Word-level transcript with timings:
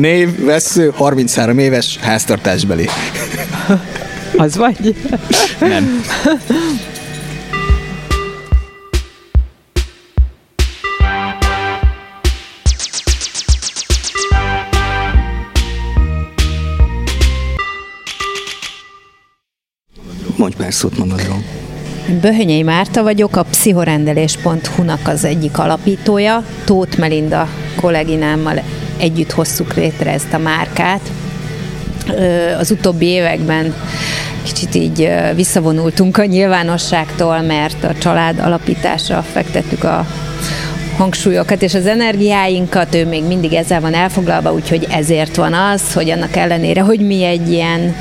Név, 0.00 0.44
vesző, 0.44 0.92
33 0.94 1.58
éves, 1.58 1.96
háztartásbeli. 1.96 2.86
Az 4.36 4.56
vagy? 4.56 4.96
Nem. 5.60 6.02
Mondj 20.36 20.56
pár 20.56 20.72
szót 20.72 20.98
magadról. 20.98 21.42
Böhönyei 22.20 22.62
Márta 22.62 23.02
vagyok, 23.02 23.36
a 23.36 23.42
pszichorendelés.hu-nak 23.42 25.08
az 25.08 25.24
egyik 25.24 25.58
alapítója. 25.58 26.44
Tóth 26.64 26.98
Melinda 26.98 27.48
kolléginámmal 27.80 28.62
együtt 28.98 29.30
hoztuk 29.30 29.74
létre 29.74 30.12
ezt 30.12 30.32
a 30.32 30.38
márkát. 30.38 31.00
Az 32.58 32.70
utóbbi 32.70 33.06
években 33.06 33.74
kicsit 34.42 34.74
így 34.74 35.10
visszavonultunk 35.34 36.16
a 36.16 36.24
nyilvánosságtól, 36.24 37.40
mert 37.40 37.84
a 37.84 37.98
család 37.98 38.38
alapításra 38.38 39.22
fektettük 39.22 39.84
a 39.84 40.06
hangsúlyokat 40.96 41.62
és 41.62 41.74
az 41.74 41.86
energiáinkat, 41.86 42.94
ő 42.94 43.06
még 43.06 43.24
mindig 43.24 43.52
ezzel 43.52 43.80
van 43.80 43.94
elfoglalva, 43.94 44.52
úgyhogy 44.52 44.86
ezért 44.90 45.36
van 45.36 45.52
az, 45.52 45.92
hogy 45.92 46.10
annak 46.10 46.36
ellenére, 46.36 46.80
hogy 46.80 47.00
mi 47.00 47.24
egy 47.24 47.52
ilyen 47.52 47.96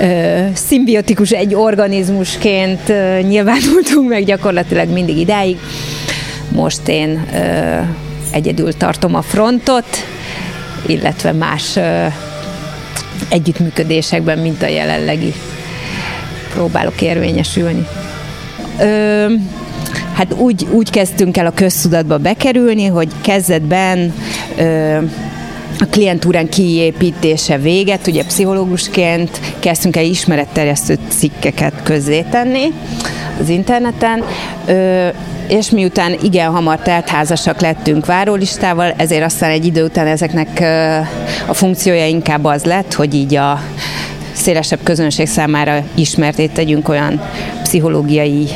ö, 0.00 0.44
szimbiotikus 0.54 1.30
egy 1.30 1.54
organizmusként 1.54 2.88
ö, 2.88 3.20
nyilvánultunk 3.20 4.08
meg 4.08 4.24
gyakorlatilag 4.24 4.88
mindig 4.88 5.18
idáig, 5.18 5.58
most 6.48 6.88
én 6.88 7.26
ö, 7.34 7.78
egyedül 8.30 8.76
tartom 8.76 9.14
a 9.14 9.22
frontot, 9.22 9.86
illetve 10.86 11.32
más 11.32 11.78
együttműködésekben, 13.28 14.38
mint 14.38 14.62
a 14.62 14.66
jelenlegi 14.66 15.32
próbálok 16.54 17.02
érvényesülni. 17.02 17.86
Ö, 18.80 19.26
hát 20.14 20.32
úgy, 20.32 20.66
úgy 20.70 20.90
kezdtünk 20.90 21.36
el 21.36 21.46
a 21.46 21.50
köztudatba 21.54 22.18
bekerülni, 22.18 22.86
hogy 22.86 23.08
kezdetben 23.20 24.14
ö, 24.58 24.98
a 25.78 25.84
klientúrán 25.90 26.48
kiépítése 26.48 27.58
véget, 27.58 28.06
ugye 28.06 28.24
pszichológusként 28.24 29.40
kezdtünk 29.58 29.96
el 29.96 30.04
ismeretterjesztő 30.04 30.98
cikkeket 31.08 31.82
közzétenni 31.82 32.72
az 33.40 33.48
interneten, 33.48 34.24
ö, 34.66 35.08
és 35.48 35.70
miután 35.70 36.16
igen 36.22 36.50
hamar 36.50 36.78
teltházasak 36.78 37.60
lettünk 37.60 38.06
várólistával, 38.06 38.94
ezért 38.96 39.24
aztán 39.24 39.50
egy 39.50 39.64
idő 39.64 39.84
után 39.84 40.06
ezeknek 40.06 40.60
a 41.46 41.54
funkciója 41.54 42.06
inkább 42.06 42.44
az 42.44 42.64
lett, 42.64 42.92
hogy 42.92 43.14
így 43.14 43.34
a 43.34 43.60
szélesebb 44.32 44.78
közönség 44.82 45.26
számára 45.26 45.84
ismertét 45.94 46.52
tegyünk 46.52 46.88
olyan 46.88 47.20
pszichológiai 47.62 48.48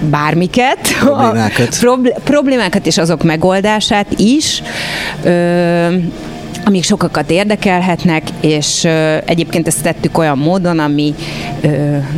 bármiket, 0.00 0.78
problémákat. 1.00 1.78
A 1.82 1.98
problémákat 2.24 2.86
és 2.86 2.98
azok 2.98 3.22
megoldását 3.22 4.06
is. 4.16 4.62
Ö, 5.22 5.88
amik 6.64 6.84
sokakat 6.84 7.30
érdekelhetnek, 7.30 8.22
és 8.40 8.84
egyébként 9.24 9.66
ezt 9.66 9.82
tettük 9.82 10.18
olyan 10.18 10.38
módon, 10.38 10.78
ami 10.78 11.14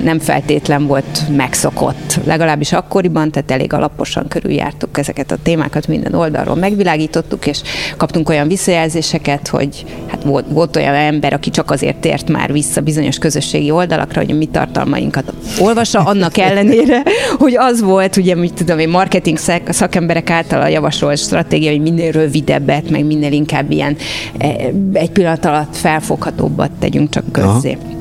nem 0.02 0.18
feltétlen 0.18 0.86
volt 0.86 1.22
megszokott. 1.36 2.20
Legalábbis 2.24 2.72
akkoriban, 2.72 3.30
tehát 3.30 3.50
elég 3.50 3.72
alaposan 3.72 4.28
körüljártuk 4.28 4.98
ezeket 4.98 5.30
a 5.30 5.36
témákat, 5.42 5.86
minden 5.86 6.14
oldalról 6.14 6.56
megvilágítottuk, 6.56 7.46
és 7.46 7.62
kaptunk 7.96 8.28
olyan 8.28 8.48
visszajelzéseket, 8.48 9.48
hogy 9.48 9.84
hát 10.08 10.22
volt, 10.22 10.44
volt 10.48 10.77
olyan 10.77 10.94
ember, 10.94 11.32
aki 11.32 11.50
csak 11.50 11.70
azért 11.70 11.96
tért 11.96 12.30
már 12.30 12.52
vissza 12.52 12.80
bizonyos 12.80 13.18
közösségi 13.18 13.70
oldalakra, 13.70 14.20
hogy 14.20 14.30
a 14.30 14.34
mi 14.34 14.46
tartalmainkat 14.46 15.32
olvassa, 15.58 16.00
annak 16.00 16.38
ellenére, 16.38 17.02
hogy 17.38 17.56
az 17.56 17.80
volt, 17.80 18.17
ugye, 18.17 18.34
mit 18.34 18.55
tudom 18.55 18.78
én, 18.78 18.88
marketing 18.88 19.38
szakemberek 19.68 20.30
által 20.30 20.61
a 20.61 20.67
javasolt 20.68 21.18
stratégia, 21.18 21.70
hogy 21.70 21.80
minél 21.80 22.12
rövidebbet, 22.12 22.90
meg 22.90 23.05
minél 23.05 23.33
inkább 23.33 23.70
ilyen 23.70 23.96
egy 24.92 25.10
pillanat 25.10 25.44
alatt 25.44 25.76
felfoghatóbbat 25.76 26.70
tegyünk 26.70 27.10
csak 27.10 27.32
közzé. 27.32 27.78
Aha. 27.82 28.00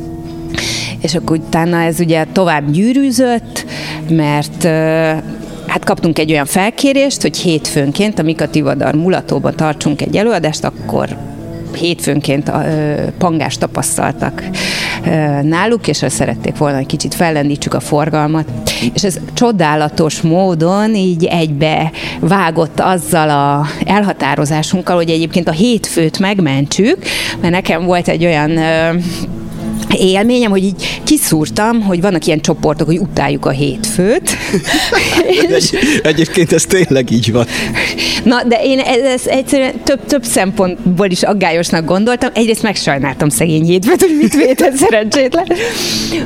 És 1.01 1.15
akkor 1.15 1.37
utána 1.37 1.81
ez 1.81 1.99
ugye 1.99 2.25
tovább 2.31 2.71
gyűrűzött, 2.71 3.65
mert 4.09 4.63
hát 5.67 5.83
kaptunk 5.83 6.19
egy 6.19 6.31
olyan 6.31 6.45
felkérést, 6.45 7.21
hogy 7.21 7.37
hétfőnként 7.37 8.19
a 8.19 8.23
Mika 8.23 8.49
Tivadar 8.49 8.95
mulatóban 8.95 9.55
tartsunk 9.55 10.01
egy 10.01 10.17
előadást, 10.17 10.63
akkor 10.63 11.17
hétfőnként 11.75 12.49
a, 12.49 12.63
pangást 13.17 13.59
tapasztaltak 13.59 14.43
náluk, 15.41 15.87
és 15.87 16.03
azt 16.03 16.15
szerették 16.15 16.57
volna, 16.57 16.75
hogy 16.77 16.85
kicsit 16.85 17.13
fellendítsük 17.13 17.73
a 17.73 17.79
forgalmat. 17.79 18.45
És 18.93 19.03
ez 19.03 19.19
csodálatos 19.33 20.21
módon 20.21 20.95
így 20.95 21.25
egybe 21.25 21.91
vágott 22.19 22.79
azzal 22.79 23.29
a 23.29 23.65
elhatározásunkkal, 23.85 24.95
hogy 24.95 25.09
egyébként 25.09 25.47
a 25.47 25.51
hétfőt 25.51 26.19
megmentsük, 26.19 26.97
mert 27.41 27.53
nekem 27.53 27.85
volt 27.85 28.07
egy 28.07 28.25
olyan 28.25 28.51
élményem, 29.97 30.51
hogy 30.51 30.63
így 30.63 31.00
kiszúrtam, 31.21 31.81
hogy 31.81 32.01
vannak 32.01 32.25
ilyen 32.25 32.41
csoportok, 32.41 32.87
hogy 32.87 32.97
utáljuk 32.97 33.45
a 33.45 33.49
hétfőt. 33.49 34.37
és... 35.57 35.73
Egyébként 36.03 36.51
ez 36.51 36.65
tényleg 36.65 37.11
így 37.11 37.31
van. 37.31 37.45
Na, 38.23 38.43
de 38.43 38.59
én 38.63 38.79
ezt 38.79 39.25
egyszerűen 39.25 39.73
több, 39.83 40.05
több 40.05 40.23
szempontból 40.23 41.09
is 41.09 41.23
aggályosnak 41.23 41.85
gondoltam. 41.85 42.29
Egyrészt 42.33 42.61
megsajnáltam 42.61 43.29
szegény 43.29 43.63
hétfőt, 43.63 44.01
hogy 44.01 44.17
mit 44.21 44.35
vétett 44.35 44.75
szerencsétlen. 44.83 45.45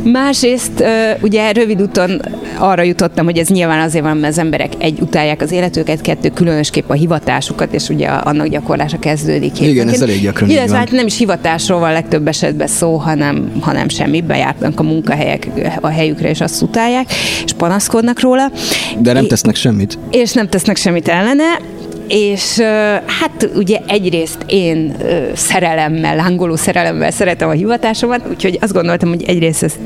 Másrészt 0.04 0.84
ugye 1.22 1.52
rövid 1.52 1.82
úton 1.82 2.22
arra 2.58 2.82
jutottam, 2.82 3.26
hogy 3.26 3.38
ez 3.38 3.48
nyilván 3.48 3.80
azért 3.80 4.04
van, 4.04 4.18
mert 4.18 4.34
az 4.34 4.40
emberek 4.40 4.72
egy 4.78 5.00
utálják 5.00 5.42
az 5.42 5.52
életüket, 5.52 6.02
kettő 6.02 6.30
különösképp 6.30 6.90
a 6.90 6.94
hivatásukat, 6.94 7.74
és 7.74 7.90
ugye 7.90 8.08
annak 8.08 8.48
gyakorlása 8.48 9.00
kezdődik. 9.00 9.62
Igen, 9.62 9.90
ez 9.90 10.02
elég 10.02 10.22
gyakran 10.22 10.50
Illetve 10.50 10.78
hát 10.78 10.92
nem 10.92 11.06
is 11.06 11.18
hivatásról 11.18 11.80
van 11.80 11.92
legtöbb 11.92 12.28
esetben 12.28 12.68
szó, 12.68 12.96
hanem 12.96 13.52
hanem 13.66 13.90
semmi, 13.90 14.22
bejárnak 14.22 14.80
a 14.80 14.84
munkahelyek 14.86 15.48
a 15.82 15.88
helyükre, 15.88 16.30
és 16.30 16.42
azt 16.42 16.62
utálják, 16.62 17.14
és 17.46 17.54
panaszkodnak 17.58 18.20
róla. 18.20 18.52
De 19.00 19.14
nem 19.14 19.28
tesznek 19.28 19.56
semmit. 19.56 19.98
És 20.12 20.34
nem 20.34 20.50
tesznek 20.50 20.76
semmit 20.76 21.08
ellene, 21.08 21.60
és 22.08 22.60
hát 23.06 23.50
ugye 23.56 23.80
egyrészt 23.88 24.38
én 24.48 24.96
szerelemmel, 25.34 26.16
lángoló 26.16 26.56
szerelemmel 26.56 27.12
szeretem 27.12 27.50
a 27.50 27.52
hivatásomat, 27.52 28.22
úgyhogy 28.30 28.58
azt 28.62 28.74
gondoltam, 28.74 29.10
hogy 29.10 29.24
egyrészt 29.24 29.64
ezt 29.64 29.80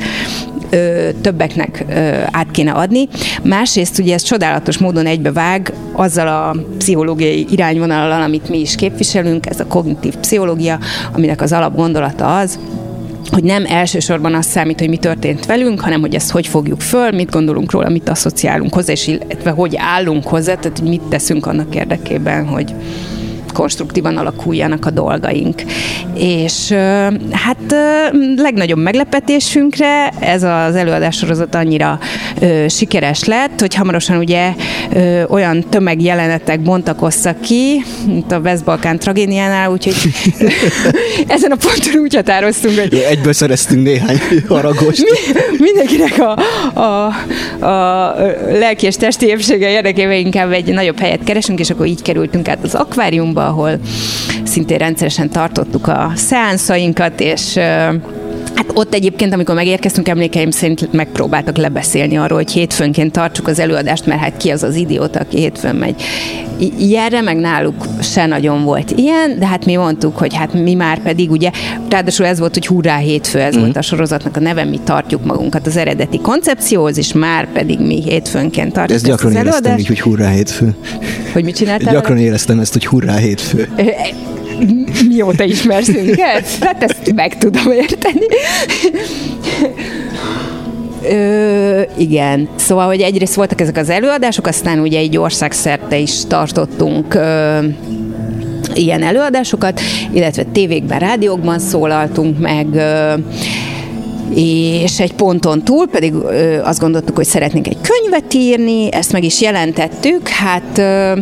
ö, 0.70 1.10
többeknek 1.22 1.86
ö, 1.90 1.94
át 2.32 2.52
kéne 2.52 2.72
adni. 2.72 3.08
Másrészt 3.44 4.00
ugye 4.00 4.14
ez 4.14 4.22
csodálatos 4.22 4.78
módon 4.78 5.06
egybevág 5.06 5.74
azzal 5.92 6.28
a 6.28 6.56
pszichológiai 6.78 7.48
irányvonalal, 7.50 8.22
amit 8.22 8.50
mi 8.50 8.60
is 8.60 8.76
képviselünk, 8.76 9.46
ez 9.46 9.60
a 9.60 9.66
kognitív 9.66 10.16
pszichológia, 10.16 10.80
aminek 11.14 11.42
az 11.42 11.52
alapgondolata 11.52 12.38
az, 12.38 12.60
hogy 13.34 13.44
nem 13.44 13.66
elsősorban 13.66 14.34
az 14.34 14.46
számít, 14.46 14.80
hogy 14.80 14.90
mi 14.90 14.98
történt 14.98 15.46
velünk, 15.46 15.80
hanem 15.80 16.02
hogy 16.02 16.16
ezt 16.16 16.32
hogy 16.32 16.48
fogjuk 16.48 16.82
föl, 16.82 17.12
mit 17.12 17.32
gondolunk 17.32 17.72
róla, 17.72 17.90
mit 17.90 18.10
asszociálunk 18.10 18.74
hozzá, 18.74 18.92
és 18.92 19.08
illetve 19.08 19.50
hogy 19.50 19.76
állunk 19.78 20.28
hozzá, 20.28 20.56
tehát 20.56 20.80
hogy 20.80 20.90
mit 20.90 21.02
teszünk 21.02 21.46
annak 21.46 21.76
érdekében, 21.76 22.46
hogy 22.48 22.74
konstruktívan 23.52 24.18
alakuljanak 24.18 24.86
a 24.86 24.90
dolgaink. 24.90 25.62
És 26.16 26.72
hát 27.32 27.76
legnagyobb 28.36 28.80
meglepetésünkre 28.80 30.10
ez 30.20 30.44
az 30.44 30.76
előadássorozat 30.76 31.56
annyira 31.56 32.00
sikeres 32.68 33.24
lett, 33.24 33.60
hogy 33.60 33.76
hamarosan 33.76 34.18
ugye 34.18 34.54
olyan 35.28 35.64
tömegjelenetek 35.70 36.62
bontakoztak 36.62 37.42
ki, 37.42 37.84
mint 38.06 38.32
a 38.32 38.40
West-Balkán 38.40 39.00
tragédiánál, 39.00 39.72
úgyhogy 39.72 39.96
ezen 41.28 41.52
a 41.52 41.56
ponton 41.56 42.02
úgy 42.02 42.16
határoztunk, 42.16 42.80
hogy... 42.80 42.94
Egyből 42.94 43.34
szereztünk 43.34 43.84
néhány 43.84 44.20
haragost. 44.48 45.04
Mindenkinek 45.58 46.20
a, 46.20 46.40
a, 46.80 47.06
a 47.66 48.16
lelki 48.52 48.86
és 48.86 48.96
testi 48.96 49.26
épsége 49.26 49.70
érdekében 49.70 50.18
inkább 50.18 50.52
egy 50.52 50.74
nagyobb 50.74 51.00
helyet 51.00 51.24
keresünk, 51.24 51.60
és 51.60 51.70
akkor 51.70 51.86
így 51.86 52.02
kerültünk 52.02 52.48
át 52.48 52.60
az 52.64 52.76
akváriumba, 52.76 53.39
ahol 53.46 53.80
szintén 54.44 54.78
rendszeresen 54.78 55.30
tartottuk 55.30 55.88
a 55.88 56.12
szeánszainkat, 56.16 57.20
és 57.20 57.60
Hát 58.56 58.72
ott 58.74 58.94
egyébként, 58.94 59.34
amikor 59.34 59.56
megérkeztünk, 59.56 60.08
emlékeim 60.08 60.52
szerint 60.52 60.94
megpróbáltak 60.94 61.58
lebeszélni 61.58 62.18
arról, 62.18 62.38
hogy 62.38 62.52
hétfőnként 62.52 63.12
tartsuk 63.12 63.48
az 63.48 63.60
előadást, 63.60 64.06
mert 64.06 64.22
hát 64.22 64.38
ki 64.38 64.50
az 64.50 64.64
az 64.64 64.76
idióta, 64.76 65.20
aki 65.20 65.38
hétfőn 65.38 65.76
megy. 65.76 66.02
Ilyenre 66.80 67.22
meg 67.22 67.38
náluk 67.38 67.86
se 68.02 68.26
nagyon 68.26 68.64
volt 68.64 68.92
ilyen, 68.92 69.40
de 69.40 69.46
hát 69.46 69.66
mi 69.66 69.76
mondtuk, 69.76 70.18
hogy 70.18 70.34
hát 70.34 70.54
mi 70.54 70.74
már 70.74 71.02
pedig 71.02 71.32
ugye, 71.32 71.52
ráadásul 71.90 72.26
ez 72.26 72.40
volt, 72.40 72.54
hogy 72.54 72.68
hurrá 72.68 72.98
hétfő, 72.98 73.40
ez 73.40 73.58
mm. 73.58 73.60
volt 73.60 73.78
a 73.78 73.82
sorozatnak 73.82 74.38
a 74.38 74.40
neve, 74.40 74.64
mi 74.64 74.80
tartjuk 74.84 75.26
magunkat 75.26 75.68
az 75.68 75.78
eredeti 75.78 76.20
koncepcióhoz, 76.20 76.98
és 76.98 77.14
már 77.14 77.52
pedig 77.52 77.80
mi 77.80 78.02
hétfőnként 78.02 78.74
tartjuk 78.74 78.98
Ez 78.98 79.04
gyakran 79.04 79.36
éreztem 79.36 79.78
így, 79.78 79.88
hogy 79.88 80.02
hurrá 80.02 80.30
hétfő. 80.30 80.76
Hogy 81.34 81.44
mit 81.44 81.56
csináltál? 81.56 81.94
Gyakran 81.94 82.18
éreztem 82.18 82.60
ezt, 82.60 82.74
hogy 82.74 82.86
hurrá 82.86 83.16
hétfő. 83.16 83.68
Mi 84.60 84.84
mióta 85.08 85.44
ismersz 85.44 85.88
minket? 85.88 86.48
Hát 86.62 86.84
ezt 86.84 87.14
meg 87.16 87.38
tudom 87.38 87.72
érteni. 87.72 88.26
Ö, 91.04 91.82
igen, 91.98 92.50
szóval, 92.56 92.88
hogy 92.88 93.02
egyrészt 93.02 93.36
voltak 93.36 93.62
ezek 93.62 93.78
az 93.78 93.90
előadások, 93.90 94.48
aztán 94.48 94.80
ugye 94.80 95.00
egy 95.00 95.18
országszerte 95.18 95.98
is 95.98 96.26
tartottunk 96.28 97.14
ö, 97.14 97.60
ilyen 98.74 99.04
előadásokat, 99.04 99.82
illetve 100.12 100.44
tévékben, 100.44 101.00
rádiókban 101.00 101.60
szólaltunk 101.60 102.40
meg, 102.40 102.68
ö, 102.74 103.14
és 104.36 105.00
egy 105.00 105.14
ponton 105.14 105.64
túl 105.64 105.88
pedig 105.88 106.14
ö, 106.14 106.62
azt 106.64 106.80
gondoltuk, 106.80 107.16
hogy 107.16 107.26
szeretnénk 107.26 107.68
egy 107.68 107.78
könyvet 107.82 108.34
írni, 108.34 108.94
ezt 108.94 109.12
meg 109.12 109.24
is 109.24 109.42
jelentettük, 109.42 110.28
hát 110.28 110.78
ö, 110.78 111.20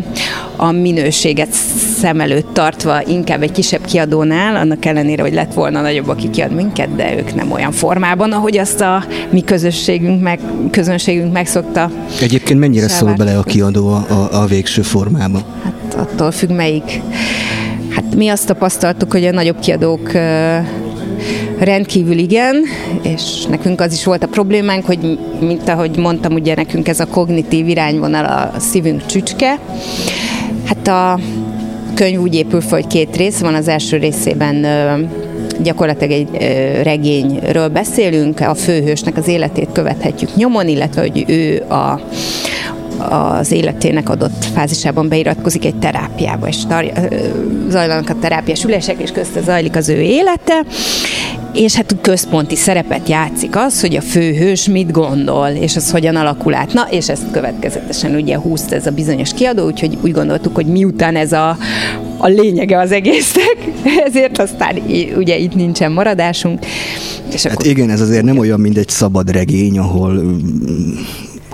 a 0.55 0.71
minőséget 0.71 1.51
szem 1.99 2.21
előtt 2.21 2.53
tartva 2.53 3.01
inkább 3.07 3.41
egy 3.41 3.51
kisebb 3.51 3.85
kiadónál, 3.85 4.55
annak 4.55 4.85
ellenére, 4.85 5.21
hogy 5.21 5.33
lett 5.33 5.53
volna 5.53 5.81
nagyobb, 5.81 6.07
aki 6.07 6.29
kiad 6.29 6.51
minket, 6.51 6.95
de 6.95 7.17
ők 7.17 7.35
nem 7.35 7.51
olyan 7.51 7.71
formában, 7.71 8.31
ahogy 8.31 8.57
azt 8.57 8.81
a 8.81 9.03
mi 9.29 9.43
közösségünk 9.43 10.21
meg, 10.21 10.39
közönségünk 10.71 11.33
megszokta. 11.33 11.91
Egyébként 12.21 12.59
mennyire 12.59 12.87
szól 12.87 13.13
bele 13.13 13.37
a 13.37 13.43
kiadó 13.43 13.87
a, 13.87 14.05
a, 14.09 14.41
a 14.41 14.45
végső 14.45 14.81
formában? 14.81 15.43
Hát 15.63 15.95
attól 15.97 16.31
függ, 16.31 16.49
melyik. 16.49 17.01
Hát 17.89 18.15
mi 18.15 18.27
azt 18.27 18.45
tapasztaltuk, 18.45 19.11
hogy 19.11 19.25
a 19.25 19.31
nagyobb 19.31 19.59
kiadók 19.59 20.11
Rendkívül 21.59 22.17
igen, 22.17 22.63
és 23.01 23.45
nekünk 23.49 23.81
az 23.81 23.93
is 23.93 24.03
volt 24.03 24.23
a 24.23 24.27
problémánk, 24.27 24.85
hogy 24.85 25.19
mint 25.39 25.69
ahogy 25.69 25.97
mondtam, 25.97 26.33
ugye 26.33 26.55
nekünk 26.55 26.87
ez 26.87 26.99
a 26.99 27.07
kognitív 27.07 27.67
irányvonal 27.67 28.25
a 28.25 28.59
szívünk 28.59 29.05
csücske. 29.05 29.59
Hát 30.65 30.87
a 30.87 31.19
könyv 31.93 32.19
úgy 32.19 32.35
épül 32.35 32.61
fel, 32.61 32.79
hogy 32.79 32.87
két 32.87 33.15
rész 33.15 33.39
van, 33.39 33.53
az 33.53 33.67
első 33.67 33.97
részében 33.97 34.65
gyakorlatilag 35.61 36.11
egy 36.11 36.27
regényről 36.83 37.67
beszélünk, 37.67 38.39
a 38.39 38.55
főhősnek 38.55 39.17
az 39.17 39.27
életét 39.27 39.69
követhetjük 39.73 40.35
nyomon, 40.35 40.67
illetve 40.67 41.01
hogy 41.01 41.23
ő 41.27 41.61
a 41.69 41.99
az 43.09 43.51
életének 43.51 44.09
adott 44.09 44.45
fázisában 44.53 45.09
beiratkozik 45.09 45.65
egy 45.65 45.75
terápiába, 45.75 46.47
és 46.47 46.65
tar- 46.67 47.13
zajlanak 47.69 48.09
a 48.09 48.15
terápiás 48.21 48.63
ülések, 48.63 49.01
és 49.01 49.11
közte 49.11 49.41
zajlik 49.41 49.75
az 49.75 49.89
ő 49.89 50.01
élete, 50.01 50.63
és 51.57 51.75
hát 51.75 51.95
központi 52.01 52.55
szerepet 52.55 53.09
játszik 53.09 53.55
az, 53.55 53.81
hogy 53.81 53.95
a 53.95 54.01
főhős 54.01 54.67
mit 54.67 54.91
gondol, 54.91 55.47
és 55.47 55.75
az 55.75 55.91
hogyan 55.91 56.15
alakul 56.15 56.53
át. 56.53 56.73
Na, 56.73 56.87
és 56.91 57.09
ezt 57.09 57.31
következetesen 57.31 58.15
ugye 58.15 58.37
húzt 58.37 58.71
ez 58.71 58.85
a 58.85 58.91
bizonyos 58.91 59.33
kiadó, 59.33 59.65
úgyhogy 59.65 59.97
úgy 60.01 60.11
gondoltuk, 60.11 60.55
hogy 60.55 60.65
miután 60.65 61.15
ez 61.15 61.31
a, 61.31 61.57
a 62.17 62.27
lényege 62.27 62.79
az 62.79 62.91
egésznek, 62.91 63.57
ezért 64.07 64.37
aztán 64.37 64.75
ugye 65.15 65.37
itt 65.37 65.55
nincsen 65.55 65.91
maradásunk. 65.91 66.65
És 67.31 67.43
hát 67.43 67.53
akkor... 67.53 67.65
igen, 67.65 67.89
ez 67.89 68.01
azért 68.01 68.23
nem 68.23 68.37
olyan, 68.37 68.59
mint 68.59 68.77
egy 68.77 68.89
szabad 68.89 69.31
regény, 69.31 69.77
ahol 69.77 70.37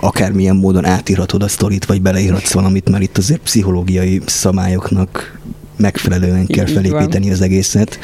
akármilyen 0.00 0.56
módon 0.56 0.84
átírhatod 0.84 1.42
a 1.42 1.48
sztorit, 1.48 1.84
vagy 1.84 2.02
beleírhatsz 2.02 2.52
valamit, 2.52 2.90
mert 2.90 3.02
itt 3.02 3.18
azért 3.18 3.40
pszichológiai 3.40 4.20
szabályoknak 4.26 5.38
megfelelően 5.76 6.46
kell 6.46 6.66
felépíteni 6.66 7.30
az 7.30 7.40
egészet. 7.40 7.98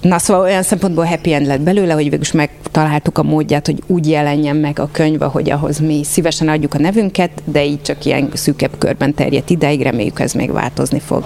Na 0.00 0.18
szóval 0.18 0.42
olyan 0.42 0.62
szempontból 0.62 1.04
happy 1.04 1.32
end 1.32 1.46
lett 1.46 1.60
belőle, 1.60 1.92
hogy 1.92 2.02
végülis 2.02 2.32
megtaláltuk 2.32 3.18
a 3.18 3.22
módját, 3.22 3.66
hogy 3.66 3.82
úgy 3.86 4.08
jelenjen 4.08 4.56
meg 4.56 4.78
a 4.78 4.88
könyv, 4.92 5.20
hogy 5.20 5.50
ahhoz 5.50 5.78
mi 5.78 6.04
szívesen 6.04 6.48
adjuk 6.48 6.74
a 6.74 6.78
nevünket, 6.78 7.30
de 7.44 7.64
így 7.64 7.82
csak 7.82 8.04
ilyen 8.04 8.30
szűkebb 8.34 8.78
körben 8.78 9.14
terjedt 9.14 9.50
ideig, 9.50 9.82
reméljük 9.82 10.20
ez 10.20 10.32
még 10.32 10.52
változni 10.52 11.00
fog. 11.00 11.24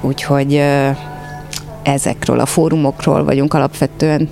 Úgyhogy 0.00 0.62
ezekről 1.82 2.40
a 2.40 2.46
fórumokról 2.46 3.24
vagyunk 3.24 3.54
alapvetően 3.54 4.28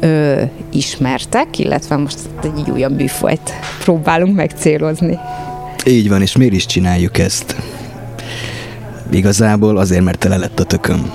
ö, 0.00 0.42
ismertek, 0.72 1.58
illetve 1.58 1.96
most 1.96 2.18
egy 2.42 2.70
újabb 2.70 2.96
műfajt 2.96 3.52
próbálunk 3.82 4.36
megcélozni. 4.36 5.18
Így 5.86 6.08
van, 6.08 6.22
és 6.22 6.36
miért 6.36 6.54
is 6.54 6.66
csináljuk 6.66 7.18
ezt? 7.18 7.56
Igazából 9.10 9.76
azért, 9.76 10.04
mert 10.04 10.18
tele 10.18 10.36
lett 10.36 10.60
a 10.60 10.64
tököm. 10.64 11.12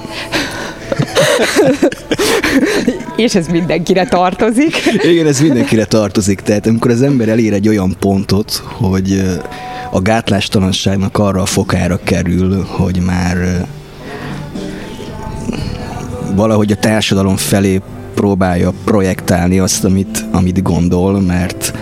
és 3.15 3.35
ez 3.35 3.47
mindenkire 3.47 4.05
tartozik. 4.05 4.75
Igen, 5.01 5.27
ez 5.27 5.41
mindenkire 5.41 5.85
tartozik. 5.85 6.41
Tehát 6.41 6.67
amikor 6.67 6.91
az 6.91 7.01
ember 7.01 7.29
elér 7.29 7.53
egy 7.53 7.67
olyan 7.67 7.95
pontot, 7.99 8.63
hogy 8.65 9.23
a 9.91 10.01
gátlástalanságnak 10.01 11.17
arra 11.17 11.41
a 11.41 11.45
fokára 11.45 11.99
kerül, 12.03 12.63
hogy 12.63 12.99
már 13.05 13.67
valahogy 16.35 16.71
a 16.71 16.75
társadalom 16.75 17.35
felé 17.35 17.81
próbálja 18.13 18.73
projektálni 18.83 19.59
azt, 19.59 19.83
amit, 19.83 20.25
amit 20.31 20.61
gondol, 20.61 21.21
mert 21.21 21.73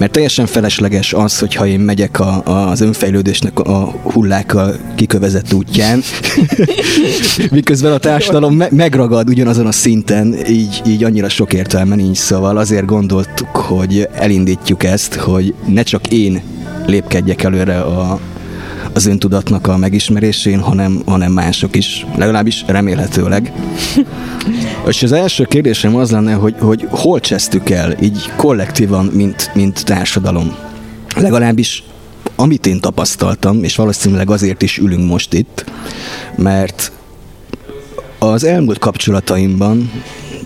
mert 0.00 0.12
teljesen 0.12 0.46
felesleges 0.46 1.12
az, 1.12 1.38
hogyha 1.38 1.66
én 1.66 1.80
megyek 1.80 2.20
a, 2.20 2.42
a, 2.44 2.68
az 2.70 2.80
önfejlődésnek 2.80 3.58
a 3.58 3.90
hullákkal 4.02 4.76
kikövezett 4.94 5.52
útján, 5.52 6.02
miközben 7.50 7.92
a 7.92 7.98
társadalom 7.98 8.56
me- 8.56 8.70
megragad 8.70 9.28
ugyanazon 9.28 9.66
a 9.66 9.72
szinten, 9.72 10.46
így, 10.48 10.82
így 10.86 11.04
annyira 11.04 11.28
sok 11.28 11.52
értelme 11.52 11.94
nincs, 11.94 12.16
szóval 12.16 12.56
azért 12.56 12.84
gondoltuk, 12.84 13.56
hogy 13.56 14.08
elindítjuk 14.12 14.84
ezt, 14.84 15.14
hogy 15.14 15.54
ne 15.66 15.82
csak 15.82 16.12
én 16.12 16.42
lépkedjek 16.86 17.42
előre 17.42 17.80
a, 17.80 18.20
az 18.92 19.06
öntudatnak 19.06 19.66
a 19.66 19.76
megismerésén, 19.76 20.60
hanem, 20.60 21.02
hanem 21.06 21.32
mások 21.32 21.76
is, 21.76 22.06
legalábbis 22.16 22.64
remélhetőleg. 22.66 23.52
És 24.86 25.02
az 25.02 25.12
első 25.12 25.44
kérdésem 25.44 25.96
az 25.96 26.10
lenne, 26.10 26.32
hogy, 26.32 26.54
hogy 26.58 26.86
hol 26.90 27.20
csesztük 27.20 27.70
el, 27.70 27.96
így 28.02 28.30
kollektívan, 28.36 29.04
mint, 29.04 29.50
mint 29.54 29.84
társadalom. 29.84 30.56
Legalábbis 31.16 31.82
amit 32.36 32.66
én 32.66 32.80
tapasztaltam, 32.80 33.64
és 33.64 33.76
valószínűleg 33.76 34.30
azért 34.30 34.62
is 34.62 34.78
ülünk 34.78 35.08
most 35.08 35.34
itt, 35.34 35.64
mert 36.36 36.92
az 38.18 38.44
elmúlt 38.44 38.78
kapcsolataimban 38.78 39.90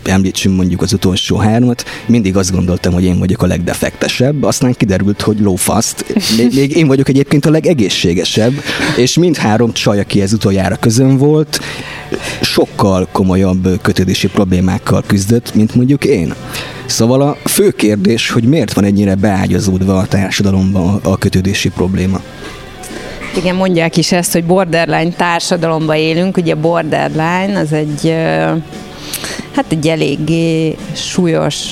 említsünk 0.09 0.57
mondjuk 0.57 0.83
az 0.83 0.93
utolsó 0.93 1.37
hármat, 1.37 1.85
mindig 2.07 2.37
azt 2.37 2.53
gondoltam, 2.53 2.93
hogy 2.93 3.05
én 3.05 3.19
vagyok 3.19 3.43
a 3.43 3.47
legdefektesebb, 3.47 4.43
aztán 4.43 4.73
kiderült, 4.73 5.23
hogy 5.23 5.41
lófaszt. 5.41 6.05
Még, 6.37 6.55
még 6.55 6.77
én 6.77 6.87
vagyok 6.87 7.09
egyébként 7.09 7.47
a 7.47 7.51
legegészségesebb, 7.51 8.53
és 8.97 9.19
mindhárom 9.19 9.73
csaj, 9.73 10.01
aki 10.01 10.21
ez 10.21 10.33
utoljára 10.33 10.77
közön 10.77 11.17
volt, 11.17 11.61
sokkal 12.41 13.09
komolyabb 13.13 13.81
kötődési 13.83 14.29
problémákkal 14.29 15.03
küzdött, 15.07 15.55
mint 15.55 15.75
mondjuk 15.75 16.05
én. 16.05 16.35
Szóval 16.87 17.21
a 17.21 17.37
fő 17.49 17.71
kérdés, 17.71 18.31
hogy 18.31 18.45
miért 18.45 18.73
van 18.73 18.85
ennyire 18.85 19.15
beágyazódva 19.15 19.99
a 19.99 20.07
társadalomban 20.07 21.01
a 21.03 21.19
kötődési 21.19 21.69
probléma. 21.69 22.21
Igen, 23.37 23.55
mondják 23.55 23.97
is 23.97 24.13
ezt, 24.13 24.33
hogy 24.33 24.45
borderline 24.45 25.11
társadalomban 25.11 25.97
élünk. 25.97 26.37
Ugye 26.37 26.55
borderline 26.55 27.59
az 27.59 27.73
egy 27.73 28.15
hát 29.55 29.65
egy 29.69 29.89
eléggé 29.89 30.77
súlyos 30.95 31.71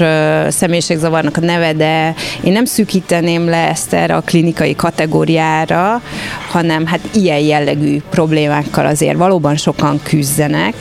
személyiségzavarnak 0.49 1.37
a 1.37 1.41
neve, 1.41 1.73
de 1.73 2.15
én 2.45 2.53
nem 2.53 2.65
szűkíteném 2.65 3.49
le 3.49 3.69
ezt 3.69 3.93
erre 3.93 4.15
a 4.15 4.21
klinikai 4.21 4.75
kategóriára, 4.75 6.03
hanem 6.51 6.87
hát 6.87 7.01
ilyen 7.15 7.39
jellegű 7.39 8.01
problémákkal 8.11 8.87
azért 8.87 9.17
valóban 9.17 9.57
sokan 9.57 10.01
küzdenek. 10.03 10.75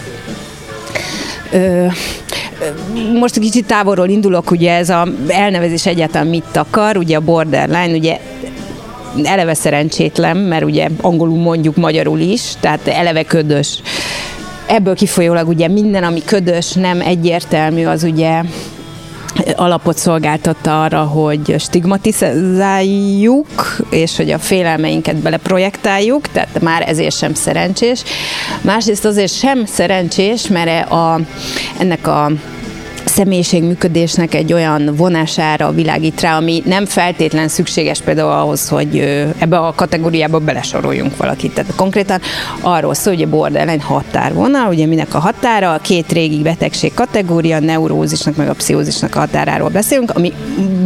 Ö, 1.51 1.85
most 3.19 3.35
egy 3.37 3.43
kicsit 3.43 3.65
távolról 3.65 4.07
indulok, 4.07 4.51
ugye 4.51 4.73
ez 4.73 4.89
a 4.89 5.07
elnevezés 5.27 5.85
egyáltalán 5.85 6.27
mit 6.27 6.57
akar, 6.57 6.97
ugye 6.97 7.15
a 7.17 7.21
borderline, 7.21 7.97
ugye 7.97 8.19
eleve 9.23 9.53
szerencsétlen, 9.53 10.37
mert 10.37 10.63
ugye 10.63 10.87
angolul 11.01 11.37
mondjuk 11.37 11.75
magyarul 11.75 12.19
is, 12.19 12.41
tehát 12.59 12.87
eleve 12.87 13.23
ködös 13.23 13.81
ebből 14.71 14.95
kifolyólag 14.95 15.47
ugye 15.47 15.67
minden, 15.67 16.03
ami 16.03 16.23
ködös, 16.23 16.71
nem 16.71 17.01
egyértelmű, 17.01 17.85
az 17.85 18.03
ugye 18.03 18.41
alapot 19.55 19.97
szolgáltatta 19.97 20.83
arra, 20.83 21.01
hogy 21.01 21.55
stigmatizáljuk, 21.59 23.47
és 23.89 24.15
hogy 24.17 24.31
a 24.31 24.39
félelmeinket 24.39 25.15
beleprojektáljuk, 25.15 26.27
tehát 26.27 26.61
már 26.61 26.83
ezért 26.87 27.17
sem 27.17 27.33
szerencsés. 27.33 28.03
Másrészt 28.61 29.05
azért 29.05 29.33
sem 29.33 29.65
szerencsés, 29.65 30.47
mert 30.47 30.91
a, 30.91 31.19
ennek 31.79 32.07
a 32.07 32.31
személyiségműködésnek 33.11 34.33
egy 34.33 34.53
olyan 34.53 34.95
vonására 34.95 35.71
világít 35.71 36.21
rá, 36.21 36.37
ami 36.37 36.63
nem 36.65 36.85
feltétlen 36.85 37.47
szükséges 37.47 38.01
például 38.01 38.31
ahhoz, 38.31 38.69
hogy 38.69 38.99
ebbe 39.37 39.57
a 39.57 39.73
kategóriába 39.75 40.39
belesoroljunk 40.39 41.17
valakit. 41.17 41.53
Tehát 41.53 41.75
konkrétan 41.75 42.21
arról 42.61 42.93
szól, 42.93 43.13
hogy 43.13 43.23
a 43.23 43.29
borderline 43.29 43.83
határvonal, 43.83 44.69
ugye 44.69 44.85
minek 44.85 45.13
a 45.13 45.19
határa, 45.19 45.73
a 45.73 45.77
két 45.77 46.11
régi 46.11 46.41
betegség 46.41 46.93
kategória, 46.93 47.55
a 47.55 47.59
neurózisnak 47.59 48.35
meg 48.35 48.49
a 48.49 48.53
pszichózisnak 48.53 49.15
a 49.15 49.19
határáról 49.19 49.69
beszélünk, 49.69 50.11
ami 50.15 50.33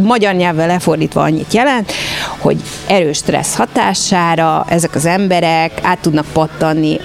magyar 0.02 0.34
nyelvvel 0.34 0.66
lefordítva 0.66 1.22
annyit 1.22 1.52
jelent, 1.52 1.92
hogy 2.38 2.56
erős 2.86 3.16
stressz 3.16 3.54
hatására 3.54 4.64
ezek 4.68 4.94
az 4.94 5.06
emberek 5.06 5.72
át 5.82 5.98
tudnak 5.98 6.26
pattanni 6.32 7.00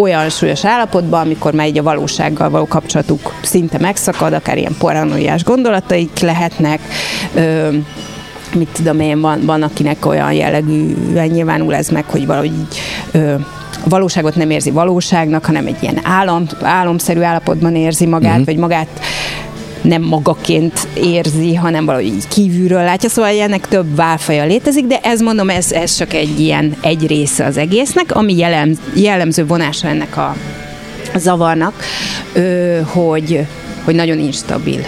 olyan 0.00 0.28
súlyos 0.28 0.64
állapotba, 0.64 1.20
amikor 1.20 1.52
már 1.52 1.66
egy 1.66 1.78
a 1.78 1.82
valósággal 1.82 2.50
való 2.50 2.66
kapcsolatuk 2.66 3.34
szinte 3.42 3.78
megszakad, 3.78 4.32
akár 4.32 4.56
ilyen 4.58 4.76
paranoiás 4.78 5.44
gondolataik 5.44 6.18
lehetnek, 6.18 6.80
ö, 7.34 7.68
mit 8.54 8.68
tudom 8.72 9.00
én, 9.00 9.20
van, 9.20 9.40
van 9.44 9.62
akinek 9.62 10.06
olyan 10.06 10.32
jellegű 10.32 10.94
nyilvánul 11.26 11.74
ez 11.74 11.88
meg, 11.88 12.04
hogy 12.04 12.26
valahogy 12.26 12.52
így, 12.52 12.78
ö, 13.12 13.34
a 13.84 13.88
valóságot 13.88 14.34
nem 14.34 14.50
érzi 14.50 14.70
valóságnak, 14.70 15.44
hanem 15.44 15.66
egy 15.66 15.76
ilyen 15.80 16.00
álom, 16.02 16.46
álomszerű 16.62 17.20
állapotban 17.20 17.74
érzi 17.74 18.06
magát, 18.06 18.30
uh-huh. 18.30 18.44
vagy 18.44 18.56
magát 18.56 18.88
nem 19.84 20.02
magaként 20.02 20.88
érzi, 20.94 21.54
hanem 21.54 21.84
valahogy 21.84 22.06
így 22.06 22.28
kívülről 22.28 22.82
látja, 22.82 23.08
szóval 23.08 23.40
ennek 23.40 23.68
több 23.68 23.96
válfaja 23.96 24.44
létezik, 24.44 24.86
de 24.86 24.98
ez 25.02 25.20
mondom, 25.20 25.50
ez, 25.50 25.72
ez 25.72 25.96
csak 25.96 26.14
egy 26.14 26.40
ilyen 26.40 26.76
egy 26.80 27.06
része 27.06 27.44
az 27.44 27.56
egésznek, 27.56 28.14
ami 28.14 28.36
jellem, 28.36 28.78
jellemző 28.94 29.46
vonása 29.46 29.88
ennek 29.88 30.16
a 30.16 30.36
zavarnak, 31.16 31.74
hogy, 32.92 33.46
hogy 33.84 33.94
nagyon 33.94 34.18
instabil 34.18 34.80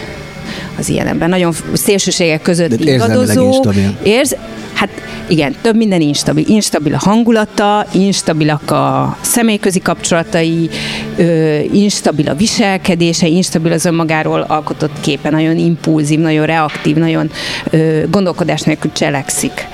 az 0.79 0.89
ilyen 0.89 1.07
ember. 1.07 1.29
Nagyon 1.29 1.53
szélsőségek 1.73 2.43
között 2.43 2.75
De 2.75 2.91
ingadozó. 2.93 3.63
Érz, 4.03 4.37
hát 4.75 4.89
igen, 5.29 5.55
több 5.63 5.77
minden 5.77 6.01
instabil. 6.01 6.45
Instabil 6.49 6.95
a 6.95 6.99
hangulata, 6.99 7.87
instabilak 7.93 8.71
a 8.71 9.17
személyközi 9.21 9.81
kapcsolatai, 9.81 10.71
ö, 11.17 11.59
instabil 11.73 12.29
a 12.29 12.35
viselkedése, 12.35 13.27
instabil 13.27 13.73
az 13.73 13.85
önmagáról 13.85 14.41
alkotott 14.41 15.01
képe, 15.01 15.31
nagyon 15.31 15.57
impulzív, 15.57 16.19
nagyon 16.19 16.47
reaktív, 16.47 16.97
nagyon 16.97 17.31
ö, 17.71 18.01
gondolkodás 18.11 18.63
nélkül 18.63 18.93
cselekszik 18.93 19.67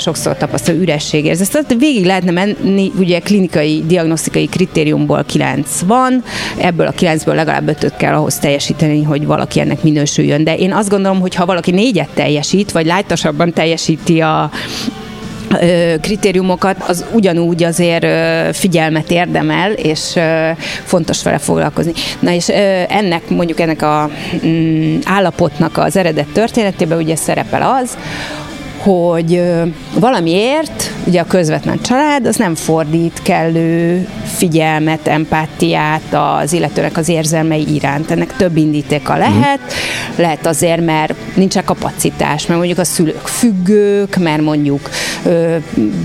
sokszor 0.00 0.36
tapasztal 0.36 0.74
ürességérzést. 0.74 1.52
Tehát 1.52 1.74
végig 1.78 2.04
lehetne 2.04 2.30
menni, 2.30 2.92
ugye 2.98 3.18
klinikai, 3.18 3.84
diagnosztikai 3.86 4.46
kritériumból 4.46 5.24
kilenc 5.24 5.80
van, 5.86 6.22
ebből 6.58 6.86
a 6.86 6.90
kilencből 6.90 7.34
legalább 7.34 7.68
ötöt 7.68 7.96
kell 7.96 8.14
ahhoz 8.14 8.38
teljesíteni, 8.38 9.02
hogy 9.02 9.26
valaki 9.26 9.60
ennek 9.60 9.82
minősüljön. 9.82 10.44
De 10.44 10.56
én 10.56 10.72
azt 10.72 10.88
gondolom, 10.88 11.20
hogy 11.20 11.34
ha 11.34 11.46
valaki 11.46 11.70
négyet 11.70 12.08
teljesít, 12.14 12.72
vagy 12.72 12.86
lájtosabban 12.86 13.52
teljesíti 13.52 14.20
a, 14.20 14.50
kritériumokat, 16.00 16.76
az 16.88 17.04
ugyanúgy 17.12 17.62
azért 17.62 18.06
figyelmet 18.56 19.10
érdemel, 19.10 19.72
és 19.72 20.18
fontos 20.84 21.22
vele 21.22 21.38
foglalkozni. 21.38 21.92
Na 22.18 22.32
és 22.32 22.48
ennek, 22.88 23.28
mondjuk 23.28 23.60
ennek 23.60 23.82
a 23.82 24.10
mm, 24.46 24.98
állapotnak 25.04 25.76
az 25.76 25.96
eredet 25.96 26.26
történetében 26.32 26.98
ugye 26.98 27.16
szerepel 27.16 27.80
az, 27.82 27.96
hogy 28.82 29.42
valamiért, 29.94 30.92
ugye 31.06 31.20
a 31.20 31.24
közvetlen 31.24 31.80
család, 31.80 32.26
az 32.26 32.36
nem 32.36 32.54
fordít 32.54 33.22
kellő 33.22 34.08
figyelmet, 34.40 35.06
empátiát 35.08 36.16
az 36.42 36.52
illetőnek 36.52 36.96
az 36.96 37.08
érzelmei 37.08 37.74
iránt. 37.74 38.10
Ennek 38.10 38.36
több 38.36 38.56
indítéka 38.56 39.16
lehet. 39.16 39.60
Lehet 40.16 40.46
azért, 40.46 40.84
mert 40.84 41.14
nincsen 41.34 41.64
kapacitás, 41.64 42.46
mert 42.46 42.58
mondjuk 42.58 42.78
a 42.78 42.84
szülők 42.84 43.26
függők, 43.26 44.16
mert 44.16 44.42
mondjuk 44.42 44.90
ö, 45.24 45.56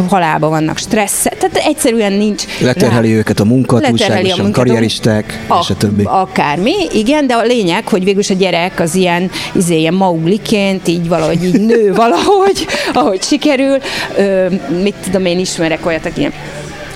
halálban 0.09 0.49
vannak 0.49 0.77
stressz, 0.77 1.23
tehát 1.23 1.55
egyszerűen 1.55 2.13
nincs. 2.13 2.43
Leterheli 2.59 3.11
rá, 3.11 3.17
őket 3.17 3.39
a 3.39 3.43
munka, 3.45 3.79
túlságosan 3.79 4.51
karrieristák, 4.51 5.45
a, 5.47 5.57
és 5.61 5.69
a 5.69 5.75
többi. 5.75 6.03
Akármi, 6.03 6.73
igen, 6.93 7.27
de 7.27 7.33
a 7.33 7.43
lényeg, 7.43 7.87
hogy 7.87 8.03
végülis 8.03 8.29
a 8.29 8.33
gyerek 8.33 8.79
az 8.79 8.95
ilyen, 8.95 9.29
izé, 9.53 9.79
ilyen 9.79 9.93
maugliként, 9.93 10.87
így 10.87 11.07
valahogy 11.07 11.43
így 11.43 11.61
nő 11.61 11.93
valahogy, 12.03 12.67
ahogy 12.93 13.23
sikerül. 13.23 13.77
Ö, 14.17 14.45
mit 14.81 14.95
tudom, 15.03 15.25
én 15.25 15.39
ismerek 15.39 15.85
olyat, 15.85 16.05
aki 16.05 16.19
ilyen 16.19 16.33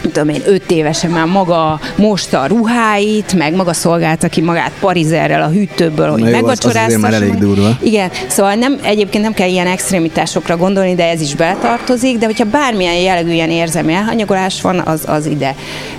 tudom 0.01 0.29
én, 0.29 0.41
öt 0.45 0.71
évesen 0.71 1.11
már 1.11 1.25
maga 1.25 1.79
mosta 1.95 2.41
a 2.41 2.45
ruháit, 2.45 3.33
meg 3.33 3.55
maga 3.55 3.73
szolgálta 3.73 4.27
ki 4.27 4.41
magát 4.41 4.71
parizerrel 4.79 5.41
a 5.41 5.47
hűtőből, 5.47 6.09
hogy 6.09 6.21
megvacsorázta. 6.21 6.99
már 6.99 7.13
elég 7.13 7.33
durva. 7.33 7.77
Igen, 7.81 8.09
szóval 8.27 8.53
nem, 8.53 8.79
egyébként 8.83 9.23
nem 9.23 9.33
kell 9.33 9.49
ilyen 9.49 9.67
extremitásokra 9.67 10.57
gondolni, 10.57 10.95
de 10.95 11.09
ez 11.09 11.21
is 11.21 11.35
beletartozik, 11.35 12.17
de 12.17 12.25
hogyha 12.25 12.45
bármilyen 12.45 12.95
jellegű 12.95 13.31
ilyen 13.31 13.49
érzelmi 13.49 13.93
elhanyagolás 13.93 14.61
van, 14.61 14.79
az, 14.79 15.03
az 15.05 15.25
ide 15.25 15.55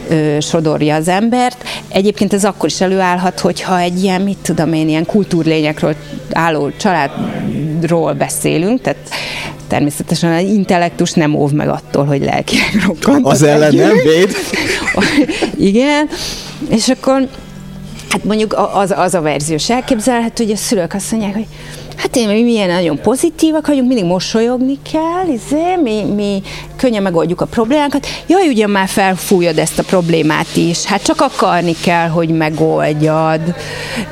ö, 0.08 0.36
sodorja 0.40 0.94
az 0.94 1.08
embert. 1.08 1.64
Egyébként 1.88 2.32
ez 2.32 2.44
akkor 2.44 2.68
is 2.68 2.80
előállhat, 2.80 3.40
hogyha 3.40 3.78
egy 3.78 4.02
ilyen, 4.02 4.20
mit 4.20 4.38
tudom 4.42 4.72
én, 4.72 4.88
ilyen 4.88 5.06
kultúrlényekről 5.06 5.94
álló 6.32 6.70
családról 7.80 8.12
beszélünk, 8.12 8.80
tehát 8.80 8.98
természetesen 9.68 10.32
az 10.32 10.42
intellektus 10.42 11.12
nem 11.12 11.34
óv 11.34 11.50
meg 11.52 11.68
attól, 11.68 12.04
hogy 12.04 12.24
lelkileg 12.24 12.82
rokkant. 12.86 13.26
Az 13.26 13.42
ellen 13.42 13.74
nem 13.74 13.96
véd. 14.04 14.36
Igen, 15.70 16.08
és 16.68 16.88
akkor 16.88 17.28
hát 18.08 18.24
mondjuk 18.24 18.54
az, 18.74 18.94
az 18.96 19.14
a 19.14 19.20
verziós 19.20 19.70
elképzelhető, 19.70 20.44
hogy 20.44 20.52
a 20.52 20.56
szülők 20.56 20.94
azt 20.94 21.10
mondják, 21.10 21.34
hogy 21.34 21.46
Hát 22.00 22.16
én, 22.16 22.28
mi 22.28 22.42
milyen 22.42 22.68
nagyon 22.68 23.00
pozitívak 23.00 23.66
vagyunk, 23.66 23.86
mindig 23.86 24.04
mosolyogni 24.04 24.78
kell, 24.92 25.34
izé, 25.34 25.76
mi, 25.82 26.02
mi 26.14 26.42
könnyen 26.76 27.02
megoldjuk 27.02 27.40
a 27.40 27.44
problémákat. 27.44 28.06
Jaj, 28.26 28.48
ugye 28.48 28.66
már 28.66 28.88
felfújod 28.88 29.58
ezt 29.58 29.78
a 29.78 29.82
problémát 29.82 30.56
is, 30.56 30.84
hát 30.84 31.02
csak 31.02 31.20
akarni 31.20 31.74
kell, 31.82 32.08
hogy 32.08 32.28
megoldjad. 32.28 33.40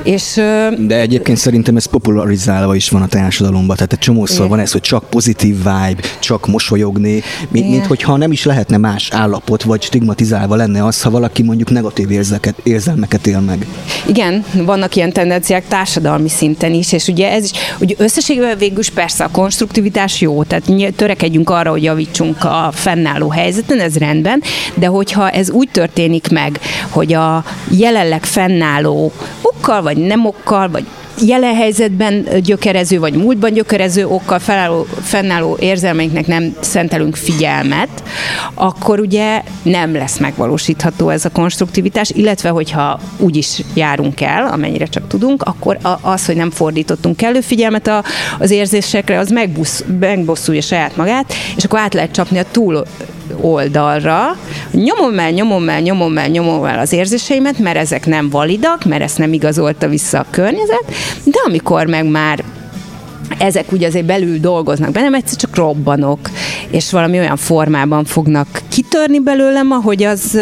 És, 0.03 0.33
De 0.77 0.99
egyébként 0.99 1.37
szerintem 1.37 1.75
ez 1.75 1.85
popularizálva 1.85 2.75
is 2.75 2.89
van 2.89 3.01
a 3.01 3.07
társadalomban, 3.07 3.75
tehát 3.75 3.93
egy 3.93 3.99
csomószor 3.99 4.37
igen. 4.37 4.49
van 4.49 4.59
ez, 4.59 4.71
hogy 4.71 4.81
csak 4.81 5.09
pozitív 5.09 5.55
vibe, 5.55 6.01
csak 6.19 6.47
mosolyogni, 6.47 7.21
mint, 7.49 7.69
mint 7.69 7.85
hogyha 7.85 8.17
nem 8.17 8.31
is 8.31 8.45
lehetne 8.45 8.77
más 8.77 9.09
állapot, 9.11 9.63
vagy 9.63 9.81
stigmatizálva 9.81 10.55
lenne 10.55 10.85
az, 10.85 11.01
ha 11.01 11.09
valaki 11.09 11.43
mondjuk 11.43 11.69
negatív 11.69 12.11
érzeket, 12.11 12.55
érzelmeket 12.63 13.27
él 13.27 13.39
meg. 13.39 13.67
Igen, 14.07 14.43
vannak 14.53 14.95
ilyen 14.95 15.13
tendenciák 15.13 15.67
társadalmi 15.67 16.29
szinten 16.29 16.73
is, 16.73 16.91
és 16.91 17.07
ugye 17.07 17.31
ez 17.31 17.43
is, 17.43 17.51
Ugye 17.79 17.95
összességében 17.97 18.57
végül 18.57 18.79
is 18.79 18.89
persze 18.89 19.23
a 19.23 19.31
konstruktivitás 19.31 20.21
jó, 20.21 20.43
tehát 20.43 20.93
törekedjünk 20.95 21.49
arra, 21.49 21.69
hogy 21.69 21.83
javítsunk 21.83 22.43
a 22.43 22.69
fennálló 22.73 23.29
helyzeten, 23.29 23.79
ez 23.79 23.97
rendben, 23.97 24.41
de 24.73 24.87
hogyha 24.87 25.29
ez 25.29 25.49
úgy 25.49 25.69
történik 25.71 26.29
meg, 26.29 26.59
hogy 26.89 27.13
a 27.13 27.43
jelenleg 27.69 28.25
fennálló 28.25 29.11
okkal, 29.41 29.81
vagy 29.81 29.97
nem 29.97 30.25
okkal, 30.25 30.69
vagy 30.69 30.85
jelen 31.21 31.55
helyzetben 31.55 32.27
gyökerező, 32.43 32.99
vagy 32.99 33.13
múltban 33.13 33.53
gyökerező 33.53 34.07
okkal 34.07 34.39
felálló, 34.39 34.87
fennálló 35.01 35.57
érzelmeinknek 35.59 36.27
nem 36.27 36.55
szentelünk 36.59 37.15
figyelmet, 37.15 38.03
akkor 38.53 38.99
ugye 38.99 39.41
nem 39.61 39.93
lesz 39.93 40.17
megvalósítható 40.17 41.09
ez 41.09 41.25
a 41.25 41.29
konstruktivitás, 41.29 42.09
illetve 42.09 42.49
hogyha 42.49 42.99
úgy 43.17 43.35
is 43.35 43.61
járunk 43.73 44.21
el, 44.21 44.47
amennyire 44.47 44.85
csak 44.85 45.07
tudunk, 45.07 45.41
akkor 45.41 45.77
az, 46.01 46.25
hogy 46.25 46.35
nem 46.35 46.51
fordítottunk 46.51 47.17
kellő 47.17 47.41
figyelmet 47.41 47.87
a, 47.87 48.03
az 48.39 48.51
érzésekre, 48.51 49.19
az 49.19 49.29
megbusz, 49.29 49.83
megbosszulja 49.99 50.61
saját 50.61 50.95
magát, 50.95 51.33
és 51.55 51.63
akkor 51.63 51.79
át 51.79 51.93
lehet 51.93 52.11
csapni 52.11 52.37
a 52.37 52.45
túl 52.51 52.85
oldalra, 53.41 54.37
nyomom 54.71 55.19
el, 55.19 55.31
nyomom 55.31 55.69
el, 55.69 55.81
nyomom 55.81 56.17
el, 56.17 56.27
nyomom 56.27 56.65
el 56.65 56.79
az 56.79 56.93
érzéseimet, 56.93 57.59
mert 57.59 57.77
ezek 57.77 58.05
nem 58.05 58.29
validak, 58.29 58.85
mert 58.85 59.01
ezt 59.01 59.17
nem 59.17 59.33
igazolta 59.33 59.87
vissza 59.87 60.19
a 60.19 60.25
környezet, 60.29 60.85
de 61.23 61.39
amikor 61.45 61.85
meg 61.85 62.05
már 62.05 62.43
ezek 63.37 63.71
ugye 63.71 63.87
azért 63.87 64.05
belül 64.05 64.39
dolgoznak 64.39 64.91
bennem, 64.91 65.13
egyszer 65.13 65.37
csak 65.37 65.55
robbanok, 65.55 66.29
és 66.71 66.91
valami 66.91 67.17
olyan 67.19 67.37
formában 67.37 68.05
fognak 68.05 68.61
kitörni 68.69 69.19
belőlem, 69.19 69.71
ahogy 69.71 70.03
az 70.03 70.39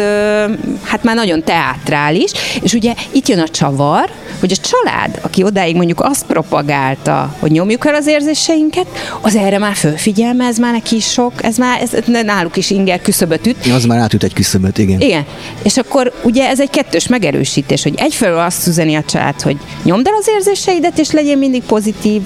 hát 0.82 1.02
már 1.02 1.14
nagyon 1.14 1.42
teátrális, 1.42 2.30
és 2.62 2.72
ugye 2.72 2.94
itt 3.12 3.28
jön 3.28 3.38
a 3.38 3.48
csavar, 3.48 4.10
hogy 4.40 4.52
a 4.52 4.68
család, 4.68 5.18
aki 5.22 5.42
odáig 5.42 5.76
mondjuk 5.76 6.00
azt 6.00 6.26
propagálta, 6.26 7.34
hogy 7.38 7.50
nyomjuk 7.50 7.86
el 7.86 7.94
az 7.94 8.06
érzéseinket, 8.06 8.86
az 9.20 9.36
erre 9.36 9.58
már 9.58 9.74
fölfigyelme, 9.74 10.46
ez 10.46 10.58
már 10.58 10.72
neki 10.72 10.96
is 10.96 11.10
sok, 11.10 11.32
ez 11.44 11.56
már 11.56 11.82
ez, 11.82 11.90
náluk 12.24 12.56
is 12.56 12.70
inger 12.70 13.00
küszöböt 13.00 13.46
üt. 13.46 13.66
Az 13.72 13.84
már 13.84 13.98
átüt 13.98 14.22
egy 14.22 14.32
küszöböt, 14.32 14.78
igen. 14.78 15.00
Igen. 15.00 15.24
És 15.62 15.76
akkor 15.76 16.12
ugye 16.22 16.48
ez 16.48 16.60
egy 16.60 16.70
kettős 16.70 17.06
megerősítés, 17.06 17.82
hogy 17.82 17.94
egyfelől 17.96 18.38
azt 18.38 18.66
üzeni 18.66 18.94
a 18.94 19.02
család, 19.02 19.40
hogy 19.40 19.56
nyomd 19.82 20.06
el 20.06 20.14
az 20.18 20.28
érzéseidet, 20.28 20.98
és 20.98 21.10
legyen 21.10 21.38
mindig 21.38 21.62
pozitív, 21.62 22.22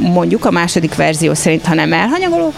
mondjuk 0.00 0.44
a 0.44 0.50
második 0.50 0.94
verzió 0.94 1.34
szerint, 1.34 1.66
ha 1.66 1.74
nem 1.74 1.92
elhanyagoló, 1.92 2.52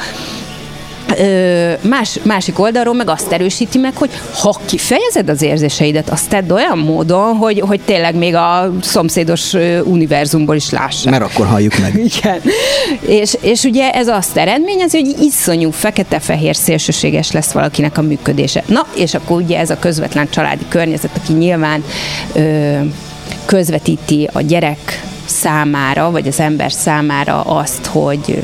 más, 1.80 2.18
másik 2.22 2.58
oldalról 2.58 2.94
meg 2.94 3.08
azt 3.08 3.32
erősíti 3.32 3.78
meg, 3.78 3.96
hogy 3.96 4.10
ha 4.34 4.60
kifejezed 4.64 5.28
az 5.28 5.42
érzéseidet, 5.42 6.10
azt 6.10 6.28
tedd 6.28 6.52
olyan 6.52 6.78
módon, 6.78 7.36
hogy, 7.36 7.60
hogy 7.60 7.80
tényleg 7.80 8.14
még 8.14 8.34
a 8.34 8.72
szomszédos 8.82 9.52
univerzumból 9.84 10.54
is 10.54 10.70
lássák. 10.70 11.10
Mert 11.10 11.22
akkor 11.22 11.46
halljuk 11.46 11.78
meg. 11.78 11.94
Igen. 12.14 12.40
És, 13.00 13.36
és 13.40 13.62
ugye 13.62 13.90
ez 13.90 14.08
azt 14.08 14.36
eredményezi, 14.36 15.00
hogy 15.00 15.22
iszonyú 15.22 15.70
fekete-fehér 15.70 16.56
szélsőséges 16.56 17.32
lesz 17.32 17.52
valakinek 17.52 17.98
a 17.98 18.02
működése. 18.02 18.62
Na, 18.66 18.86
és 18.94 19.14
akkor 19.14 19.40
ugye 19.42 19.58
ez 19.58 19.70
a 19.70 19.78
közvetlen 19.78 20.28
családi 20.30 20.64
környezet, 20.68 21.10
aki 21.16 21.32
nyilván 21.32 21.84
ö, 22.32 22.78
közvetíti 23.44 24.28
a 24.32 24.40
gyerek 24.40 25.02
számára, 25.24 26.10
vagy 26.10 26.28
az 26.28 26.40
ember 26.40 26.72
számára 26.72 27.40
azt, 27.40 27.86
hogy 27.86 28.42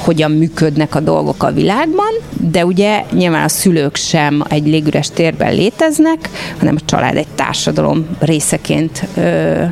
hogyan 0.00 0.30
működnek 0.30 0.94
a 0.94 1.00
dolgok 1.00 1.42
a 1.42 1.52
világban, 1.52 2.12
de 2.50 2.64
ugye 2.64 3.04
nyilván 3.12 3.44
a 3.44 3.48
szülők 3.48 3.96
sem 3.96 4.44
egy 4.48 4.66
légüres 4.66 5.10
térben 5.10 5.54
léteznek, 5.54 6.30
hanem 6.58 6.76
a 6.80 6.84
család 6.84 7.16
egy 7.16 7.28
társadalom 7.34 8.06
részeként 8.18 9.06
ö, 9.16 9.62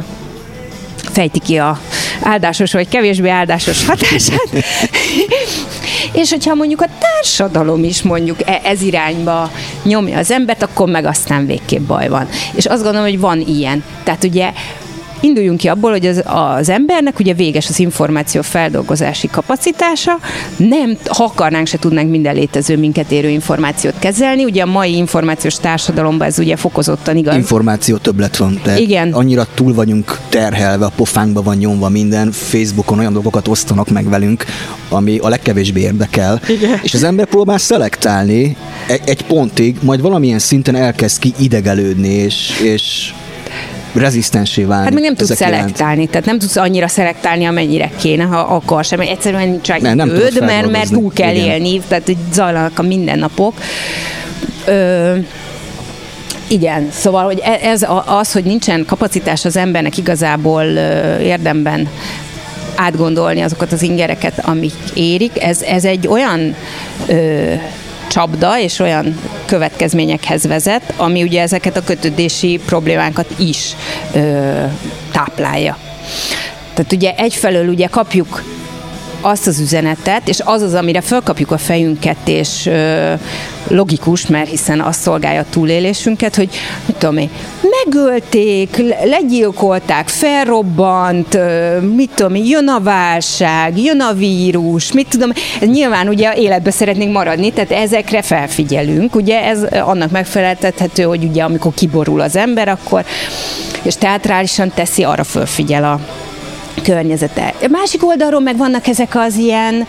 fejti 1.19 1.39
ki 1.39 1.57
a 1.57 1.79
áldásos 2.23 2.73
vagy 2.73 2.89
kevésbé 2.89 3.29
áldásos 3.29 3.87
hatását. 3.87 4.49
És 6.13 6.31
hogyha 6.31 6.55
mondjuk 6.55 6.81
a 6.81 6.89
társadalom 6.99 7.85
is 7.85 8.03
mondjuk 8.03 8.49
e- 8.49 8.61
ez 8.65 8.83
irányba 8.83 9.51
nyomja 9.83 10.19
az 10.19 10.31
embert, 10.31 10.63
akkor 10.63 10.89
meg 10.89 11.05
aztán 11.05 11.47
végképp 11.47 11.87
baj 11.87 12.09
van. 12.09 12.29
És 12.55 12.67
azt 12.67 12.83
gondolom, 12.83 13.09
hogy 13.09 13.21
van 13.21 13.41
ilyen. 13.41 13.85
Tehát 14.05 14.25
ugye 14.25 14.53
induljunk 15.21 15.59
ki 15.59 15.69
abból, 15.69 15.91
hogy 15.91 16.07
az, 16.07 16.23
az 16.27 16.69
embernek 16.69 17.19
ugye 17.19 17.35
véges 17.35 17.69
az 17.69 17.79
információ 17.79 18.43
feldolgozási 18.43 19.29
kapacitása, 19.29 20.19
nem, 20.57 20.97
ha 21.07 21.25
akarnánk, 21.25 21.67
se 21.67 21.79
tudnánk 21.79 22.11
minden 22.11 22.35
létező 22.35 22.77
minket 22.77 23.11
érő 23.11 23.29
információt 23.29 23.95
kezelni. 23.99 24.45
Ugye 24.45 24.63
a 24.63 24.67
mai 24.67 24.97
információs 24.97 25.55
társadalomban 25.55 26.27
ez 26.27 26.39
ugye 26.39 26.57
fokozottan 26.57 27.17
igaz. 27.17 27.35
Információ 27.35 27.97
többlet 27.97 28.37
van, 28.37 28.61
tehát 28.63 28.79
Igen. 28.79 29.13
annyira 29.13 29.47
túl 29.55 29.75
vagyunk 29.75 30.19
terhelve, 30.29 30.85
a 30.85 30.93
pofánkba 30.97 31.43
van 31.43 31.57
nyomva 31.57 31.89
minden, 31.89 32.33
Facebookon 32.33 32.99
olyan 32.99 33.13
dolgokat 33.13 33.49
osztanak 33.49 33.89
meg 33.89 34.09
velünk, 34.09 34.45
ami 34.89 35.19
a 35.19 35.29
legkevésbé 35.29 35.81
érdekel. 35.81 36.41
Igen. 36.49 36.81
És 36.83 36.95
az 36.95 37.03
ember 37.03 37.27
próbál 37.27 37.59
szelektálni 37.59 38.57
egy, 38.87 39.01
egy 39.05 39.23
pontig, 39.23 39.77
majd 39.83 40.01
valamilyen 40.01 40.39
szinten 40.39 40.75
elkezd 40.75 41.19
ki 41.19 41.35
idegelődni, 41.39 42.09
és, 42.09 42.61
és 42.63 43.13
rezisztensé 43.93 44.65
válni. 44.65 44.85
Hát 44.85 44.95
még 44.95 45.03
nem 45.03 45.15
tudsz 45.15 45.31
ezek 45.31 45.49
iránt. 45.49 45.63
szelektálni, 45.63 46.07
tehát 46.07 46.27
nem 46.27 46.39
tudsz 46.39 46.57
annyira 46.57 46.89
szelektálni, 46.89 47.45
amennyire 47.45 47.91
kéne, 48.01 48.25
ha 48.25 48.39
akarsz, 48.39 48.97
mert 48.97 49.11
egyszerűen 49.11 49.49
nincs 49.49 49.67
rá 49.67 49.77
Nem, 49.81 50.09
időd, 50.09 50.41
mert, 50.41 50.71
mert 50.71 50.91
túl 50.91 51.13
kell 51.13 51.35
Igen. 51.35 51.47
élni, 51.47 51.81
tehát 51.89 52.11
zajlanak 52.33 52.79
a 52.79 52.83
mindennapok. 52.83 53.55
Ö, 54.65 55.17
igen, 56.49 56.89
szóval 56.91 57.25
hogy 57.25 57.41
e- 57.43 57.59
ez 57.63 57.87
az, 58.07 58.33
hogy 58.33 58.45
nincsen 58.45 58.85
kapacitás 58.87 59.45
az 59.45 59.57
embernek 59.57 59.97
igazából 59.97 60.65
érdemben 61.21 61.89
átgondolni 62.77 63.41
azokat 63.41 63.73
az 63.73 63.83
ingereket, 63.83 64.39
amik 64.45 64.75
érik, 64.95 65.43
ez, 65.43 65.63
ez 65.63 65.85
egy 65.85 66.07
olyan 66.07 66.55
ö, 67.07 67.53
csapda 68.09 68.59
és 68.59 68.79
olyan 68.79 69.21
következményekhez 69.45 70.47
vezet, 70.47 70.95
ami 70.97 71.23
ugye 71.23 71.41
ezeket 71.43 71.77
a 71.77 71.85
kötődési 71.85 72.61
problémákat 72.67 73.35
is 73.39 73.77
ö, 74.15 74.65
táplálja. 75.13 75.77
Tehát 76.75 76.93
ugye 76.93 77.15
egyfelől 77.17 77.69
ugye 77.69 77.87
kapjuk 77.87 78.43
azt 79.21 79.47
az 79.47 79.61
üzenetet, 79.61 80.29
és 80.29 80.41
az 80.45 80.63
az, 80.63 80.75
amire 80.75 81.01
fölkapjuk 81.01 81.51
a 81.51 81.59
fejünket, 81.59 82.17
és 82.25 82.71
logikus, 83.69 84.27
mert 84.27 84.49
hiszen 84.49 84.81
azt 84.81 85.01
szolgálja 85.01 85.41
a 85.41 85.45
túlélésünket, 85.51 86.37
hogy 86.37 86.49
mit 86.87 86.97
tudom 86.97 87.17
én, 87.17 87.31
megölték, 87.85 88.77
le- 88.77 89.05
legyilkolták, 89.05 90.09
felrobbant, 90.09 91.39
mit 91.95 92.11
tudom 92.15 92.35
én, 92.35 92.45
jön 92.45 92.69
a 92.69 92.81
válság, 92.81 93.79
jön 93.79 94.01
a 94.01 94.13
vírus, 94.13 94.93
mit 94.93 95.09
tudom, 95.09 95.31
nyilván 95.61 96.09
ugye 96.09 96.35
életbe 96.35 96.71
szeretnénk 96.71 97.13
maradni, 97.13 97.53
tehát 97.53 97.71
ezekre 97.71 98.23
felfigyelünk, 98.23 99.15
ugye 99.15 99.45
ez 99.45 99.63
annak 99.63 100.11
megfeleltethető, 100.11 101.03
hogy 101.03 101.25
ugye 101.25 101.43
amikor 101.43 101.73
kiborul 101.75 102.21
az 102.21 102.37
ember, 102.37 102.69
akkor 102.69 103.05
és 103.83 103.97
teatrálisan 103.97 104.73
teszi, 104.75 105.05
arra 105.05 105.25
fölfigyel 105.25 105.85
a 105.85 106.01
környezete. 106.83 107.55
A 107.63 107.67
másik 107.71 108.07
oldalról 108.07 108.41
meg 108.41 108.57
vannak 108.57 108.87
ezek 108.87 109.15
az 109.15 109.37
ilyen 109.37 109.87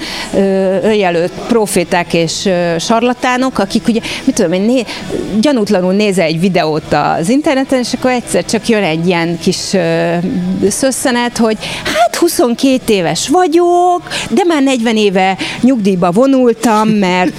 önjelölt 0.84 1.31
proféták 1.48 2.13
és 2.13 2.46
ö, 2.46 2.75
sarlatánok, 2.79 3.60
akik 3.60 3.88
ugye, 3.88 4.00
mit 4.24 4.36
tudom 4.36 4.53
én, 4.53 4.62
né, 4.62 4.84
gyanútlanul 5.39 5.93
nézel 5.93 6.25
egy 6.25 6.39
videót 6.39 6.93
az 6.93 7.29
interneten, 7.29 7.79
és 7.79 7.93
akkor 7.93 8.12
egyszer 8.12 8.46
csak 8.46 8.67
jön 8.67 8.84
egy 8.84 9.08
ilyen 9.08 9.39
kis 9.39 9.74
ö, 9.74 10.15
szösszenet, 10.69 11.38
hogy 11.38 11.58
hát 11.84 12.09
22 12.19 12.93
éves 12.93 13.27
vagyok, 13.27 14.01
de 14.29 14.43
már 14.47 14.63
40 14.63 14.97
éve 14.97 15.38
nyugdíjba 15.62 16.12
vonultam, 16.12 16.89
mert 16.89 17.34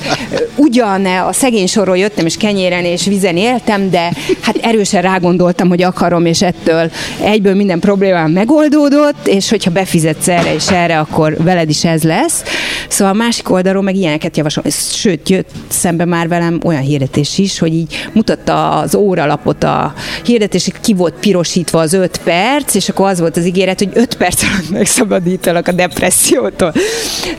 ugyan 0.57 1.07
a 1.07 1.33
szegény 1.33 1.67
sorról 1.67 1.97
jöttem, 1.97 2.27
és 2.27 2.37
kenyéren 2.37 2.85
és 2.85 3.05
vizen 3.05 3.37
éltem, 3.37 3.91
de 3.91 4.13
hát 4.41 4.57
erősen 4.57 5.03
rágondoltam, 5.03 5.69
hogy 5.69 5.83
akarom, 5.83 6.27
és 6.27 6.43
ettől 6.43 6.91
egyből 7.23 7.55
minden 7.55 7.79
problémám 7.79 8.31
megoldódott, 8.31 9.27
és 9.27 9.51
hogyha 9.51 9.71
befizetsz 9.71 10.29
erre 10.29 10.55
és 10.55 10.69
erre, 10.69 10.99
akkor 10.99 11.37
veled 11.43 11.69
is 11.69 11.85
ez 11.85 12.03
lesz. 12.03 12.43
Szóval 12.89 13.15
a 13.15 13.17
másik 13.17 13.51
oldalról 13.51 13.83
meg 13.83 13.95
ilyeneket 13.95 14.37
javaslom. 14.37 14.65
Sőt, 14.93 15.29
jött 15.29 15.51
szembe 15.69 16.05
már 16.05 16.29
velem 16.29 16.61
olyan 16.65 16.83
hirdetés 16.83 17.39
is, 17.39 17.59
hogy 17.59 17.75
így 17.75 18.09
mutatta 18.13 18.71
az 18.71 18.95
óralapot 18.95 19.65
a 19.65 19.95
hirdetés, 20.25 20.71
ki 20.81 20.95
volt 20.95 21.15
pirosítva 21.15 21.81
az 21.81 21.93
öt 21.93 22.21
perc, 22.25 22.75
és 22.75 22.89
akkor 22.89 23.09
az 23.09 23.21
volt 23.21 23.37
az 23.37 23.47
ígéret, 23.47 23.79
hogy 23.79 23.91
öt 23.95 24.17
perc 24.17 24.43
alatt 24.43 24.70
megszabadítanak 24.71 25.69
a 25.69 25.73
depressziótól. 25.73 26.73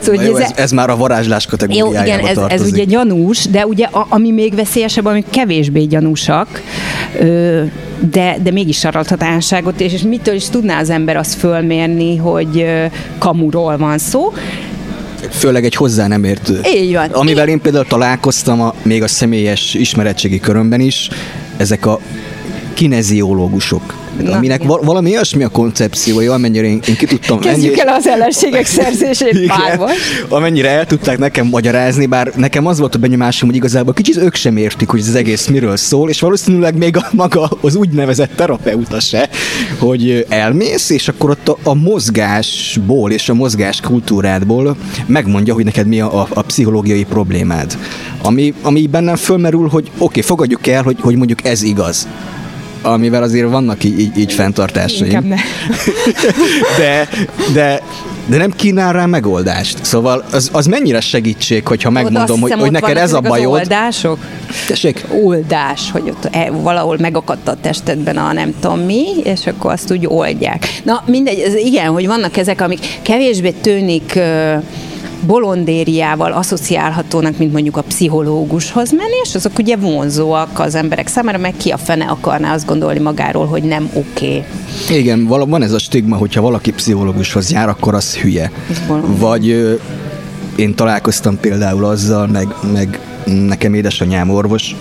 Szóval, 0.00 0.24
jó, 0.24 0.36
ez, 0.36 0.50
ez 0.54 0.70
már 0.70 0.90
a 0.90 0.96
varázslás 0.96 1.44
jó, 1.44 1.50
kategóriájába 1.50 2.04
igen, 2.04 2.18
ez, 2.20 2.28
ez 2.28 2.34
tartozik. 2.34 2.72
ugye 2.72 2.84
gyanús, 2.84 3.46
de 3.46 3.66
ugye 3.66 3.84
a, 3.84 4.06
ami 4.08 4.30
még 4.30 4.54
veszélyesebb, 4.54 5.04
ami 5.04 5.24
kevésbé 5.30 5.84
gyanúsak, 5.84 6.62
ö, 7.20 7.62
de, 8.10 8.36
de 8.42 8.50
mégis 8.50 8.78
saraltatánságot, 8.78 9.80
és, 9.80 9.92
és 9.92 10.02
mitől 10.02 10.34
is 10.34 10.48
tudná 10.48 10.80
az 10.80 10.90
ember 10.90 11.16
azt 11.16 11.34
fölmérni, 11.34 12.16
hogy 12.16 12.60
ö, 12.60 12.84
kamuról 13.18 13.76
van 13.76 13.98
szó. 13.98 14.32
Főleg 15.30 15.64
egy 15.64 15.74
hozzá 15.74 16.06
nem 16.06 16.24
értő. 16.24 16.60
Így 16.74 16.92
van. 16.92 17.10
Amivel 17.10 17.48
én 17.48 17.60
például 17.60 17.86
találkoztam 17.86 18.60
a, 18.60 18.74
még 18.82 19.02
a 19.02 19.08
személyes 19.08 19.74
ismeretségi 19.74 20.40
körömben 20.40 20.80
is, 20.80 21.08
ezek 21.56 21.86
a 21.86 22.00
kineziológusok. 22.74 23.94
Na, 24.22 24.32
aminek 24.36 24.56
igen. 24.56 24.68
val- 24.68 24.84
valami 24.84 25.10
olyasmi 25.10 25.42
a 25.44 25.48
koncepciója, 25.48 26.32
amennyire 26.32 26.66
én, 26.66 26.80
én 26.88 26.96
ki 26.96 27.06
tudtam 27.06 27.38
Kezdjük 27.38 27.78
ennyi- 27.78 27.88
el 27.88 27.94
az 27.94 28.06
ellenségek 28.06 28.66
szerzését 28.66 29.46
párban. 29.56 29.90
amennyire 30.28 30.70
el 30.70 30.86
tudták 30.86 31.18
nekem 31.18 31.46
magyarázni, 31.46 32.06
bár 32.06 32.32
nekem 32.36 32.66
az 32.66 32.78
volt 32.78 32.94
a 32.94 32.98
benyomásom, 32.98 33.48
hogy 33.48 33.56
igazából 33.56 33.92
kicsit 33.94 34.16
ők 34.16 34.34
sem 34.34 34.56
értik, 34.56 34.88
hogy 34.88 35.00
ez 35.00 35.08
az 35.08 35.14
egész 35.14 35.46
miről 35.46 35.76
szól, 35.76 36.08
és 36.08 36.20
valószínűleg 36.20 36.76
még 36.76 36.96
a 36.96 37.08
maga 37.12 37.50
az 37.60 37.74
úgynevezett 37.74 38.36
terapeuta 38.36 39.00
se, 39.00 39.28
hogy 39.78 40.26
elmész, 40.28 40.90
és 40.90 41.08
akkor 41.08 41.30
ott 41.30 41.48
a, 41.48 41.56
a 41.62 41.74
mozgásból 41.74 43.10
és 43.10 43.28
a 43.28 43.34
mozgás 43.34 43.80
kultúrádból 43.80 44.76
megmondja, 45.06 45.54
hogy 45.54 45.64
neked 45.64 45.86
mi 45.86 46.00
a, 46.00 46.20
a, 46.20 46.26
a 46.30 46.42
pszichológiai 46.42 47.04
problémád. 47.04 47.78
Ami, 48.22 48.54
ami 48.62 48.86
bennem 48.86 49.16
fölmerül, 49.16 49.68
hogy 49.68 49.84
oké, 49.86 49.94
okay, 49.98 50.22
fogadjuk 50.22 50.66
el, 50.66 50.82
hogy, 50.82 50.96
hogy 51.00 51.16
mondjuk 51.16 51.44
ez 51.44 51.62
igaz 51.62 52.06
amivel 52.82 53.22
azért 53.22 53.50
vannak 53.50 53.84
így, 53.84 54.00
így, 54.00 54.18
így 54.18 54.32
fenntartásaim 54.32 55.04
Inkább 55.04 55.24
ne. 55.24 55.36
de, 56.78 57.08
de, 57.52 57.82
de 58.26 58.36
nem 58.36 58.50
kínál 58.50 58.92
rá 58.92 59.06
megoldást. 59.06 59.84
Szóval 59.84 60.24
az, 60.32 60.48
az 60.52 60.66
mennyire 60.66 61.00
segítség, 61.00 61.66
hogyha 61.66 61.90
megmondom, 61.90 62.40
hogy, 62.40 62.52
hogy 62.52 62.70
neked 62.70 62.96
ez 62.96 63.12
a 63.12 63.16
ezek 63.16 63.22
az 63.22 63.28
bajod. 63.28 63.52
oldások. 63.52 64.18
Tessék? 64.66 65.04
oldás, 65.22 65.90
hogy 65.90 66.02
ott 66.08 66.28
e, 66.30 66.50
valahol 66.50 66.96
megakadt 67.00 67.48
a 67.48 67.56
testedben 67.60 68.16
a 68.16 68.32
nem 68.32 68.54
tudom 68.60 68.80
mi, 68.80 69.04
és 69.24 69.46
akkor 69.46 69.72
azt 69.72 69.92
úgy 69.92 70.06
oldják. 70.06 70.80
Na 70.82 71.02
mindegy, 71.06 71.38
ez 71.38 71.54
igen, 71.54 71.86
hogy 71.86 72.06
vannak 72.06 72.36
ezek, 72.36 72.60
amik 72.60 72.98
kevésbé 73.02 73.50
tűnik 73.50 74.12
ö, 74.14 74.54
bolondériával 75.26 76.32
asszociálhatónak, 76.32 77.38
mint 77.38 77.52
mondjuk 77.52 77.76
a 77.76 77.82
pszichológushoz 77.82 78.90
menni, 78.90 79.16
és 79.22 79.34
azok 79.34 79.58
ugye 79.58 79.76
vonzóak 79.76 80.58
az 80.58 80.74
emberek 80.74 81.08
számára, 81.08 81.38
meg 81.38 81.54
ki 81.56 81.70
a 81.70 81.76
fene 81.76 82.04
akarná 82.04 82.54
azt 82.54 82.66
gondolni 82.66 83.00
magáról, 83.00 83.46
hogy 83.46 83.62
nem 83.62 83.90
oké. 83.92 84.44
Okay. 84.86 84.98
Igen, 84.98 85.26
van 85.26 85.62
ez 85.62 85.72
a 85.72 85.78
stigma, 85.78 86.16
hogyha 86.16 86.40
valaki 86.40 86.72
pszichológushoz 86.72 87.50
jár, 87.50 87.68
akkor 87.68 87.94
az 87.94 88.16
hülye. 88.16 88.50
Bolond. 88.86 89.18
Vagy 89.18 89.78
én 90.56 90.74
találkoztam 90.74 91.40
például 91.40 91.84
azzal, 91.84 92.26
meg, 92.26 92.54
meg 92.72 92.98
nekem 93.24 93.74
édesanyám 93.74 94.30
orvos, 94.30 94.76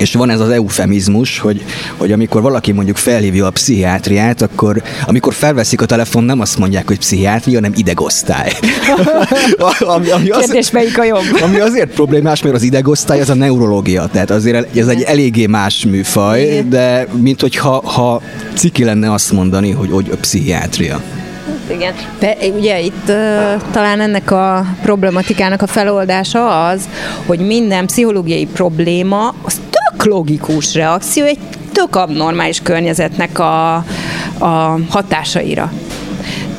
és 0.00 0.14
van 0.14 0.30
ez 0.30 0.40
az 0.40 0.50
eufemizmus, 0.50 1.38
hogy, 1.38 1.64
hogy 1.96 2.12
amikor 2.12 2.42
valaki 2.42 2.72
mondjuk 2.72 2.96
felhívja 2.96 3.46
a 3.46 3.50
pszichiátriát, 3.50 4.42
akkor 4.42 4.82
amikor 5.06 5.34
felveszik 5.34 5.80
a 5.80 5.86
telefon, 5.86 6.24
nem 6.24 6.40
azt 6.40 6.58
mondják, 6.58 6.86
hogy 6.86 6.98
pszichiátria, 6.98 7.54
hanem 7.54 7.72
idegosztály. 7.76 8.52
ami, 9.96 10.10
ami 10.10 10.30
az, 10.30 10.44
Kérdés, 10.44 10.70
melyik 10.70 10.98
a 10.98 11.04
jobb? 11.04 11.40
ami 11.42 11.58
azért 11.58 11.90
problémás, 11.94 12.42
mert 12.42 12.54
az 12.54 12.62
idegosztály 12.62 13.20
az 13.20 13.30
a 13.30 13.34
neurológia, 13.34 14.08
tehát 14.12 14.30
azért 14.30 14.76
ez 14.76 14.88
egy 14.88 15.02
eléggé 15.02 15.46
más 15.46 15.84
műfaj, 15.84 16.64
de 16.68 17.06
mint 17.20 17.40
hogyha 17.40 17.90
ha 17.90 18.22
ciki 18.54 18.84
lenne 18.84 19.12
azt 19.12 19.32
mondani, 19.32 19.70
hogy, 19.70 19.90
hogy 19.90 20.08
a 20.12 20.16
pszichiátria. 20.16 21.00
Igen. 21.70 21.94
De 22.18 22.36
ugye 22.56 22.80
itt 22.80 23.08
uh, 23.08 23.62
talán 23.70 24.00
ennek 24.00 24.30
a 24.30 24.64
problematikának 24.82 25.62
a 25.62 25.66
feloldása 25.66 26.66
az, 26.66 26.88
hogy 27.26 27.38
minden 27.38 27.86
pszichológiai 27.86 28.46
probléma 28.46 29.34
az 29.42 29.60
logikus 30.04 30.74
reakció 30.74 31.24
egy 31.24 31.38
tök 31.72 31.96
abnormális 31.96 32.60
környezetnek 32.60 33.38
a, 33.38 33.74
a 34.38 34.78
hatásaira. 34.88 35.72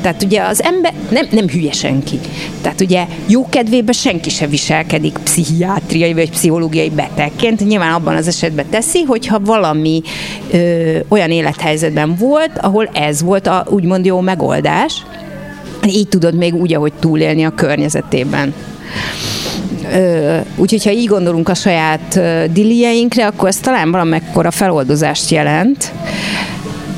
Tehát 0.00 0.22
ugye 0.22 0.42
az 0.42 0.62
ember 0.62 0.92
nem, 1.10 1.26
nem 1.30 1.48
hülye 1.48 1.72
senki. 1.72 2.18
Tehát 2.60 2.80
ugye 2.80 3.06
jó 3.26 3.48
kedvében 3.48 3.94
senki 3.94 4.30
se 4.30 4.46
viselkedik 4.46 5.18
pszichiátriai 5.18 6.14
vagy 6.14 6.30
pszichológiai 6.30 6.90
betegként. 6.90 7.66
Nyilván 7.66 7.92
abban 7.92 8.16
az 8.16 8.28
esetben 8.28 8.66
teszi, 8.70 9.02
hogyha 9.02 9.40
valami 9.40 10.02
ö, 10.50 10.98
olyan 11.08 11.30
élethelyzetben 11.30 12.14
volt, 12.14 12.58
ahol 12.58 12.90
ez 12.92 13.22
volt 13.22 13.46
a 13.46 13.66
úgymond 13.70 14.04
jó 14.04 14.20
megoldás, 14.20 15.04
így 15.86 16.08
tudod 16.08 16.34
még 16.34 16.54
úgy, 16.54 16.74
ahogy 16.74 16.92
túlélni 17.00 17.44
a 17.44 17.50
környezetében. 17.50 18.54
Úgyhogy, 20.56 20.84
ha 20.84 20.90
így 20.90 21.06
gondolunk 21.06 21.48
a 21.48 21.54
saját 21.54 22.20
dilieinkre, 22.52 23.26
akkor 23.26 23.48
ez 23.48 23.56
talán 23.56 23.90
valamekkora 23.90 24.50
feloldozást 24.50 25.30
jelent, 25.30 25.92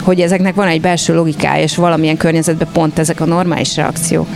hogy 0.02 0.20
ezeknek 0.20 0.54
van 0.54 0.68
egy 0.68 0.80
belső 0.80 1.14
logikája, 1.14 1.62
és 1.62 1.76
valamilyen 1.76 2.16
környezetben 2.16 2.68
pont 2.72 2.98
ezek 2.98 3.20
a 3.20 3.24
normális 3.24 3.76
reakciók. 3.76 4.28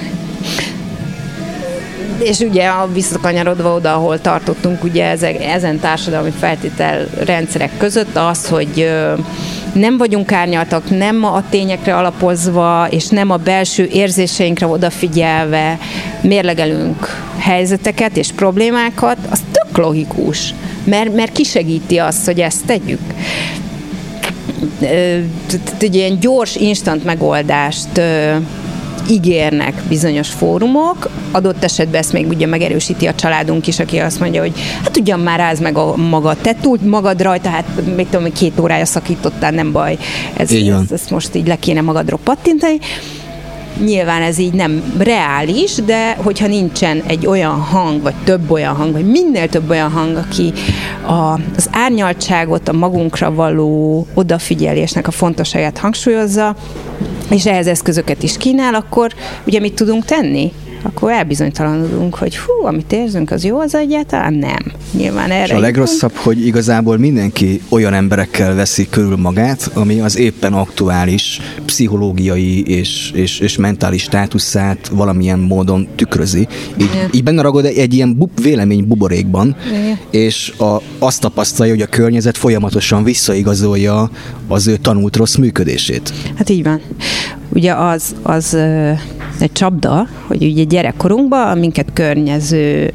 És 2.18 2.38
ugye 2.38 2.66
a 2.66 2.88
visszakanyarodva 2.92 3.74
oda, 3.74 3.94
ahol 3.94 4.20
tartottunk, 4.20 4.84
ugye 4.84 5.04
ezek, 5.04 5.44
ezen 5.44 5.78
társadalmi 5.78 6.32
feltétel 6.38 7.06
rendszerek 7.24 7.70
között 7.76 8.16
az, 8.16 8.48
hogy 8.48 8.90
nem 9.76 9.96
vagyunk 9.96 10.32
árnyaltak, 10.32 10.90
nem 10.90 11.24
a 11.24 11.42
tényekre 11.50 11.96
alapozva, 11.96 12.86
és 12.90 13.06
nem 13.06 13.30
a 13.30 13.36
belső 13.36 13.88
érzéseinkre 13.92 14.66
odafigyelve 14.66 15.78
mérlegelünk 16.20 17.24
helyzeteket 17.38 18.16
és 18.16 18.32
problémákat, 18.32 19.16
az 19.30 19.40
tök 19.52 19.76
logikus, 19.76 20.54
mert, 20.84 21.14
mert 21.14 21.32
kisegíti 21.32 21.98
azt, 21.98 22.24
hogy 22.24 22.40
ezt 22.40 22.64
tegyük. 22.66 23.00
Egy 25.78 25.94
ilyen 25.94 26.18
gyors, 26.20 26.56
instant 26.56 27.04
megoldást 27.04 28.00
ígérnek 29.10 29.82
bizonyos 29.88 30.28
fórumok, 30.28 31.08
adott 31.30 31.64
esetben 31.64 32.00
ezt 32.00 32.12
még 32.12 32.28
ugye 32.28 32.46
megerősíti 32.46 33.06
a 33.06 33.14
családunk 33.14 33.66
is, 33.66 33.78
aki 33.78 33.98
azt 33.98 34.20
mondja, 34.20 34.40
hogy 34.40 34.52
hát 34.82 34.96
ugyan 34.96 35.20
már 35.20 35.38
ráz 35.38 35.60
meg 35.60 35.76
a 35.78 35.96
magad, 35.96 36.36
te 36.36 36.54
túl 36.60 36.78
magad 36.82 37.22
rajta, 37.22 37.48
hát 37.48 37.64
még 37.96 38.08
tudom, 38.08 38.32
két 38.32 38.60
órája 38.60 38.84
szakítottál, 38.84 39.50
nem 39.50 39.72
baj, 39.72 39.98
ez, 40.36 40.52
ez, 40.52 40.92
ezt 40.92 41.10
most 41.10 41.34
így 41.34 41.46
le 41.46 41.56
kéne 41.56 41.80
magadról 41.80 42.20
pattintani. 42.24 42.78
Nyilván 43.84 44.22
ez 44.22 44.38
így 44.38 44.52
nem 44.52 44.94
reális, 44.98 45.74
de 45.74 46.14
hogyha 46.14 46.46
nincsen 46.46 47.02
egy 47.06 47.26
olyan 47.26 47.60
hang, 47.60 48.02
vagy 48.02 48.14
több 48.24 48.50
olyan 48.50 48.74
hang, 48.74 48.92
vagy 48.92 49.06
minél 49.10 49.48
több 49.48 49.70
olyan 49.70 49.90
hang, 49.90 50.16
aki 50.16 50.52
a, 51.06 51.32
az 51.56 51.68
árnyaltságot, 51.70 52.68
a 52.68 52.72
magunkra 52.72 53.34
való 53.34 54.06
odafigyelésnek 54.14 55.06
a 55.06 55.10
fontosságát 55.10 55.78
hangsúlyozza, 55.78 56.56
és 57.30 57.46
ehhez 57.46 57.66
eszközöket 57.66 58.22
is 58.22 58.36
kínál, 58.36 58.74
akkor 58.74 59.12
ugye 59.46 59.60
mit 59.60 59.74
tudunk 59.74 60.04
tenni? 60.04 60.52
Akkor 60.86 61.10
elbizonytalanodunk, 61.10 62.14
hogy 62.14 62.36
hú, 62.36 62.66
amit 62.66 62.92
érzünk, 62.92 63.30
az 63.30 63.44
jó, 63.44 63.60
az 63.60 63.74
egyáltalán 63.74 64.34
nem. 64.34 64.72
Nyilván 64.92 65.30
erre. 65.30 65.44
És 65.44 65.50
a 65.50 65.58
legrosszabb, 65.58 66.14
hogy 66.14 66.46
igazából 66.46 66.98
mindenki 66.98 67.60
olyan 67.68 67.94
emberekkel 67.94 68.54
veszi 68.54 68.88
körül 68.88 69.16
magát, 69.16 69.70
ami 69.74 70.00
az 70.00 70.18
éppen 70.18 70.52
aktuális 70.52 71.40
pszichológiai 71.64 72.66
és, 72.66 73.10
és, 73.14 73.38
és 73.38 73.56
mentális 73.56 74.02
státuszát 74.02 74.88
valamilyen 74.88 75.38
módon 75.38 75.88
tükrözi. 75.96 76.48
Így, 76.80 77.08
így 77.12 77.22
benne 77.22 77.42
ragad 77.42 77.64
egy 77.64 77.94
ilyen 77.94 78.16
bub, 78.16 78.40
vélemény 78.42 78.86
buborékban, 78.86 79.56
Igen. 79.68 79.98
és 80.10 80.52
a, 80.58 80.82
azt 80.98 81.20
tapasztalja, 81.20 81.72
hogy 81.72 81.82
a 81.82 81.86
környezet 81.86 82.36
folyamatosan 82.36 83.04
visszaigazolja 83.04 84.10
az 84.48 84.66
ő 84.66 84.76
tanult 84.76 85.16
rossz 85.16 85.34
működését. 85.34 86.12
Hát 86.34 86.48
így 86.48 86.62
van. 86.62 86.80
Ugye 87.48 87.74
az, 87.74 88.14
az 88.22 88.56
egy 89.42 89.52
csapda, 89.52 90.08
hogy 90.26 90.42
ugye 90.42 90.64
gyerekkorunkban 90.64 91.48
a 91.48 91.54
minket 91.54 91.92
környező 91.92 92.92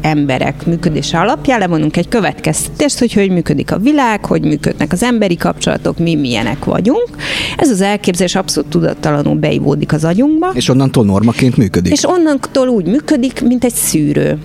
emberek 0.00 0.66
működése 0.66 1.18
alapján 1.18 1.58
levonunk 1.58 1.96
egy 1.96 2.08
következtetést, 2.08 2.98
hogy 2.98 3.12
hogy 3.12 3.30
működik 3.30 3.72
a 3.72 3.78
világ, 3.78 4.24
hogy 4.24 4.42
működnek 4.42 4.92
az 4.92 5.02
emberi 5.02 5.36
kapcsolatok, 5.36 5.98
mi 5.98 6.14
milyenek 6.14 6.64
vagyunk. 6.64 7.08
Ez 7.56 7.70
az 7.70 7.80
elképzelés 7.80 8.34
abszolút 8.34 8.70
tudattalanul 8.70 9.34
beivódik 9.34 9.92
az 9.92 10.04
agyunkba. 10.04 10.50
És 10.54 10.68
onnantól 10.68 11.04
normaként 11.04 11.56
működik. 11.56 11.92
És 11.92 12.08
onnantól 12.08 12.68
úgy 12.68 12.86
működik, 12.86 13.42
mint 13.42 13.64
egy 13.64 13.74
szűrő. 13.74 14.38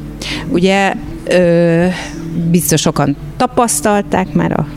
Ugye 0.49 0.93
ö, 1.27 1.85
biztos 2.51 2.81
sokan 2.81 3.15
tapasztalták 3.37 4.33
már 4.33 4.51
a 4.51 4.67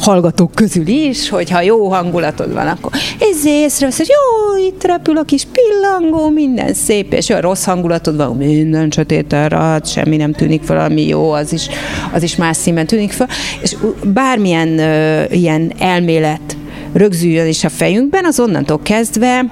hallgatók 0.00 0.54
közül 0.54 0.86
is, 0.86 1.28
hogyha 1.28 1.60
jó 1.60 1.88
hangulatod 1.88 2.52
van, 2.52 2.66
akkor 2.66 2.92
ez 3.20 3.46
észrevesz, 3.46 3.96
hogy 3.96 4.08
jó, 4.08 4.64
itt 4.66 4.84
repül 4.84 5.16
a 5.16 5.22
kis 5.22 5.46
pillangó, 5.52 6.28
minden 6.28 6.74
szép, 6.74 7.12
és 7.12 7.28
olyan 7.28 7.40
rossz 7.40 7.64
hangulatod 7.64 8.16
van, 8.16 8.36
minden 8.36 8.90
sötét 8.90 9.32
hát 9.32 9.92
semmi 9.92 10.16
nem 10.16 10.32
tűnik 10.32 10.62
fel, 10.62 10.80
ami 10.80 11.06
jó, 11.06 11.30
az 11.30 11.52
is, 11.52 11.68
az 12.12 12.22
is 12.22 12.36
más 12.36 12.56
színben 12.56 12.86
tűnik 12.86 13.12
fel, 13.12 13.28
és 13.62 13.76
bármilyen 14.04 14.68
uh, 14.68 15.40
ilyen 15.40 15.72
elmélet 15.78 16.56
rögzüljön 16.92 17.46
is 17.46 17.64
a 17.64 17.68
fejünkben, 17.68 18.24
az 18.24 18.40
onnantól 18.40 18.80
kezdve 18.82 19.44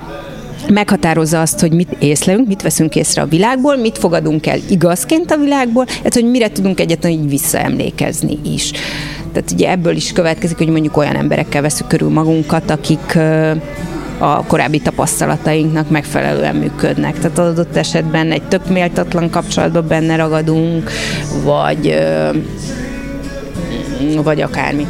meghatározza 0.69 1.41
azt, 1.41 1.61
hogy 1.61 1.73
mit 1.73 1.97
észlelünk, 1.99 2.49
mit 2.49 2.63
veszünk 2.63 2.97
észre 2.97 3.23
a 3.23 3.27
világból, 3.27 3.77
mit 3.77 3.99
fogadunk 3.99 4.47
el 4.47 4.59
igazként 4.69 5.31
a 5.31 5.37
világból, 5.37 5.85
tehát 5.85 6.15
hogy 6.15 6.31
mire 6.31 6.51
tudunk 6.51 6.81
egyetlen 6.81 7.13
így 7.13 7.29
visszaemlékezni 7.29 8.39
is. 8.55 8.73
Tehát 9.39 9.53
ugye 9.53 9.71
ebből 9.71 9.97
is 9.97 10.13
következik, 10.13 10.57
hogy 10.57 10.69
mondjuk 10.69 10.97
olyan 10.97 11.17
emberekkel 11.17 11.63
veszük 11.63 11.87
körül 11.87 12.09
magunkat, 12.09 12.71
akik 12.71 13.19
a 14.19 14.45
korábbi 14.47 14.79
tapasztalatainknak 14.79 15.91
megfelelően 15.91 16.57
működnek. 16.57 17.19
Tehát 17.19 17.39
adott 17.39 17.77
esetben 17.77 18.31
egy 18.31 18.43
tök 18.43 18.69
méltatlan 18.69 19.31
kapcsolatban 19.31 19.87
benne 19.89 20.17
ragadunk, 20.17 20.91
vagy 21.45 21.99
vagy 24.23 24.41
akármi. 24.41 24.87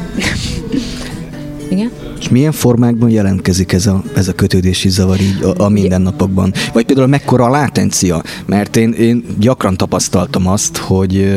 Igen? 1.71 1.91
És 2.21 2.29
milyen 2.29 2.53
formákban 2.53 3.11
jelentkezik 3.11 3.73
ez 3.73 3.87
a, 3.87 4.03
ez 4.17 4.29
a 4.29 4.33
kötődési 4.33 4.89
zavar 4.89 5.21
így 5.21 5.43
a, 5.43 5.65
a 5.65 5.69
mindennapokban? 5.69 6.53
Vagy 6.73 6.85
például 6.85 7.07
mekkora 7.07 7.45
a 7.45 7.51
látencia? 7.51 8.23
Mert 8.47 8.77
én, 8.77 8.93
én 8.93 9.25
gyakran 9.39 9.77
tapasztaltam 9.77 10.47
azt, 10.47 10.77
hogy 10.77 11.29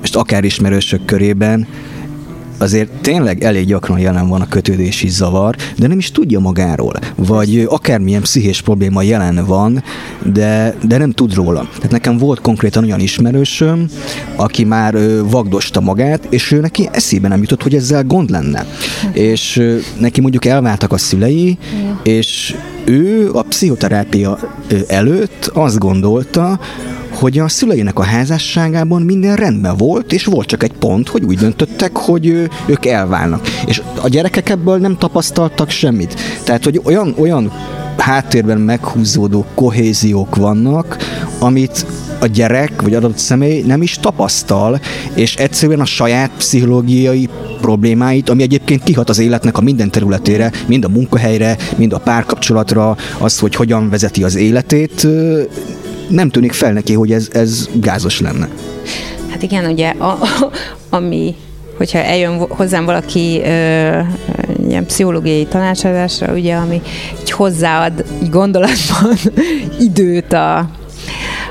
most 0.00 0.16
akár 0.16 0.44
ismerősök 0.44 1.04
körében, 1.04 1.66
azért 2.60 2.90
tényleg 3.00 3.42
elég 3.42 3.66
gyakran 3.66 3.98
jelen 3.98 4.28
van 4.28 4.40
a 4.40 4.48
kötődési 4.48 5.08
zavar, 5.08 5.56
de 5.76 5.86
nem 5.86 5.98
is 5.98 6.10
tudja 6.10 6.38
magáról. 6.38 6.94
Vagy 7.16 7.66
akármilyen 7.68 8.22
pszichés 8.22 8.62
probléma 8.62 9.02
jelen 9.02 9.44
van, 9.46 9.82
de, 10.32 10.74
de 10.82 10.98
nem 10.98 11.10
tud 11.10 11.34
róla. 11.34 11.68
Tehát 11.74 11.90
nekem 11.90 12.18
volt 12.18 12.40
konkrétan 12.40 12.84
olyan 12.84 13.00
ismerősöm, 13.00 13.86
aki 14.36 14.64
már 14.64 14.94
vagdosta 15.30 15.80
magát, 15.80 16.26
és 16.30 16.52
ő 16.52 16.60
neki 16.60 16.88
eszébe 16.92 17.28
nem 17.28 17.40
jutott, 17.40 17.62
hogy 17.62 17.74
ezzel 17.74 18.04
gond 18.04 18.30
lenne. 18.30 18.66
És 19.12 19.62
neki 19.98 20.20
mondjuk 20.20 20.44
elváltak 20.44 20.92
a 20.92 20.98
szülei, 20.98 21.58
és 22.02 22.54
ő 22.90 23.30
a 23.32 23.42
pszichoterápia 23.42 24.38
előtt 24.88 25.50
azt 25.54 25.78
gondolta, 25.78 26.58
hogy 27.10 27.38
a 27.38 27.48
szüleinek 27.48 27.98
a 27.98 28.02
házasságában 28.02 29.02
minden 29.02 29.36
rendben 29.36 29.76
volt, 29.76 30.12
és 30.12 30.24
volt 30.24 30.46
csak 30.46 30.62
egy 30.62 30.72
pont, 30.72 31.08
hogy 31.08 31.22
úgy 31.22 31.38
döntöttek, 31.38 31.96
hogy 31.96 32.26
ők 32.66 32.86
elválnak. 32.86 33.46
És 33.66 33.82
a 34.02 34.08
gyerekek 34.08 34.48
ebből 34.48 34.78
nem 34.78 34.96
tapasztaltak 34.98 35.70
semmit. 35.70 36.20
Tehát, 36.44 36.64
hogy 36.64 36.80
olyan, 36.84 37.14
olyan 37.18 37.52
háttérben 37.96 38.58
meghúzódó 38.58 39.44
kohéziók 39.54 40.36
vannak, 40.36 40.96
amit 41.38 41.86
a 42.20 42.26
gyerek 42.26 42.82
vagy 42.82 42.94
adott 42.94 43.18
személy 43.18 43.62
nem 43.62 43.82
is 43.82 43.98
tapasztal, 43.98 44.80
és 45.14 45.36
egyszerűen 45.36 45.80
a 45.80 45.84
saját 45.84 46.30
pszichológiai 46.36 47.28
problémáit, 47.60 48.28
ami 48.28 48.42
egyébként 48.42 48.82
kihat 48.82 49.08
az 49.08 49.18
életnek 49.18 49.58
a 49.58 49.60
minden 49.60 49.90
területére, 49.90 50.52
mind 50.66 50.84
a 50.84 50.88
munkahelyre, 50.88 51.56
mind 51.76 51.92
a 51.92 51.98
párkapcsolatra, 51.98 52.96
az, 53.18 53.38
hogy 53.38 53.54
hogyan 53.54 53.90
vezeti 53.90 54.24
az 54.24 54.34
életét, 54.34 55.06
nem 56.08 56.30
tűnik 56.30 56.52
fel 56.52 56.72
neki, 56.72 56.92
hogy 56.92 57.12
ez, 57.12 57.28
ez 57.32 57.68
gázos 57.74 58.20
lenne. 58.20 58.48
Hát 59.30 59.42
igen, 59.42 59.70
ugye, 59.70 59.88
a, 59.88 60.18
ami 60.88 61.34
hogyha 61.76 61.98
eljön 61.98 62.38
hozzám 62.38 62.84
valaki 62.84 63.40
ö, 63.44 64.00
ilyen 64.68 64.86
pszichológiai 64.86 65.44
tanácsadásra, 65.44 66.32
ugye, 66.32 66.54
ami 66.54 66.82
így 67.20 67.30
hozzáad 67.30 68.04
így 68.22 68.30
gondolatban 68.30 69.16
időt 69.88 70.32
a 70.32 70.70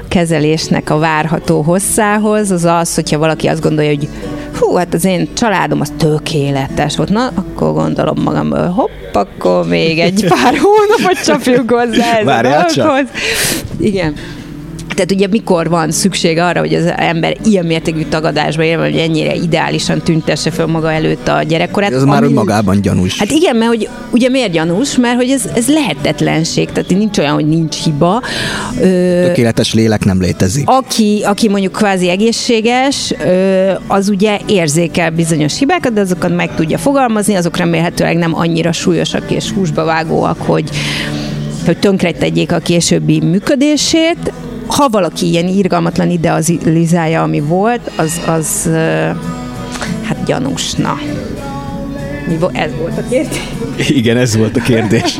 kezelésnek 0.09 0.89
a 0.89 0.97
várható 0.97 1.61
hosszához, 1.61 2.51
az 2.51 2.65
az, 2.65 2.95
hogyha 2.95 3.17
valaki 3.17 3.47
azt 3.47 3.61
gondolja, 3.61 3.89
hogy 3.89 4.07
hú, 4.59 4.75
hát 4.75 4.93
az 4.93 5.05
én 5.05 5.29
családom 5.33 5.81
az 5.81 5.91
tökéletes. 5.97 6.97
Volt, 6.97 7.09
na, 7.09 7.31
akkor 7.35 7.73
gondolom 7.73 8.21
magam, 8.23 8.51
hopp, 8.73 9.15
akkor 9.15 9.67
még 9.67 9.99
egy 9.99 10.25
pár 10.27 10.57
hónapot 10.63 11.23
csapjuk 11.25 11.71
hozzá 11.71 12.19
a 12.19 12.41
dolgokhoz. 12.41 13.07
Igen 13.79 14.15
Tehát 14.99 15.13
ugye 15.13 15.27
mikor 15.27 15.69
van 15.69 15.91
szükség 15.91 16.37
arra, 16.37 16.59
hogy 16.59 16.73
az 16.73 16.93
ember 16.97 17.37
ilyen 17.43 17.65
mértékű 17.65 18.03
tagadásba 18.03 18.63
él, 18.63 18.79
hogy 18.79 18.95
ennyire 18.95 19.35
ideálisan 19.35 20.01
tüntesse 20.01 20.51
fel 20.51 20.65
maga 20.65 20.91
előtt 20.91 21.27
a 21.27 21.43
gyerekkorát. 21.43 21.91
Ez 21.91 22.03
már 22.03 22.23
magában 22.23 22.81
gyanús. 22.81 23.17
Hát 23.19 23.31
igen, 23.31 23.55
mert 23.55 23.69
hogy 23.69 23.89
ugye 24.11 24.29
miért 24.29 24.51
gyanús? 24.51 24.97
Mert 24.97 25.15
hogy 25.15 25.29
ez, 25.29 25.41
ez 25.55 25.67
lehetetlenség, 25.67 26.71
tehát 26.71 26.89
nincs 26.89 27.17
olyan, 27.17 27.33
hogy 27.33 27.47
nincs 27.47 27.83
hiba. 27.83 28.21
Ö, 28.81 29.23
Tökéletes 29.25 29.73
lélek 29.73 30.05
nem 30.05 30.21
létezik. 30.21 30.69
Aki, 30.69 31.21
aki 31.25 31.49
mondjuk 31.49 31.71
kvázi 31.71 32.09
egészséges, 32.09 33.13
ö, 33.25 33.71
az 33.87 34.09
ugye 34.09 34.39
érzékel 34.47 35.09
bizonyos 35.09 35.57
hibákat, 35.57 35.93
de 35.93 36.01
azokat 36.01 36.35
meg 36.35 36.55
tudja 36.55 36.77
fogalmazni, 36.77 37.35
azok 37.35 37.57
remélhetőleg 37.57 38.17
nem 38.17 38.35
annyira 38.35 38.71
súlyosak 38.71 39.31
és 39.31 39.51
húsba 39.51 39.83
vágóak, 39.83 40.41
hogy 40.41 40.69
hogy 41.65 41.79
tönkretegyék 41.79 42.51
a 42.51 42.57
későbbi 42.57 43.19
működését. 43.19 44.31
Ha 44.69 44.89
valaki 44.89 45.29
ilyen 45.29 45.47
irgalmatlan 45.47 46.09
idealizálja, 46.09 47.21
ami 47.21 47.39
volt, 47.39 47.91
az, 47.95 48.21
az 48.27 48.69
hát 50.03 50.23
gyanús, 50.25 50.73
na. 50.73 50.97
Mi 52.27 52.37
vo- 52.37 52.55
ez 52.57 52.71
volt 52.79 52.97
a 52.97 53.03
kérdés? 53.09 53.39
Igen, 53.89 54.17
ez 54.17 54.35
volt 54.35 54.57
a 54.57 54.61
kérdés. 54.61 55.19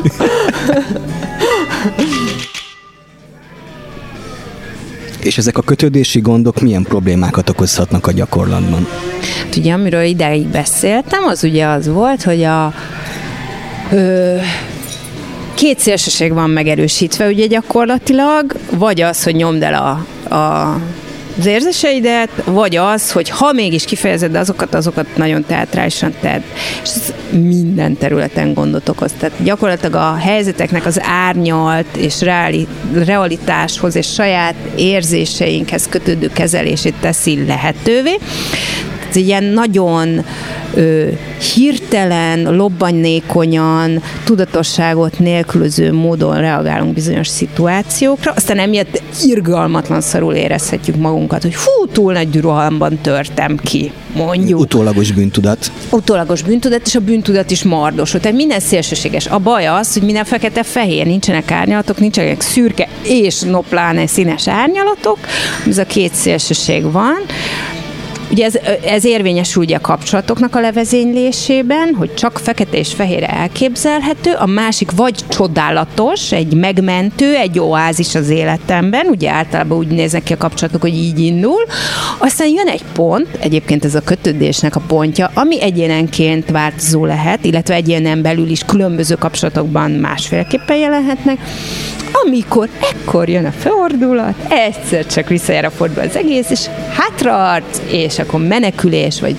És 5.22 5.38
ezek 5.38 5.58
a 5.58 5.62
kötődési 5.62 6.20
gondok 6.20 6.60
milyen 6.60 6.82
problémákat 6.82 7.48
okozhatnak 7.48 8.06
a 8.06 8.12
gyakorlatban? 8.12 8.86
Hát 9.44 9.56
ugye, 9.56 9.72
amiről 9.72 10.02
ideig 10.02 10.46
beszéltem, 10.46 11.24
az 11.24 11.44
ugye 11.44 11.66
az 11.66 11.88
volt, 11.88 12.22
hogy 12.22 12.42
a 12.42 12.72
ö, 13.90 14.36
két 15.54 15.78
szélsőség 15.78 16.32
van 16.32 16.50
megerősítve 16.50 17.26
ugye 17.26 17.46
gyakorlatilag, 17.46 18.54
vagy 18.70 19.00
az, 19.00 19.22
hogy 19.22 19.34
nyomd 19.34 19.62
el 19.62 19.74
a, 19.74 20.34
a 20.34 20.80
az 21.38 21.46
érzéseidet, 21.46 22.30
vagy 22.44 22.76
az, 22.76 23.12
hogy 23.12 23.28
ha 23.28 23.52
mégis 23.52 23.84
kifejezed 23.84 24.34
azokat, 24.34 24.74
azokat 24.74 25.16
nagyon 25.16 25.44
teatrálisan 25.44 26.14
tedd. 26.20 26.40
És 26.82 26.88
ez 26.88 27.14
minden 27.30 27.96
területen 27.96 28.54
gondot 28.54 28.88
okoz. 28.88 29.12
Tehát 29.18 29.42
gyakorlatilag 29.42 29.94
a 29.94 30.14
helyzeteknek 30.14 30.86
az 30.86 31.00
árnyalt 31.02 31.96
és 31.96 32.20
reali, 32.20 32.66
realitáshoz 32.94 33.96
és 33.96 34.12
saját 34.12 34.54
érzéseinkhez 34.76 35.88
kötődő 35.88 36.30
kezelését 36.32 36.94
teszi 37.00 37.44
lehetővé. 37.46 38.18
Ez 39.10 39.16
ilyen 39.16 39.44
nagyon 39.44 40.24
ö, 40.74 41.08
hirtelen, 41.54 42.54
lobbanynékonyan, 42.54 44.02
tudatosságot 44.24 45.18
nélkülöző 45.18 45.92
módon 45.92 46.38
reagálunk 46.38 46.94
bizonyos 46.94 47.28
szituációkra, 47.28 48.32
aztán 48.36 48.58
emiatt 48.58 49.02
irgalmatlan 49.24 50.00
szarul 50.00 50.34
érezhetjük 50.34 50.96
magunkat, 50.96 51.42
hogy 51.42 51.54
hú, 51.54 51.86
túl 51.86 52.12
nagy 52.12 52.40
rohamban 52.40 52.98
törtem 53.02 53.56
ki, 53.56 53.92
mondjuk. 54.16 54.60
Utólagos 54.60 55.12
bűntudat. 55.12 55.72
Utólagos 55.90 56.42
bűntudat, 56.42 56.86
és 56.86 56.94
a 56.94 57.00
bűntudat 57.00 57.50
is 57.50 57.62
mardos. 57.62 58.10
Tehát 58.10 58.36
minden 58.36 58.60
szélsőséges. 58.60 59.26
A 59.26 59.38
baj 59.38 59.66
az, 59.66 59.92
hogy 59.92 60.02
minden 60.02 60.24
fekete-fehér, 60.24 61.06
nincsenek 61.06 61.50
árnyalatok, 61.50 61.98
nincsenek 61.98 62.40
szürke 62.40 62.88
és 63.02 63.40
nopláne 63.40 64.06
színes 64.06 64.48
árnyalatok, 64.48 65.18
ez 65.68 65.78
a 65.78 65.84
két 65.84 66.14
szélsőség 66.14 66.92
van. 66.92 67.18
Ugye 68.30 68.44
ez, 68.44 68.54
ez 68.84 69.04
érvényesül 69.04 69.62
ugye 69.62 69.76
a 69.76 69.80
kapcsolatoknak 69.80 70.56
a 70.56 70.60
levezénylésében, 70.60 71.94
hogy 71.98 72.14
csak 72.14 72.38
fekete 72.38 72.76
és 72.76 72.92
fehér 72.92 73.24
elképzelhető, 73.28 74.32
a 74.32 74.46
másik 74.46 74.90
vagy 74.90 75.14
csodálatos, 75.28 76.32
egy 76.32 76.54
megmentő, 76.54 77.34
egy 77.34 77.58
oázis 77.58 78.14
az 78.14 78.28
életemben, 78.28 79.06
ugye 79.06 79.30
általában 79.30 79.78
úgy 79.78 79.86
néznek 79.86 80.22
ki 80.22 80.32
a 80.32 80.36
kapcsolatok, 80.36 80.80
hogy 80.80 80.94
így 80.94 81.18
indul, 81.18 81.64
aztán 82.18 82.48
jön 82.48 82.68
egy 82.68 82.84
pont, 82.92 83.28
egyébként 83.40 83.84
ez 83.84 83.94
a 83.94 84.00
kötődésnek 84.00 84.76
a 84.76 84.82
pontja, 84.86 85.30
ami 85.34 85.62
egyénenként 85.62 86.50
változó 86.50 87.04
lehet, 87.04 87.44
illetve 87.44 87.74
egyénen 87.74 88.22
belül 88.22 88.48
is 88.48 88.64
különböző 88.64 89.14
kapcsolatokban 89.14 89.90
másféleképpen 89.90 90.76
jelenhetnek, 90.76 91.38
amikor 92.12 92.68
ekkor 92.92 93.28
jön 93.28 93.44
a 93.44 93.50
fordulat, 93.50 94.34
egyszer 94.48 95.06
csak 95.06 95.28
visszajár 95.28 95.64
a 95.64 95.70
fordul 95.70 96.02
az 96.02 96.16
egész, 96.16 96.50
és 96.50 96.66
hátraarc, 96.92 97.80
és 97.90 98.18
akkor 98.18 98.40
menekülés, 98.40 99.20
vagy 99.20 99.36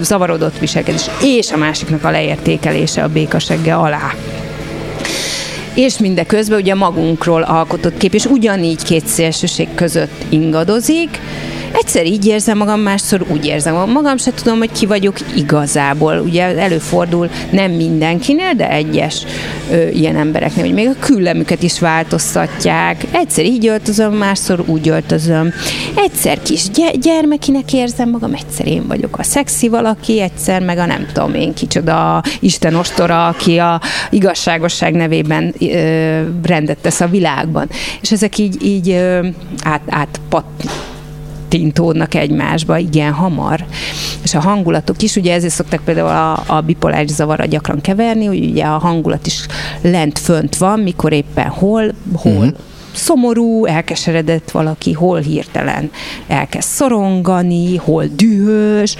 zavarodott 0.00 0.58
viselkedés, 0.58 1.06
és 1.22 1.52
a 1.52 1.56
másiknak 1.56 2.04
a 2.04 2.10
leértékelése 2.10 3.02
a 3.02 3.08
békasegge 3.08 3.74
alá. 3.74 4.14
És 5.74 5.98
mindeközben 5.98 6.58
ugye 6.58 6.74
magunkról 6.74 7.42
alkotott 7.42 7.96
kép, 7.96 8.14
és 8.14 8.24
ugyanígy 8.24 8.82
két 8.82 9.06
szélsőség 9.06 9.68
között 9.74 10.24
ingadozik, 10.28 11.20
Egyszer 11.74 12.06
így 12.06 12.26
érzem 12.26 12.58
magam, 12.58 12.80
másszor 12.80 13.24
úgy 13.28 13.46
érzem 13.46 13.90
magam, 13.90 14.16
se 14.16 14.30
tudom, 14.32 14.58
hogy 14.58 14.72
ki 14.72 14.86
vagyok 14.86 15.16
igazából. 15.36 16.18
Ugye 16.18 16.58
előfordul 16.58 17.30
nem 17.50 17.70
mindenkinél, 17.70 18.54
de 18.54 18.70
egyes 18.70 19.22
ö, 19.70 19.88
ilyen 19.88 20.16
embereknél, 20.16 20.64
hogy 20.64 20.74
még 20.74 20.88
a 20.88 20.98
küllemüket 21.00 21.62
is 21.62 21.78
változtatják. 21.78 23.04
Egyszer 23.10 23.44
így 23.44 23.66
öltözöm, 23.66 24.12
másszor 24.12 24.64
úgy 24.66 24.88
öltözöm. 24.88 25.52
Egyszer 25.96 26.42
kis 26.42 26.70
gy- 26.70 26.98
gyermekinek 27.00 27.72
érzem 27.72 28.10
magam, 28.10 28.34
egyszer 28.34 28.66
én 28.66 28.86
vagyok 28.86 29.18
a 29.18 29.22
szexi 29.22 29.68
valaki, 29.68 30.20
egyszer 30.20 30.62
meg 30.62 30.78
a 30.78 30.86
nem 30.86 31.06
tudom 31.12 31.34
én 31.34 31.54
kicsoda 31.54 32.22
Isten 32.40 32.74
ostora, 32.74 33.26
aki 33.26 33.58
a 33.58 33.80
igazságosság 34.10 34.94
nevében 34.94 35.54
ö, 35.60 36.20
rendet 36.42 36.78
tesz 36.78 37.00
a 37.00 37.06
világban. 37.06 37.68
És 38.00 38.12
ezek 38.12 38.38
így, 38.38 38.64
így 38.64 38.90
ö, 38.90 39.26
át, 39.62 39.82
átpat 39.88 40.44
tintódnak 41.54 42.14
egymásba 42.14 42.78
igen 42.78 43.12
hamar. 43.12 43.64
És 44.22 44.34
a 44.34 44.40
hangulatok 44.40 45.02
is, 45.02 45.16
ugye 45.16 45.34
ezért 45.34 45.52
szoktak 45.52 45.84
például 45.84 46.08
a, 46.08 46.42
a 46.46 46.60
bipoláris 46.60 47.10
zavarra 47.10 47.44
gyakran 47.44 47.80
keverni, 47.80 48.24
hogy 48.24 48.44
ugye 48.44 48.64
a 48.64 48.78
hangulat 48.78 49.26
is 49.26 49.46
lent 49.80 50.18
fönt 50.18 50.56
van, 50.56 50.80
mikor 50.80 51.12
éppen 51.12 51.48
hol, 51.48 51.94
hol 52.14 52.32
uh-huh 52.32 52.56
szomorú, 52.96 53.64
elkeseredett 53.64 54.50
valaki, 54.50 54.92
hol 54.92 55.18
hirtelen 55.18 55.90
elkezd 56.26 56.68
szorongani, 56.68 57.76
hol 57.76 58.04
dühös, 58.16 58.96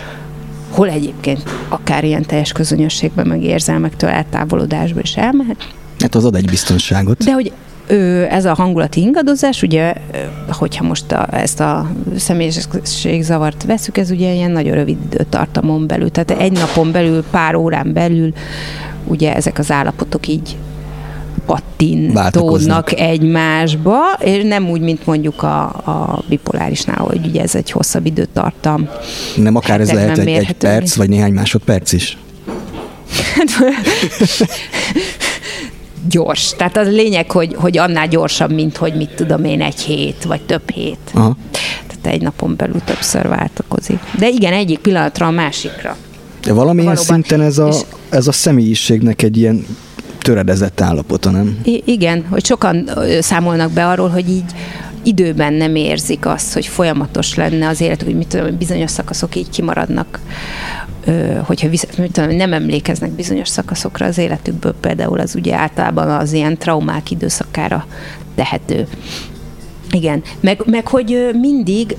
hol 0.70 0.88
egyébként 0.88 1.42
akár 1.68 2.04
ilyen 2.04 2.22
teljes 2.22 2.52
közönösségben, 2.52 3.26
meg 3.26 3.42
érzelmektől 3.42 4.10
eltávolodásba 4.10 5.00
is 5.00 5.16
elmehet. 5.16 5.68
Hát 5.98 6.14
az 6.14 6.24
ad 6.24 6.34
egy 6.34 6.50
biztonságot. 6.50 7.24
De 7.24 7.32
hogy 7.32 7.52
ez 8.28 8.44
a 8.44 8.54
hangulati 8.54 9.00
ingadozás, 9.00 9.62
ugye, 9.62 9.94
hogyha 10.48 10.84
most 10.84 11.12
a, 11.12 11.26
ezt 11.30 11.60
a 11.60 11.90
személyiségzavart 12.16 13.64
veszük, 13.64 13.98
ez 13.98 14.10
ugye 14.10 14.32
ilyen 14.32 14.50
nagyon 14.50 14.74
rövid 14.74 14.96
időtartamon 15.12 15.86
belül, 15.86 16.10
tehát 16.10 16.42
egy 16.42 16.52
napon 16.52 16.92
belül, 16.92 17.24
pár 17.30 17.54
órán 17.54 17.92
belül, 17.92 18.32
ugye 19.04 19.34
ezek 19.34 19.58
az 19.58 19.70
állapotok 19.70 20.28
így 20.28 20.56
pattintódnak 21.46 22.92
egymásba, 22.92 23.98
és 24.18 24.42
nem 24.44 24.70
úgy, 24.70 24.80
mint 24.80 25.06
mondjuk 25.06 25.42
a, 25.42 25.62
a 25.64 26.22
bipolárisnál, 26.28 26.96
hogy 26.98 27.26
ugye 27.26 27.42
ez 27.42 27.54
egy 27.54 27.70
hosszabb 27.70 28.06
időtartam. 28.06 28.88
Nem 29.36 29.56
akár 29.56 29.80
ez 29.80 29.92
lehet 29.92 30.18
egy, 30.18 30.28
egy 30.28 30.52
perc, 30.52 30.94
vagy 30.94 31.08
néhány 31.08 31.32
másodperc 31.32 31.92
is? 31.92 32.18
gyors. 36.08 36.54
Tehát 36.56 36.76
az 36.76 36.86
a 36.86 36.90
lényeg, 36.90 37.30
hogy, 37.30 37.54
hogy 37.54 37.78
annál 37.78 38.08
gyorsabb, 38.08 38.52
mint 38.52 38.76
hogy 38.76 38.94
mit 38.94 39.10
tudom 39.10 39.44
én, 39.44 39.62
egy 39.62 39.80
hét, 39.80 40.24
vagy 40.24 40.40
több 40.42 40.70
hét. 40.70 40.98
Aha. 41.12 41.36
Tehát 41.86 42.16
egy 42.16 42.22
napon 42.22 42.54
belül 42.56 42.80
többször 42.84 43.28
változik. 43.28 43.98
De 44.18 44.28
igen, 44.28 44.52
egyik 44.52 44.78
pillanatra 44.78 45.26
a 45.26 45.30
másikra. 45.30 45.96
De 46.44 46.52
valamilyen 46.52 46.94
Valóban. 46.94 47.14
szinten 47.14 47.40
ez 47.40 47.58
a, 47.58 47.72
ez 48.08 48.26
a 48.26 48.32
személyiségnek 48.32 49.22
egy 49.22 49.36
ilyen 49.36 49.66
töredezett 50.18 50.80
állapota, 50.80 51.30
nem? 51.30 51.58
I- 51.64 51.82
igen, 51.86 52.24
hogy 52.30 52.44
sokan 52.44 52.90
számolnak 53.20 53.70
be 53.70 53.86
arról, 53.86 54.08
hogy 54.08 54.30
így 54.30 54.52
időben 55.04 55.52
nem 55.52 55.74
érzik 55.74 56.26
azt, 56.26 56.52
hogy 56.52 56.66
folyamatos 56.66 57.34
lenne 57.34 57.68
az 57.68 57.80
élet, 57.80 58.02
hogy 58.02 58.16
mit 58.16 58.28
tudom, 58.28 58.58
bizonyos 58.58 58.90
szakaszok 58.90 59.36
így 59.36 59.50
kimaradnak 59.50 60.20
hogyha 61.42 61.68
vissza, 61.68 61.86
tudom, 62.12 62.36
nem 62.36 62.52
emlékeznek 62.52 63.10
bizonyos 63.10 63.48
szakaszokra 63.48 64.06
az 64.06 64.18
életükből, 64.18 64.74
például 64.80 65.20
az 65.20 65.34
ugye 65.34 65.56
általában 65.56 66.10
az 66.10 66.32
ilyen 66.32 66.58
traumák 66.58 67.10
időszakára 67.10 67.86
tehető. 68.34 68.86
Igen, 69.90 70.22
meg, 70.40 70.62
meg 70.66 70.88
hogy 70.88 71.30
mindig 71.40 71.96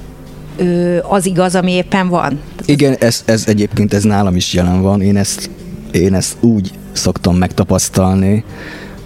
az 1.09 1.25
igaz, 1.25 1.55
ami 1.55 1.71
éppen 1.71 2.07
van. 2.07 2.39
Igen, 2.65 2.95
ez, 2.99 3.23
ez 3.25 3.43
egyébként 3.47 3.93
ez 3.93 4.03
nálam 4.03 4.35
is 4.35 4.53
jelen 4.53 4.81
van. 4.81 5.01
Én 5.01 5.17
ezt, 5.17 5.49
én 5.91 6.13
ezt 6.13 6.37
úgy 6.39 6.71
szoktam 6.91 7.35
megtapasztalni, 7.35 8.43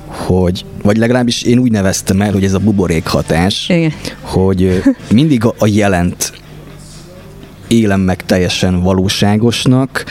hogy, 0.10 0.66
vagy 0.82 0.98
legalábbis 0.98 1.42
én 1.42 1.58
úgy 1.58 1.72
neveztem 1.72 2.22
el, 2.22 2.32
hogy 2.32 2.44
ez 2.44 2.54
a 2.54 2.60
buborék 2.60 3.08
hatás, 3.08 3.70
Igen. 3.70 3.94
hogy 4.22 4.82
mindig 5.12 5.46
a, 5.46 5.54
a 5.58 5.68
jelent 5.68 6.34
élem 7.68 8.00
meg 8.00 8.26
teljesen 8.26 8.82
valóságosnak, 8.82 10.04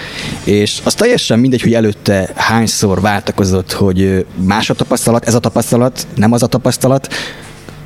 és 0.45 0.81
az 0.85 0.95
teljesen 0.95 1.39
mindegy, 1.39 1.63
hogy 1.63 1.75
előtte 1.75 2.31
hányszor 2.35 3.01
váltakozott, 3.01 3.73
hogy 3.73 4.27
más 4.47 4.71
a 4.71 4.75
tapasztalat, 4.75 5.27
ez 5.27 5.35
a 5.35 5.39
tapasztalat, 5.39 6.07
nem 6.15 6.33
az 6.33 6.43
a 6.43 6.47
tapasztalat, 6.47 7.15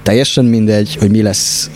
teljesen 0.03 0.45
mindegy, 0.45 0.97
hogy 0.97 1.11
mi 1.11 1.23
lesz 1.23 1.71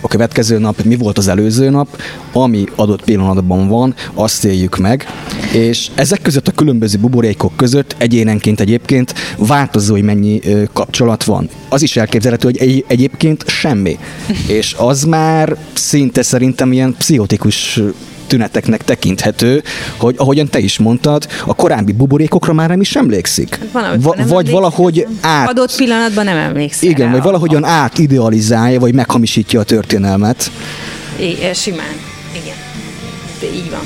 a 0.00 0.08
következő 0.08 0.58
nap, 0.58 0.82
mi 0.82 0.96
volt 0.96 1.18
az 1.18 1.28
előző 1.28 1.70
nap, 1.70 2.00
ami 2.32 2.64
adott 2.74 3.04
pillanatban 3.04 3.68
van, 3.68 3.94
azt 4.14 4.44
éljük 4.44 4.76
meg, 4.76 5.06
és 5.52 5.90
ezek 5.94 6.22
között 6.22 6.48
a 6.48 6.52
különböző 6.52 6.98
buborékok 6.98 7.56
között 7.56 7.94
egyénenként 7.98 8.60
egyébként 8.60 9.14
változó, 9.38 9.92
hogy 9.92 10.02
mennyi 10.02 10.40
kapcsolat 10.72 11.24
van. 11.24 11.48
Az 11.68 11.82
is 11.82 11.96
elképzelhető, 11.96 12.46
hogy 12.46 12.56
egy, 12.56 12.84
egyébként 12.86 13.48
semmi. 13.48 13.98
És 14.58 14.74
az 14.78 15.04
már 15.04 15.56
szinte 15.72 16.22
szerintem 16.22 16.72
ilyen 16.72 16.94
pszichotikus 16.98 17.80
tüneteknek 18.26 18.84
tekinthető, 18.84 19.62
hogy 19.96 20.14
ahogyan 20.18 20.48
te 20.48 20.58
is 20.58 20.78
mondtad, 20.78 21.26
a 21.46 21.54
korábbi 21.54 21.92
buborékokra 21.92 22.52
már 22.52 22.68
nem 22.68 22.80
is 22.80 22.96
emlékszik. 22.96 23.58
Van, 23.72 24.00
Va- 24.00 24.16
nem 24.16 24.26
vagy 24.26 24.50
valahogy 24.50 25.06
át... 25.20 25.48
Adott 25.48 25.76
pillanatban 25.76 26.24
nem 26.24 26.36
emlékszik. 26.36 26.90
Igen, 26.90 27.10
vagy 27.10 27.22
valahogyan 27.22 27.64
átidealizálja, 27.64 28.80
vagy 28.80 28.94
meghamisítja 28.94 29.60
a 29.60 29.64
történelmet. 29.64 30.50
I- 31.20 31.38
simán, 31.54 31.94
igen. 32.32 32.56
De 33.40 33.46
így 33.46 33.70
van. 33.70 33.80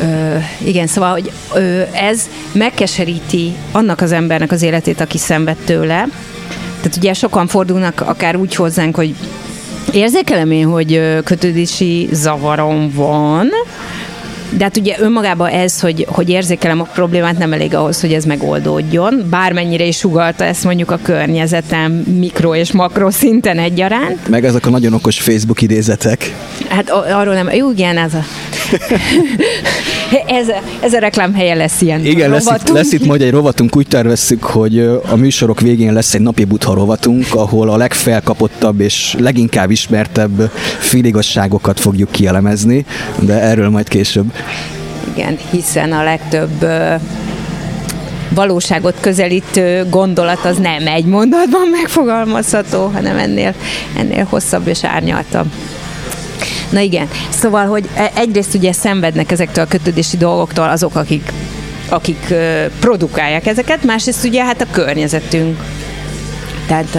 Ö, 0.00 0.36
igen, 0.66 0.86
szóval, 0.86 1.10
hogy 1.12 1.30
ö, 1.54 1.82
ez 1.92 2.20
megkeseríti 2.52 3.52
annak 3.72 4.00
az 4.00 4.12
embernek 4.12 4.52
az 4.52 4.62
életét, 4.62 5.00
aki 5.00 5.18
szenved 5.18 5.56
tőle. 5.64 6.06
Tehát 6.76 6.96
ugye 6.96 7.12
sokan 7.12 7.46
fordulnak 7.46 8.00
akár 8.00 8.36
úgy 8.36 8.54
hozzánk, 8.54 8.96
hogy 8.96 9.14
Érzékelem 9.94 10.50
én, 10.50 10.66
hogy 10.66 11.20
kötődési 11.24 12.08
zavarom 12.12 12.90
van, 12.94 13.48
de 14.56 14.64
hát 14.64 14.76
ugye 14.76 14.96
önmagában 14.98 15.48
ez, 15.48 15.80
hogy, 15.80 16.06
hogy 16.08 16.28
érzékelem 16.28 16.80
a 16.80 16.84
problémát, 16.84 17.38
nem 17.38 17.52
elég 17.52 17.74
ahhoz, 17.74 18.00
hogy 18.00 18.12
ez 18.12 18.24
megoldódjon. 18.24 19.26
Bármennyire 19.30 19.84
is 19.84 19.96
sugalta 19.96 20.44
ezt 20.44 20.64
mondjuk 20.64 20.90
a 20.90 20.98
környezetem 21.02 21.92
mikro 21.92 22.54
és 22.54 22.72
makro 22.72 23.10
szinten 23.10 23.58
egyaránt. 23.58 24.28
Meg 24.28 24.44
ezek 24.44 24.66
a 24.66 24.70
nagyon 24.70 24.92
okos 24.92 25.20
Facebook 25.20 25.62
idézetek. 25.62 26.34
Hát 26.68 26.90
arról 26.90 27.34
nem, 27.34 27.52
jó, 27.52 27.70
igen, 27.70 27.98
ez 27.98 28.14
a 28.14 28.24
ez, 30.26 30.46
ez 30.80 30.92
a 30.92 30.98
reklámhelye 30.98 31.54
lesz 31.54 31.80
ilyen 31.80 32.04
Igen, 32.04 32.30
lesz 32.30 32.46
itt, 32.46 32.68
lesz 32.68 32.92
itt 32.92 33.06
majd 33.06 33.20
egy 33.20 33.30
rovatunk, 33.30 33.76
úgy 33.76 33.86
tervezzük, 33.86 34.42
hogy 34.42 34.78
a 35.10 35.16
műsorok 35.16 35.60
végén 35.60 35.92
lesz 35.92 36.14
egy 36.14 36.20
napi 36.20 36.44
butha 36.44 36.74
rovatunk, 36.74 37.26
ahol 37.30 37.70
a 37.70 37.76
legfelkapottabb 37.76 38.80
és 38.80 39.16
leginkább 39.18 39.70
ismertebb 39.70 40.50
féligasságokat 40.78 41.80
fogjuk 41.80 42.10
kielemezni, 42.10 42.84
de 43.18 43.40
erről 43.40 43.68
majd 43.68 43.88
később. 43.88 44.32
Igen, 45.14 45.38
hiszen 45.50 45.92
a 45.92 46.02
legtöbb 46.02 46.66
valóságot 48.34 48.94
közelítő 49.00 49.86
gondolat 49.90 50.44
az 50.44 50.56
nem 50.56 50.86
egy 50.86 51.04
mondatban 51.04 51.68
megfogalmazható, 51.80 52.86
hanem 52.86 53.18
ennél, 53.18 53.54
ennél 53.98 54.26
hosszabb 54.30 54.66
és 54.66 54.84
árnyaltabb. 54.84 55.46
Na 56.70 56.80
igen, 56.80 57.08
szóval, 57.30 57.66
hogy 57.66 57.88
e- 57.94 58.12
egyrészt 58.14 58.54
ugye 58.54 58.72
szenvednek 58.72 59.30
ezektől 59.30 59.64
a 59.64 59.68
kötődési 59.68 60.16
dolgoktól 60.16 60.68
azok, 60.68 60.94
akik 60.94 61.32
akik 61.88 62.34
produkálják 62.80 63.46
ezeket, 63.46 63.84
másrészt 63.84 64.24
ugye 64.24 64.44
hát 64.44 64.60
a 64.60 64.66
környezetünk. 64.70 65.60
Tehát 66.66 66.98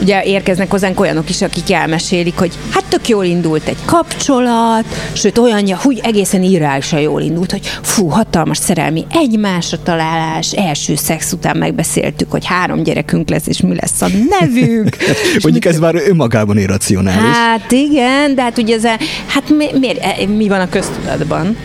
ugye 0.00 0.22
érkeznek 0.22 0.70
hozzánk 0.70 1.00
olyanok 1.00 1.28
is, 1.28 1.42
akik 1.42 1.72
elmesélik, 1.72 2.38
hogy 2.38 2.52
hát 2.70 2.84
tök 2.88 3.08
jól 3.08 3.24
indult 3.24 3.68
egy 3.68 3.76
kapcsolat, 3.84 4.84
sőt 5.12 5.38
olyanja, 5.38 5.78
hogy 5.82 6.00
egészen 6.02 6.42
irreálisan 6.42 7.00
jól 7.00 7.20
indult, 7.20 7.50
hogy 7.50 7.70
fú, 7.82 8.08
hatalmas 8.08 8.58
szerelmi 8.58 9.06
egymásra 9.10 9.78
találás, 9.82 10.52
első 10.52 10.94
szex 10.94 11.32
után 11.32 11.56
megbeszéltük, 11.56 12.30
hogy 12.30 12.46
három 12.46 12.82
gyerekünk 12.82 13.28
lesz, 13.28 13.46
és 13.46 13.60
mi 13.60 13.74
lesz 13.74 14.02
a 14.02 14.08
nevük. 14.40 14.96
Mondjuk 15.42 15.64
ez 15.64 15.78
már 15.78 15.94
önmagában 15.94 16.58
irracionális. 16.58 17.36
Hát 17.36 17.72
igen, 17.72 18.34
de 18.34 18.42
hát 18.42 18.58
ugye 18.58 18.74
ez, 18.74 18.84
hát 19.26 19.48
mi, 19.56 19.66
miért, 19.80 20.04
e, 20.04 20.26
mi 20.26 20.48
van 20.48 20.60
a 20.60 20.68
köztudatban? 20.68 21.56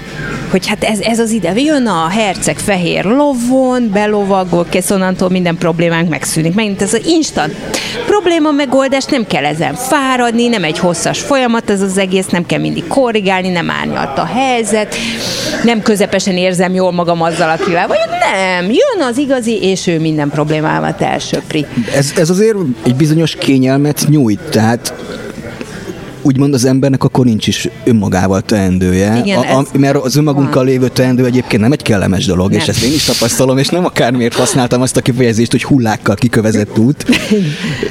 Hogy 0.51 0.67
hát 0.67 0.83
ez, 0.83 0.99
ez 0.99 1.19
az 1.19 1.31
ide, 1.31 1.53
jön 1.55 1.87
a 1.87 2.07
herceg 2.07 2.57
fehér 2.57 3.05
lovon, 3.05 3.89
belovagol, 3.93 4.65
kész 4.69 4.89
onnantól 4.89 5.29
minden 5.29 5.57
problémánk 5.57 6.09
megszűnik. 6.09 6.55
Megint 6.55 6.81
ez 6.81 6.93
az 6.93 7.05
instant 7.05 7.53
probléma 8.05 8.51
megoldás, 8.51 9.05
nem 9.05 9.25
kell 9.27 9.45
ezen 9.45 9.73
fáradni, 9.73 10.47
nem 10.47 10.63
egy 10.63 10.79
hosszas 10.79 11.19
folyamat 11.19 11.69
ez 11.69 11.81
az 11.81 11.97
egész, 11.97 12.27
nem 12.27 12.45
kell 12.45 12.59
mindig 12.59 12.87
korrigálni, 12.87 13.49
nem 13.49 13.69
árnyalt 13.69 14.17
a 14.17 14.25
helyzet, 14.25 14.95
nem 15.63 15.81
közepesen 15.81 16.37
érzem 16.37 16.73
jól 16.73 16.91
magam 16.91 17.21
azzal, 17.21 17.49
akivel 17.49 17.87
vagy 17.87 17.97
nem, 18.33 18.65
jön 18.65 19.07
az 19.09 19.17
igazi, 19.17 19.61
és 19.61 19.87
ő 19.87 19.99
minden 19.99 20.29
problémámat 20.29 21.01
elsöpri. 21.01 21.65
Ez, 21.95 22.13
ez 22.15 22.29
azért 22.29 22.57
egy 22.85 22.95
bizonyos 22.95 23.35
kényelmet 23.35 24.05
nyújt, 24.09 24.39
tehát 24.49 24.93
úgymond 26.21 26.53
az 26.53 26.65
embernek 26.65 27.03
akkor 27.03 27.25
nincs 27.25 27.47
is 27.47 27.69
önmagával 27.83 28.41
teendője, 28.41 29.17
Igen, 29.23 29.37
a, 29.37 29.57
a, 29.57 29.65
mert 29.77 29.95
az 29.95 30.15
önmagunkkal 30.15 30.53
van. 30.53 30.65
lévő 30.65 30.87
teendő 30.87 31.25
egyébként 31.25 31.61
nem 31.61 31.71
egy 31.71 31.81
kellemes 31.81 32.25
dolog, 32.25 32.49
nem. 32.49 32.59
és 32.59 32.67
ezt 32.67 32.83
én 32.83 32.93
is 32.93 33.03
tapasztalom, 33.03 33.57
és 33.57 33.67
nem 33.67 33.85
akármiért 33.85 34.33
használtam 34.33 34.81
azt 34.81 34.97
a 34.97 35.01
kifejezést, 35.01 35.51
hogy 35.51 35.63
hullákkal 35.63 36.15
kikövezett 36.15 36.77
út. 36.77 37.05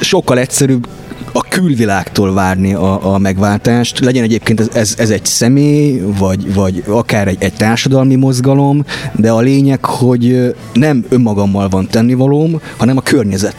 Sokkal 0.00 0.38
egyszerűbb 0.38 0.88
a 1.32 1.40
külvilágtól 1.48 2.32
várni 2.34 2.74
a, 2.74 3.14
a 3.14 3.18
megváltást. 3.18 3.98
Legyen 4.00 4.22
egyébként 4.22 4.60
ez, 4.60 4.68
ez, 4.72 4.94
ez 4.98 5.10
egy 5.10 5.24
személy, 5.24 6.02
vagy, 6.18 6.54
vagy 6.54 6.82
akár 6.86 7.28
egy, 7.28 7.36
egy 7.38 7.54
társadalmi 7.54 8.14
mozgalom, 8.14 8.84
de 9.16 9.30
a 9.30 9.40
lényeg, 9.40 9.84
hogy 9.84 10.54
nem 10.72 11.04
önmagammal 11.08 11.68
van 11.68 11.86
tennivalóm, 11.86 12.60
hanem 12.76 12.96
a 12.96 13.00
környezet 13.00 13.56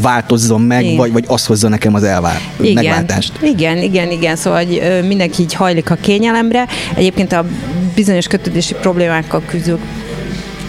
változzon 0.00 0.60
meg, 0.60 0.84
igen. 0.84 0.96
vagy, 0.96 1.12
vagy 1.12 1.24
az 1.26 1.46
hozza 1.46 1.68
nekem 1.68 1.94
az 1.94 2.02
elvár, 2.02 2.40
igen. 2.60 2.72
megváltást. 2.72 3.32
Igen, 3.42 3.76
igen, 3.76 4.10
igen, 4.10 4.36
szóval 4.36 4.64
hogy 4.64 5.02
mindenki 5.06 5.42
így 5.42 5.54
hajlik 5.54 5.90
a 5.90 5.94
kényelemre. 5.94 6.66
Egyébként 6.94 7.32
a 7.32 7.44
bizonyos 7.94 8.26
kötődési 8.26 8.74
problémákkal 8.74 9.42
küzdők 9.46 9.80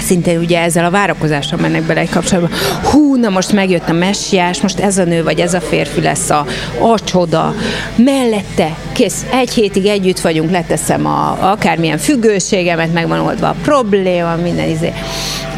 szintén 0.01 0.39
ugye 0.39 0.59
ezzel 0.59 0.85
a 0.85 0.89
várakozással 0.89 1.59
mennek 1.59 1.83
bele 1.83 1.99
egy 1.99 2.09
kapcsolatban. 2.09 2.59
Hú, 2.83 3.15
na 3.15 3.29
most 3.29 3.51
megjött 3.51 3.89
a 3.89 3.93
messiás, 3.93 4.61
most 4.61 4.79
ez 4.79 4.97
a 4.97 5.03
nő 5.03 5.23
vagy 5.23 5.39
ez 5.39 5.53
a 5.53 5.61
férfi 5.61 6.01
lesz 6.01 6.29
a, 6.29 6.45
a 6.79 6.99
csoda. 6.99 7.55
Mellette, 7.95 8.75
kész, 8.91 9.25
egy 9.31 9.49
hétig 9.49 9.85
együtt 9.85 10.19
vagyunk, 10.19 10.51
leteszem 10.51 11.05
a, 11.05 11.37
akármilyen 11.51 11.97
függőségemet, 11.97 12.93
megvan 12.93 13.19
oldva 13.19 13.47
a 13.47 13.55
probléma, 13.61 14.35
minden 14.35 14.69
izé. 14.69 14.93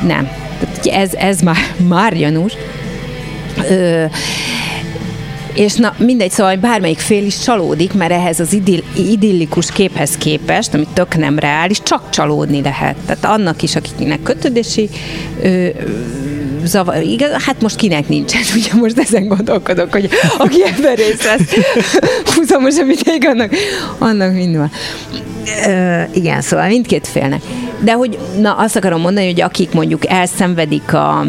Nem. 0.07 0.29
Ez, 0.83 1.13
ez 1.13 1.39
már, 1.39 1.57
már 1.87 2.13
Janus, 2.13 2.53
Ö, 3.69 4.05
és 5.53 5.75
na 5.75 5.93
mindegy, 5.97 6.31
szóval 6.31 6.55
bármelyik 6.55 6.99
fél 6.99 7.25
is 7.25 7.39
csalódik, 7.39 7.93
mert 7.93 8.11
ehhez 8.11 8.39
az 8.39 8.53
idill, 8.53 8.83
idillikus 8.95 9.71
képhez 9.71 10.17
képest, 10.17 10.73
ami 10.73 10.87
tök 10.93 11.15
nem 11.17 11.39
reális, 11.39 11.81
csak 11.83 12.09
csalódni 12.09 12.61
lehet. 12.61 12.95
Tehát 13.05 13.25
annak 13.25 13.61
is, 13.61 13.75
akiknek 13.75 14.23
kötődési 14.23 14.89
ö, 15.41 15.67
zavar, 16.63 17.01
igaz, 17.01 17.43
hát 17.43 17.61
most 17.61 17.75
kinek 17.75 18.07
nincsen, 18.07 18.41
ugye 18.57 18.73
most 18.73 18.97
ezen 18.97 19.27
gondolkodok, 19.27 19.91
hogy 19.91 20.09
aki 20.37 20.63
ebben 20.65 20.95
részt 20.95 21.23
vesz, 21.23 21.55
húzamos 22.35 22.77
a 22.77 22.83
ideig, 22.83 23.25
annak, 23.27 23.51
annak 23.97 24.33
mind 24.33 24.57
van. 24.57 24.71
Ö, 25.67 26.01
igen, 26.13 26.41
szóval 26.41 26.67
mindkét 26.67 27.07
félnek. 27.07 27.41
De 27.79 27.91
hogy, 27.91 28.17
na 28.39 28.53
azt 28.53 28.75
akarom 28.75 29.01
mondani, 29.01 29.25
hogy 29.25 29.41
akik 29.41 29.71
mondjuk 29.71 30.09
elszenvedik 30.09 30.93
a, 30.93 31.25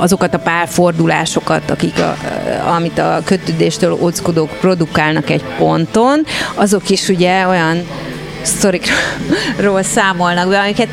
azokat 0.00 0.34
a 0.34 0.38
párfordulásokat, 0.38 1.70
akik 1.70 1.98
a, 1.98 2.16
amit 2.74 2.98
a 2.98 3.20
kötődéstől 3.24 3.92
óckodók 3.92 4.50
produkálnak 4.60 5.30
egy 5.30 5.44
ponton, 5.58 6.24
azok 6.54 6.90
is 6.90 7.08
ugye 7.08 7.46
olyan 7.46 7.86
sztorikról 8.42 9.82
számolnak 9.94 10.48
be, 10.48 10.58
amiket 10.58 10.88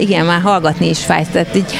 igen, 0.00 0.26
már 0.26 0.40
hallgatni 0.40 0.88
is 0.88 0.98
fájt. 0.98 1.30
Tehát 1.30 1.56
így 1.56 1.74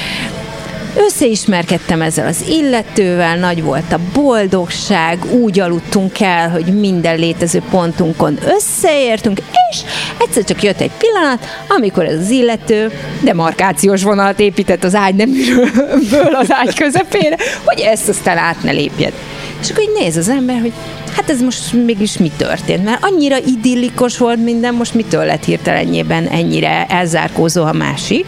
Összeismerkedtem 0.97 2.03
ezzel 2.03 2.27
az 2.27 2.45
illetővel, 2.49 3.37
nagy 3.37 3.63
volt 3.63 3.93
a 3.93 3.99
boldogság, 4.13 5.25
úgy 5.25 5.61
aludtunk 5.61 6.21
el, 6.21 6.51
hogy 6.51 6.65
minden 6.65 7.19
létező 7.19 7.63
pontunkon 7.71 8.39
összeértünk, 8.47 9.41
és 9.71 9.79
egyszer 10.21 10.45
csak 10.45 10.63
jött 10.63 10.81
egy 10.81 10.91
pillanat, 10.99 11.47
amikor 11.69 12.05
ez 12.05 12.19
az 12.19 12.31
illető 12.31 12.93
demarkációs 13.23 14.03
vonalat 14.03 14.41
épített 14.41 14.85
az 14.85 14.95
ágy 14.95 15.15
neműről 15.15 16.35
az 16.35 16.53
ágy 16.53 16.75
közepére, 16.75 17.37
hogy 17.65 17.81
ezt 17.81 18.09
aztán 18.09 18.39
át 18.39 18.63
ne 18.63 18.71
lépjed. 18.71 19.13
És 19.61 19.71
akkor 19.71 19.83
így 19.83 20.03
néz 20.03 20.17
az 20.17 20.29
ember, 20.29 20.61
hogy 20.61 20.73
hát 21.17 21.31
ez 21.31 21.41
most 21.41 21.73
mégis 21.73 22.19
mi 22.19 22.31
történt, 22.37 22.85
mert 22.85 23.05
annyira 23.05 23.37
idillikos 23.47 24.19
volt 24.19 24.45
minden, 24.45 24.75
most 24.75 24.95
mitől 24.95 25.25
lett 25.25 25.45
hirtelenjében 25.45 26.27
ennyire 26.27 26.87
elzárkózó 26.89 27.65
a 27.65 27.73
másik. 27.73 28.27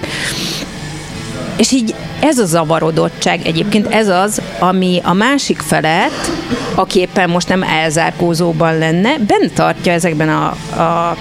És 1.57 1.73
így 1.73 1.95
ez 2.21 2.39
a 2.39 2.45
zavarodottság 2.45 3.47
egyébként 3.47 3.87
ez 3.87 4.09
az, 4.09 4.43
ami 4.59 5.01
a 5.05 5.13
másik 5.13 5.59
felet, 5.59 6.31
aki 6.75 6.99
éppen 6.99 7.31
most 7.31 7.49
nem 7.49 7.63
elzárkózóban 7.63 8.79
lenne, 8.79 9.19
bent 9.19 9.53
tartja 9.55 9.93
ezekben 9.93 10.29
a, 10.29 10.47
a 10.83 11.17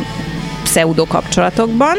pseudo 0.63 1.05
kapcsolatokban, 1.05 1.97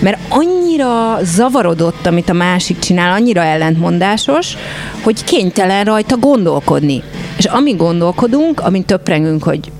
mert 0.00 0.18
annyira 0.28 1.18
zavarodott, 1.22 2.06
amit 2.06 2.28
a 2.28 2.32
másik 2.32 2.78
csinál, 2.78 3.12
annyira 3.12 3.42
ellentmondásos, 3.42 4.56
hogy 5.02 5.24
kénytelen 5.24 5.84
rajta 5.84 6.16
gondolkodni. 6.16 7.02
És 7.36 7.44
amíg 7.44 7.76
gondolkodunk, 7.76 8.60
amint 8.60 8.86
töprengünk, 8.86 9.42
hogy 9.42 9.72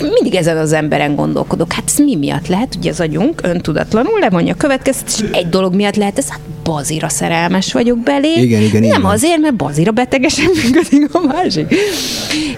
mindig 0.00 0.34
ezen 0.34 0.56
az 0.56 0.72
emberen 0.72 1.14
gondolkodok. 1.14 1.72
Hát 1.72 1.84
ez 1.86 1.98
mi 1.98 2.16
miatt 2.16 2.46
lehet? 2.46 2.74
Ugye 2.78 2.90
az 2.90 3.00
agyunk 3.00 3.40
öntudatlanul 3.42 4.18
levonja 4.18 4.52
a 4.52 4.56
következtetés, 4.56 5.24
egy 5.32 5.48
dolog 5.48 5.74
miatt 5.74 5.96
lehet, 5.96 6.18
ez 6.18 6.28
hát 6.28 6.40
bazira 6.64 7.08
szerelmes 7.08 7.72
vagyok 7.72 7.98
belé. 7.98 8.32
Igen, 8.32 8.62
igen, 8.62 8.80
Nem 8.80 8.90
igen. 8.90 9.04
azért, 9.04 9.38
mert 9.38 9.56
bazira 9.56 9.90
betegesen 9.90 10.50
működik 10.64 11.14
a 11.14 11.20
másik. 11.20 11.74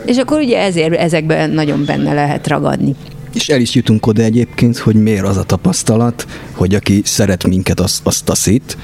És 0.05 0.17
akkor 0.17 0.41
ugye 0.41 0.59
ezért 0.59 0.95
ezekben 0.95 1.51
nagyon 1.51 1.85
benne 1.85 2.13
lehet 2.13 2.47
ragadni. 2.47 2.95
És 3.35 3.49
el 3.49 3.61
is 3.61 3.75
jutunk 3.75 4.07
oda 4.07 4.23
egyébként, 4.23 4.79
hogy 4.79 4.95
miért 4.95 5.27
az 5.27 5.37
a 5.37 5.43
tapasztalat, 5.43 6.27
hogy 6.53 6.75
aki 6.75 7.01
szeret 7.05 7.47
minket, 7.47 7.81
az, 7.81 8.01
az 8.05 8.21
taszít, 8.21 8.77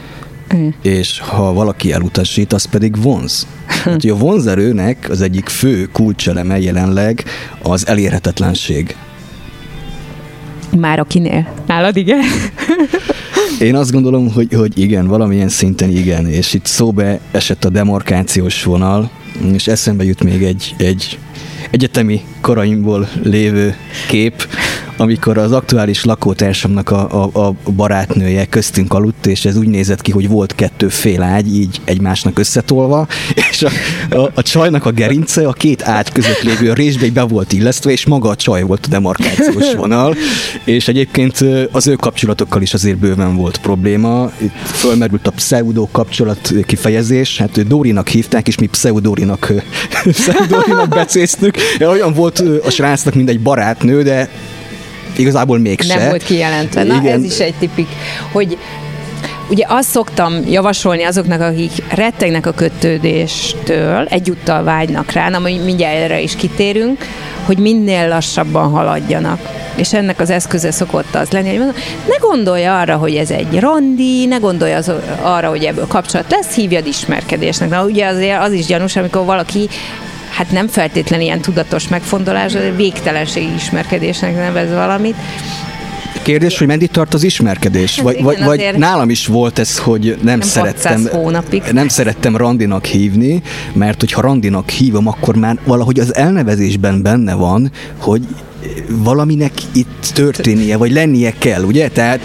Mm. 0.57 0.69
és 0.83 1.19
ha 1.19 1.53
valaki 1.53 1.93
elutasít, 1.93 2.53
az 2.53 2.65
pedig 2.65 3.03
vonz. 3.03 3.47
Hát, 3.85 4.05
a 4.05 4.15
vonzerőnek 4.15 5.07
az 5.11 5.21
egyik 5.21 5.49
fő 5.49 5.89
kulcseleme 5.93 6.59
jelenleg 6.59 7.25
az 7.63 7.87
elérhetetlenség. 7.87 8.97
Már 10.77 10.99
akinél. 10.99 11.55
Nálad 11.67 11.97
igen? 11.97 12.21
Én 13.61 13.75
azt 13.75 13.93
gondolom, 13.93 14.33
hogy, 14.33 14.53
hogy 14.55 14.79
igen, 14.79 15.07
valamilyen 15.07 15.49
szinten 15.49 15.91
igen, 15.91 16.27
és 16.27 16.55
itt 16.55 16.67
szóbe 16.67 17.21
esett 17.31 17.65
a 17.65 17.69
demarkációs 17.69 18.65
vonal, 18.65 19.11
és 19.53 19.67
eszembe 19.67 20.05
jut 20.05 20.25
még 20.25 20.43
egy, 20.43 20.75
egy 20.79 21.19
egyetemi 21.71 22.25
koraimból 22.41 23.09
lévő 23.23 23.77
kép, 24.09 24.49
amikor 24.99 25.39
az 25.39 25.53
aktuális 25.53 26.05
lakótársamnak 26.05 26.91
a, 26.91 27.31
a, 27.33 27.47
a 27.47 27.55
barátnője 27.71 28.47
köztünk 28.47 28.93
aludt, 28.93 29.27
és 29.27 29.45
ez 29.45 29.57
úgy 29.57 29.69
nézett 29.69 30.03
ki, 30.03 30.11
hogy 30.11 30.29
volt 30.29 30.55
kettő 30.55 30.89
fél 30.89 31.23
ágy, 31.23 31.55
így 31.55 31.81
egymásnak 31.85 32.39
összetolva, 32.39 33.07
és 33.51 33.63
a, 33.63 33.71
a, 34.17 34.31
a 34.35 34.43
csajnak 34.43 34.87
a 34.87 34.91
gerince 34.91 35.47
a 35.47 35.53
két 35.53 35.83
ágy 35.83 36.13
között 36.13 36.43
lévő 36.43 36.73
résbe 36.73 37.11
be 37.11 37.23
volt 37.23 37.53
illesztve, 37.53 37.91
és 37.91 38.07
maga 38.07 38.29
a 38.29 38.37
csaj 38.37 38.63
volt 38.63 38.87
a 38.87 38.89
demarkációs 38.89 39.75
vonal, 39.77 40.15
és 40.65 40.89
egyébként 40.89 41.45
az 41.73 41.87
ő 41.87 41.95
kapcsolatokkal 41.95 42.63
is 42.63 42.75
azért 42.75 42.99
bőven 42.99 43.37
volt 43.37 43.59
probléma. 43.59 44.33
Itt 44.39 44.53
fölmerült 44.65 45.27
a 45.27 45.31
pseudo 45.31 45.89
kapcsolat 45.93 46.53
kifejezés, 46.67 47.39
hát 47.39 47.67
Dórinak 47.67 48.09
hívták, 48.09 48.49
és 48.49 48.59
mi 48.59 48.67
pseudorinak, 48.67 49.53
pseudorinak 50.11 50.89
becéztük. 50.89 51.57
Olyan 51.81 52.13
volt 52.13 52.43
a 52.65 52.71
srácnak, 52.71 53.15
mint 53.15 53.29
egy 53.29 53.41
barátnő, 53.41 54.03
de 54.03 54.29
igazából 55.17 55.59
mégse. 55.59 55.97
Nem 55.97 56.09
volt 56.09 56.23
kijelentve. 56.23 56.85
Na, 56.85 57.01
Igen. 57.01 57.19
ez 57.19 57.25
is 57.25 57.39
egy 57.39 57.55
tipik, 57.55 57.89
hogy 58.33 58.59
Ugye 59.51 59.65
azt 59.69 59.89
szoktam 59.89 60.35
javasolni 60.49 61.03
azoknak, 61.03 61.41
akik 61.41 61.73
rettegnek 61.95 62.47
a 62.47 62.53
kötődéstől, 62.53 64.07
egyúttal 64.11 64.63
vágynak 64.63 65.13
rá, 65.13 65.29
na 65.29 65.39
mindjárt 65.39 65.97
erre 65.97 66.21
is 66.21 66.37
kitérünk, 66.37 67.05
hogy 67.45 67.59
minél 67.59 68.09
lassabban 68.09 68.71
haladjanak. 68.71 69.41
És 69.77 69.93
ennek 69.93 70.21
az 70.21 70.31
eszköze 70.31 70.71
szokott 70.71 71.15
az 71.15 71.31
lenni, 71.31 71.49
hogy 71.49 71.59
mondom, 71.59 71.77
ne 72.09 72.17
gondolj 72.21 72.65
arra, 72.65 72.97
hogy 72.97 73.15
ez 73.15 73.31
egy 73.31 73.59
randi, 73.61 74.27
ne 74.27 74.37
gondolj 74.37 74.73
az, 74.73 74.93
arra, 75.21 75.49
hogy 75.49 75.65
ebből 75.65 75.87
kapcsolat 75.87 76.31
lesz, 76.31 76.55
hívjad 76.55 76.87
ismerkedésnek. 76.87 77.69
Na 77.69 77.85
ugye 77.85 78.07
azért 78.07 78.43
az 78.43 78.53
is 78.53 78.67
gyanús, 78.67 78.97
amikor 78.97 79.25
valaki 79.25 79.69
hát 80.39 80.51
nem 80.51 80.69
feltétlenül 80.69 81.25
ilyen 81.25 81.41
tudatos 81.41 81.89
megfontolás, 81.89 82.53
de 82.53 82.71
végtelenség 82.71 83.49
ismerkedésnek 83.57 84.35
nevez 84.35 84.71
valamit. 84.71 85.15
Kérdés, 86.23 86.59
hogy 86.59 86.67
meddig 86.67 86.91
tart 86.91 87.15
az 87.15 87.23
ismerkedés? 87.23 87.95
Hát 87.95 88.05
vagy, 88.05 88.15
igen, 88.15 88.25
vagy, 88.27 88.45
vagy 88.45 88.75
nálam 88.77 89.11
is 89.11 89.27
volt 89.27 89.59
ez, 89.59 89.79
hogy 89.79 90.05
nem, 90.05 90.39
Nem 90.39 90.41
szerettem, 90.41 90.93
600 90.93 91.13
hónapig. 91.13 91.63
nem 91.73 91.89
szerettem 91.89 92.37
randinak 92.37 92.85
hívni, 92.85 93.43
mert 93.73 94.01
hogyha 94.01 94.21
randinak 94.21 94.69
hívom, 94.71 95.07
akkor 95.07 95.37
már 95.37 95.59
valahogy 95.65 96.01
az 96.01 96.15
elnevezésben 96.15 97.03
benne 97.03 97.35
van, 97.35 97.71
hogy 97.99 98.23
valaminek 98.89 99.53
itt 99.73 100.11
történnie, 100.15 100.77
vagy 100.77 100.93
lennie 100.93 101.33
kell, 101.39 101.63
ugye? 101.63 101.89
Tehát 101.89 102.21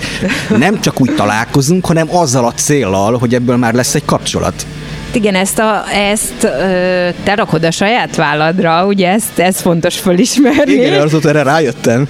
nem 0.57 0.81
csak 0.81 1.01
úgy 1.01 1.15
találkozunk, 1.15 1.85
hanem 1.85 2.15
azzal 2.15 2.45
a 2.45 2.53
céllal, 2.53 3.17
hogy 3.17 3.33
ebből 3.33 3.57
már 3.57 3.73
lesz 3.73 3.95
egy 3.95 4.05
kapcsolat. 4.05 4.65
Igen, 5.13 5.35
ezt, 5.35 5.59
a, 5.59 5.83
ezt 5.91 6.43
ö, 6.43 7.09
te 7.23 7.35
rakod 7.35 7.63
a 7.63 7.71
saját 7.71 8.15
válladra, 8.15 8.85
ugye 8.85 9.09
ezt, 9.09 9.39
ez 9.39 9.61
fontos 9.61 9.99
fölismerni. 9.99 10.73
Igen, 10.73 11.01
azóta 11.01 11.29
erre 11.29 11.43
rájöttem. 11.43 12.07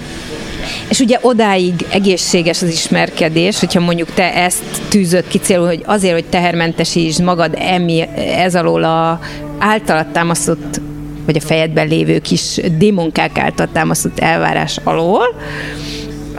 És 0.89 0.99
ugye 0.99 1.17
odáig 1.21 1.73
egészséges 1.89 2.61
az 2.61 2.69
ismerkedés, 2.69 3.59
hogyha 3.59 3.79
mondjuk 3.79 4.13
te 4.13 4.33
ezt 4.33 4.63
tűzött 4.89 5.27
ki 5.27 5.37
célul, 5.37 5.65
hogy 5.65 5.83
azért, 5.85 6.13
hogy 6.13 6.25
tehermentesítsd 6.25 7.21
magad 7.21 7.55
emi, 7.59 8.07
ez 8.37 8.55
alól 8.55 8.83
a 8.83 9.19
általad 9.59 10.07
támasztott 10.07 10.81
vagy 11.25 11.37
a 11.37 11.45
fejedben 11.45 11.87
lévő 11.87 12.19
kis 12.19 12.59
démonkák 12.77 13.37
által 13.37 13.67
támasztott 13.73 14.19
elvárás 14.19 14.77
alól, 14.83 15.35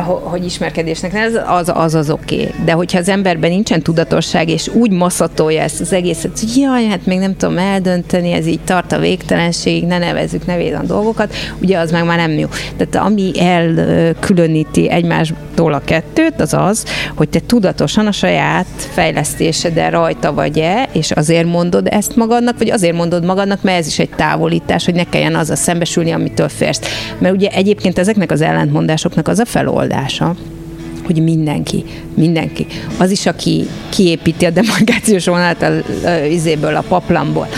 hogy 0.02 0.44
ismerkedésnek 0.44 1.14
ez, 1.14 1.32
az 1.46 1.72
az, 1.74 1.94
az 1.94 2.10
oké. 2.10 2.34
Okay. 2.34 2.64
De 2.64 2.72
hogyha 2.72 2.98
az 2.98 3.08
emberben 3.08 3.50
nincsen 3.50 3.82
tudatosság, 3.82 4.48
és 4.48 4.68
úgy 4.68 4.90
maszatolja 4.90 5.62
ezt 5.62 5.80
az 5.80 5.92
egészet, 5.92 6.38
hogy 6.38 6.56
jaj, 6.56 6.84
hát 6.84 7.06
még 7.06 7.18
nem 7.18 7.36
tudom 7.36 7.58
eldönteni, 7.58 8.32
ez 8.32 8.46
így 8.46 8.60
tart 8.60 8.92
a 8.92 8.98
végtelenségig, 8.98 9.84
ne 9.84 9.98
nevezzük 9.98 10.46
nevét 10.46 10.74
a 10.74 10.82
dolgokat, 10.82 11.34
ugye 11.60 11.78
az 11.78 11.90
meg 11.90 12.04
már 12.04 12.18
nem 12.18 12.30
jó. 12.30 12.46
Tehát 12.76 13.06
ami 13.06 13.32
elkülöníti 13.40 14.90
egymástól 14.90 15.72
a 15.72 15.82
kettőt, 15.84 16.40
az 16.40 16.54
az, 16.54 16.84
hogy 17.14 17.28
te 17.28 17.40
tudatosan 17.46 18.06
a 18.06 18.12
saját 18.12 18.66
fejlesztésedre 18.76 19.88
rajta 19.88 20.32
vagy-e, 20.32 20.88
és 20.92 21.10
azért 21.10 21.46
mondod 21.46 21.86
ezt 21.90 22.16
magadnak, 22.16 22.58
vagy 22.58 22.70
azért 22.70 22.96
mondod 22.96 23.24
magadnak, 23.24 23.62
mert 23.62 23.78
ez 23.78 23.86
is 23.86 23.98
egy 23.98 24.10
távolítás, 24.16 24.84
hogy 24.84 24.94
ne 24.94 25.04
kelljen 25.04 25.34
azzal 25.34 25.56
szembesülni, 25.56 26.10
amitől 26.10 26.48
férsz. 26.48 26.80
Mert 27.18 27.34
ugye 27.34 27.48
egyébként 27.48 27.98
ezeknek 27.98 28.30
az 28.30 28.40
ellentmondásoknak 28.40 29.28
az 29.28 29.38
a 29.38 29.44
feloldása, 29.84 30.34
hogy 31.04 31.22
mindenki, 31.22 31.84
mindenki. 32.14 32.66
Az 32.98 33.10
is, 33.10 33.26
aki 33.26 33.66
kiépíti 33.88 34.44
a 34.44 34.50
demarkációs 34.50 35.24
vonalat 35.24 35.62
a, 35.62 35.72
a, 36.08 36.24
izéből, 36.24 36.76
a 36.76 36.84
paplamból. 36.88 37.48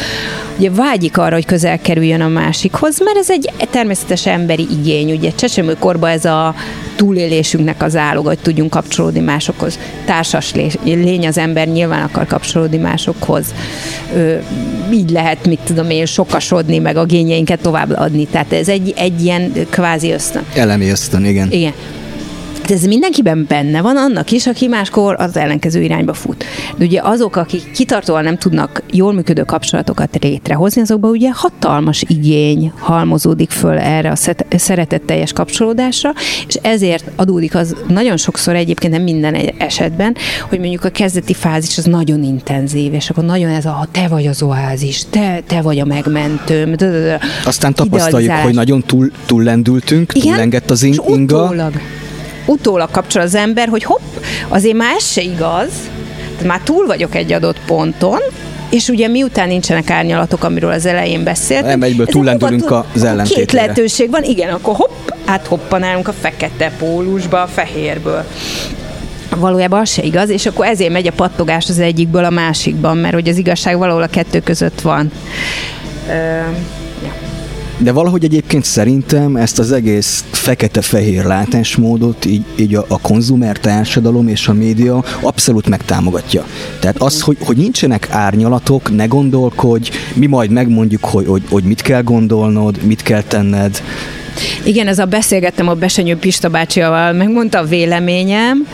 Ugye 0.59 0.71
vágyik 0.71 1.19
arra, 1.19 1.35
hogy 1.35 1.45
közel 1.45 1.79
kerüljön 1.79 2.21
a 2.21 2.29
másikhoz, 2.29 3.01
mert 3.05 3.17
ez 3.17 3.31
egy 3.31 3.51
természetes 3.71 4.27
emberi 4.27 4.67
igény. 4.71 5.13
Ugye 5.13 5.31
csecsemőkorban 5.31 6.11
ez 6.11 6.25
a 6.25 6.55
túlélésünknek 6.97 7.83
az 7.83 7.97
áloga, 7.97 8.29
hogy 8.29 8.39
tudjunk 8.39 8.71
kapcsolódni 8.71 9.21
másokhoz. 9.21 9.79
Társas 10.05 10.55
lé- 10.55 10.79
lény 10.85 11.27
az 11.27 11.39
ember 11.39 11.69
nyilván 11.69 12.03
akar 12.03 12.27
kapcsolódni 12.27 12.77
másokhoz. 12.77 13.55
Ö, 14.15 14.37
így 14.93 15.11
lehet, 15.11 15.47
mit 15.47 15.61
tudom 15.65 15.91
én, 15.91 16.07
sokasodni, 16.07 16.79
meg 16.79 16.97
a 16.97 17.05
gényeinket 17.05 17.61
továbbadni. 17.61 18.27
Tehát 18.27 18.53
ez 18.53 18.69
egy, 18.69 18.93
egy 18.97 19.25
ilyen 19.25 19.53
kvázi 19.71 20.11
ösztön. 20.11 20.43
Elemi 20.55 20.89
ösztön, 20.89 21.25
igen. 21.25 21.51
Igen. 21.51 21.73
De 22.67 22.75
ez 22.75 22.85
mindenkiben 22.85 23.45
benne 23.49 23.81
van, 23.81 23.97
annak 23.97 24.31
is, 24.31 24.47
aki 24.47 24.67
máskor 24.67 25.15
az 25.19 25.37
ellenkező 25.37 25.83
irányba 25.83 26.13
fut. 26.15 26.45
De 26.77 26.85
ugye 26.85 27.01
azok, 27.03 27.37
akik 27.37 27.71
kitartóan 27.71 28.25
nem 28.25 28.39
tudnak 28.39 28.83
jól 28.93 29.13
működő 29.13 29.43
kapcsolatokat 29.43 30.19
létrehozni, 30.21 30.81
azokban 30.81 31.11
ugye 31.11 31.31
hatalmas 31.33 32.05
igény 32.09 32.73
halmozódik 32.79 33.51
föl 33.51 33.79
erre 33.79 34.11
a 34.11 34.17
szeretetteljes 34.57 35.33
kapcsolódásra, 35.33 36.13
és 36.49 36.55
ezért 36.63 37.05
adódik 37.17 37.55
az 37.55 37.77
nagyon 37.89 38.17
sokszor 38.17 38.55
egyébként 38.55 38.93
nem 38.93 39.03
minden 39.03 39.35
esetben, 39.59 40.17
hogy 40.49 40.59
mondjuk 40.59 40.85
a 40.85 40.89
kezdeti 40.91 41.35
fázis 41.35 41.79
az 41.79 41.85
nagyon 41.85 42.23
intenzív, 42.23 42.95
és 42.95 43.11
akkor 43.11 43.25
nagyon 43.25 43.51
ez 43.51 43.65
a 43.67 43.71
"Ha 43.71 43.87
te 43.91 44.09
vagy 44.09 44.27
az 44.27 44.43
oázis, 44.43 45.03
te, 45.11 45.43
te 45.47 45.61
vagy 45.61 45.79
a 45.79 45.85
megmentőm. 45.85 46.67
dö- 46.69 46.79
dö- 46.79 47.03
dö." 47.03 47.15
Aztán 47.45 47.75
tapasztaljuk, 47.75 48.33
hogy 48.33 48.55
nagyon 48.55 48.83
túl, 48.87 49.11
túllendültünk, 49.27 50.13
túlengett 50.13 50.71
az 50.71 50.83
in- 50.83 50.93
és 50.93 51.01
inga. 51.09 51.55
Utólag, 52.47 52.91
kapcsol 52.91 53.23
az 53.23 53.35
ember, 53.35 53.69
hogy 53.69 53.85
hopp, 53.85 54.01
azért 54.49 54.77
már 54.77 54.95
ez 54.97 55.07
se 55.13 55.23
igaz, 55.23 55.71
már 56.47 56.61
túl 56.61 56.87
vagyok 56.87 57.15
egy 57.15 57.33
adott 57.33 57.61
ponton, 57.67 58.21
és 58.71 58.89
ugye 58.89 59.09
miután 59.09 59.49
nincsenek 59.49 59.91
árnyalatok, 59.91 60.45
amiről 60.45 60.71
az 60.71 60.87
elején 60.87 61.25
beszéltünk. 61.25 61.71
Nem, 61.71 61.83
egyből 61.83 62.07
túllendülünk 62.07 62.71
az 62.95 63.05
ellentétére. 63.05 63.45
Két 63.45 63.53
lehetőség 63.53 64.11
van, 64.11 64.23
igen, 64.23 64.55
akkor 64.55 64.75
hopp, 64.77 65.09
áthoppanálunk 65.25 66.09
a 66.09 66.13
fekete 66.13 66.73
pólusba, 66.79 67.43
a 67.43 67.47
fehérből. 67.47 68.25
Valójában 69.37 69.81
az 69.81 69.91
se 69.91 70.03
igaz, 70.03 70.31
és 70.31 70.47
akkor 70.47 70.67
ezért 70.67 70.93
megy 70.93 71.07
a 71.07 71.13
pattogás 71.13 71.69
az 71.69 71.79
egyikből 71.79 72.25
a 72.25 72.31
másikban, 72.31 72.97
mert 72.97 73.15
hogy 73.15 73.29
az 73.29 73.37
igazság 73.37 73.79
valahol 73.79 74.03
a 74.03 74.07
kettő 74.07 74.41
között 74.41 74.81
van. 74.81 75.11
Ö. 76.09 76.41
De 77.79 77.93
valahogy 77.93 78.25
egyébként 78.25 78.65
szerintem 78.65 79.37
ezt 79.37 79.59
az 79.59 79.73
egész 79.73 80.25
fekete-fehér 80.31 81.25
látásmódot 81.25 82.25
így, 82.25 82.45
így 82.57 82.75
a, 82.75 82.85
a 82.89 83.01
konzumer 83.01 83.59
társadalom 83.59 84.29
és 84.29 84.49
a 84.49 84.53
média 84.53 85.05
abszolút 85.21 85.69
megtámogatja. 85.69 86.45
Tehát 86.81 86.97
az, 87.03 87.21
hogy, 87.21 87.37
hogy 87.41 87.57
nincsenek 87.57 88.11
árnyalatok, 88.11 88.95
ne 88.95 89.07
gondolkodj, 89.07 89.91
mi 90.15 90.27
majd 90.27 90.51
megmondjuk, 90.51 91.05
hogy, 91.05 91.27
hogy, 91.27 91.43
hogy 91.51 91.65
mit 91.65 91.83
kell 91.83 92.03
gondolnod, 92.03 92.83
mit 92.83 93.03
kell 93.03 93.23
tenned, 93.23 93.83
Igen, 94.65 94.87
ez 94.87 94.99
a 94.99 95.05
beszélgettem 95.05 95.69
a 95.69 95.75
Besenyő 95.75 96.17
Pista 96.17 96.49
bácsival, 96.49 97.13
megmondta 97.13 97.59
a 97.59 97.65
véleményem, 97.65 98.69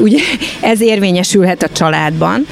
ugye 0.00 0.18
ez 0.60 0.80
érvényesülhet 0.80 1.62
a 1.62 1.68
családban. 1.68 2.46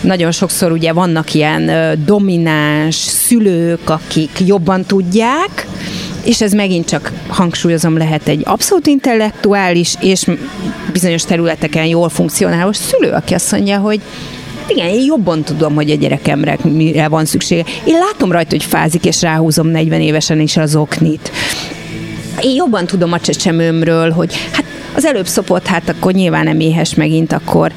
Nagyon 0.00 0.30
sokszor 0.30 0.72
ugye 0.72 0.92
vannak 0.92 1.34
ilyen 1.34 1.70
domináns 2.04 2.94
szülők, 2.94 3.90
akik 3.90 4.30
jobban 4.46 4.84
tudják, 4.84 5.66
és 6.24 6.40
ez 6.40 6.52
megint 6.52 6.86
csak 6.86 7.12
hangsúlyozom, 7.28 7.96
lehet 7.96 8.28
egy 8.28 8.40
abszolút 8.44 8.86
intellektuális 8.86 9.94
és 10.00 10.26
bizonyos 10.92 11.24
területeken 11.24 11.84
jól 11.84 12.08
funkcionáló 12.08 12.72
szülő, 12.72 13.10
aki 13.10 13.34
azt 13.34 13.52
mondja, 13.52 13.78
hogy 13.78 14.00
igen, 14.66 14.88
én 14.88 15.04
jobban 15.04 15.42
tudom, 15.42 15.74
hogy 15.74 15.90
a 15.90 15.94
gyerekemre 15.94 16.58
mire 16.62 17.08
van 17.08 17.24
szüksége. 17.24 17.64
Én 17.84 17.98
látom 17.98 18.32
rajta, 18.32 18.50
hogy 18.50 18.64
fázik, 18.64 19.04
és 19.04 19.22
ráhúzom 19.22 19.66
40 19.66 20.00
évesen 20.00 20.40
is 20.40 20.56
az 20.56 20.76
oknit. 20.76 21.30
Én 22.42 22.54
jobban 22.54 22.86
tudom 22.86 23.12
a 23.12 23.20
csecsemőmről, 23.20 24.10
hogy 24.10 24.34
hát 24.52 24.64
az 24.94 25.04
előbb 25.04 25.26
szopott, 25.26 25.66
hát 25.66 25.88
akkor 25.88 26.12
nyilván 26.12 26.44
nem 26.44 26.60
éhes 26.60 26.94
megint, 26.94 27.32
akkor 27.32 27.72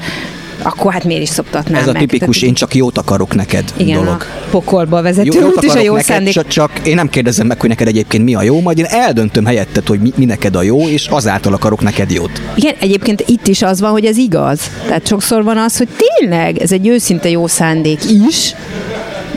akkor 0.62 0.92
hát 0.92 1.04
miért 1.04 1.22
is 1.22 1.28
szoptatnám 1.28 1.80
Ez 1.82 1.88
a 1.88 1.92
meg? 1.92 2.00
tipikus, 2.06 2.42
én 2.42 2.54
csak 2.54 2.74
jót 2.74 2.98
akarok 2.98 3.34
neked 3.34 3.64
igen, 3.76 4.04
dolog. 4.04 4.20
a 4.20 4.48
pokolba 4.50 5.02
vezető 5.02 5.38
Jó, 5.40 5.40
jót 5.40 5.64
és 5.64 5.72
a 5.74 5.78
jó 5.80 5.92
neked, 5.92 6.06
szándék. 6.06 6.32
csak, 6.32 6.46
csak 6.48 6.70
én 6.84 6.94
nem 6.94 7.08
kérdezem 7.08 7.46
meg, 7.46 7.60
hogy 7.60 7.68
neked 7.68 7.86
egyébként 7.86 8.24
mi 8.24 8.34
a 8.34 8.42
jó, 8.42 8.60
majd 8.60 8.78
én 8.78 8.84
eldöntöm 8.84 9.44
helyetted, 9.44 9.86
hogy 9.86 10.00
mi, 10.00 10.12
mi 10.16 10.24
neked 10.24 10.56
a 10.56 10.62
jó, 10.62 10.88
és 10.88 11.06
azáltal 11.06 11.52
akarok 11.52 11.82
neked 11.82 12.10
jót. 12.10 12.42
Igen, 12.54 12.74
egyébként 12.80 13.24
itt 13.26 13.46
is 13.46 13.62
az 13.62 13.80
van, 13.80 13.90
hogy 13.90 14.04
ez 14.04 14.16
igaz. 14.16 14.60
Tehát 14.86 15.06
sokszor 15.06 15.44
van 15.44 15.58
az, 15.58 15.76
hogy 15.76 15.88
tényleg 16.18 16.58
ez 16.58 16.72
egy 16.72 16.86
őszinte 16.86 17.28
jó 17.28 17.46
szándék 17.46 18.00
is, 18.28 18.54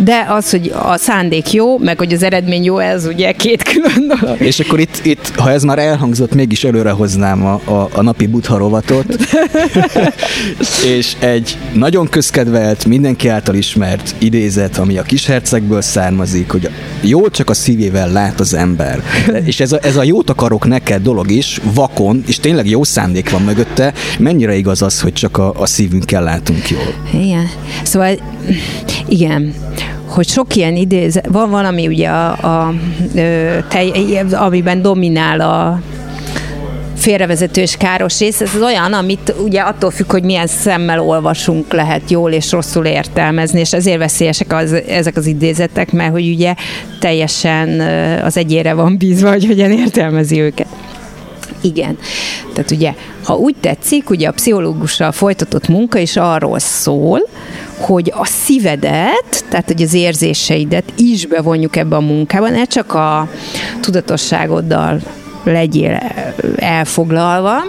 de 0.04 0.26
az, 0.30 0.50
hogy 0.50 0.74
a 0.76 0.98
szándék 0.98 1.52
jó, 1.52 1.78
meg 1.78 1.98
hogy 1.98 2.14
az 2.14 2.24
eredmény 2.24 2.64
jó, 2.64 2.78
ez 2.78 3.06
ugye 3.06 3.32
két 3.32 3.64
külön 3.64 4.08
dolog. 4.20 4.42
És 4.42 4.60
akkor 4.60 4.80
itt, 4.80 5.00
itt 5.06 5.32
ha 5.36 5.52
ez 5.52 5.64
már 5.64 5.80
elhangzott, 5.80 6.34
mégis 6.34 6.64
előre 6.64 6.90
hoznám 6.90 7.46
a, 7.46 7.54
a, 7.54 7.90
a 7.94 8.02
napi 8.02 8.28
butha 8.28 8.58
rovatot. 8.58 9.06
és 10.98 11.16
egy 11.20 11.58
nagyon 11.74 12.10
közkedvelt, 12.10 12.86
mindenki 12.86 13.28
által 13.28 13.56
ismert 13.56 14.16
idézet, 14.18 14.78
ami 14.78 14.98
a 14.98 15.02
kishercegből 15.02 15.82
származik, 15.82 16.52
hogy 16.52 16.70
jó 17.02 17.30
csak 17.30 17.50
a 17.50 17.54
szívével 17.54 18.12
lát 18.12 18.40
az 18.40 18.54
ember. 18.54 19.04
és 19.46 19.60
ez 19.60 19.72
a, 19.72 19.80
ez 19.82 19.96
a 19.96 20.04
jót 20.04 20.30
akarok 20.30 20.68
neked 20.68 21.02
dolog 21.02 21.32
is, 21.32 21.62
vakon, 21.74 22.24
és 22.28 22.40
tényleg 22.40 22.70
jó 22.70 22.84
szándék 22.84 23.30
van 23.30 23.42
mögötte, 23.42 23.94
mennyire 24.20 24.56
igaz 24.56 24.82
az, 24.82 25.02
hogy 25.02 25.14
csak 25.14 25.38
a, 25.38 25.54
a 25.56 25.66
szívünkkel 25.66 26.24
látunk 26.24 26.70
jól. 26.70 26.94
Igen. 27.24 27.48
Szóval 27.84 28.20
igen, 29.08 29.54
hogy 30.10 30.28
sok 30.28 30.56
ilyen 30.56 30.76
idézet, 30.76 31.28
van 31.32 31.50
valami 31.50 31.88
ugye 31.88 32.10
a, 32.10 32.32
a, 32.32 32.74
tej, 33.68 34.20
amiben 34.32 34.82
dominál 34.82 35.40
a 35.40 35.82
félrevezető 36.96 37.62
és 37.62 37.76
káros 37.78 38.20
rész, 38.20 38.42
ez 38.42 38.56
az 38.56 38.62
olyan, 38.62 38.94
amit 38.94 39.34
ugye 39.44 39.62
attól 39.62 39.92
függ, 39.92 40.12
hogy 40.12 40.24
milyen 40.24 40.48
szemmel 40.48 41.00
olvasunk, 41.02 41.74
lehet 41.74 42.10
jól 42.10 42.32
és 42.32 42.52
rosszul 42.52 42.86
értelmezni, 42.86 43.60
és 43.60 43.74
ezért 43.74 43.98
veszélyesek 43.98 44.54
az, 44.54 44.74
ezek 44.88 45.16
az 45.16 45.26
idézetek, 45.26 45.92
mert 45.92 46.12
hogy 46.12 46.30
ugye 46.30 46.54
teljesen 47.00 47.80
az 48.24 48.38
egyére 48.38 48.74
van 48.74 48.98
bízva, 48.98 49.30
hogy 49.30 49.46
hogyan 49.46 49.72
értelmezi 49.72 50.40
őket. 50.40 50.68
Igen. 51.62 51.98
Tehát 52.54 52.72
ugye, 52.72 52.94
ha 53.24 53.36
úgy 53.36 53.56
tetszik, 53.60 54.10
ugye 54.10 54.28
a 54.28 54.32
pszichológussal 54.32 55.12
folytatott 55.12 55.68
munka 55.68 56.00
is 56.00 56.18
arról 56.18 56.60
szól, 56.60 57.22
hogy 57.80 58.14
a 58.16 58.26
szívedet, 58.26 59.46
tehát 59.50 59.68
hogy 59.68 59.82
az 59.82 59.94
érzéseidet 59.94 60.94
is 60.98 61.26
bevonjuk 61.26 61.76
ebbe 61.76 61.96
a 61.96 62.00
munkába, 62.00 62.50
ne 62.50 62.66
csak 62.66 62.94
a 62.94 63.30
tudatosságoddal 63.82 65.00
legyél 65.44 66.00
elfoglalva, 66.56 67.64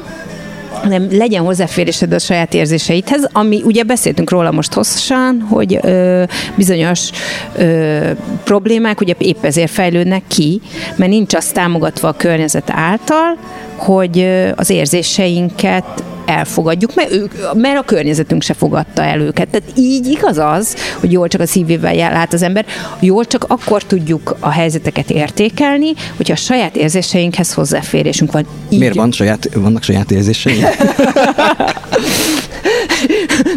hanem 0.82 1.06
legyen 1.10 1.44
hozzáférésed 1.44 2.12
a 2.12 2.18
saját 2.18 2.54
érzéseidhez, 2.54 3.28
ami 3.32 3.62
ugye 3.64 3.82
beszéltünk 3.82 4.30
róla 4.30 4.50
most 4.50 4.72
hosszasan, 4.72 5.46
hogy 5.48 5.78
ö, 5.82 6.22
bizonyos 6.56 7.10
ö, 7.56 8.10
problémák 8.44 9.00
ugye 9.00 9.14
épp 9.18 9.44
ezért 9.44 9.70
fejlődnek 9.70 10.22
ki, 10.28 10.60
mert 10.96 11.10
nincs 11.10 11.34
azt 11.34 11.54
támogatva 11.54 12.08
a 12.08 12.12
környezet 12.16 12.70
által, 12.70 13.36
hogy 13.76 14.18
ö, 14.18 14.48
az 14.56 14.70
érzéseinket 14.70 16.02
elfogadjuk, 16.26 16.94
mert, 16.94 17.10
ők, 17.12 17.32
mert 17.54 17.78
a 17.78 17.82
környezetünk 17.82 18.42
se 18.42 18.54
fogadta 18.54 19.02
el 19.02 19.20
őket. 19.20 19.48
Tehát 19.48 19.68
így 19.74 20.06
igaz 20.06 20.38
az, 20.38 20.76
hogy 21.00 21.12
jól 21.12 21.28
csak 21.28 21.40
a 21.40 21.46
szívével 21.46 21.94
lát 21.94 22.32
az 22.32 22.42
ember, 22.42 22.64
jól 23.00 23.24
csak 23.24 23.44
akkor 23.48 23.82
tudjuk 23.82 24.36
a 24.40 24.50
helyzeteket 24.50 25.10
értékelni, 25.10 25.92
hogyha 26.16 26.32
a 26.32 26.36
saját 26.36 26.76
érzéseinkhez 26.76 27.52
hozzáférésünk 27.52 28.32
van. 28.32 28.46
Így... 28.68 28.78
Miért 28.78 28.94
van 28.94 29.12
saját, 29.12 29.48
vannak 29.54 29.82
saját 29.82 30.10
érzéseink? 30.10 30.66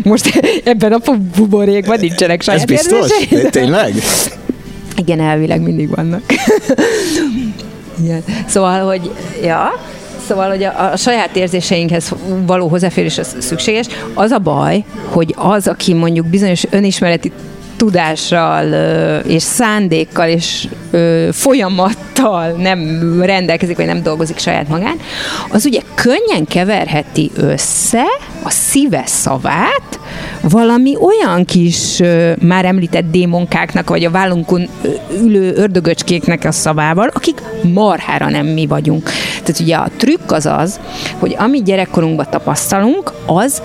Most 0.03 0.41
ebben 0.63 0.93
a 0.93 0.99
buborékban 1.35 1.99
nincsenek 1.99 2.41
saját 2.41 2.59
Ez 2.59 2.65
biztos? 2.65 3.11
érzéseink. 3.11 3.49
Tényleg? 3.49 3.93
Igen, 4.95 5.19
elvileg 5.19 5.61
mindig 5.61 5.89
vannak. 5.89 6.21
Igen. 8.03 8.23
Szóval, 8.47 8.85
hogy 8.85 9.11
ja, 9.43 9.71
Szóval, 10.27 10.49
hogy 10.49 10.63
a, 10.63 10.91
a 10.91 10.97
saját 10.97 11.35
érzéseinkhez 11.35 12.13
való 12.45 12.67
hozzáférés 12.67 13.17
az 13.17 13.35
szükséges. 13.39 13.87
Az 14.13 14.31
a 14.31 14.39
baj, 14.39 14.83
hogy 15.09 15.33
az, 15.37 15.67
aki 15.67 15.93
mondjuk 15.93 16.25
bizonyos 16.25 16.65
önismereti 16.69 17.31
tudással 17.83 18.73
és 19.23 19.43
szándékkal 19.43 20.27
és 20.27 20.67
folyamattal 21.31 22.51
nem 22.51 23.21
rendelkezik, 23.21 23.77
vagy 23.77 23.85
nem 23.85 24.03
dolgozik 24.03 24.37
saját 24.37 24.67
magán, 24.67 24.95
az 25.51 25.65
ugye 25.65 25.79
könnyen 25.95 26.45
keverheti 26.45 27.31
össze 27.35 28.03
a 28.43 28.49
szíve 28.49 29.03
szavát 29.05 29.99
valami 30.41 30.97
olyan 30.99 31.45
kis 31.45 32.01
már 32.41 32.65
említett 32.65 33.11
démonkáknak, 33.11 33.89
vagy 33.89 34.05
a 34.05 34.11
vállunkon 34.11 34.67
ülő 35.23 35.53
ördögöcskéknek 35.55 36.45
a 36.45 36.51
szavával, 36.51 37.11
akik 37.13 37.41
marhára 37.73 38.29
nem 38.29 38.45
mi 38.45 38.65
vagyunk. 38.65 39.09
Tehát 39.43 39.59
ugye 39.59 39.75
a 39.75 39.89
trükk 39.97 40.31
az 40.31 40.45
az, 40.45 40.79
hogy 41.19 41.35
amit 41.37 41.63
gyerekkorunkban 41.63 42.27
tapasztalunk, 42.29 43.11
az 43.25 43.61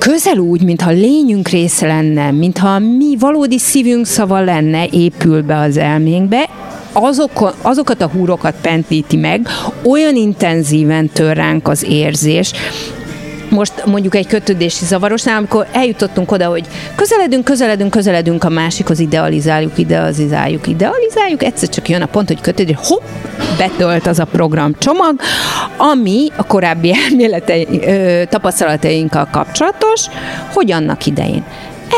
közel 0.00 0.38
úgy, 0.38 0.62
mintha 0.62 0.90
lényünk 0.90 1.48
része 1.48 1.86
lenne, 1.86 2.30
mintha 2.30 2.78
mi 2.78 3.16
valódi 3.18 3.58
szívünk 3.58 4.06
szava 4.06 4.40
lenne, 4.40 4.86
épül 4.90 5.42
be 5.42 5.56
az 5.56 5.76
elménkbe, 5.76 6.48
azok, 6.92 7.54
azokat 7.62 8.00
a 8.00 8.08
húrokat 8.08 8.54
pentíti 8.60 9.16
meg, 9.16 9.48
olyan 9.84 10.16
intenzíven 10.16 11.10
tör 11.12 11.36
ránk 11.36 11.68
az 11.68 11.84
érzés, 11.84 12.52
most 13.50 13.84
mondjuk 13.86 14.14
egy 14.14 14.26
kötődési 14.26 14.84
zavarosnál, 14.84 15.36
amikor 15.36 15.66
eljutottunk 15.72 16.32
oda, 16.32 16.46
hogy 16.46 16.66
közeledünk, 16.94 17.44
közeledünk, 17.44 17.90
közeledünk 17.90 18.44
a 18.44 18.48
másikhoz, 18.48 18.98
idealizáljuk, 18.98 19.78
idealizáljuk, 19.78 20.66
idealizáljuk, 20.66 21.42
egyszer 21.42 21.68
csak 21.68 21.88
jön 21.88 22.02
a 22.02 22.06
pont, 22.06 22.28
hogy 22.28 22.40
kötődés, 22.40 22.76
hopp, 22.82 23.02
betölt 23.58 24.06
az 24.06 24.18
a 24.18 24.24
program 24.24 24.74
csomag, 24.78 25.20
ami 25.76 26.28
a 26.36 26.46
korábbi 26.46 26.94
elméletei, 27.08 27.66
tapasztalatainkkal 28.28 29.28
kapcsolatos, 29.30 30.06
hogy 30.52 30.72
annak 30.72 31.06
idején 31.06 31.44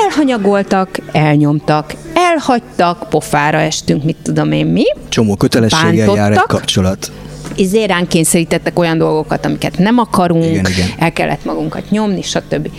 elhanyagoltak, 0.05 0.99
elnyomtak, 1.13 1.95
elhagytak, 2.15 3.09
pofára 3.09 3.59
estünk, 3.59 4.05
mit 4.05 4.17
tudom 4.23 4.53
én 4.53 4.67
mi. 4.67 4.85
Csomó 5.09 5.37
kötelességgel 5.37 6.15
jár 6.15 6.33
egy 6.33 6.39
kapcsolat 6.39 7.13
izé 7.57 7.85
ránk 7.85 8.09
kényszerítettek 8.09 8.79
olyan 8.79 8.99
dolgokat, 8.99 9.45
amiket 9.45 9.79
nem 9.79 9.99
akarunk, 9.99 10.45
igen, 10.45 10.67
igen. 10.67 10.89
el 10.99 11.13
kellett 11.13 11.45
magunkat 11.45 11.91
nyomni, 11.91 12.23
stb. 12.23 12.71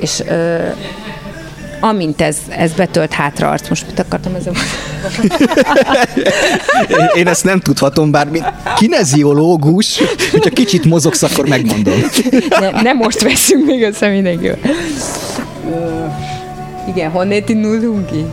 És 0.00 0.22
ö, 0.28 0.56
amint 1.80 2.20
ez, 2.20 2.36
ez 2.48 2.72
betölt 2.72 3.12
hátraarc, 3.12 3.68
most 3.68 3.86
mit 3.86 3.98
akartam 3.98 4.34
ezzel? 4.34 4.52
Én 7.18 7.28
ezt 7.28 7.44
nem 7.44 7.60
tudhatom, 7.60 8.10
bár 8.10 8.28
mint 8.28 8.52
kineziológus, 8.76 9.98
hogyha 10.30 10.50
kicsit 10.50 10.84
mozogsz, 10.84 11.22
akkor 11.22 11.48
megmondom. 11.48 11.94
Ne, 12.60 12.82
nem 12.82 12.96
most 12.96 13.22
veszünk 13.22 13.66
még 13.66 13.82
össze 13.82 14.08
mindenkivel. 14.08 14.58
Igen, 16.88 17.10
honnét 17.10 17.48
indultunk 17.48 18.10
ki? 18.10 18.24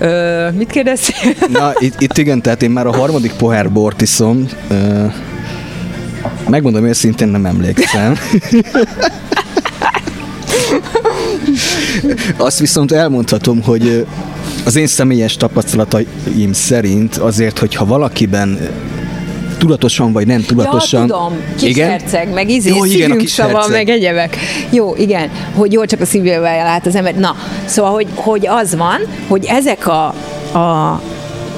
Ö, 0.00 0.50
mit 0.50 0.70
kérdeztél? 0.70 1.32
Na, 1.58 1.72
itt, 1.78 2.00
itt 2.00 2.18
igen, 2.18 2.42
tehát 2.42 2.62
én 2.62 2.70
már 2.70 2.86
a 2.86 2.96
harmadik 2.96 3.32
pohár 3.32 3.72
bort 3.72 4.00
iszom. 4.00 4.46
Ö, 4.68 5.04
megmondom 6.48 6.84
őszintén, 6.84 7.28
nem 7.28 7.46
emlékszem. 7.46 8.14
Azt 12.36 12.58
viszont 12.58 12.92
elmondhatom, 12.92 13.62
hogy 13.62 14.06
az 14.64 14.76
én 14.76 14.86
személyes 14.86 15.36
tapasztalataim 15.36 16.52
szerint 16.52 17.16
azért, 17.16 17.58
hogyha 17.58 17.84
valakiben 17.84 18.58
tudatosan 19.60 20.12
vagy 20.12 20.26
nem 20.26 20.42
tudatosan. 20.42 21.00
Ja, 21.00 21.06
tudom, 21.06 21.32
kis 21.58 21.68
igen? 21.68 21.88
herceg, 21.88 22.32
meg 22.32 22.50
izé, 22.50 22.68
jó, 22.68 22.84
igen, 22.84 23.10
a 23.10 23.16
kis 23.16 23.30
szava, 23.30 23.52
herceg. 23.52 23.72
meg 23.72 23.88
egyebek. 23.88 24.36
Jó, 24.70 24.94
igen, 24.96 25.30
hogy 25.54 25.72
jól 25.72 25.86
csak 25.86 26.00
a 26.00 26.04
szívével 26.04 26.64
lát 26.64 26.86
az 26.86 26.94
ember. 26.94 27.14
Na, 27.14 27.36
szóval, 27.64 27.92
hogy, 27.92 28.06
hogy 28.14 28.46
az 28.46 28.76
van, 28.76 29.00
hogy 29.28 29.44
ezek 29.44 29.86
a, 29.86 30.06
a 30.58 31.00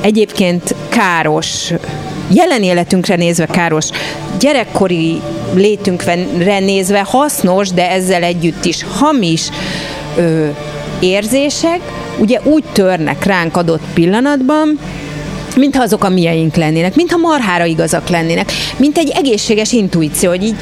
egyébként 0.01 0.75
káros 0.89 1.73
jelen 2.35 2.63
életünkre 2.63 3.17
nézve 3.17 3.47
káros, 3.47 3.89
gyerekkori 4.39 5.21
létünkre 5.55 6.59
nézve 6.59 7.03
hasznos, 7.07 7.69
de 7.69 7.91
ezzel 7.91 8.23
együtt 8.23 8.65
is 8.65 8.85
hamis 8.99 9.49
ö, 10.17 10.47
érzések, 11.01 11.81
ugye 12.19 12.41
úgy 12.45 12.65
törnek 12.73 13.25
ránk 13.25 13.57
adott 13.57 13.83
pillanatban, 13.95 14.79
mintha 15.57 15.83
azok 15.83 16.05
a 16.05 16.09
mieink 16.09 16.55
lennének, 16.55 16.95
mintha 16.95 17.17
marhára 17.17 17.65
igazak 17.65 18.09
lennének, 18.09 18.53
mint 18.77 18.99
egy 18.99 19.13
egészséges 19.15 19.73
intuíció, 19.73 20.31
hogy 20.31 20.45
így, 20.45 20.57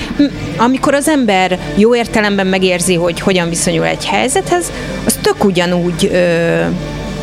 amikor 0.57 0.95
az 0.95 1.09
ember 1.09 1.59
jó 1.77 1.97
értelemben 1.97 2.47
megérzi, 2.47 2.95
hogy 2.95 3.21
hogyan 3.21 3.49
viszonyul 3.49 3.85
egy 3.85 4.05
helyzethez, 4.05 4.73
az 5.05 5.19
tök 5.23 5.45
ugyanúgy 5.45 6.11
ö, 6.13 6.61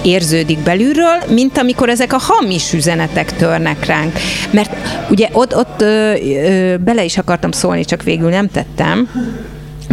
érződik 0.01 0.59
belülről, 0.59 1.23
mint 1.29 1.57
amikor 1.57 1.89
ezek 1.89 2.13
a 2.13 2.19
hamis 2.19 2.73
üzenetek 2.73 3.35
törnek 3.35 3.85
ránk. 3.85 4.17
Mert 4.51 4.71
ugye 5.09 5.29
ott, 5.31 5.55
ott 5.55 5.81
ö, 5.81 6.13
ö, 6.13 6.77
bele 6.77 7.03
is 7.03 7.17
akartam 7.17 7.51
szólni, 7.51 7.85
csak 7.85 8.03
végül 8.03 8.29
nem 8.29 8.49
tettem, 8.49 9.09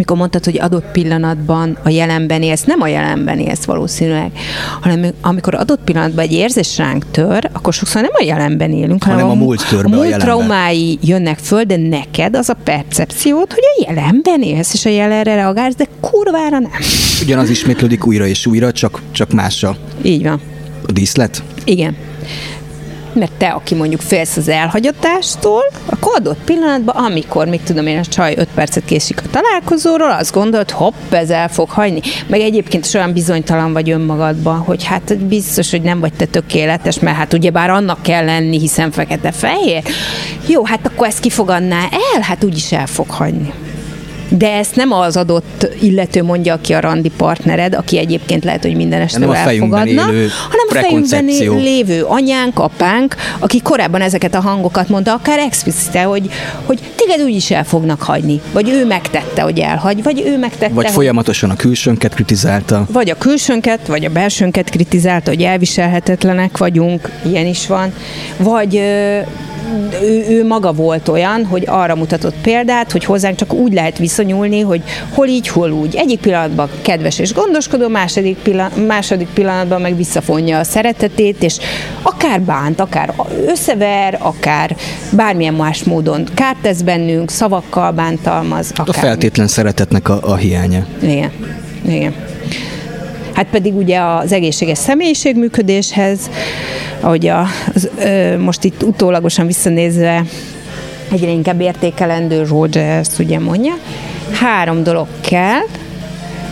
mikor 0.04 0.16
mondtad, 0.18 0.44
hogy 0.44 0.60
adott 0.60 0.90
pillanatban 0.92 1.78
a 1.82 1.88
jelenben 1.88 2.42
élsz, 2.42 2.64
nem 2.64 2.80
a 2.80 2.86
jelenben 2.86 3.38
élsz 3.38 3.64
valószínűleg, 3.64 4.32
hanem 4.80 5.06
amikor 5.20 5.54
adott 5.54 5.80
pillanatban 5.84 6.24
egy 6.24 6.32
érzés 6.32 6.78
ránk 6.78 7.04
tör, 7.10 7.50
akkor 7.52 7.72
sokszor 7.72 8.02
nem 8.02 8.10
a 8.14 8.22
jelenben 8.22 8.72
élünk, 8.72 9.02
hanem, 9.02 9.18
hanem 9.18 9.38
a, 9.38 9.40
a 9.40 9.44
múlt 9.44 9.60
a, 9.84 9.88
múlt 9.88 10.12
a 10.12 10.16
traumái 10.16 10.98
jönnek 11.02 11.38
föl, 11.38 11.62
de 11.62 11.76
neked 11.76 12.36
az 12.36 12.48
a 12.48 12.56
percepciót, 12.64 13.52
hogy 13.52 13.62
a 13.76 13.84
jelenben 13.88 14.42
élsz, 14.42 14.74
és 14.74 14.84
a 14.84 14.90
jelenre 14.90 15.34
reagálsz, 15.34 15.74
de 15.74 15.86
kurvára 16.00 16.58
nem. 16.58 16.70
Ugyanaz 17.22 17.50
ismétlődik 17.50 18.06
újra 18.06 18.26
és 18.26 18.46
újra, 18.46 18.72
csak, 18.72 19.02
csak 19.12 19.32
másra. 19.32 19.76
Így 20.02 20.22
van. 20.22 20.40
A 20.86 20.92
díszlet? 20.92 21.42
Igen 21.64 21.96
mert 23.14 23.32
te, 23.32 23.46
aki 23.46 23.74
mondjuk 23.74 24.00
félsz 24.00 24.36
az 24.36 24.48
elhagyatástól, 24.48 25.62
akkor 25.86 26.12
adott 26.16 26.44
pillanatban, 26.44 26.96
amikor, 27.04 27.46
még 27.46 27.62
tudom 27.62 27.86
én, 27.86 27.98
a 27.98 28.04
csaj 28.04 28.34
5 28.36 28.48
percet 28.54 28.84
késik 28.84 29.20
a 29.20 29.30
találkozóról, 29.30 30.10
azt 30.10 30.32
gondolod, 30.32 30.70
hopp, 30.70 31.12
ez 31.12 31.30
el 31.30 31.48
fog 31.48 31.70
hagyni. 31.70 32.00
Meg 32.26 32.40
egyébként 32.40 32.86
is 32.86 32.94
olyan 32.94 33.12
bizonytalan 33.12 33.72
vagy 33.72 33.90
önmagadban, 33.90 34.58
hogy 34.58 34.84
hát 34.84 35.18
biztos, 35.18 35.70
hogy 35.70 35.82
nem 35.82 36.00
vagy 36.00 36.12
te 36.12 36.24
tökéletes, 36.24 36.98
mert 36.98 37.16
hát 37.16 37.32
ugyebár 37.32 37.70
annak 37.70 38.02
kell 38.02 38.24
lenni, 38.24 38.58
hiszen 38.58 38.90
fekete-fehér. 38.90 39.82
Jó, 40.46 40.64
hát 40.64 40.86
akkor 40.86 41.06
ezt 41.06 41.20
kifogadná 41.20 41.80
el, 42.14 42.20
hát 42.20 42.44
úgyis 42.44 42.72
el 42.72 42.86
fog 42.86 43.10
hagyni 43.10 43.52
de 44.28 44.52
ezt 44.52 44.76
nem 44.76 44.92
az 44.92 45.16
adott 45.16 45.68
illető 45.80 46.22
mondja 46.22 46.58
ki 46.60 46.72
a 46.72 46.80
randi 46.80 47.10
partnered, 47.16 47.74
aki 47.74 47.98
egyébként 47.98 48.44
lehet, 48.44 48.62
hogy 48.62 48.74
minden 48.74 49.00
este 49.00 49.32
elfogadna, 49.32 50.02
hanem 50.02 50.66
a 50.68 50.72
fejünkben 50.72 51.24
lévő 51.56 52.02
anyánk, 52.02 52.58
apánk, 52.58 53.16
aki 53.38 53.60
korábban 53.62 54.00
ezeket 54.00 54.34
a 54.34 54.40
hangokat 54.40 54.88
mondta, 54.88 55.12
akár 55.12 55.38
explicite, 55.38 56.02
hogy, 56.02 56.30
hogy 56.64 56.80
téged 56.96 57.20
úgyis 57.20 57.50
el 57.50 57.64
fognak 57.64 58.02
hagyni, 58.02 58.40
vagy 58.52 58.68
ő 58.68 58.86
megtette, 58.86 59.42
hogy 59.42 59.58
elhagy, 59.58 60.02
vagy 60.02 60.22
ő 60.26 60.38
megtette, 60.38 60.74
Vagy 60.74 60.84
hogy... 60.84 60.94
folyamatosan 60.94 61.50
a 61.50 61.56
külsőnket 61.56 62.14
kritizálta. 62.14 62.86
Vagy 62.92 63.10
a 63.10 63.18
külsőnket, 63.18 63.86
vagy 63.86 64.04
a 64.04 64.10
belsőnket 64.10 64.70
kritizálta, 64.70 65.30
hogy 65.30 65.42
elviselhetetlenek 65.42 66.58
vagyunk, 66.58 67.10
ilyen 67.22 67.46
is 67.46 67.66
van. 67.66 67.92
Vagy 68.36 68.82
ő, 70.02 70.24
ő 70.28 70.46
maga 70.46 70.72
volt 70.72 71.08
olyan, 71.08 71.44
hogy 71.44 71.64
arra 71.66 71.94
mutatott 71.94 72.34
példát, 72.42 72.92
hogy 72.92 73.04
hozzánk 73.04 73.36
csak 73.36 73.52
úgy 73.52 73.72
lehet 73.72 73.98
viszonyulni, 73.98 74.60
hogy 74.60 74.82
hol 75.10 75.26
így, 75.26 75.48
hol 75.48 75.70
úgy. 75.70 75.94
Egyik 75.94 76.20
pillanatban 76.20 76.68
kedves 76.82 77.18
és 77.18 77.32
gondoskodó, 77.32 77.88
második, 77.88 78.36
pillanat, 78.36 78.86
második 78.86 79.28
pillanatban 79.28 79.80
meg 79.80 79.96
visszafonja 79.96 80.58
a 80.58 80.64
szeretetét, 80.64 81.42
és 81.42 81.56
akár 82.02 82.40
bánt, 82.40 82.80
akár 82.80 83.14
összever, 83.46 84.18
akár 84.22 84.76
bármilyen 85.10 85.54
más 85.54 85.84
módon 85.84 86.28
kárt 86.34 86.58
tesz 86.62 86.80
bennünk, 86.80 87.30
szavakkal 87.30 87.90
bántalmaz. 87.90 88.72
Akár 88.74 88.88
a 88.88 88.92
feltétlen 88.92 89.48
szeretetnek 89.48 90.08
a, 90.08 90.18
a 90.22 90.36
hiánya. 90.36 90.86
Igen. 91.02 91.30
Igen. 91.86 92.14
Hát 93.34 93.46
pedig 93.50 93.76
ugye 93.76 94.00
az 94.00 94.32
egészséges 94.32 94.78
személyiségműködéshez, 94.78 96.18
ahogy 97.00 97.26
a, 97.26 97.46
az, 97.74 97.88
ö, 97.98 98.38
most 98.38 98.64
itt 98.64 98.82
utólagosan 98.82 99.46
visszanézve 99.46 100.24
egyre 101.12 101.30
inkább 101.30 101.60
értékelendő 101.60 102.44
Rogers 102.44 103.18
ugye 103.18 103.38
mondja, 103.38 103.72
három 104.32 104.82
dolog 104.82 105.06
kell, 105.20 105.62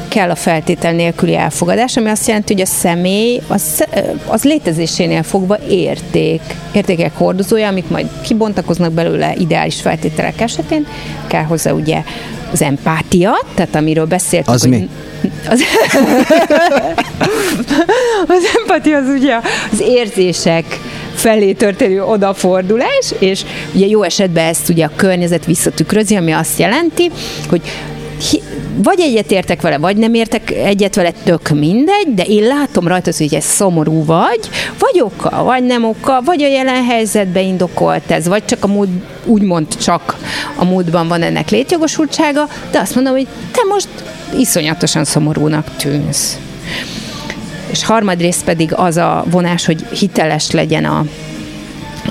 kell 0.09 0.30
a 0.30 0.35
feltétel 0.35 0.93
nélküli 0.93 1.35
elfogadás, 1.37 1.97
ami 1.97 2.09
azt 2.09 2.26
jelenti, 2.26 2.53
hogy 2.53 2.62
a 2.62 2.66
személy 2.66 3.41
az, 3.47 3.85
az 4.26 4.45
létezésénél 4.45 5.22
fogva 5.22 5.59
érték, 5.68 6.41
értékek 6.72 7.16
hordozója, 7.16 7.68
amik 7.68 7.89
majd 7.89 8.07
kibontakoznak 8.22 8.93
belőle 8.93 9.35
ideális 9.39 9.80
feltételek 9.80 10.41
esetén. 10.41 10.87
Kell 11.26 11.45
hozzá 11.45 11.70
ugye 11.70 12.03
az 12.53 12.62
empátia, 12.62 13.33
tehát 13.55 13.74
amiről 13.74 14.07
beszéltünk. 14.07 14.55
Az 14.55 14.62
mi? 14.62 14.89
Az, 15.48 15.62
az 18.36 18.44
empatia 18.56 18.96
az 18.96 19.08
ugye 19.18 19.36
az 19.72 19.80
érzések 19.80 20.64
felé 21.14 21.52
történő 21.52 22.02
odafordulás, 22.02 23.14
és 23.18 23.42
ugye 23.74 23.86
jó 23.86 24.02
esetben 24.02 24.44
ezt 24.44 24.68
ugye 24.68 24.84
a 24.84 24.90
környezet 24.96 25.44
visszatükrözi, 25.44 26.16
ami 26.16 26.32
azt 26.32 26.58
jelenti, 26.58 27.10
hogy 27.48 27.62
vagy 28.76 29.00
egyet 29.00 29.30
értek 29.30 29.60
vele, 29.60 29.78
vagy 29.78 29.96
nem 29.96 30.14
értek 30.14 30.50
egyet 30.50 30.94
vele, 30.94 31.10
tök 31.24 31.48
mindegy, 31.48 32.14
de 32.14 32.22
én 32.22 32.42
látom 32.42 32.88
rajta, 32.88 33.10
hogy 33.18 33.34
ez 33.34 33.44
szomorú 33.44 34.04
vagy, 34.04 34.40
vagy 34.78 35.00
oka, 35.00 35.44
vagy 35.44 35.62
nem 35.62 35.84
oka, 35.84 36.20
vagy 36.24 36.42
a 36.42 36.46
jelen 36.46 36.84
helyzetben 36.84 37.44
indokolt 37.44 38.10
ez, 38.10 38.28
vagy 38.28 38.44
csak 38.44 38.64
a 38.64 38.66
múlt, 38.66 38.88
úgymond 39.24 39.76
csak 39.76 40.16
a 40.56 40.64
múltban 40.64 41.08
van 41.08 41.22
ennek 41.22 41.50
létjogosultsága, 41.50 42.48
de 42.70 42.78
azt 42.78 42.94
mondom, 42.94 43.12
hogy 43.12 43.26
te 43.52 43.62
most 43.68 43.88
iszonyatosan 44.39 45.05
szomorúnak 45.05 45.76
tűnsz. 45.76 46.39
És 47.70 47.85
harmadrészt 47.85 48.45
pedig 48.45 48.74
az 48.74 48.97
a 48.97 49.24
vonás, 49.30 49.64
hogy 49.64 49.87
hiteles 49.89 50.51
legyen 50.51 50.85
a 50.85 51.05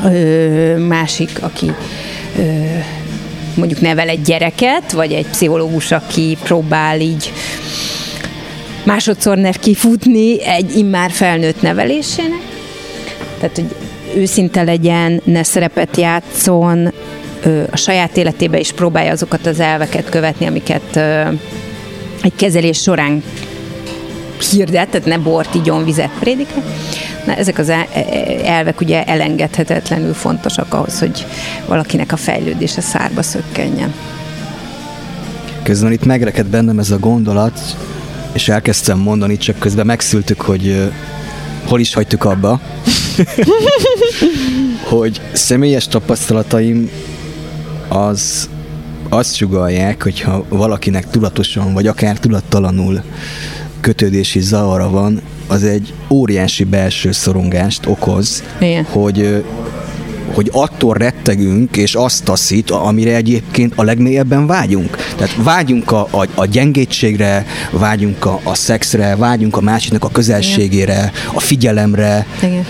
ö, 0.03 0.77
másik, 0.77 1.29
aki 1.41 1.71
ö, 2.37 2.41
mondjuk 3.55 3.81
nevel 3.81 4.07
egy 4.07 4.21
gyereket, 4.21 4.91
vagy 4.91 5.11
egy 5.11 5.27
pszichológus, 5.27 5.91
aki 5.91 6.37
próbál 6.43 6.99
így 6.99 7.31
másodszor 8.83 9.37
nev 9.37 9.55
kifutni 9.59 10.45
egy 10.45 10.77
immár 10.77 11.11
felnőtt 11.11 11.61
nevelésének. 11.61 12.41
Tehát, 13.39 13.55
hogy 13.55 13.75
őszinte 14.15 14.63
legyen, 14.63 15.21
ne 15.23 15.43
szerepet 15.43 15.97
játszon, 15.97 16.93
a 17.71 17.77
saját 17.77 18.17
életébe 18.17 18.59
is 18.59 18.71
próbálja 18.71 19.11
azokat 19.11 19.45
az 19.45 19.59
elveket 19.59 20.09
követni, 20.09 20.45
amiket 20.45 20.99
egy 22.21 22.35
kezelés 22.35 22.81
során 22.81 23.23
hirdet, 24.51 24.89
tehát 24.89 25.07
ne 25.07 25.17
bort, 25.17 25.55
igyon, 25.55 25.83
vizet 25.83 26.11
prédikál. 26.19 26.63
Na, 27.25 27.35
ezek 27.35 27.57
az 27.57 27.69
e- 27.69 27.87
e- 27.93 28.05
elvek 28.45 28.81
ugye 28.81 29.03
elengedhetetlenül 29.03 30.13
fontosak 30.13 30.73
ahhoz, 30.73 30.99
hogy 30.99 31.25
valakinek 31.67 32.11
a 32.11 32.17
fejlődése 32.17 32.81
szárba 32.81 33.21
szökkenjen. 33.21 33.93
Közben 35.63 35.91
itt 35.91 36.05
megrekedt 36.05 36.47
bennem 36.47 36.79
ez 36.79 36.91
a 36.91 36.99
gondolat, 36.99 37.59
és 38.33 38.49
elkezdtem 38.49 38.99
mondani, 38.99 39.37
csak 39.37 39.59
közben 39.59 39.85
megszültük, 39.85 40.41
hogy 40.41 40.91
hol 41.65 41.79
is 41.79 41.93
hagytuk 41.93 42.23
abba, 42.23 42.59
hogy 44.89 45.21
személyes 45.31 45.87
tapasztalataim 45.87 46.89
az 47.87 48.49
azt 49.13 49.35
sugalják, 49.35 50.03
hogyha 50.03 50.45
valakinek 50.49 51.09
tudatosan, 51.09 51.73
vagy 51.73 51.87
akár 51.87 52.19
tudattalanul 52.19 53.01
kötődési 53.81 54.39
zavara 54.39 54.89
van, 54.89 55.21
az 55.47 55.63
egy 55.63 55.93
óriási 56.09 56.63
belső 56.63 57.11
szorongást 57.11 57.85
okoz, 57.85 58.43
Igen. 58.59 58.83
hogy 58.83 59.43
hogy 60.33 60.49
attól 60.53 60.93
rettegünk, 60.93 61.77
és 61.77 61.95
azt 61.95 62.23
taszít, 62.23 62.71
amire 62.71 63.15
egyébként 63.15 63.73
a 63.75 63.83
legmélyebben 63.83 64.47
vágyunk. 64.47 64.97
Tehát 65.15 65.35
vágyunk 65.43 65.91
a, 65.91 66.07
a, 66.11 66.27
a 66.35 66.45
gyengétségre, 66.45 67.45
vágyunk 67.71 68.25
a, 68.25 68.39
a 68.43 68.55
szexre, 68.55 69.15
vágyunk 69.15 69.57
a 69.57 69.61
másiknak 69.61 70.03
a 70.03 70.09
közelségére, 70.09 71.11
a 71.33 71.39
figyelemre, 71.39 72.25
Igen. 72.43 72.65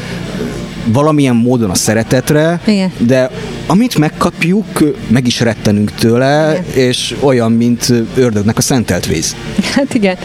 Valamilyen 0.86 1.36
módon 1.36 1.69
a 1.69 1.75
szeretetre, 1.75 2.59
Igen. 2.65 2.91
de 2.97 3.29
amit 3.67 3.97
megkapjuk, 3.97 4.65
meg 5.07 5.27
is 5.27 5.39
rettenünk 5.39 5.91
tőle, 5.91 6.51
igen. 6.51 6.86
és 6.88 7.15
olyan, 7.19 7.51
mint 7.51 7.93
ördögnek 8.15 8.57
a 8.57 8.61
szentelt 8.61 9.05
víz. 9.05 9.36
Hát 9.75 9.93
igen. 9.93 10.17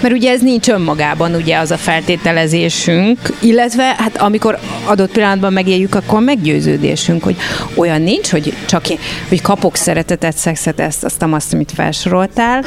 Mert 0.00 0.14
ugye 0.14 0.30
ez 0.30 0.40
nincs 0.40 0.68
önmagában 0.68 1.34
ugye 1.34 1.58
az 1.58 1.70
a 1.70 1.76
feltételezésünk, 1.76 3.18
illetve 3.40 3.94
hát 3.98 4.16
amikor 4.16 4.58
adott 4.84 5.10
pillanatban 5.12 5.52
megéljük, 5.52 5.94
akkor 5.94 6.20
meggyőződésünk, 6.20 7.22
hogy 7.22 7.36
olyan 7.74 8.02
nincs, 8.02 8.30
hogy 8.30 8.52
csak 8.66 8.86
hogy 9.28 9.40
kapok 9.40 9.76
szeretetet, 9.76 10.36
szexet, 10.36 10.80
ezt, 10.80 11.04
azt, 11.04 11.22
azt, 11.22 11.52
amit 11.52 11.72
felsoroltál, 11.74 12.64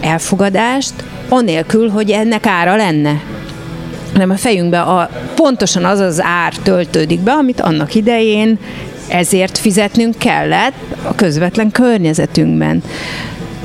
elfogadást, 0.00 0.94
anélkül, 1.28 1.88
hogy 1.88 2.10
ennek 2.10 2.46
ára 2.46 2.76
lenne. 2.76 3.20
Hanem 4.16 4.30
a 4.30 4.36
fejünkbe 4.36 4.80
a, 4.80 5.10
pontosan 5.34 5.84
az 5.84 5.98
az 5.98 6.22
ár 6.22 6.54
töltődik 6.62 7.20
be, 7.20 7.32
amit 7.32 7.60
annak 7.60 7.94
idején 7.94 8.58
ezért 9.08 9.58
fizetnünk 9.58 10.18
kellett 10.18 10.74
a 11.02 11.14
közvetlen 11.14 11.70
környezetünkben 11.70 12.82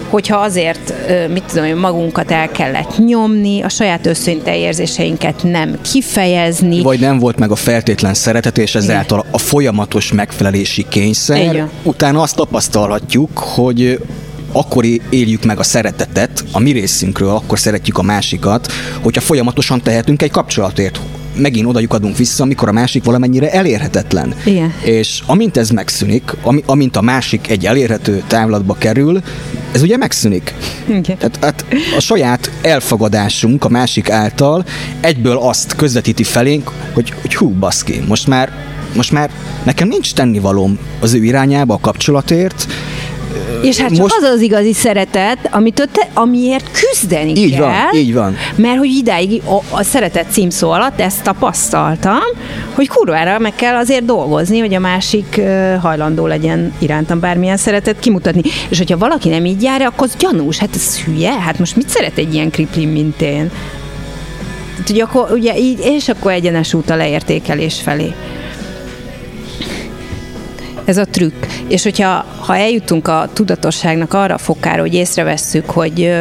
hogyha 0.09 0.37
azért, 0.37 0.93
mit 1.33 1.43
tudom 1.43 1.65
én, 1.65 1.75
magunkat 1.75 2.31
el 2.31 2.49
kellett 2.49 2.97
nyomni, 2.97 3.61
a 3.61 3.69
saját 3.69 4.05
összönte 4.05 4.57
érzéseinket 4.57 5.43
nem 5.43 5.77
kifejezni. 5.91 6.81
Vagy 6.81 6.99
nem 6.99 7.19
volt 7.19 7.37
meg 7.37 7.51
a 7.51 7.55
feltétlen 7.55 8.13
szeretet, 8.13 8.57
és 8.57 8.75
ezáltal 8.75 9.25
a 9.31 9.37
folyamatos 9.37 10.11
megfelelési 10.11 10.85
kényszer. 10.89 11.67
Utána 11.83 12.21
azt 12.21 12.35
tapasztalhatjuk, 12.35 13.37
hogy 13.37 13.99
akkor 14.51 14.85
éljük 15.09 15.43
meg 15.43 15.59
a 15.59 15.63
szeretetet 15.63 16.43
a 16.51 16.59
mi 16.59 16.71
részünkről, 16.71 17.29
akkor 17.29 17.59
szeretjük 17.59 17.97
a 17.97 18.01
másikat, 18.01 18.71
hogyha 19.01 19.21
folyamatosan 19.21 19.81
tehetünk 19.81 20.21
egy 20.21 20.31
kapcsolatért 20.31 20.99
megint 21.35 21.67
oda 21.67 21.81
adunk 21.87 22.17
vissza, 22.17 22.43
amikor 22.43 22.67
a 22.67 22.71
másik 22.71 23.03
valamennyire 23.03 23.51
elérhetetlen. 23.51 24.35
Igen. 24.45 24.73
És 24.83 25.21
amint 25.25 25.57
ez 25.57 25.69
megszűnik, 25.69 26.35
amint 26.65 26.95
a 26.95 27.01
másik 27.01 27.49
egy 27.49 27.65
elérhető 27.65 28.23
távlatba 28.27 28.73
kerül, 28.73 29.21
ez 29.71 29.81
ugye 29.81 29.97
megszűnik. 29.97 30.53
Igen. 30.87 31.17
Tehát 31.17 31.37
hát 31.41 31.65
a 31.97 31.99
saját 31.99 32.51
elfogadásunk 32.61 33.63
a 33.63 33.69
másik 33.69 34.09
által 34.09 34.65
egyből 34.99 35.37
azt 35.37 35.75
közvetíti 35.75 36.23
felénk, 36.23 36.71
hogy, 36.93 37.13
hogy 37.21 37.35
hú, 37.35 37.49
baszki, 37.49 38.03
most 38.07 38.27
már, 38.27 38.51
most 38.95 39.11
már 39.11 39.29
nekem 39.63 39.87
nincs 39.87 40.13
tennivalóm 40.13 40.77
az 40.99 41.13
ő 41.13 41.23
irányába 41.23 41.73
a 41.73 41.79
kapcsolatért, 41.79 42.67
és 43.61 43.77
hát 43.77 43.89
csak 43.89 43.99
Most... 43.99 44.15
az 44.17 44.23
az 44.23 44.41
igazi 44.41 44.73
szeretet, 44.73 45.37
amit 45.51 45.89
te, 45.91 46.07
amiért 46.13 46.69
küzdeni 46.71 47.35
így 47.35 47.51
kell. 47.51 47.61
Van, 47.61 47.93
így 47.93 48.13
van. 48.13 48.35
Mert 48.55 48.77
hogy 48.77 48.89
idáig 48.89 49.41
a, 49.45 49.77
a 49.77 49.83
szeretet 49.83 50.31
címszó 50.31 50.71
alatt 50.71 50.99
ezt 50.99 51.23
tapasztaltam, 51.23 52.19
hogy 52.73 52.87
kurvára 52.87 53.39
meg 53.39 53.55
kell 53.55 53.75
azért 53.75 54.05
dolgozni, 54.05 54.59
hogy 54.59 54.73
a 54.73 54.79
másik 54.79 55.35
uh, 55.37 55.75
hajlandó 55.75 56.27
legyen 56.27 56.73
irántam 56.79 57.19
bármilyen 57.19 57.57
szeretet 57.57 57.99
kimutatni. 57.99 58.41
És 58.69 58.77
hogyha 58.77 58.97
valaki 58.97 59.29
nem 59.29 59.45
így 59.45 59.61
jár, 59.61 59.81
akkor 59.81 60.07
az 60.07 60.15
gyanús, 60.19 60.57
hát 60.57 60.75
ez 60.75 60.99
hülye, 60.99 61.31
hát 61.31 61.59
most 61.59 61.75
mit 61.75 61.89
szeret 61.89 62.17
egy 62.17 62.33
ilyen 62.33 62.51
kriplin, 62.51 62.87
mint 62.87 63.21
én? 63.21 63.51
Ugye, 64.89 65.03
akkor, 65.03 65.31
ugye 65.31 65.57
így, 65.57 65.79
és 65.79 66.09
akkor 66.09 66.31
egyenes 66.31 66.73
út 66.73 66.89
a 66.89 66.95
leértékelés 66.95 67.81
felé. 67.81 68.13
Ez 70.85 70.97
a 70.97 71.05
trükk. 71.05 71.45
És 71.67 71.83
hogyha 71.83 72.25
ha 72.39 72.55
eljutunk 72.55 73.07
a 73.07 73.29
tudatosságnak 73.33 74.13
arra 74.13 74.33
a 74.33 74.37
fokára, 74.37 74.81
hogy 74.81 74.93
észrevesszük, 74.93 75.69
hogy 75.69 76.13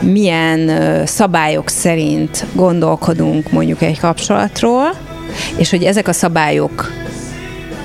milyen 0.00 0.70
szabályok 1.06 1.68
szerint 1.68 2.44
gondolkodunk 2.52 3.52
mondjuk 3.52 3.82
egy 3.82 3.98
kapcsolatról, 3.98 4.90
és 5.56 5.70
hogy 5.70 5.84
ezek 5.84 6.08
a 6.08 6.12
szabályok 6.12 6.92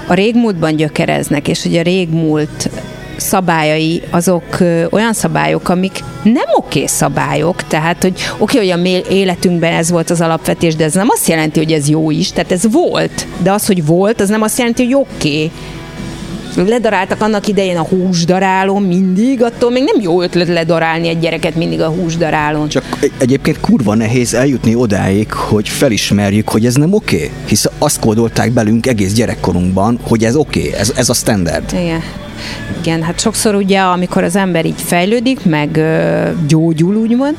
a 0.07 0.13
régmúltban 0.13 0.75
gyökereznek, 0.75 1.47
és 1.47 1.63
hogy 1.63 1.77
a 1.77 1.81
régmúlt 1.81 2.69
szabályai 3.17 4.01
azok 4.09 4.57
olyan 4.89 5.13
szabályok, 5.13 5.69
amik 5.69 6.03
nem 6.23 6.47
oké 6.55 6.85
szabályok, 6.85 7.63
tehát 7.63 8.01
hogy 8.01 8.13
oké, 8.37 8.57
hogy 8.57 8.69
a 8.69 8.87
életünkben 9.09 9.73
ez 9.73 9.89
volt 9.89 10.09
az 10.09 10.21
alapvetés, 10.21 10.75
de 10.75 10.83
ez 10.83 10.93
nem 10.93 11.07
azt 11.09 11.27
jelenti, 11.27 11.59
hogy 11.59 11.71
ez 11.71 11.89
jó 11.89 12.11
is, 12.11 12.31
tehát 12.31 12.51
ez 12.51 12.71
volt, 12.71 13.27
de 13.43 13.51
az, 13.51 13.65
hogy 13.65 13.85
volt, 13.85 14.21
az 14.21 14.29
nem 14.29 14.41
azt 14.41 14.57
jelenti, 14.57 14.83
hogy 14.83 14.93
oké. 14.93 15.51
Ledaráltak 16.55 17.21
annak 17.21 17.47
idején 17.47 17.77
a 17.77 17.83
húsdarálón 17.83 18.81
mindig, 18.81 19.43
attól 19.43 19.71
még 19.71 19.83
nem 19.83 20.01
jó 20.01 20.21
ötlet 20.21 20.47
ledarálni 20.47 21.07
egy 21.07 21.19
gyereket 21.19 21.55
mindig 21.55 21.81
a 21.81 21.89
húsdarálón. 21.89 22.67
Csak 22.67 22.83
egyébként 23.17 23.59
kurva 23.59 23.95
nehéz 23.95 24.33
eljutni 24.33 24.75
odáig, 24.75 25.33
hogy 25.33 25.69
felismerjük, 25.69 26.49
hogy 26.49 26.65
ez 26.65 26.75
nem 26.75 26.93
oké, 26.93 27.31
hisz 27.45 27.69
azt 27.77 27.99
kódolták 27.99 28.51
belünk 28.51 28.85
egész 28.85 29.13
gyerekkorunkban, 29.13 29.99
hogy 30.01 30.23
ez 30.23 30.35
oké, 30.35 30.73
ez, 30.73 30.93
ez 30.95 31.09
a 31.09 31.13
standard. 31.13 31.73
Igen. 31.73 32.24
Igen, 32.79 33.03
hát 33.03 33.19
sokszor 33.19 33.55
ugye, 33.55 33.79
amikor 33.79 34.23
az 34.23 34.35
ember 34.35 34.65
így 34.65 34.81
fejlődik, 34.81 35.45
meg 35.45 35.77
ö, 35.77 36.29
gyógyul, 36.47 36.95
úgymond, 36.95 37.35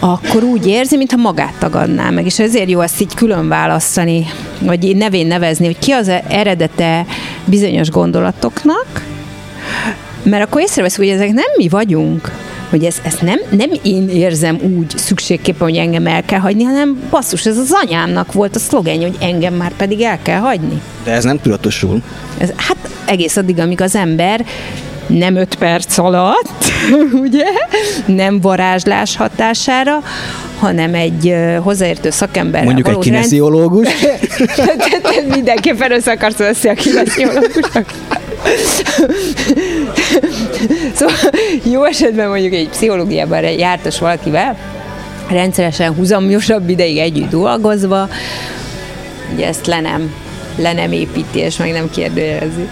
akkor 0.00 0.42
úgy 0.42 0.66
érzi, 0.66 0.96
mintha 0.96 1.16
magát 1.16 1.54
tagadná 1.58 2.10
meg, 2.10 2.26
és 2.26 2.38
ezért 2.38 2.70
jó 2.70 2.80
ezt 2.80 3.00
így 3.00 3.14
külön 3.14 3.48
választani, 3.48 4.26
vagy 4.58 4.96
nevén 4.96 5.26
nevezni, 5.26 5.66
hogy 5.66 5.78
ki 5.78 5.92
az 5.92 6.10
eredete 6.28 7.06
bizonyos 7.44 7.90
gondolatoknak, 7.90 8.86
mert 10.22 10.44
akkor 10.44 10.60
észreveszünk, 10.60 11.08
hogy 11.08 11.16
ezek 11.16 11.32
nem 11.32 11.52
mi 11.56 11.68
vagyunk, 11.68 12.30
hogy 12.70 12.84
ez, 12.84 12.96
ezt 13.02 13.22
nem, 13.22 13.38
nem 13.50 13.70
én 13.82 14.08
érzem 14.08 14.58
úgy 14.78 14.92
szükségképpen, 14.96 15.68
hogy 15.68 15.76
engem 15.76 16.06
el 16.06 16.24
kell 16.24 16.38
hagyni, 16.38 16.62
hanem 16.62 17.02
basszus, 17.10 17.46
ez 17.46 17.58
az 17.58 17.70
anyámnak 17.72 18.32
volt 18.32 18.56
a 18.56 18.58
szlogenje, 18.58 19.06
hogy 19.06 19.16
engem 19.20 19.54
már 19.54 19.72
pedig 19.76 20.00
el 20.00 20.18
kell 20.22 20.38
hagyni. 20.38 20.80
De 21.04 21.10
ez 21.10 21.24
nem 21.24 21.40
tudatosul. 21.40 22.02
Ez, 22.38 22.52
hát 22.56 22.76
egész 23.04 23.36
addig, 23.36 23.58
amíg 23.58 23.80
az 23.80 23.94
ember 23.94 24.44
nem 25.06 25.36
öt 25.36 25.54
perc 25.54 25.98
alatt, 25.98 26.64
ugye, 27.24 27.44
nem 28.06 28.40
varázslás 28.40 29.16
hatására, 29.16 30.02
hanem 30.58 30.94
egy 30.94 31.34
hozzáértő 31.62 32.10
szakember. 32.10 32.64
Mondjuk 32.64 32.88
egy 32.88 32.98
kinesziológus. 32.98 33.88
Mindenképpen 35.34 35.92
össze 35.92 36.10
akarsz 36.10 36.36
veszni 36.36 36.68
a 36.68 36.74
kinesziológusnak. 36.74 37.84
szóval 40.94 41.14
jó 41.72 41.84
esetben 41.84 42.28
mondjuk 42.28 42.52
egy 42.52 42.68
pszichológiában 42.68 43.42
jártas 43.42 43.98
valakivel, 43.98 44.56
rendszeresen 45.28 45.94
húzamosabb 45.94 46.68
ideig 46.68 46.98
együtt 46.98 47.30
dolgozva, 47.30 48.08
ugye 49.34 49.46
ezt 49.46 49.66
le 49.66 49.80
nem, 49.80 50.12
le 50.56 50.72
nem 50.72 50.92
építi, 50.92 51.38
és 51.38 51.56
meg 51.56 51.72
nem 51.72 51.90
kérdőjelezi. 51.90 52.68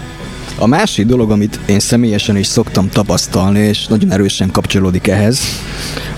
A 0.57 0.67
másik 0.67 1.05
dolog, 1.05 1.31
amit 1.31 1.59
én 1.65 1.79
személyesen 1.79 2.37
is 2.37 2.47
szoktam 2.47 2.89
tapasztalni, 2.89 3.59
és 3.59 3.87
nagyon 3.87 4.11
erősen 4.11 4.51
kapcsolódik 4.51 5.07
ehhez, 5.07 5.39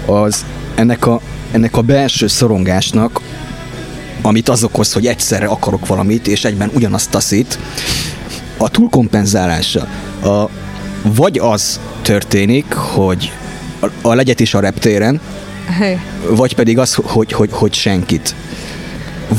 az 0.06 0.46
ennek 0.76 1.06
a, 1.06 1.22
ennek 1.52 1.78
a 1.78 1.82
belső 1.82 2.28
szorongásnak, 2.28 3.22
amit 4.22 4.50
az 4.50 4.64
okoz, 4.64 4.94
hogy 4.94 5.08
egyszerre 5.08 5.46
akarok 5.46 5.88
valamit, 5.88 6.28
és 6.28 6.46
egyben 6.46 6.72
ugyanazt 6.74 7.10
taszít, 7.10 7.60
a 8.58 8.70
túlkompenzálása. 8.70 9.88
A, 10.24 10.50
vagy 11.02 11.40
az 11.40 11.80
történik, 12.02 12.74
hogy 12.74 13.32
a, 13.80 13.88
a 14.02 14.14
legyet 14.14 14.40
is 14.40 14.54
a 14.54 14.60
reptéren, 14.60 15.20
hey. 15.78 15.98
vagy 16.30 16.56
pedig 16.56 16.78
az, 16.78 16.94
hogy, 16.94 17.32
hogy, 17.32 17.50
hogy 17.52 17.74
senkit. 17.74 18.36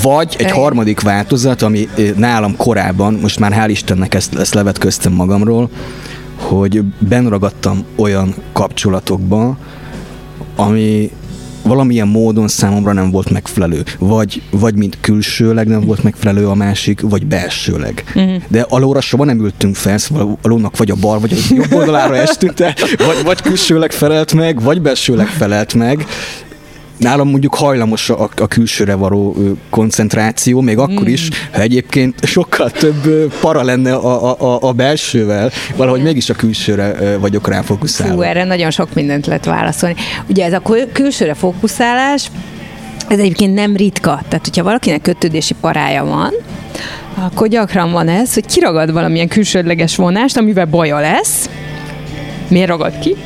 Vagy 0.03 0.37
egy 0.39 0.51
harmadik 0.51 1.01
változat, 1.01 1.63
ami 1.63 1.89
nálam 2.17 2.57
korábban, 2.57 3.15
most 3.15 3.39
már 3.39 3.53
hál' 3.53 3.71
Istennek 3.71 4.15
ezt, 4.15 4.35
ezt 4.35 4.55
levetköztem 4.55 5.13
magamról, 5.13 5.71
hogy 6.37 6.83
benragadtam 6.99 7.85
olyan 7.97 8.35
kapcsolatokba, 8.53 9.57
ami 10.57 11.11
valamilyen 11.65 12.09
módon 12.09 12.49
számomra 12.49 12.93
nem 12.93 13.11
volt 13.11 13.31
megfelelő. 13.31 13.85
Vagy, 13.99 14.43
vagy 14.51 14.75
mint 14.75 14.99
külsőleg 15.01 15.67
nem 15.67 15.81
volt 15.81 16.03
megfelelő 16.03 16.49
a 16.49 16.55
másik, 16.55 17.01
vagy 17.01 17.27
belsőleg. 17.27 18.05
Uh-huh. 18.15 18.43
De 18.49 18.67
alóra 18.69 19.01
soha 19.01 19.25
nem 19.25 19.41
ültünk 19.41 19.77
fel, 19.77 19.99
szóval 19.99 20.39
alónak 20.43 20.77
vagy 20.77 20.91
a 20.91 20.95
bal, 20.95 21.21
vagy 21.21 21.33
a 21.33 21.55
jobb 21.55 21.73
oldalára 21.73 22.17
estünk, 22.17 22.59
vagy, 22.97 23.25
vagy 23.25 23.41
külsőleg 23.41 23.93
felelt 23.93 24.35
meg, 24.35 24.63
vagy 24.63 24.83
belsőleg 24.83 25.27
felelt 25.27 25.75
meg, 25.75 26.07
nálam 27.03 27.29
mondjuk 27.29 27.55
hajlamos 27.55 28.11
a, 28.11 28.29
a 28.37 28.47
külsőre 28.47 28.95
való 28.95 29.37
koncentráció, 29.71 30.61
még 30.61 30.79
akkor 30.79 31.09
is, 31.09 31.29
ha 31.53 31.61
egyébként 31.61 32.27
sokkal 32.27 32.71
több 32.71 33.33
para 33.41 33.63
lenne 33.63 33.95
a, 33.95 34.41
a, 34.41 34.59
a 34.69 34.73
belsővel, 34.73 35.51
valahogy 35.77 36.03
mégis 36.03 36.31
a 36.31 36.35
külsőre 36.35 37.17
vagyok 37.19 37.49
rá 37.49 37.61
fókuszálva. 37.61 38.15
Fú, 38.15 38.21
erre 38.21 38.45
nagyon 38.45 38.71
sok 38.71 38.95
mindent 38.95 39.27
lehet 39.27 39.45
válaszolni. 39.45 39.95
Ugye 40.27 40.45
ez 40.45 40.53
a 40.53 40.63
külsőre 40.93 41.35
fókuszálás, 41.35 42.31
ez 43.09 43.19
egyébként 43.19 43.55
nem 43.55 43.77
ritka. 43.77 44.23
Tehát, 44.29 44.45
hogyha 44.45 44.63
valakinek 44.63 45.03
kötődési 45.03 45.55
parája 45.61 46.05
van, 46.05 46.33
akkor 47.15 47.49
gyakran 47.49 47.93
van 47.93 48.09
ez, 48.09 48.35
hogy 48.35 48.47
kiragad 48.47 48.93
valamilyen 48.93 49.29
külsődleges 49.29 49.97
vonást, 49.97 50.37
amivel 50.37 50.67
baja 50.67 50.99
lesz. 50.99 51.49
Miért 52.49 52.69
ragad 52.69 52.99
ki? 52.99 53.17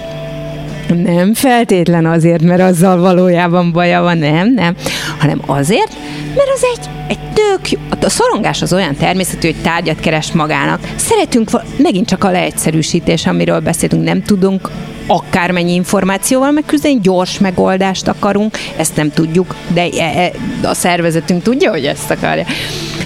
Nem 0.95 1.34
feltétlen 1.34 2.07
azért, 2.07 2.43
mert 2.43 2.61
azzal 2.61 3.01
valójában 3.01 3.72
baja 3.72 4.03
van, 4.03 4.18
nem, 4.18 4.53
nem, 4.53 4.74
hanem 5.18 5.41
azért, 5.47 5.97
mert 6.34 6.49
az 6.55 6.62
egy, 6.74 6.89
egy 7.09 7.18
tök 7.32 7.70
jó. 7.70 7.78
A 8.01 8.09
szorongás 8.09 8.62
az 8.62 8.72
olyan 8.72 8.97
természetű, 8.97 9.53
hogy 9.53 9.62
tárgyat 9.62 10.01
keres 10.01 10.32
magának. 10.32 10.80
Szeretünk, 10.97 11.51
megint 11.76 12.09
csak 12.09 12.24
a 12.24 12.30
leegyszerűsítés, 12.30 13.26
amiről 13.26 13.61
beszélünk, 13.61 14.05
nem 14.05 14.22
tudunk 14.22 14.70
akármennyi 15.07 15.74
információval 15.74 16.51
megküzdeni, 16.51 16.99
gyors 17.03 17.39
megoldást 17.39 18.09
akarunk, 18.09 18.57
ezt 18.76 18.97
nem 18.97 19.11
tudjuk, 19.11 19.55
de 19.74 19.89
e, 19.99 20.05
e, 20.05 20.30
a 20.62 20.74
szervezetünk 20.74 21.43
tudja, 21.43 21.70
hogy 21.70 21.84
ezt 21.84 22.11
akarja. 22.11 22.45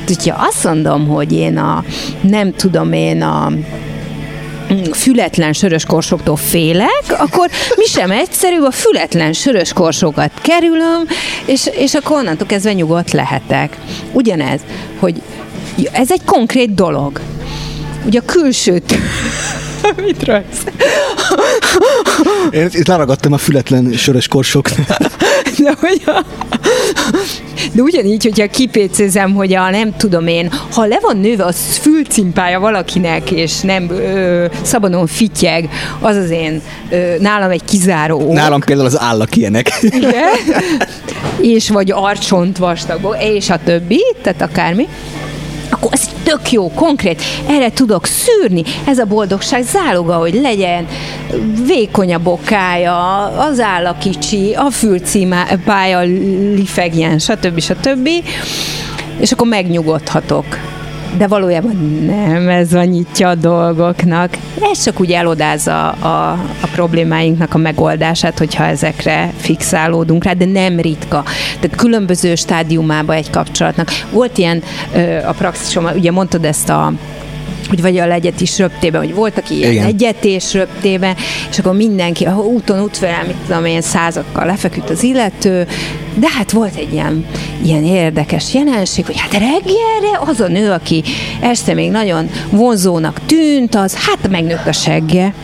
Úgyhogy 0.08 0.32
azt 0.36 0.64
mondom, 0.64 1.06
hogy 1.08 1.32
én 1.32 1.56
a, 1.56 1.84
nem 2.20 2.54
tudom 2.54 2.92
én 2.92 3.22
a 3.22 3.52
fületlen 4.92 5.52
sörös 5.52 5.84
korsoktól 5.84 6.36
félek, 6.36 7.04
akkor 7.18 7.50
mi 7.76 7.84
sem 7.84 8.10
egyszerű, 8.10 8.60
a 8.60 8.70
fületlen 8.70 9.32
sörös 9.32 9.72
korsokat 9.72 10.30
kerülöm, 10.42 11.06
és, 11.44 11.70
és 11.72 11.94
akkor 11.94 12.16
onnantól 12.16 12.46
kezdve 12.46 12.72
nyugodt 12.72 13.12
lehetek. 13.12 13.76
Ugyanez, 14.12 14.60
hogy 14.98 15.22
ez 15.92 16.10
egy 16.10 16.24
konkrét 16.24 16.74
dolog. 16.74 17.20
Ugye 18.04 18.18
a 18.18 18.24
külsőt 18.24 18.94
Mit 20.06 20.24
rajsz? 20.24 20.64
Én 22.50 22.68
itt 22.70 22.86
leragadtam 22.86 23.32
a 23.32 23.38
fületlen 23.38 23.92
sörös 23.92 24.28
korsok. 24.28 24.68
De, 25.62 25.74
hogy 25.80 26.02
a, 26.06 26.24
de 27.72 27.82
ugyanígy, 27.82 28.22
hogyha 28.22 28.46
kipécézem, 28.46 29.34
hogy 29.34 29.54
a 29.54 29.70
nem 29.70 29.96
tudom 29.96 30.26
én, 30.26 30.52
ha 30.72 30.84
le 30.84 30.98
van 31.00 31.16
nőve 31.16 31.44
a 31.44 31.52
fülcimpája 31.52 32.60
valakinek, 32.60 33.30
és 33.30 33.60
nem 33.60 33.90
ö, 33.90 34.46
szabadon 34.62 35.06
fityeg, 35.06 35.68
az 36.00 36.16
az 36.16 36.30
én 36.30 36.62
ö, 36.90 37.14
nálam 37.18 37.50
egy 37.50 37.64
kizáró 37.64 38.20
ok. 38.20 38.32
Nálam 38.32 38.60
például 38.60 38.86
az 38.86 39.00
állak 39.00 39.36
ilyenek. 39.36 39.72
Igen? 39.82 40.28
és 41.40 41.68
vagy 41.68 41.90
arcsont 41.92 42.58
vastag, 42.58 43.16
és 43.20 43.50
a 43.50 43.58
többi, 43.64 44.00
tehát 44.22 44.42
akármi 44.42 44.88
akkor 45.80 45.92
ez 45.92 46.08
tök 46.22 46.50
jó, 46.50 46.70
konkrét, 46.70 47.22
erre 47.48 47.70
tudok 47.70 48.06
szűrni, 48.06 48.62
ez 48.86 48.98
a 48.98 49.04
boldogság 49.04 49.62
záloga, 49.62 50.14
hogy 50.14 50.34
legyen 50.34 50.86
vékony 51.66 52.14
a 52.14 52.18
bokája, 52.18 53.24
az 53.24 53.60
áll 53.60 53.86
a 53.86 53.96
kicsi, 53.98 54.54
a 54.54 54.70
fülcímája 54.70 56.00
lifegjen, 56.54 57.18
stb. 57.18 57.60
stb. 57.60 58.08
És 59.18 59.32
akkor 59.32 59.46
megnyugodhatok 59.46 60.44
de 61.16 61.26
valójában 61.26 62.04
nem 62.06 62.48
ez 62.48 62.72
a 62.72 62.84
nyitja 62.84 63.28
a 63.28 63.34
dolgoknak. 63.34 64.36
Ez 64.72 64.84
csak 64.84 65.00
úgy 65.00 65.10
elodázza 65.10 65.88
a, 65.88 66.30
a 66.60 66.66
problémáinknak 66.72 67.54
a 67.54 67.58
megoldását, 67.58 68.38
hogyha 68.38 68.64
ezekre 68.64 69.32
fixálódunk 69.36 70.24
rá, 70.24 70.32
de 70.32 70.44
nem 70.44 70.80
ritka. 70.80 71.24
Tehát 71.60 71.76
különböző 71.76 72.34
stádiumában 72.34 73.16
egy 73.16 73.30
kapcsolatnak. 73.30 73.88
Volt 74.12 74.38
ilyen 74.38 74.62
a 75.26 75.32
praxisom, 75.32 75.88
ugye 75.94 76.10
mondtad 76.10 76.44
ezt 76.44 76.68
a 76.68 76.92
hogy 77.68 77.80
vagy 77.80 77.98
a 77.98 78.06
legyet 78.06 78.40
is 78.40 78.58
röptében, 78.58 79.00
hogy 79.00 79.14
voltak 79.14 79.50
ilyen 79.50 79.72
Igen. 79.72 79.86
egyetés 79.86 80.54
röptében, 80.54 81.16
és 81.50 81.58
akkor 81.58 81.76
mindenki, 81.76 82.24
ha 82.24 82.40
úton 82.40 82.82
útfelel, 82.82 83.24
mit 83.26 83.36
tudom 83.46 83.64
én, 83.64 83.80
százakkal 83.80 84.46
lefeküdt 84.46 84.90
az 84.90 85.02
illető, 85.02 85.66
de 86.14 86.28
hát 86.36 86.50
volt 86.50 86.74
egy 86.76 86.92
ilyen, 86.92 87.26
ilyen 87.62 87.84
érdekes 87.84 88.54
jelenség, 88.54 89.06
hogy 89.06 89.18
hát 89.18 89.32
reggelre 89.32 90.18
az 90.20 90.40
a 90.40 90.48
nő, 90.48 90.70
aki 90.70 91.02
este 91.40 91.74
még 91.74 91.90
nagyon 91.90 92.30
vonzónak 92.50 93.20
tűnt, 93.26 93.74
az 93.74 93.94
hát 93.94 94.30
megnőtt 94.30 94.66
a 94.66 94.72
segge. 94.72 95.34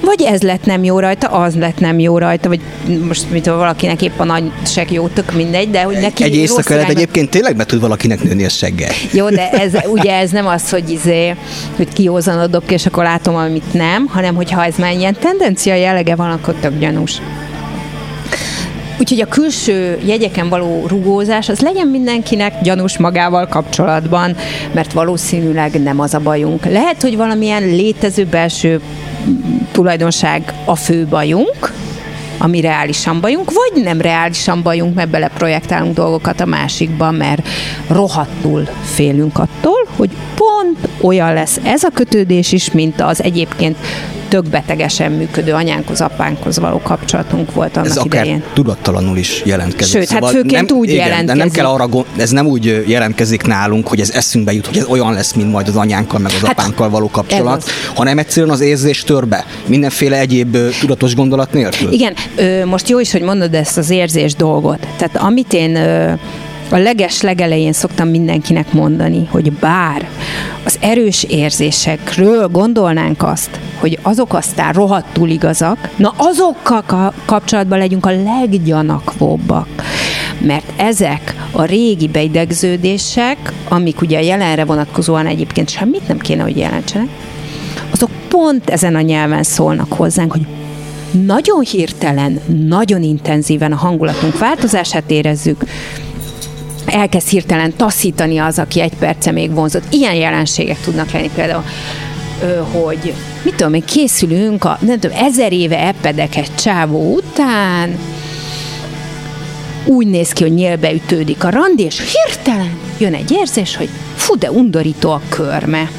Vagy 0.00 0.22
ez 0.22 0.42
lett 0.42 0.64
nem 0.64 0.84
jó 0.84 0.98
rajta, 0.98 1.28
az 1.28 1.56
lett 1.56 1.78
nem 1.80 1.98
jó 1.98 2.18
rajta, 2.18 2.48
vagy 2.48 2.60
most 3.06 3.30
mit 3.30 3.46
valakinek 3.46 4.02
épp 4.02 4.18
a 4.18 4.24
nagy 4.24 4.52
seg 4.66 4.92
jó, 4.92 5.08
tök 5.08 5.32
mindegy, 5.32 5.70
de 5.70 5.82
hogy 5.82 5.98
neki 6.00 6.24
Egy 6.24 6.34
éjszaka 6.34 6.86
egyébként 6.86 7.30
tényleg 7.30 7.56
be 7.56 7.64
tud 7.64 7.80
valakinek 7.80 8.22
nőni 8.22 8.44
a 8.44 8.48
segge. 8.48 8.88
Jó, 9.12 9.28
de 9.28 9.50
ez, 9.62 9.72
ugye 9.86 10.18
ez 10.18 10.30
nem 10.30 10.46
az, 10.46 10.70
hogy 10.70 10.90
izé, 10.90 11.34
hogy 11.76 11.88
kiózanodok, 11.92 12.70
és 12.70 12.86
akkor 12.86 13.04
látom, 13.04 13.34
amit 13.34 13.72
nem, 13.72 14.06
hanem 14.06 14.34
hogyha 14.34 14.64
ez 14.64 14.74
már 14.78 14.92
ilyen 14.92 15.16
tendencia 15.20 15.74
jellege 15.74 16.14
van, 16.14 16.30
akkor 16.30 16.54
tök 16.60 16.78
gyanús. 16.78 17.20
Úgyhogy 19.00 19.20
a 19.20 19.26
külső 19.26 19.98
jegyeken 20.04 20.48
való 20.48 20.84
rugózás 20.88 21.48
az 21.48 21.60
legyen 21.60 21.86
mindenkinek 21.86 22.62
gyanús 22.62 22.98
magával 22.98 23.46
kapcsolatban, 23.46 24.36
mert 24.72 24.92
valószínűleg 24.92 25.82
nem 25.82 26.00
az 26.00 26.14
a 26.14 26.18
bajunk. 26.18 26.64
Lehet, 26.64 27.02
hogy 27.02 27.16
valamilyen 27.16 27.62
létező 27.62 28.24
belső 28.24 28.80
tulajdonság 29.72 30.52
a 30.64 30.74
fő 30.74 31.06
bajunk, 31.06 31.72
ami 32.38 32.60
reálisan 32.60 33.20
bajunk, 33.20 33.50
vagy 33.52 33.82
nem 33.82 34.00
reálisan 34.00 34.62
bajunk, 34.62 34.94
mert 34.94 35.08
beleprojektálunk 35.10 35.94
dolgokat 35.94 36.40
a 36.40 36.46
másikba, 36.46 37.10
mert 37.10 37.48
rohadtul 37.88 38.68
félünk 38.82 39.38
attól, 39.38 39.88
hogy 39.96 40.10
pont 40.34 40.88
olyan 41.00 41.34
lesz 41.34 41.60
ez 41.64 41.82
a 41.82 41.90
kötődés 41.94 42.52
is, 42.52 42.70
mint 42.72 43.00
az 43.00 43.22
egyébként 43.22 43.76
tök 44.30 44.44
betegesen 44.44 45.12
működő 45.12 45.52
anyánkhoz, 45.52 46.00
apánkhoz 46.00 46.58
való 46.58 46.80
kapcsolatunk 46.82 47.52
volt 47.52 47.76
annak 47.76 47.88
ez 47.88 47.96
akár 47.96 48.22
idején. 48.24 48.42
tudattalanul 48.52 49.16
is 49.16 49.42
jelentkezik. 49.44 49.92
Sőt, 49.92 50.00
hát 50.00 50.08
szóval 50.08 50.32
hát 50.32 50.40
főként 50.40 50.68
nem, 50.68 50.78
úgy 50.78 50.88
igen, 50.88 51.06
jelentkezik. 51.06 51.38
De 51.38 51.44
nem 51.44 51.50
kell 51.50 51.66
arra 51.66 51.88
gond, 51.88 52.06
ez 52.16 52.30
nem 52.30 52.46
úgy 52.46 52.84
jelentkezik 52.86 53.42
nálunk, 53.42 53.88
hogy 53.88 54.00
ez 54.00 54.10
eszünkbe 54.10 54.52
jut, 54.52 54.66
hogy 54.66 54.76
ez 54.76 54.84
olyan 54.84 55.12
lesz, 55.12 55.32
mint 55.32 55.52
majd 55.52 55.68
az 55.68 55.76
anyánkkal, 55.76 56.20
meg 56.20 56.32
az 56.34 56.46
hát, 56.46 56.58
apánkkal 56.58 56.90
való 56.90 57.10
kapcsolat, 57.10 57.64
hanem 57.94 58.18
egyszerűen 58.18 58.52
az 58.52 58.60
érzés 58.60 59.04
törbe, 59.04 59.44
mindenféle 59.66 60.18
egyéb 60.18 60.56
tudatos 60.80 61.14
gondolat 61.14 61.52
nélkül. 61.52 61.92
Igen, 61.92 62.14
ö, 62.36 62.64
most 62.64 62.88
jó 62.88 62.98
is, 62.98 63.12
hogy 63.12 63.22
mondod 63.22 63.54
ezt 63.54 63.78
az 63.78 63.90
érzés 63.90 64.34
dolgot. 64.34 64.86
Tehát 64.96 65.16
amit 65.16 65.52
én 65.52 65.76
ö, 65.76 66.12
a 66.70 66.76
leges 66.76 67.20
legelején 67.20 67.72
szoktam 67.72 68.08
mindenkinek 68.08 68.72
mondani, 68.72 69.28
hogy 69.30 69.52
bár 69.52 70.08
az 70.64 70.78
erős 70.80 71.24
érzésekről 71.24 72.48
gondolnánk 72.48 73.22
azt, 73.22 73.60
hogy 73.78 73.98
azok 74.02 74.34
aztán 74.34 74.72
rohadtul 74.72 75.28
igazak, 75.28 75.88
na 75.96 76.14
azokkal 76.16 77.12
kapcsolatban 77.24 77.78
legyünk 77.78 78.06
a 78.06 78.22
leggyanakvóbbak. 78.22 79.68
Mert 80.38 80.72
ezek 80.76 81.34
a 81.52 81.62
régi 81.62 82.08
beidegződések, 82.08 83.52
amik 83.68 84.00
ugye 84.00 84.18
a 84.18 84.22
jelenre 84.22 84.64
vonatkozóan 84.64 85.26
egyébként 85.26 85.68
semmit 85.68 86.08
nem 86.08 86.18
kéne, 86.18 86.42
hogy 86.42 86.56
jelentsenek, 86.56 87.08
azok 87.90 88.10
pont 88.28 88.70
ezen 88.70 88.94
a 88.94 89.00
nyelven 89.00 89.42
szólnak 89.42 89.92
hozzánk, 89.92 90.32
hogy 90.32 90.46
nagyon 91.26 91.62
hirtelen, 91.62 92.40
nagyon 92.66 93.02
intenzíven 93.02 93.72
a 93.72 93.76
hangulatunk 93.76 94.38
változását 94.38 95.10
érezzük, 95.10 95.64
elkezd 96.90 97.28
hirtelen 97.28 97.76
taszítani 97.76 98.38
az, 98.38 98.58
aki 98.58 98.80
egy 98.80 98.94
perce 98.98 99.30
még 99.30 99.54
vonzott. 99.54 99.92
Ilyen 99.92 100.14
jelenségek 100.14 100.80
tudnak 100.80 101.10
lenni 101.10 101.30
például 101.34 101.64
hogy 102.72 103.14
mit 103.42 103.54
tudom 103.54 103.74
én, 103.74 103.84
készülünk 103.84 104.64
a 104.64 104.78
nem 104.80 104.98
tudom, 105.00 105.16
ezer 105.16 105.52
éve 105.52 105.78
epedek 105.78 106.36
egy 106.36 106.54
csávó 106.54 107.14
után, 107.14 107.98
úgy 109.84 110.06
néz 110.06 110.32
ki, 110.32 110.42
hogy 110.42 110.54
nyélbe 110.54 110.92
ütődik 110.92 111.44
a 111.44 111.50
randi, 111.50 111.82
és 111.82 112.12
hirtelen 112.12 112.78
jön 112.98 113.14
egy 113.14 113.30
érzés, 113.30 113.76
hogy 113.76 113.88
fú, 114.14 114.38
de 114.38 114.50
undorító 114.50 115.10
a 115.10 115.20
körme. 115.28 115.90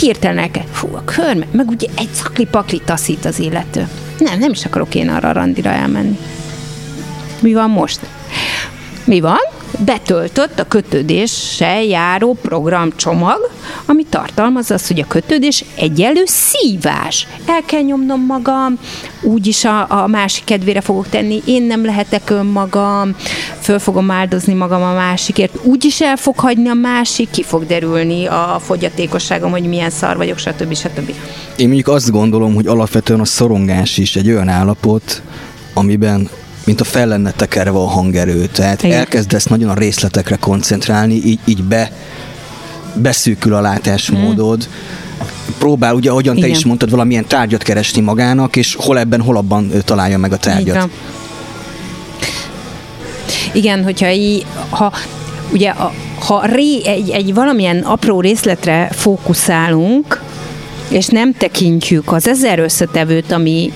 Hirtelen 0.00 0.38
elkezd, 0.38 0.66
fú, 0.72 0.88
a 0.92 1.04
körme, 1.04 1.46
meg 1.50 1.68
ugye 1.68 1.86
egy 1.96 2.08
szakli-pakli 2.12 2.80
taszít 2.84 3.24
az 3.24 3.38
illető. 3.38 3.88
Nem, 4.18 4.38
nem 4.38 4.50
is 4.50 4.64
akarok 4.64 4.94
én 4.94 5.08
arra 5.08 5.28
a 5.28 5.32
randira 5.32 5.70
elmenni. 5.70 6.18
Mi 7.40 7.52
van 7.52 7.70
most? 7.70 8.00
Mi 9.04 9.20
van? 9.20 9.40
Betöltött 9.84 10.58
a 10.58 10.64
kötődéssel 10.64 11.82
járó 11.82 12.36
programcsomag, 12.42 13.50
ami 13.86 14.04
tartalmaz 14.08 14.70
azt, 14.70 14.86
hogy 14.86 15.00
a 15.00 15.06
kötődés 15.06 15.64
egyelő 15.76 16.22
szívás. 16.24 17.26
El 17.46 17.62
kell 17.66 17.80
nyomnom 17.80 18.24
magam, 18.26 18.78
úgyis 19.22 19.64
a, 19.64 20.02
a 20.02 20.06
másik 20.06 20.44
kedvére 20.44 20.80
fogok 20.80 21.08
tenni, 21.08 21.42
én 21.44 21.62
nem 21.62 21.84
lehetek 21.84 22.30
önmagam, 22.30 23.16
föl 23.60 23.78
fogom 23.78 24.10
áldozni 24.10 24.54
magam 24.54 24.82
a 24.82 24.92
másikért, 24.92 25.58
úgyis 25.62 26.00
el 26.00 26.16
fog 26.16 26.38
hagyni 26.38 26.68
a 26.68 26.74
másik, 26.74 27.30
ki 27.30 27.42
fog 27.42 27.66
derülni 27.66 28.26
a 28.26 28.60
fogyatékosságom, 28.64 29.50
hogy 29.50 29.68
milyen 29.68 29.90
szar 29.90 30.16
vagyok, 30.16 30.38
stb. 30.38 30.74
stb. 30.74 31.12
Én 31.56 31.66
mondjuk 31.66 31.88
azt 31.88 32.10
gondolom, 32.10 32.54
hogy 32.54 32.66
alapvetően 32.66 33.20
a 33.20 33.24
szorongás 33.24 33.98
is 33.98 34.16
egy 34.16 34.28
olyan 34.28 34.48
állapot, 34.48 35.22
amiben 35.74 36.28
mint 36.64 36.80
a 36.80 36.84
fel 36.84 37.06
lenne 37.06 37.30
tekerve 37.30 37.78
a 37.78 37.86
hangerő. 37.86 38.46
Tehát 38.46 38.82
Igen. 38.82 38.98
elkezdesz 38.98 39.44
nagyon 39.44 39.68
a 39.68 39.74
részletekre 39.74 40.36
koncentrálni, 40.36 41.14
így, 41.14 41.38
így 41.44 41.62
be, 41.62 41.92
beszűkül 42.94 43.54
a 43.54 43.60
látásmódod. 43.60 44.68
Mm. 44.68 44.72
Próbál, 45.58 45.94
ugye, 45.94 46.10
ahogyan 46.10 46.36
Igen. 46.36 46.48
te 46.48 46.56
is 46.56 46.64
mondtad, 46.64 46.90
valamilyen 46.90 47.26
tárgyat 47.26 47.62
keresni 47.62 48.00
magának, 48.00 48.56
és 48.56 48.74
hol 48.74 48.98
ebben, 48.98 49.20
hol 49.20 49.36
abban 49.36 49.72
találja 49.84 50.18
meg 50.18 50.32
a 50.32 50.36
tárgyat. 50.36 50.74
Igen, 50.74 50.90
Igen 53.52 53.84
hogyha 53.84 54.10
így, 54.10 54.46
ha 54.70 54.92
ugye 55.52 55.70
a, 55.70 55.92
ha 56.18 56.46
ré, 56.46 56.86
egy, 56.86 57.10
egy 57.10 57.34
valamilyen 57.34 57.78
apró 57.78 58.20
részletre 58.20 58.88
fókuszálunk, 58.92 60.22
és 60.88 61.06
nem 61.06 61.32
tekintjük 61.32 62.12
az 62.12 62.28
ezer 62.28 62.58
összetevőt, 62.58 63.32
ami 63.32 63.72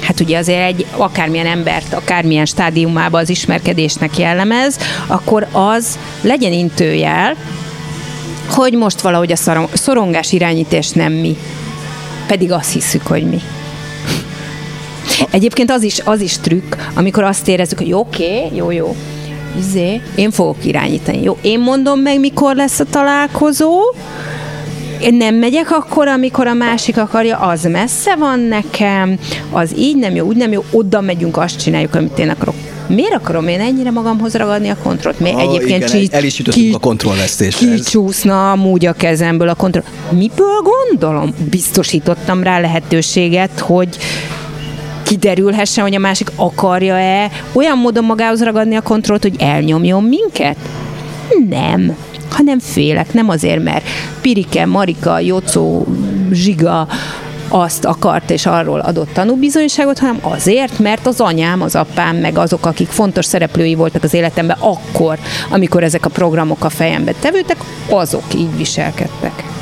hát 0.00 0.20
ugye 0.20 0.38
azért 0.38 0.66
egy 0.66 0.86
akármilyen 0.96 1.46
embert, 1.46 1.92
akármilyen 1.92 2.46
stádiumában 2.46 3.20
az 3.20 3.28
ismerkedésnek 3.28 4.18
jellemez, 4.18 4.78
akkor 5.06 5.46
az 5.52 5.98
legyen 6.20 6.52
intőjel, 6.52 7.36
hogy 8.48 8.72
most 8.72 9.00
valahogy 9.00 9.32
a 9.32 9.56
szorongás 9.72 10.32
irányítás 10.32 10.90
nem 10.90 11.12
mi. 11.12 11.36
Pedig 12.26 12.52
azt 12.52 12.72
hiszük, 12.72 13.06
hogy 13.06 13.22
mi. 13.22 13.40
Egyébként 15.30 15.70
az 15.70 15.82
is, 15.82 16.00
az 16.04 16.20
is 16.20 16.38
trükk, 16.38 16.74
amikor 16.94 17.24
azt 17.24 17.48
érezzük, 17.48 17.78
hogy 17.78 17.92
oké, 17.92 18.44
okay, 18.44 18.56
jó, 18.56 18.70
jó, 18.70 18.96
izé, 19.58 20.00
én 20.14 20.30
fogok 20.30 20.64
irányítani. 20.64 21.22
Jó, 21.22 21.38
én 21.40 21.60
mondom 21.60 22.00
meg, 22.00 22.20
mikor 22.20 22.56
lesz 22.56 22.80
a 22.80 22.84
találkozó, 22.84 23.80
Én 25.00 25.14
nem 25.14 25.34
megyek 25.34 25.70
akkor, 25.70 26.08
amikor 26.08 26.46
a 26.46 26.54
másik 26.54 26.98
akarja, 26.98 27.36
az 27.36 27.62
messze 27.62 28.16
van 28.16 28.40
nekem, 28.40 29.18
az 29.50 29.72
így 29.78 29.96
nem 29.96 30.14
jó, 30.14 30.26
úgy 30.26 30.36
nem 30.36 30.52
jó, 30.52 30.64
oda 30.70 31.00
megyünk, 31.00 31.36
azt 31.36 31.62
csináljuk, 31.62 31.94
amit 31.94 32.18
én 32.18 32.28
akarok. 32.28 32.54
Miért 32.86 33.14
akarom 33.14 33.48
én 33.48 33.60
ennyire 33.60 33.90
magamhoz 33.90 34.34
ragadni 34.34 34.68
a 34.68 34.76
kontrollt? 34.82 35.20
Miért 35.20 35.38
egyébként 35.38 35.76
igen, 35.76 35.88
csí- 35.88 36.12
el 36.14 36.24
is 36.24 36.38
jutottunk 36.38 36.74
a 36.74 36.78
kontrollvesztéshez. 36.78 37.74
Kicsúszna 37.74 38.50
amúgy 38.50 38.86
a 38.86 38.92
kezemből 38.92 39.48
a 39.48 39.54
kontroll. 39.54 39.84
Miből 40.10 40.62
gondolom? 40.62 41.34
Biztosítottam 41.50 42.42
rá 42.42 42.60
lehetőséget, 42.60 43.58
hogy 43.58 43.88
kiderülhessen, 45.02 45.84
hogy 45.84 45.94
a 45.94 45.98
másik 45.98 46.30
akarja-e 46.36 47.30
olyan 47.52 47.78
módon 47.78 48.04
magához 48.04 48.42
ragadni 48.42 48.76
a 48.76 48.80
kontrollt, 48.80 49.22
hogy 49.22 49.34
elnyomjon 49.38 50.02
minket? 50.04 50.56
Nem 51.48 51.96
hanem 52.30 52.58
félek, 52.58 53.12
nem 53.12 53.28
azért, 53.28 53.62
mert 53.62 53.88
Pirike, 54.20 54.66
Marika, 54.66 55.18
Jocó, 55.18 55.86
Zsiga 56.32 56.88
azt 57.48 57.84
akart 57.84 58.30
és 58.30 58.46
arról 58.46 58.80
adott 58.80 59.12
tanúbizonyságot, 59.12 59.98
hanem 59.98 60.18
azért, 60.20 60.78
mert 60.78 61.06
az 61.06 61.20
anyám, 61.20 61.62
az 61.62 61.74
apám, 61.74 62.16
meg 62.16 62.38
azok, 62.38 62.66
akik 62.66 62.88
fontos 62.88 63.24
szereplői 63.24 63.74
voltak 63.74 64.02
az 64.02 64.14
életemben 64.14 64.56
akkor, 64.60 65.18
amikor 65.50 65.82
ezek 65.82 66.06
a 66.06 66.10
programok 66.10 66.64
a 66.64 66.68
fejembe 66.68 67.12
tevődtek, 67.20 67.56
azok 67.90 68.34
így 68.34 68.56
viselkedtek. 68.56 69.57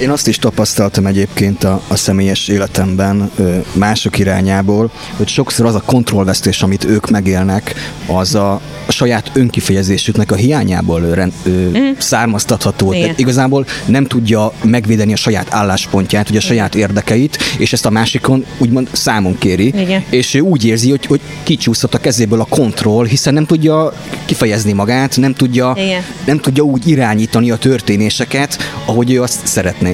Én 0.00 0.10
azt 0.10 0.28
is 0.28 0.38
tapasztaltam 0.38 1.06
egyébként 1.06 1.64
a, 1.64 1.82
a 1.88 1.96
személyes 1.96 2.48
életemben 2.48 3.30
mások 3.72 4.18
irányából, 4.18 4.90
hogy 5.16 5.28
sokszor 5.28 5.66
az 5.66 5.74
a 5.74 5.82
kontrollvesztés, 5.86 6.62
amit 6.62 6.84
ők 6.84 7.10
megélnek, 7.10 7.74
az 8.06 8.34
a, 8.34 8.60
a 8.86 8.92
saját 8.92 9.30
önkifejezésüknek 9.34 10.32
a 10.32 10.34
hiányából 10.34 11.00
rend, 11.00 11.32
ö, 11.42 11.50
mm. 11.50 11.90
származtatható. 11.98 12.90
Igen. 12.92 13.02
Tehát 13.02 13.18
igazából 13.18 13.66
nem 13.86 14.06
tudja 14.06 14.52
megvédeni 14.62 15.12
a 15.12 15.16
saját 15.16 15.46
álláspontját, 15.50 16.28
vagy 16.28 16.36
a 16.36 16.40
saját 16.40 16.74
érdekeit, 16.74 17.38
és 17.58 17.72
ezt 17.72 17.86
a 17.86 17.90
másikon 17.90 18.44
úgymond 18.58 18.88
számon 18.92 19.38
kéri, 19.38 19.66
Igen. 19.66 20.04
és 20.10 20.34
ő 20.34 20.40
úgy 20.40 20.64
érzi, 20.64 20.90
hogy, 20.90 21.06
hogy 21.06 21.20
kicsúszott 21.42 21.94
a 21.94 21.98
kezéből 21.98 22.40
a 22.40 22.46
kontroll, 22.48 23.06
hiszen 23.06 23.34
nem 23.34 23.46
tudja 23.46 23.92
kifejezni 24.24 24.72
magát, 24.72 25.16
nem 25.16 25.34
tudja, 25.34 25.74
Igen. 25.76 26.02
nem 26.24 26.38
tudja 26.38 26.62
úgy 26.62 26.88
irányítani 26.88 27.50
a 27.50 27.56
történéseket, 27.56 28.58
ahogy 28.84 29.12
ő 29.12 29.22
azt 29.22 29.46
szeretné. 29.46 29.87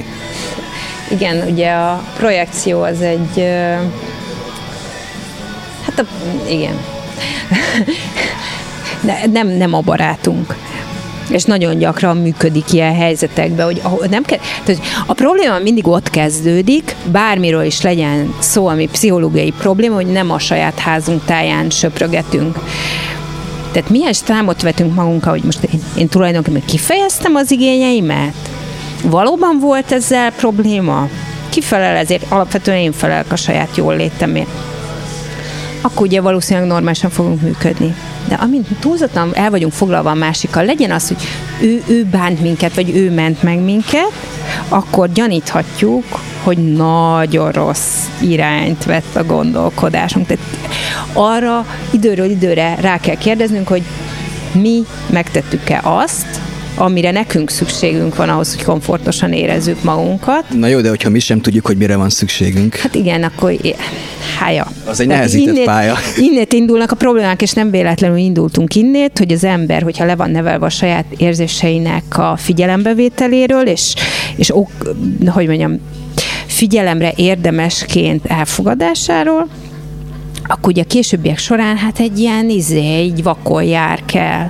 Igen, 1.11 1.47
ugye 1.51 1.71
a 1.71 2.03
projekció 2.17 2.81
az 2.81 3.01
egy... 3.01 3.45
Hát 5.85 5.99
a, 5.99 6.05
igen. 6.49 6.73
De 9.05 9.21
nem, 9.31 9.47
nem 9.47 9.73
a 9.73 9.79
barátunk. 9.79 10.55
És 11.29 11.43
nagyon 11.43 11.77
gyakran 11.77 12.17
működik 12.17 12.73
ilyen 12.73 12.95
helyzetekben, 12.95 13.65
hogy 13.65 13.81
nem 14.09 14.23
kell, 14.23 14.39
tehát 14.63 14.81
a 15.05 15.13
probléma 15.13 15.59
mindig 15.59 15.87
ott 15.87 16.09
kezdődik, 16.09 16.95
bármiről 17.11 17.63
is 17.63 17.81
legyen 17.81 18.35
szó, 18.39 18.67
ami 18.67 18.87
pszichológiai 18.87 19.53
probléma, 19.57 19.95
hogy 19.95 20.07
nem 20.07 20.31
a 20.31 20.39
saját 20.39 20.79
házunk 20.79 21.25
táján 21.25 21.69
söprögetünk. 21.69 22.59
Tehát 23.71 23.89
milyen 23.89 24.13
számot 24.13 24.61
vetünk 24.61 24.95
magunkkal, 24.95 25.31
hogy 25.31 25.43
most 25.43 25.63
én, 25.63 25.79
én 25.97 26.07
tulajdonképpen 26.07 26.65
kifejeztem 26.65 27.35
az 27.35 27.51
igényeimet? 27.51 28.44
Valóban 29.03 29.59
volt 29.59 29.91
ezzel 29.91 30.31
probléma? 30.31 31.09
Ki 31.49 31.61
felel 31.61 31.95
ezért? 31.95 32.31
Alapvetően 32.31 32.77
én 32.77 32.91
felelek 32.91 33.31
a 33.31 33.35
saját 33.35 33.75
jól 33.75 33.95
létemért. 33.95 34.49
Akkor 35.81 36.07
ugye 36.07 36.21
valószínűleg 36.21 36.67
normálisan 36.69 37.09
fogunk 37.09 37.41
működni. 37.41 37.95
De 38.27 38.35
amint 38.35 38.67
túlzottan 38.79 39.31
el 39.33 39.49
vagyunk 39.49 39.73
foglalva 39.73 40.09
a 40.09 40.13
másikkal, 40.13 40.65
legyen 40.65 40.91
az, 40.91 41.07
hogy 41.07 41.17
ő, 41.61 41.83
ő 41.87 42.03
bánt 42.03 42.41
minket, 42.41 42.75
vagy 42.75 42.95
ő 42.95 43.11
ment 43.11 43.43
meg 43.43 43.59
minket, 43.59 44.11
akkor 44.69 45.11
gyaníthatjuk, 45.11 46.03
hogy 46.43 46.73
nagyon 46.73 47.51
rossz 47.51 48.05
irányt 48.21 48.83
vett 48.83 49.15
a 49.15 49.23
gondolkodásunk. 49.23 50.27
Tehát 50.27 50.43
arra 51.13 51.65
időről 51.91 52.29
időre 52.29 52.75
rá 52.81 52.99
kell 52.99 53.15
kérdeznünk, 53.15 53.67
hogy 53.67 53.83
mi 54.51 54.83
megtettük-e 55.09 55.79
azt, 55.83 56.41
amire 56.75 57.11
nekünk 57.11 57.49
szükségünk 57.49 58.15
van 58.15 58.29
ahhoz, 58.29 58.55
hogy 58.55 58.63
komfortosan 58.63 59.33
érezzük 59.33 59.83
magunkat. 59.83 60.43
Na 60.49 60.67
jó, 60.67 60.81
de 60.81 60.89
hogyha 60.89 61.09
mi 61.09 61.19
sem 61.19 61.41
tudjuk, 61.41 61.65
hogy 61.65 61.77
mire 61.77 61.95
van 61.95 62.09
szükségünk. 62.09 62.75
Hát 62.75 62.95
igen, 62.95 63.23
akkor 63.23 63.55
hája. 64.39 64.67
Az 64.85 64.99
egy 64.99 65.07
nehezített 65.07 65.53
innét, 65.53 65.65
pálya. 65.65 65.95
Innét 66.17 66.53
indulnak 66.53 66.91
a 66.91 66.95
problémák, 66.95 67.41
és 67.41 67.51
nem 67.51 67.71
véletlenül 67.71 68.17
indultunk 68.17 68.75
innét, 68.75 69.17
hogy 69.17 69.31
az 69.31 69.43
ember, 69.43 69.81
hogyha 69.81 70.05
le 70.05 70.15
van 70.15 70.31
nevelve 70.31 70.65
a 70.65 70.69
saját 70.69 71.05
érzéseinek 71.17 72.17
a 72.17 72.37
figyelembevételéről, 72.37 73.67
és, 73.67 73.93
és 74.35 74.55
ok, 74.55 74.69
hogy 75.25 75.47
mondjam, 75.47 75.79
figyelemre 76.45 77.13
érdemesként 77.15 78.25
elfogadásáról, 78.25 79.47
akkor 80.47 80.71
ugye 80.71 80.81
a 80.81 80.85
későbbiek 80.85 81.37
során 81.37 81.77
hát 81.77 81.99
egy 81.99 82.19
ilyen 82.19 82.49
izé, 82.49 82.95
egy 82.95 83.23
vakon 83.23 83.63
jár 83.63 83.99
kell. 84.05 84.49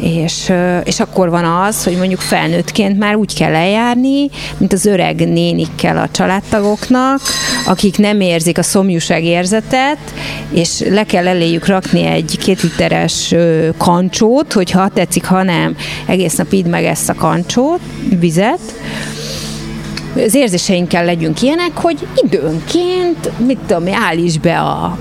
És, 0.00 0.52
és 0.84 1.00
akkor 1.00 1.30
van 1.30 1.44
az, 1.44 1.84
hogy 1.84 1.96
mondjuk 1.96 2.20
felnőttként 2.20 2.98
már 2.98 3.14
úgy 3.14 3.34
kell 3.34 3.54
eljárni, 3.54 4.30
mint 4.56 4.72
az 4.72 4.86
öreg 4.86 5.28
nénikkel 5.28 5.96
a 5.96 6.08
családtagoknak, 6.10 7.20
akik 7.66 7.98
nem 7.98 8.20
érzik 8.20 8.58
a 8.58 8.62
szomjúság 8.62 9.24
érzetet, 9.24 9.98
és 10.50 10.80
le 10.88 11.04
kell 11.04 11.28
eléjük 11.28 11.66
rakni 11.66 12.04
egy 12.04 12.38
két 12.38 12.62
literes 12.62 13.34
kancsót, 13.76 14.52
hogy 14.52 14.70
ha 14.70 14.88
tetszik, 14.88 15.24
ha 15.24 15.42
nem, 15.42 15.76
egész 16.06 16.34
nap 16.34 16.52
idd 16.52 16.66
meg 16.66 16.84
ezt 16.84 17.08
a 17.08 17.14
kancsót, 17.14 17.80
vizet, 18.18 18.74
az 20.16 20.34
érzéseinkkel 20.34 21.04
legyünk 21.04 21.42
ilyenek, 21.42 21.70
hogy 21.74 22.06
időnként, 22.24 23.46
mit 23.46 23.58
tudom, 23.66 23.84
állíts 23.92 24.38
be 24.38 24.60
a 24.60 24.98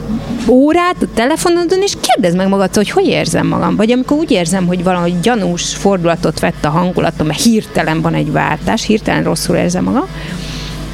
órát 0.47 0.95
a 1.01 1.05
telefonodon, 1.13 1.81
és 1.81 1.93
kérdezd 2.01 2.35
meg 2.35 2.47
magadtól, 2.47 2.83
hogy 2.83 2.91
hogy 2.91 3.07
érzem 3.07 3.47
magam. 3.47 3.75
Vagy 3.75 3.91
amikor 3.91 4.17
úgy 4.17 4.31
érzem, 4.31 4.67
hogy 4.67 4.83
valahogy 4.83 5.19
gyanús 5.19 5.75
fordulatot 5.75 6.39
vett 6.39 6.65
a 6.65 6.69
hangulatom, 6.69 7.27
mert 7.27 7.41
hirtelen 7.41 8.01
van 8.01 8.13
egy 8.13 8.31
váltás, 8.31 8.85
hirtelen 8.85 9.23
rosszul 9.23 9.55
érzem 9.55 9.83
magam, 9.83 10.05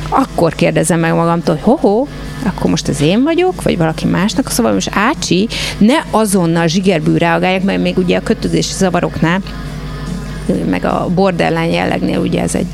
akkor 0.10 0.56
kérdezem 0.56 1.00
meg 1.00 1.14
magamtól, 1.14 1.56
hogy 1.56 1.64
hoho, 1.64 2.08
akkor 2.44 2.70
most 2.70 2.88
az 2.88 3.02
én 3.02 3.24
vagyok, 3.24 3.62
vagy 3.62 3.78
valaki 3.78 4.06
másnak, 4.06 4.50
szóval 4.50 4.74
most 4.74 4.92
ácsi, 4.94 5.48
ne 5.78 5.96
azonnal 6.12 6.68
zsigerből 6.68 7.18
reagáljak, 7.18 7.64
mert 7.64 7.82
még 7.82 7.98
ugye 7.98 8.18
a 8.18 8.24
kötődési 8.24 8.74
zavaroknál 8.74 9.42
meg 10.70 10.86
a 10.86 11.10
borderline 11.16 11.70
jellegnél 11.70 12.20
ugye 12.20 12.42
ez 12.42 12.56
egy 12.56 12.68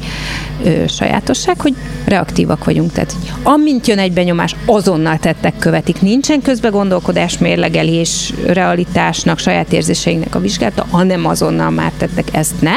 ö, 0.64 0.88
sajátosság, 0.88 1.62
hogy 1.62 1.76
reaktívak 2.06 2.64
vagyunk. 2.64 2.92
Tehát, 2.92 3.16
amint 3.44 3.88
jön 3.88 4.00
egy 4.00 4.12
benyomás, 4.12 4.56
azonnal 4.66 5.18
tettek 5.18 5.58
követik. 5.60 6.02
Nincsen 6.02 6.42
közbe 6.42 6.70
gondolkodás, 6.70 7.38
mérlegelés, 7.38 8.34
realitásnak, 8.48 9.40
saját 9.40 9.74
érzéseinknek 9.74 10.36
a 10.36 10.40
vizsgálata, 10.40 10.86
hanem 10.90 11.26
azonnal 11.26 11.70
már 11.70 11.92
tettek 11.98 12.28
ezt 12.32 12.62
ne, 12.62 12.76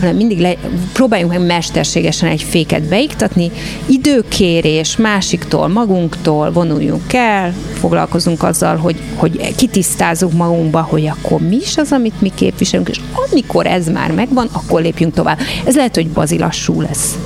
hanem 0.00 0.16
mindig 0.16 0.38
le, 0.38 0.54
próbáljunk 0.92 1.32
meg 1.32 1.46
mesterségesen 1.46 2.28
egy 2.28 2.42
féket 2.42 2.82
beiktatni, 2.82 3.50
időkérés 3.86 4.96
másiktól, 4.96 5.68
magunktól 5.68 6.52
vonuljunk 6.52 7.12
el, 7.12 7.54
foglalkozunk 7.72 8.42
azzal, 8.42 8.76
hogy, 8.76 8.96
hogy 9.14 9.54
kitisztázzuk 9.54 10.32
magunkba, 10.32 10.80
hogy 10.80 11.06
akkor 11.06 11.40
mi 11.40 11.56
is 11.56 11.76
az, 11.76 11.92
amit 11.92 12.20
mi 12.20 12.32
képviselünk, 12.34 12.88
és 12.88 13.00
amikor 13.30 13.66
ez 13.66 13.88
már 13.88 14.14
megvan, 14.30 14.48
akkor 14.52 14.80
lépjünk 14.80 15.14
tovább. 15.14 15.38
Ez 15.64 15.76
lehet, 15.76 15.94
hogy 15.94 16.08
bazilassú 16.08 16.80
lesz. 16.80 17.18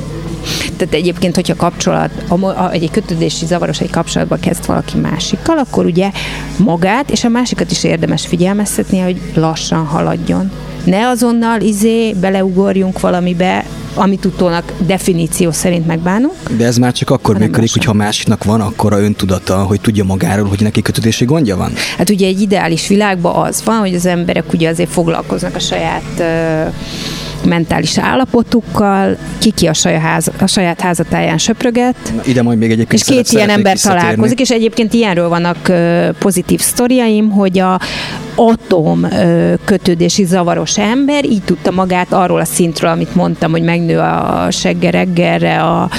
Tehát 0.77 0.95
egyébként, 0.95 1.35
hogyha 1.35 1.57
kapcsolat, 1.57 2.11
a, 2.29 2.45
a, 2.45 2.71
egy 2.73 2.91
kötődési 2.91 3.47
zavaros 3.47 3.81
egy 3.81 3.91
kapcsolatba 3.91 4.37
kezd 4.37 4.67
valaki 4.67 4.99
másikkal, 4.99 5.59
akkor 5.59 5.85
ugye 5.85 6.11
magát 6.57 7.11
és 7.11 7.25
a 7.25 7.29
másikat 7.29 7.71
is 7.71 7.85
érdemes 7.85 8.27
figyelmeztetni, 8.27 8.99
hogy 8.99 9.21
lassan 9.35 9.87
haladjon. 9.87 10.51
Ne 10.85 11.09
azonnal 11.09 11.61
izé 11.61 12.13
beleugorjunk 12.13 13.01
valamibe, 13.01 13.65
amit 13.95 14.25
utólag 14.25 14.65
definíció 14.87 15.51
szerint 15.51 15.87
megbánunk. 15.87 16.35
De 16.57 16.65
ez 16.65 16.77
már 16.77 16.93
csak 16.93 17.11
akkor 17.11 17.35
működik, 17.35 17.57
lassan. 17.61 17.79
hogyha 17.79 17.93
másiknak 17.93 18.45
van 18.45 18.61
akkora 18.61 19.01
öntudata, 19.01 19.63
hogy 19.63 19.81
tudja 19.81 20.05
magáról, 20.05 20.49
hogy 20.49 20.61
neki 20.61 20.83
kötődési 20.83 21.25
gondja 21.25 21.57
van. 21.57 21.73
Hát 21.99 22.11
ugye 22.11 22.27
egy 22.27 22.41
ideális 22.41 22.87
világban 22.89 23.47
az 23.47 23.63
van, 23.65 23.79
hogy 23.79 23.95
az 23.95 24.07
emberek 24.07 24.53
ugye 24.53 24.69
azért 24.69 24.91
foglalkoznak 24.91 25.55
a 25.55 25.59
saját 25.59 26.03
ö, 26.19 26.63
mentális 27.45 27.99
állapotukkal, 27.99 29.17
ki 29.39 29.51
ki 29.51 29.67
a 29.67 29.73
saját, 29.73 30.01
ház, 30.01 30.31
a 30.41 30.47
saját 30.47 30.81
házatáján 30.81 31.39
söpröget, 31.39 31.97
Na, 32.17 32.23
ide 32.25 32.43
majd 32.43 32.59
még 32.59 32.71
egyébként 32.71 33.03
és 33.03 33.15
két 33.15 33.29
ilyen 33.29 33.49
ember 33.49 33.79
találkozik, 33.79 34.41
és 34.41 34.51
egyébként 34.51 34.93
ilyenről 34.93 35.29
vannak 35.29 35.73
pozitív 36.19 36.61
sztoriaim, 36.61 37.31
hogy 37.31 37.59
a 37.59 37.81
atom 38.35 39.07
kötődési 39.65 40.25
zavaros 40.25 40.79
ember 40.79 41.25
így 41.25 41.43
tudta 41.43 41.71
magát 41.71 42.13
arról 42.13 42.41
a 42.41 42.45
szintről, 42.45 42.91
amit 42.91 43.15
mondtam, 43.15 43.51
hogy 43.51 43.63
megnő 43.63 43.99
a 43.99 44.47
segge 44.51 44.91
reggelre, 44.91 45.63
a 45.63 45.91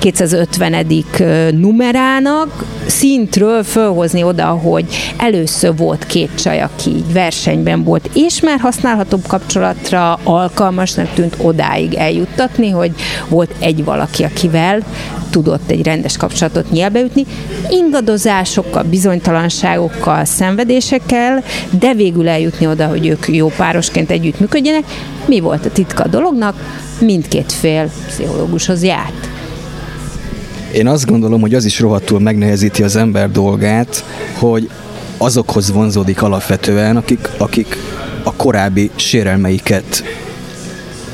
250. 0.00 1.54
numerának 1.54 2.64
szintről 2.86 3.62
fölhozni 3.62 4.22
oda, 4.22 4.46
hogy 4.46 4.84
először 5.16 5.76
volt 5.76 6.06
két 6.06 6.30
csaj, 6.42 6.60
aki 6.60 6.90
így 6.90 7.12
versenyben 7.12 7.84
volt, 7.84 8.10
és 8.14 8.40
már 8.40 8.60
használhatóbb 8.60 9.26
kapcsolatra 9.26 10.18
alkalmasnak 10.22 11.12
tűnt 11.14 11.36
odáig 11.38 11.94
eljuttatni, 11.94 12.70
hogy 12.70 12.92
volt 13.28 13.54
egy 13.58 13.84
valaki, 13.84 14.22
akivel 14.22 14.82
tudott 15.30 15.70
egy 15.70 15.82
rendes 15.82 16.16
kapcsolatot 16.16 16.70
nyelbeütni, 16.70 17.26
ingadozásokkal, 17.70 18.82
bizonytalanságokkal, 18.82 20.24
szenvedésekkel, 20.24 21.42
de 21.78 21.94
végül 21.94 22.28
eljutni 22.28 22.66
oda, 22.66 22.86
hogy 22.86 23.06
ők 23.06 23.28
jó 23.28 23.48
párosként 23.56 24.10
együttműködjenek. 24.10 24.84
Mi 25.26 25.40
volt 25.40 25.66
a 25.66 25.70
titka 25.70 26.02
a 26.02 26.08
dolognak? 26.08 26.54
Mindkét 27.00 27.52
fél 27.52 27.90
pszichológushoz 28.06 28.82
járt. 28.82 29.29
Én 30.72 30.86
azt 30.86 31.06
gondolom, 31.06 31.40
hogy 31.40 31.54
az 31.54 31.64
is 31.64 31.80
rohadtul 31.80 32.20
megnehezíti 32.20 32.82
az 32.82 32.96
ember 32.96 33.30
dolgát, 33.30 34.04
hogy 34.38 34.70
azokhoz 35.16 35.72
vonzódik 35.72 36.22
alapvetően, 36.22 36.96
akik, 36.96 37.28
akik 37.38 37.76
a 38.22 38.32
korábbi 38.32 38.90
sérelmeiket 38.94 40.04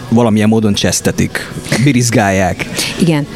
valamilyen 0.09 0.49
módon 0.49 0.75
csesztetik, 0.75 1.53
birizgálják. 1.85 2.67
Igen, 3.01 3.27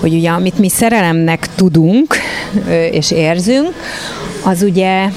hogy 0.00 0.14
ugye 0.14 0.30
amit 0.30 0.58
mi 0.58 0.68
szerelemnek 0.68 1.48
tudunk 1.54 2.14
és 2.90 3.10
érzünk, 3.10 3.72
az 4.44 4.62
ugye 4.62 5.08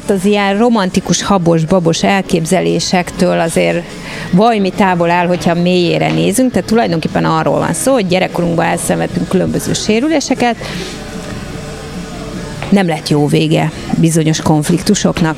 hát 0.00 0.10
az 0.10 0.24
ilyen 0.24 0.58
romantikus, 0.58 1.22
habos, 1.22 1.64
babos 1.64 2.02
elképzelésektől 2.02 3.40
azért 3.40 3.84
valami 4.30 4.70
távol 4.70 5.10
áll, 5.10 5.26
hogyha 5.26 5.54
mélyére 5.54 6.12
nézünk, 6.12 6.52
tehát 6.52 6.68
tulajdonképpen 6.68 7.24
arról 7.24 7.58
van 7.58 7.72
szó, 7.72 7.92
hogy 7.92 8.06
gyerekkorunkban 8.06 8.64
elszenvedtünk 8.64 9.28
különböző 9.28 9.72
sérüléseket, 9.72 10.56
nem 12.68 12.86
lett 12.86 13.08
jó 13.08 13.26
vége 13.26 13.72
bizonyos 13.98 14.40
konfliktusoknak. 14.40 15.36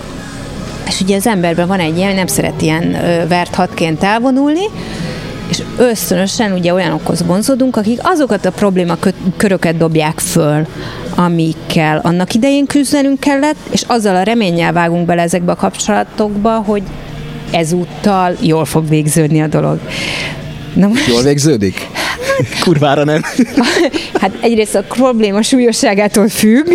És 0.87 1.01
ugye 1.01 1.17
az 1.17 1.27
emberben 1.27 1.67
van 1.67 1.81
egy 1.81 1.97
ilyen, 1.97 2.15
nem 2.15 2.27
szeret 2.27 2.63
ilyen 2.63 2.97
vert 3.29 3.55
hatként 3.55 4.03
elvonulni, 4.03 4.65
és 5.49 5.62
ösztönösen 5.76 6.53
ugye 6.53 6.72
olyanokhoz 6.72 7.24
vonzódunk, 7.26 7.76
akik 7.76 7.99
azokat 8.03 8.44
a 8.44 8.51
probléma 8.51 8.97
köröket 9.36 9.76
dobják 9.76 10.18
föl, 10.18 10.66
amikkel 11.14 12.01
annak 12.03 12.34
idején 12.34 12.66
küzdenünk 12.66 13.20
kellett, 13.20 13.57
és 13.70 13.82
azzal 13.86 14.16
a 14.16 14.22
reménnyel 14.22 14.72
vágunk 14.72 15.07
bele 15.07 15.22
ezekbe 15.22 15.53
a 15.53 15.57
kapcsolatokba, 15.57 16.51
hogy 16.51 16.82
ezúttal 17.51 18.36
jól 18.40 18.64
fog 18.64 18.88
végződni 18.88 19.42
a 19.42 19.47
dolog. 19.47 19.80
Na 20.74 20.86
most... 20.86 21.07
Jól 21.07 21.22
végződik? 21.22 21.88
Kurvára 22.61 23.05
nem. 23.05 23.22
hát 24.20 24.32
egyrészt 24.40 24.74
a 24.74 24.82
probléma 24.82 25.42
súlyosságától 25.42 26.28
függ. 26.28 26.66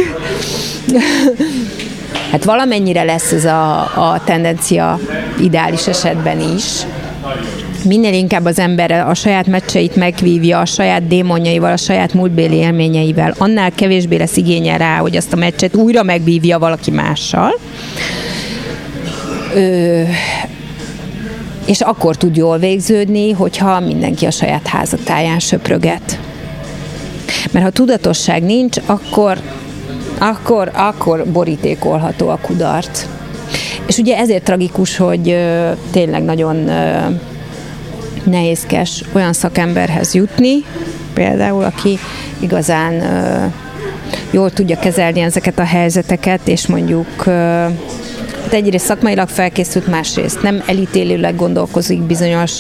Hát 2.31 2.43
valamennyire 2.43 3.03
lesz 3.03 3.31
ez 3.31 3.45
a, 3.45 3.79
a 3.79 4.21
tendencia 4.25 4.99
ideális 5.39 5.87
esetben 5.87 6.39
is, 6.55 6.63
minél 7.83 8.13
inkább 8.13 8.45
az 8.45 8.59
ember 8.59 8.91
a 8.91 9.13
saját 9.13 9.47
meccseit 9.47 9.95
megvívja, 9.95 10.59
a 10.59 10.65
saját 10.65 11.07
démonjaival, 11.07 11.71
a 11.71 11.77
saját 11.77 12.13
múltbéli 12.13 12.55
élményeivel, 12.55 13.33
annál 13.37 13.71
kevésbé 13.71 14.15
lesz 14.15 14.37
igénye 14.37 14.77
rá, 14.77 14.97
hogy 14.97 15.15
azt 15.15 15.33
a 15.33 15.35
meccset 15.35 15.75
újra 15.75 16.03
megvívja 16.03 16.59
valaki 16.59 16.91
mással. 16.91 17.59
Ö, 19.55 20.01
és 21.65 21.81
akkor 21.81 22.17
tud 22.17 22.35
jól 22.35 22.57
végződni, 22.57 23.31
hogyha 23.31 23.79
mindenki 23.79 24.25
a 24.25 24.31
saját 24.31 24.67
házatáján 24.67 25.39
söpröget. 25.39 26.19
Mert 27.51 27.65
ha 27.65 27.71
tudatosság 27.71 28.43
nincs, 28.43 28.77
akkor, 28.85 29.37
akkor, 30.19 30.71
akkor 30.73 31.25
borítékolható 31.31 32.29
a 32.29 32.39
kudarc. 32.41 33.05
És 33.87 33.97
ugye 33.97 34.17
ezért 34.17 34.43
tragikus, 34.43 34.97
hogy 34.97 35.29
ö, 35.29 35.71
tényleg 35.91 36.23
nagyon 36.23 36.67
ö, 36.67 36.99
nehézkes 38.23 39.03
olyan 39.11 39.33
szakemberhez 39.33 40.13
jutni, 40.13 40.63
például, 41.13 41.63
aki 41.63 41.99
igazán 42.39 42.93
ö, 43.01 43.45
jól 44.31 44.51
tudja 44.51 44.79
kezelni 44.79 45.19
ezeket 45.19 45.59
a 45.59 45.63
helyzeteket, 45.63 46.47
és 46.47 46.67
mondjuk 46.67 47.25
ö, 47.25 47.31
hát 48.51 48.53
egyrészt 48.53 48.85
szakmailag 48.85 49.27
felkészült, 49.27 49.87
másrészt 49.87 50.41
nem 50.41 50.63
elítélőleg 50.65 51.35
gondolkozik 51.35 52.01
bizonyos 52.01 52.51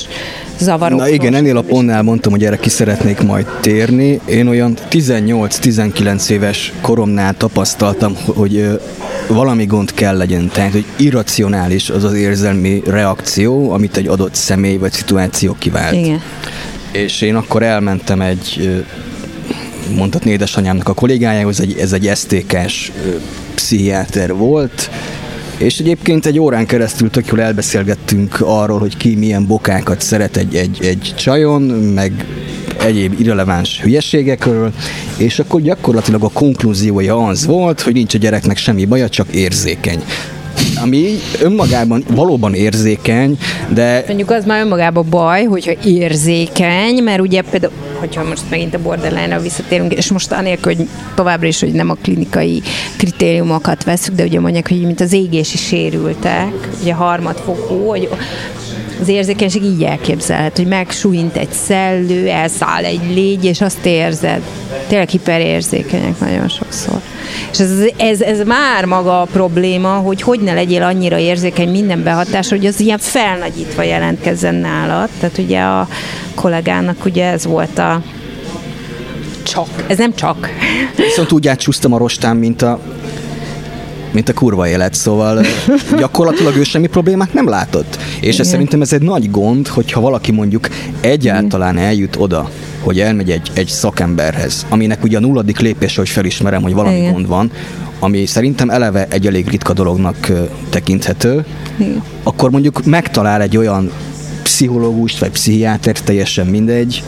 zavarok. 0.57 0.99
Na 0.99 1.07
igen, 1.07 1.33
ennél 1.33 1.57
a 1.57 1.61
pontnál 1.61 2.01
mondtam, 2.01 2.31
hogy 2.31 2.43
erre 2.43 2.57
ki 2.57 2.69
szeretnék 2.69 3.21
majd 3.21 3.45
térni. 3.61 4.19
Én 4.25 4.47
olyan 4.47 4.77
18-19 4.89 6.29
éves 6.29 6.73
koromnál 6.81 7.33
tapasztaltam, 7.37 8.15
hogy 8.25 8.79
valami 9.27 9.65
gond 9.65 9.93
kell 9.93 10.17
legyen, 10.17 10.49
tehát 10.53 10.71
hogy 10.71 10.85
irracionális 10.97 11.89
az 11.89 12.03
az 12.03 12.13
érzelmi 12.13 12.81
reakció, 12.85 13.71
amit 13.71 13.97
egy 13.97 14.07
adott 14.07 14.35
személy 14.35 14.77
vagy 14.77 14.91
szituáció 14.91 15.55
kivált. 15.59 15.93
Igen. 15.93 16.21
És 16.91 17.21
én 17.21 17.35
akkor 17.35 17.63
elmentem 17.63 18.21
egy 18.21 18.81
mondhatni 19.95 20.31
édesanyámnak 20.31 20.89
a 20.89 20.93
kollégájához, 20.93 21.59
egy, 21.59 21.75
ez 21.79 21.93
egy 21.93 22.11
STK-s 22.15 22.91
pszichiáter 23.55 24.33
volt, 24.33 24.89
és 25.57 25.79
egyébként 25.79 26.25
egy 26.25 26.39
órán 26.39 26.65
keresztül 26.65 27.09
tök 27.09 27.27
jól 27.27 27.41
elbeszélgettünk 27.41 28.37
arról, 28.41 28.79
hogy 28.79 28.97
ki 28.97 29.15
milyen 29.15 29.47
bokákat 29.47 30.01
szeret 30.01 30.37
egy, 30.37 30.55
egy, 30.55 30.77
egy 30.81 31.13
csajon, 31.17 31.61
meg 31.93 32.25
egyéb 32.85 33.19
irreleváns 33.19 33.81
hülyeségekről, 33.81 34.71
és 35.17 35.39
akkor 35.39 35.61
gyakorlatilag 35.61 36.23
a 36.23 36.29
konklúziója 36.29 37.25
az 37.25 37.45
volt, 37.45 37.81
hogy 37.81 37.93
nincs 37.93 38.13
a 38.13 38.17
gyereknek 38.17 38.57
semmi 38.57 38.85
baja, 38.85 39.09
csak 39.09 39.33
érzékeny. 39.33 40.03
Ami 40.81 41.19
önmagában 41.41 42.03
valóban 42.09 42.53
érzékeny, 42.53 43.37
de... 43.73 44.03
Mondjuk 44.07 44.31
az 44.31 44.45
már 44.45 44.61
önmagában 44.61 45.05
baj, 45.09 45.43
hogyha 45.43 45.71
érzékeny, 45.85 47.03
mert 47.03 47.21
ugye 47.21 47.41
például, 47.41 47.73
hogyha 47.99 48.23
most 48.23 48.43
megint 48.49 48.73
a 48.73 48.81
borderline-ra 48.81 49.41
visszatérünk, 49.41 49.93
és 49.93 50.11
most 50.11 50.31
anélkül, 50.31 50.75
hogy 50.75 50.87
továbbra 51.15 51.47
is, 51.47 51.59
hogy 51.59 51.71
nem 51.71 51.89
a 51.89 51.97
klinikai 52.01 52.61
kritériumokat 52.97 53.83
veszük, 53.83 54.15
de 54.15 54.23
ugye 54.23 54.39
mondják, 54.39 54.67
hogy 54.67 54.81
mint 54.81 55.01
az 55.01 55.13
égési 55.13 55.57
sérültek, 55.57 56.69
ugye 56.81 56.93
harmadfokú, 56.93 57.85
hogy 57.85 58.09
az 59.01 59.07
érzékenység 59.07 59.63
így 59.63 59.83
elképzelhet, 59.83 60.57
hogy 60.57 60.67
megsújint 60.67 61.37
egy 61.37 61.51
szellő, 61.51 62.27
elszáll 62.27 62.83
egy 62.83 63.01
légy, 63.13 63.45
és 63.45 63.61
azt 63.61 63.85
érzed. 63.85 64.41
Tényleg 64.87 65.09
hiperérzékenyek 65.09 66.19
nagyon 66.19 66.47
sokszor. 66.47 67.01
És 67.51 67.59
ez, 67.59 67.69
ez, 67.97 68.21
ez 68.21 68.39
már 68.45 68.85
maga 68.85 69.21
a 69.21 69.25
probléma, 69.25 69.89
hogy 69.89 70.21
hogy 70.21 70.39
ne 70.39 70.53
legyél 70.53 70.83
annyira 70.83 71.17
érzékeny 71.17 71.69
minden 71.69 72.03
behatás, 72.03 72.49
hogy 72.49 72.65
az 72.65 72.79
ilyen 72.79 72.97
felnagyítva 72.97 73.83
jelentkezzen 73.83 74.55
nálad. 74.55 75.09
Tehát 75.19 75.37
ugye 75.37 75.61
a 75.61 75.87
kollégának 76.35 77.05
ugye 77.05 77.25
ez 77.25 77.45
volt 77.45 77.77
a 77.77 78.01
csak. 79.43 79.85
Ez 79.87 79.97
nem 79.97 80.15
csak. 80.15 80.49
Viszont 80.95 81.31
úgy 81.31 81.47
átcsúsztam 81.47 81.93
a 81.93 81.97
rostán, 81.97 82.35
mint 82.35 82.61
a 82.61 82.79
mint 84.11 84.29
a 84.29 84.33
kurva 84.33 84.67
élet, 84.67 84.93
szóval 84.93 85.45
gyakorlatilag 85.97 86.55
ő 86.55 86.63
semmi 86.63 86.87
problémát 86.87 87.33
nem 87.33 87.47
látott. 87.47 87.97
És 88.21 88.39
ez 88.39 88.47
szerintem 88.47 88.81
ez 88.81 88.93
egy 88.93 89.01
nagy 89.01 89.31
gond, 89.31 89.67
hogyha 89.67 90.01
valaki 90.01 90.31
mondjuk 90.31 90.67
egyáltalán 91.01 91.77
eljut 91.77 92.15
oda, 92.15 92.49
hogy 92.81 92.99
elmegy 92.99 93.31
egy, 93.31 93.51
egy 93.53 93.67
szakemberhez, 93.67 94.65
aminek 94.69 95.03
ugye 95.03 95.17
a 95.17 95.19
nulladik 95.19 95.59
lépés, 95.59 95.95
hogy 95.95 96.09
felismerem, 96.09 96.61
hogy 96.61 96.73
valami 96.73 96.97
Igen. 96.97 97.13
gond 97.13 97.27
van, 97.27 97.51
ami 97.99 98.25
szerintem 98.25 98.69
eleve 98.69 99.07
egy 99.09 99.27
elég 99.27 99.47
ritka 99.47 99.73
dolognak 99.73 100.31
tekinthető, 100.69 101.45
Igen. 101.77 102.03
akkor 102.23 102.51
mondjuk 102.51 102.85
megtalál 102.85 103.41
egy 103.41 103.57
olyan 103.57 103.91
pszichológust 104.43 105.19
vagy 105.19 105.29
pszichiátert, 105.29 106.03
teljesen 106.03 106.47
mindegy, 106.47 107.03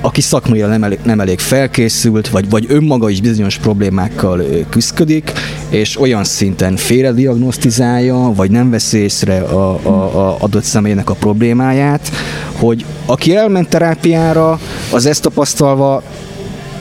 aki 0.00 0.20
szakmai 0.20 0.60
nem 0.60 0.84
elég, 0.84 0.98
nem 1.02 1.20
elég 1.20 1.38
felkészült, 1.38 2.28
vagy, 2.28 2.50
vagy 2.50 2.66
önmaga 2.68 3.10
is 3.10 3.20
bizonyos 3.20 3.58
problémákkal 3.58 4.42
küzdik, 4.70 5.32
és 5.68 6.00
olyan 6.00 6.24
szinten 6.24 6.76
félrediagnosztizálja, 6.76 8.32
vagy 8.34 8.50
nem 8.50 8.70
vesz 8.70 8.92
észre 8.92 9.38
a, 9.40 9.78
a, 9.82 10.28
a 10.28 10.36
adott 10.40 10.62
személynek 10.62 11.10
a 11.10 11.14
problémáját, 11.14 12.10
hogy 12.52 12.84
aki 13.06 13.36
elment 13.36 13.68
terápiára, 13.68 14.60
az 14.92 15.06
ezt 15.06 15.22
tapasztalva 15.22 16.02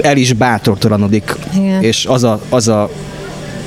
el 0.01 0.17
is 0.17 0.33
bátortalanodik, 0.33 1.35
Igen. 1.55 1.81
és 1.83 2.05
az 2.05 2.23
a, 2.23 2.41
az 2.49 2.67
a 2.67 2.89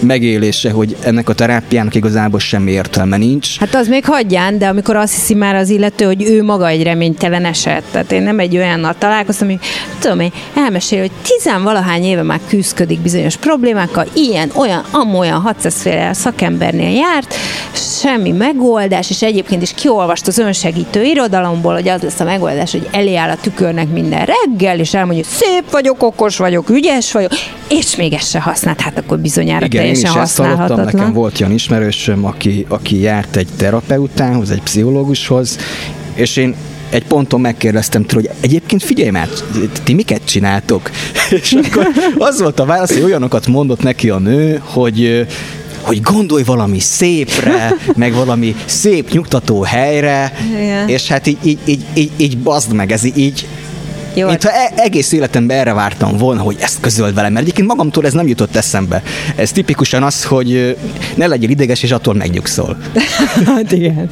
megélése, 0.03 0.71
hogy 0.71 0.97
ennek 1.03 1.29
a 1.29 1.33
terápiának 1.33 1.95
igazából 1.95 2.41
semmi 2.41 2.71
értelme 2.71 3.17
nincs. 3.17 3.59
Hát 3.59 3.75
az 3.75 3.89
még 3.89 4.05
hagyján, 4.05 4.59
de 4.59 4.67
amikor 4.67 4.97
azt 4.97 5.15
hiszi 5.15 5.35
már 5.35 5.55
az 5.55 5.69
illető, 5.69 6.05
hogy 6.05 6.23
ő 6.23 6.43
maga 6.43 6.69
egy 6.69 6.83
reménytelen 6.83 7.45
eset. 7.45 7.83
Tehát 7.91 8.13
én 8.13 8.23
nem 8.23 8.39
egy 8.39 8.57
olyannal 8.57 8.95
találkoztam, 8.99 9.49
hogy 9.49 9.59
tudom 9.99 10.21
én, 10.21 10.33
elmesél, 10.55 11.01
hogy 11.01 11.11
tizenvalahány 11.23 12.05
éve 12.05 12.23
már 12.23 12.41
küzdik 12.49 13.01
bizonyos 13.01 13.37
problémákkal, 13.37 14.07
ilyen, 14.15 14.51
olyan, 14.55 14.85
amolyan 14.91 15.41
600 15.41 15.83
féle 15.83 16.13
szakembernél 16.13 16.91
járt, 16.91 17.35
semmi 17.73 18.31
megoldás, 18.31 19.11
és 19.11 19.23
egyébként 19.23 19.63
is 19.63 19.75
kiolvast 19.75 20.27
az 20.27 20.39
önsegítő 20.39 21.03
irodalomból, 21.05 21.75
hogy 21.75 21.89
az 21.89 22.03
lesz 22.03 22.21
a 22.21 22.25
megoldás, 22.25 22.71
hogy 22.71 22.89
elé 22.93 23.17
áll 23.17 23.31
a 23.31 23.37
tükörnek 23.37 23.89
minden 23.89 24.27
reggel, 24.27 24.79
és 24.79 24.95
elmondja, 24.95 25.25
hogy 25.25 25.49
szép 25.49 25.71
vagyok, 25.71 26.03
okos 26.03 26.37
vagyok, 26.37 26.71
ügyes 26.71 27.13
vagyok, 27.13 27.33
és 27.69 27.97
még 27.97 28.13
ezt 28.13 28.31
se 28.31 28.41
használt, 28.41 28.81
hát 28.81 28.99
akkor 28.99 29.19
bizonyára 29.19 29.67
Igen, 29.67 29.85
teljesen 29.93 30.17
én 30.17 30.23
is 30.23 30.69
ezt 30.69 30.77
nekem 30.77 31.13
volt 31.13 31.41
olyan 31.41 31.53
ismerősöm, 31.53 32.25
aki, 32.25 32.67
aki 32.69 33.01
járt 33.01 33.37
egy 33.37 33.49
terapeutához, 33.57 34.51
egy 34.51 34.63
pszichológushoz, 34.63 35.59
és 36.15 36.37
én 36.37 36.55
egy 36.91 37.05
ponton 37.05 37.41
megkérdeztem 37.41 38.05
tőle, 38.05 38.23
hogy 38.23 38.37
egyébként 38.41 38.83
figyelj 38.83 39.11
már, 39.11 39.29
ti 39.83 39.95
miket 39.95 40.25
csináltok? 40.25 40.91
És 41.43 41.53
akkor 41.53 41.87
az 42.19 42.41
volt 42.41 42.61
a 42.61 42.65
válasz, 42.65 42.93
hogy 42.93 43.03
olyanokat 43.03 43.47
mondott 43.47 43.83
neki 43.83 44.11
a 44.11 44.19
nő, 44.19 44.63
hogy 44.65 45.27
hogy 45.81 46.01
gondolj 46.01 46.43
valami 46.43 46.79
szépre, 46.79 47.75
meg 47.97 48.13
valami 48.15 48.55
szép, 48.65 49.11
nyugtató 49.11 49.63
helyre, 49.63 50.33
Igen. 50.53 50.89
és 50.89 51.09
hát 51.09 51.27
így, 51.27 51.39
így, 51.43 51.59
így, 51.65 51.85
így, 51.95 52.11
így 52.17 52.39
bazd 52.39 52.73
meg, 52.73 52.93
ez 52.93 53.05
így, 53.17 53.49
Jó, 54.15 54.27
Mint 54.29 54.43
ha 54.43 54.51
e- 54.51 54.73
egész 54.77 55.13
életemben 55.13 55.59
erre 55.59 55.73
vártam 55.73 56.17
volna, 56.17 56.41
hogy 56.43 56.57
ezt 56.61 56.81
közöld 56.81 57.15
velem, 57.15 57.33
mert 57.33 57.45
egyébként 57.45 57.69
magamtól 57.69 58.07
ez 58.07 58.13
nem 58.13 58.29
jutott 58.29 58.57
eszembe. 58.57 59.03
Ez 59.37 59.53
tipikusan 59.53 60.03
az, 60.03 60.25
hogy 60.25 60.77
ne 61.15 61.27
legyél 61.27 61.51
ideges, 61.51 61.83
és 61.83 61.91
attól 61.91 62.15
megnyugszol. 62.15 62.77
Hát 63.47 63.73
igen. 63.73 64.11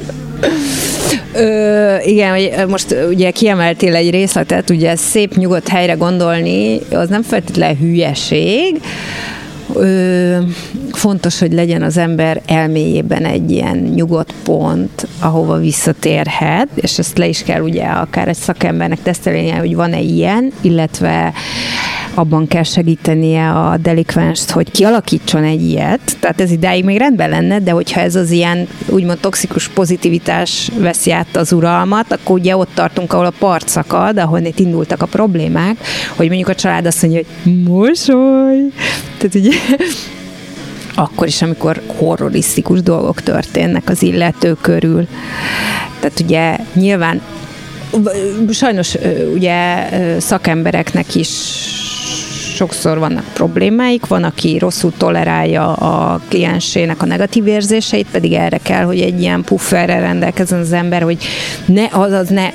Ö, 1.33 1.95
igen, 2.03 2.69
most 2.69 2.95
ugye 3.09 3.31
kiemeltél 3.31 3.95
egy 3.95 4.09
részletet, 4.09 4.69
ugye 4.69 4.95
szép, 4.95 5.35
nyugodt 5.35 5.67
helyre 5.67 5.93
gondolni, 5.93 6.79
az 6.91 7.09
nem 7.09 7.21
feltétlenül 7.21 7.75
hülyeség, 7.75 8.81
Ö, 9.73 10.37
fontos, 10.91 11.39
hogy 11.39 11.53
legyen 11.53 11.81
az 11.81 11.97
ember 11.97 12.41
elméjében 12.45 13.25
egy 13.25 13.51
ilyen 13.51 13.77
nyugodt 13.77 14.33
pont, 14.43 15.07
ahova 15.19 15.57
visszatérhet, 15.57 16.67
és 16.75 16.99
ezt 16.99 17.17
le 17.17 17.27
is 17.27 17.43
kell 17.43 17.61
ugye 17.61 17.83
akár 17.83 18.27
egy 18.27 18.35
szakembernek 18.35 19.01
tesztelnie, 19.01 19.57
hogy 19.57 19.75
van-e 19.75 19.99
ilyen, 19.99 20.51
illetve 20.61 21.33
abban 22.13 22.47
kell 22.47 22.63
segítenie 22.63 23.49
a 23.49 23.77
delikvenst, 23.77 24.49
hogy 24.49 24.71
kialakítson 24.71 25.43
egy 25.43 25.61
ilyet. 25.61 26.17
Tehát 26.19 26.41
ez 26.41 26.51
idáig 26.51 26.83
még 26.83 26.97
rendben 26.97 27.29
lenne, 27.29 27.59
de 27.59 27.71
hogyha 27.71 27.99
ez 27.99 28.15
az 28.15 28.31
ilyen 28.31 28.67
úgymond 28.85 29.19
toxikus 29.19 29.67
pozitivitás 29.67 30.71
veszi 30.77 31.11
át 31.11 31.35
az 31.35 31.53
uralmat, 31.53 32.11
akkor 32.11 32.39
ugye 32.39 32.57
ott 32.57 32.69
tartunk, 32.73 33.13
ahol 33.13 33.25
a 33.25 33.33
part 33.39 33.67
szakad, 33.67 34.17
ahol 34.17 34.39
itt 34.39 34.59
indultak 34.59 35.01
a 35.01 35.05
problémák, 35.05 35.77
hogy 36.15 36.27
mondjuk 36.27 36.49
a 36.49 36.55
család 36.55 36.85
azt 36.85 37.01
mondja, 37.01 37.21
hogy 37.43 37.53
mosoly. 37.63 38.57
Tehát 39.17 39.35
ugye 39.35 39.51
akkor 40.95 41.27
is, 41.27 41.41
amikor 41.41 41.81
horrorisztikus 41.97 42.81
dolgok 42.81 43.21
történnek 43.21 43.89
az 43.89 44.01
illető 44.01 44.53
körül. 44.61 45.07
Tehát 45.99 46.19
ugye 46.19 46.57
nyilván 46.73 47.21
sajnos 48.49 48.95
ugye 49.33 49.89
szakembereknek 50.19 51.15
is 51.15 51.37
sokszor 52.59 52.97
vannak 52.97 53.23
problémáik, 53.33 54.07
van, 54.07 54.23
aki 54.23 54.57
rosszul 54.57 54.93
tolerálja 54.97 55.73
a 55.73 56.21
kliensének 56.27 57.01
a 57.01 57.05
negatív 57.05 57.47
érzéseit, 57.47 58.07
pedig 58.11 58.33
erre 58.33 58.57
kell, 58.57 58.83
hogy 58.83 58.99
egy 58.99 59.21
ilyen 59.21 59.43
pufferrel 59.43 59.99
rendelkezzen 59.99 60.59
az 60.59 60.71
ember, 60.71 61.01
hogy 61.01 61.23
ne, 61.65 61.85
azaz 61.91 62.29
ne 62.29 62.49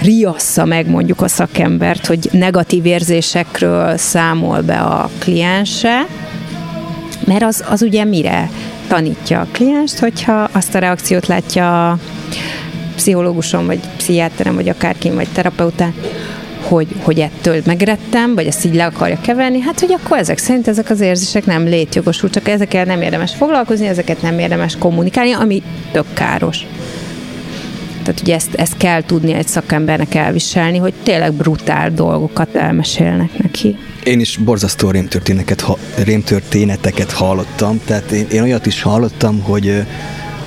riassza 0.00 0.64
meg 0.64 0.88
mondjuk 0.88 1.20
a 1.20 1.28
szakembert, 1.28 2.06
hogy 2.06 2.28
negatív 2.30 2.86
érzésekről 2.86 3.96
számol 3.96 4.60
be 4.60 4.78
a 4.78 5.10
kliense, 5.18 6.06
mert 7.24 7.42
az, 7.42 7.64
az 7.68 7.82
ugye 7.82 8.04
mire 8.04 8.50
tanítja 8.88 9.40
a 9.40 9.46
klienst, 9.52 9.98
hogyha 9.98 10.48
azt 10.52 10.74
a 10.74 10.78
reakciót 10.78 11.26
látja 11.26 11.90
a 11.90 11.98
pszichológuson, 12.96 13.66
vagy 13.66 13.80
pszichiáterem, 13.96 14.54
vagy 14.54 14.68
akárkin, 14.68 15.14
vagy 15.14 15.28
terapeután, 15.32 15.94
hogy, 16.62 16.86
hogy 17.02 17.20
ettől 17.20 17.62
megrettem, 17.66 18.34
vagy 18.34 18.46
ezt 18.46 18.64
így 18.64 18.74
le 18.74 18.84
akarja 18.84 19.18
keverni, 19.20 19.60
hát 19.60 19.80
hogy 19.80 19.92
akkor 19.92 20.18
ezek 20.18 20.38
szerint 20.38 20.68
ezek 20.68 20.90
az 20.90 21.00
érzések 21.00 21.44
nem 21.44 21.64
létjogosultak, 21.64 22.48
ezekkel 22.48 22.84
nem 22.84 23.02
érdemes 23.02 23.34
foglalkozni, 23.34 23.86
ezeket 23.86 24.22
nem 24.22 24.38
érdemes 24.38 24.76
kommunikálni, 24.78 25.32
ami 25.32 25.62
tök 25.92 26.06
káros. 26.12 26.66
Tehát 28.02 28.20
ugye 28.20 28.34
ezt, 28.34 28.54
ezt 28.54 28.76
kell 28.76 29.02
tudni 29.02 29.32
egy 29.32 29.48
szakembernek 29.48 30.14
elviselni, 30.14 30.78
hogy 30.78 30.94
tényleg 31.02 31.32
brutál 31.32 31.90
dolgokat 31.90 32.54
elmesélnek 32.54 33.38
neki. 33.38 33.76
Én 34.04 34.20
is 34.20 34.36
borzasztó 34.36 34.90
rémtörténeteket, 34.90 35.60
ha, 35.60 35.78
rémtörténeteket 36.04 37.12
hallottam, 37.12 37.80
tehát 37.84 38.10
én, 38.10 38.26
én 38.32 38.42
olyat 38.42 38.66
is 38.66 38.82
hallottam, 38.82 39.40
hogy 39.40 39.84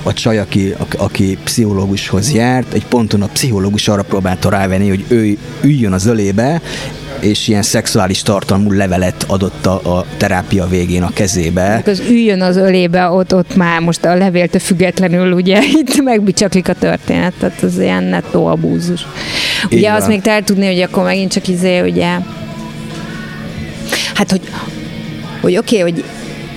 a 0.06 0.12
csaj, 0.12 0.38
aki, 0.38 0.74
aki 0.96 1.38
pszichológushoz 1.44 2.32
járt, 2.32 2.72
egy 2.72 2.86
ponton 2.86 3.22
a 3.22 3.26
pszichológus 3.26 3.88
arra 3.88 4.02
próbálta 4.02 4.50
rávenni, 4.50 4.88
hogy 4.88 5.04
ő 5.08 5.38
üljön 5.62 5.92
az 5.92 6.06
ölébe, 6.06 6.60
és 7.20 7.48
ilyen 7.48 7.62
szexuális 7.62 8.22
tartalmú 8.22 8.72
levelet 8.72 9.24
adott 9.28 9.66
a, 9.66 9.98
a 9.98 10.04
terápia 10.16 10.66
végén 10.66 11.02
a 11.02 11.10
kezébe. 11.12 11.82
Az 11.86 12.02
üljön 12.08 12.42
az 12.42 12.56
ölébe, 12.56 13.08
ott, 13.08 13.34
ott 13.34 13.56
már 13.56 13.80
most 13.80 14.04
a 14.04 14.14
levéltől 14.14 14.60
függetlenül 14.60 15.32
ugye 15.32 15.60
itt 15.80 16.02
megbicsaklik 16.02 16.68
a 16.68 16.74
történet, 16.74 17.32
tehát 17.38 17.62
az 17.62 17.78
ilyen 17.78 18.04
nettó 18.04 18.46
abúzus. 18.46 19.06
Ugye 19.70 19.92
az 19.92 20.06
még 20.06 20.20
el 20.26 20.42
tudni, 20.42 20.66
hogy 20.66 20.80
akkor 20.80 21.04
megint 21.04 21.32
csak 21.32 21.48
izé, 21.48 21.80
ugye 21.80 22.18
hát, 24.14 24.30
hogy, 24.30 24.40
hogy 25.40 25.56
oké, 25.56 25.78
okay, 25.78 25.92
hogy 25.92 26.04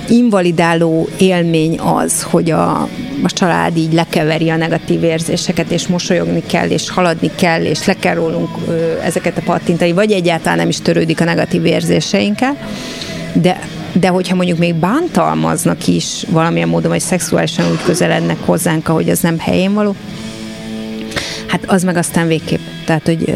invalidáló 0.09 1.09
élmény 1.17 1.79
az, 1.79 2.21
hogy 2.21 2.51
a, 2.51 2.89
a 3.23 3.29
család 3.29 3.77
így 3.77 3.93
lekeveri 3.93 4.49
a 4.49 4.55
negatív 4.55 5.03
érzéseket, 5.03 5.71
és 5.71 5.87
mosolyogni 5.87 6.43
kell, 6.45 6.69
és 6.69 6.89
haladni 6.89 7.31
kell, 7.35 7.61
és 7.61 7.85
le 7.85 7.93
kell 7.93 8.13
rólunk 8.13 8.49
ezeket 9.03 9.37
a 9.37 9.41
pattintai, 9.45 9.91
vagy 9.91 10.11
egyáltalán 10.11 10.57
nem 10.57 10.69
is 10.69 10.81
törődik 10.81 11.21
a 11.21 11.23
negatív 11.23 11.65
érzéseinkkel, 11.65 12.57
de 13.33 13.59
de 13.93 14.07
hogyha 14.07 14.35
mondjuk 14.35 14.57
még 14.57 14.75
bántalmaznak 14.75 15.87
is 15.87 16.25
valamilyen 16.29 16.67
módon, 16.67 16.91
vagy 16.91 16.99
szexuálisan 16.99 17.71
úgy 17.71 17.83
közelednek 17.85 18.37
hozzánk, 18.45 18.87
ahogy 18.87 19.09
az 19.09 19.19
nem 19.19 19.39
helyén 19.39 19.73
való, 19.73 19.95
hát 21.47 21.63
az 21.65 21.83
meg 21.83 21.97
aztán 21.97 22.27
végképp. 22.27 22.59
Tehát, 22.85 23.05
hogy 23.05 23.33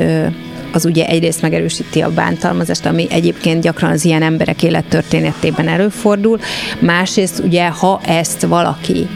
az 0.74 0.86
ugye 0.86 1.08
egyrészt 1.08 1.42
megerősíti 1.42 2.02
a 2.02 2.12
bántalmazást, 2.12 2.86
ami 2.86 3.08
egyébként 3.10 3.62
gyakran 3.62 3.92
az 3.92 4.06
ilyen 4.06 4.22
emberek 4.22 4.64
élettörténetében 4.64 5.68
előfordul, 5.68 6.40
másrészt 6.80 7.40
ugye, 7.40 7.68
ha 7.68 8.02
ezt 8.06 8.42
valaki 8.42 9.08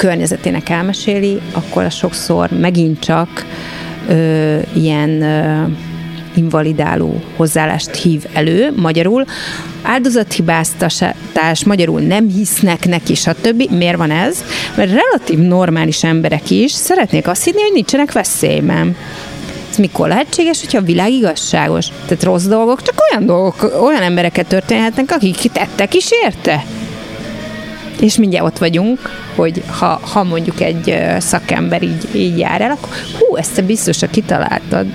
környezetének 0.00 0.68
elmeséli, 0.68 1.40
akkor 1.52 1.84
az 1.84 1.94
sokszor 1.94 2.50
megint 2.50 3.00
csak 3.00 3.46
ö, 4.08 4.58
ilyen 4.72 5.22
ö, 5.22 5.62
invalidáló 6.34 7.22
hozzáállást 7.36 7.94
hív 7.94 8.24
elő, 8.32 8.72
magyarul 8.76 9.24
áldozathibáztatás, 9.82 11.64
magyarul 11.64 12.00
nem 12.00 12.28
hisznek 12.28 12.86
neki, 12.86 13.14
stb. 13.14 13.70
Miért 13.70 13.96
van 13.96 14.10
ez? 14.10 14.44
Mert 14.76 14.92
relatív 14.92 15.38
normális 15.38 16.04
emberek 16.04 16.50
is 16.50 16.72
szeretnék 16.72 17.28
azt 17.28 17.44
hinni, 17.44 17.60
hogy 17.60 17.72
nincsenek 17.72 18.12
veszélyben. 18.12 18.96
Ez 19.70 19.76
mikor 19.76 20.08
lehetséges, 20.08 20.60
hogyha 20.60 20.78
a 20.78 20.84
világ 20.84 21.12
igazságos? 21.12 21.86
Tehát 22.06 22.22
rossz 22.22 22.44
dolgok, 22.44 22.82
csak 22.82 22.94
olyan 23.10 23.26
dolgok, 23.26 23.82
olyan 23.82 24.02
embereket 24.02 24.46
történhetnek, 24.46 25.10
akik 25.10 25.52
tettek 25.52 25.94
is 25.94 26.08
érte. 26.24 26.64
És 28.00 28.16
mindjárt 28.16 28.46
ott 28.46 28.58
vagyunk, 28.58 28.98
hogy 29.40 29.62
ha, 29.66 30.00
ha 30.02 30.22
mondjuk 30.22 30.60
egy 30.60 30.96
szakember 31.18 31.82
így, 31.82 32.08
így 32.14 32.38
jár 32.38 32.60
el, 32.60 32.70
akkor 32.70 32.90
hú, 33.18 33.36
ezt 33.36 33.54
te 33.54 33.62
biztosan 33.62 34.10
kitaláltad. 34.10 34.86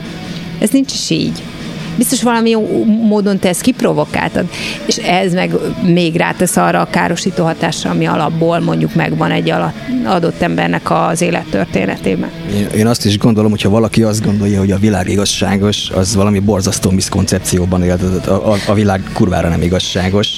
Ez 0.59 0.69
nincs 0.69 0.93
is 0.93 1.09
így 1.09 1.41
biztos 1.95 2.23
valami 2.23 2.49
jó 2.49 2.85
módon 2.85 3.39
te 3.39 3.49
ezt 3.49 3.61
kiprovokáltad, 3.61 4.45
és 4.85 4.97
ez 4.97 5.33
meg 5.33 5.53
még 5.83 6.15
rátesz 6.15 6.57
arra 6.57 6.81
a 6.81 6.87
károsító 6.89 7.43
hatásra, 7.43 7.89
ami 7.89 8.05
alapból 8.05 8.59
mondjuk 8.59 8.95
megvan 8.95 9.31
egy 9.31 9.53
adott 10.05 10.41
embernek 10.41 10.91
az 10.91 11.21
élettörténetében. 11.21 12.29
Én 12.75 12.87
azt 12.87 13.05
is 13.05 13.17
gondolom, 13.17 13.51
hogyha 13.51 13.69
valaki 13.69 14.03
azt 14.03 14.23
gondolja, 14.23 14.59
hogy 14.59 14.71
a 14.71 14.77
világ 14.77 15.09
igazságos, 15.09 15.89
az 15.89 16.15
valami 16.15 16.39
borzasztó 16.39 16.89
miszkoncepcióban 16.91 17.83
él, 17.83 17.97
a, 18.27 18.31
a, 18.31 18.55
a 18.67 18.73
világ 18.73 19.01
kurvára 19.13 19.49
nem 19.49 19.61
igazságos. 19.61 20.37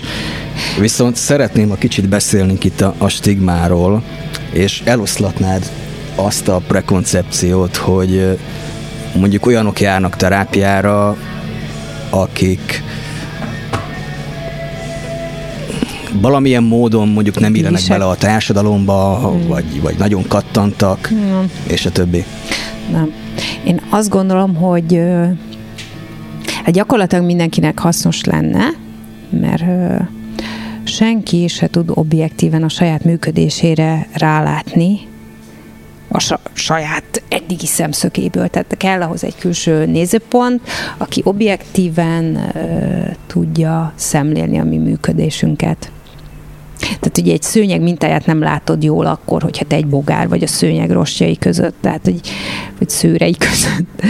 Viszont 0.79 1.15
szeretném, 1.15 1.71
a 1.71 1.75
kicsit 1.75 2.09
beszélni 2.09 2.57
itt 2.61 2.81
a, 2.81 2.93
a 2.97 3.07
stigmáról, 3.07 4.03
és 4.51 4.81
eloszlatnád 4.85 5.71
azt 6.15 6.47
a 6.47 6.61
prekoncepciót, 6.67 7.75
hogy 7.75 8.37
mondjuk 9.15 9.45
olyanok 9.45 9.79
járnak 9.79 10.15
terápiára, 10.15 11.17
akik 12.09 12.83
valamilyen 16.21 16.63
módon 16.63 17.07
mondjuk 17.07 17.39
nem 17.39 17.55
illenek 17.55 17.81
bele 17.87 18.05
a 18.05 18.15
társadalomba, 18.15 19.15
hmm. 19.15 19.47
vagy, 19.47 19.81
vagy 19.81 19.95
nagyon 19.97 20.27
kattantak, 20.27 21.07
hmm. 21.07 21.51
és 21.67 21.85
a 21.85 21.91
többi. 21.91 22.23
Nem. 22.91 23.11
Én 23.63 23.81
azt 23.89 24.09
gondolom, 24.09 24.55
hogy 24.55 25.01
hát 26.63 26.71
gyakorlatilag 26.71 27.25
mindenkinek 27.25 27.79
hasznos 27.79 28.23
lenne, 28.23 28.65
mert 29.29 29.63
senki 30.83 31.47
se 31.47 31.67
tud 31.67 31.91
objektíven 31.93 32.63
a 32.63 32.69
saját 32.69 33.03
működésére 33.03 34.07
rálátni, 34.13 34.99
a 36.09 36.39
saját 36.53 37.23
eddigi 37.27 37.65
szemszögéből. 37.65 38.47
Tehát 38.47 38.77
kell 38.77 39.01
ahhoz 39.01 39.23
egy 39.23 39.35
külső 39.35 39.85
nézőpont, 39.85 40.61
aki 40.97 41.21
objektíven 41.23 42.25
uh, 42.35 43.15
tudja 43.27 43.93
szemlélni 43.95 44.59
a 44.59 44.63
mi 44.63 44.77
működésünket. 44.77 45.91
Tehát 46.79 47.17
ugye 47.17 47.33
egy 47.33 47.41
szőnyeg 47.41 47.81
mintáját 47.81 48.25
nem 48.25 48.39
látod 48.39 48.83
jól 48.83 49.05
akkor, 49.05 49.41
hogyha 49.41 49.65
te 49.65 49.75
egy 49.75 49.87
bogár 49.87 50.27
vagy 50.27 50.43
a 50.43 50.47
szőnyeg 50.47 50.91
rostjai 50.91 51.37
között, 51.37 51.75
tehát 51.81 52.01
hogy, 52.03 52.19
vagy 52.77 52.89
szőrei 52.89 53.35
között. 53.37 54.01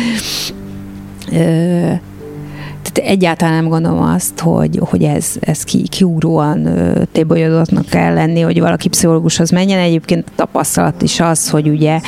Tehát 2.93 3.11
egyáltalán 3.11 3.53
nem 3.53 3.67
gondolom 3.67 4.01
azt, 4.01 4.39
hogy, 4.39 4.79
hogy 4.79 5.03
ez, 5.03 5.31
ez 5.39 5.63
ki, 5.63 5.87
kiúróan 5.87 6.69
tébolyodottnak 7.11 7.85
kell 7.85 8.13
lenni, 8.13 8.41
hogy 8.41 8.59
valaki 8.59 8.87
pszichológushoz 8.87 9.49
menjen. 9.49 9.79
Egyébként 9.79 10.27
a 10.27 10.31
tapasztalat 10.35 11.01
is 11.01 11.19
az, 11.19 11.49
hogy 11.49 11.67
ugye 11.67 11.99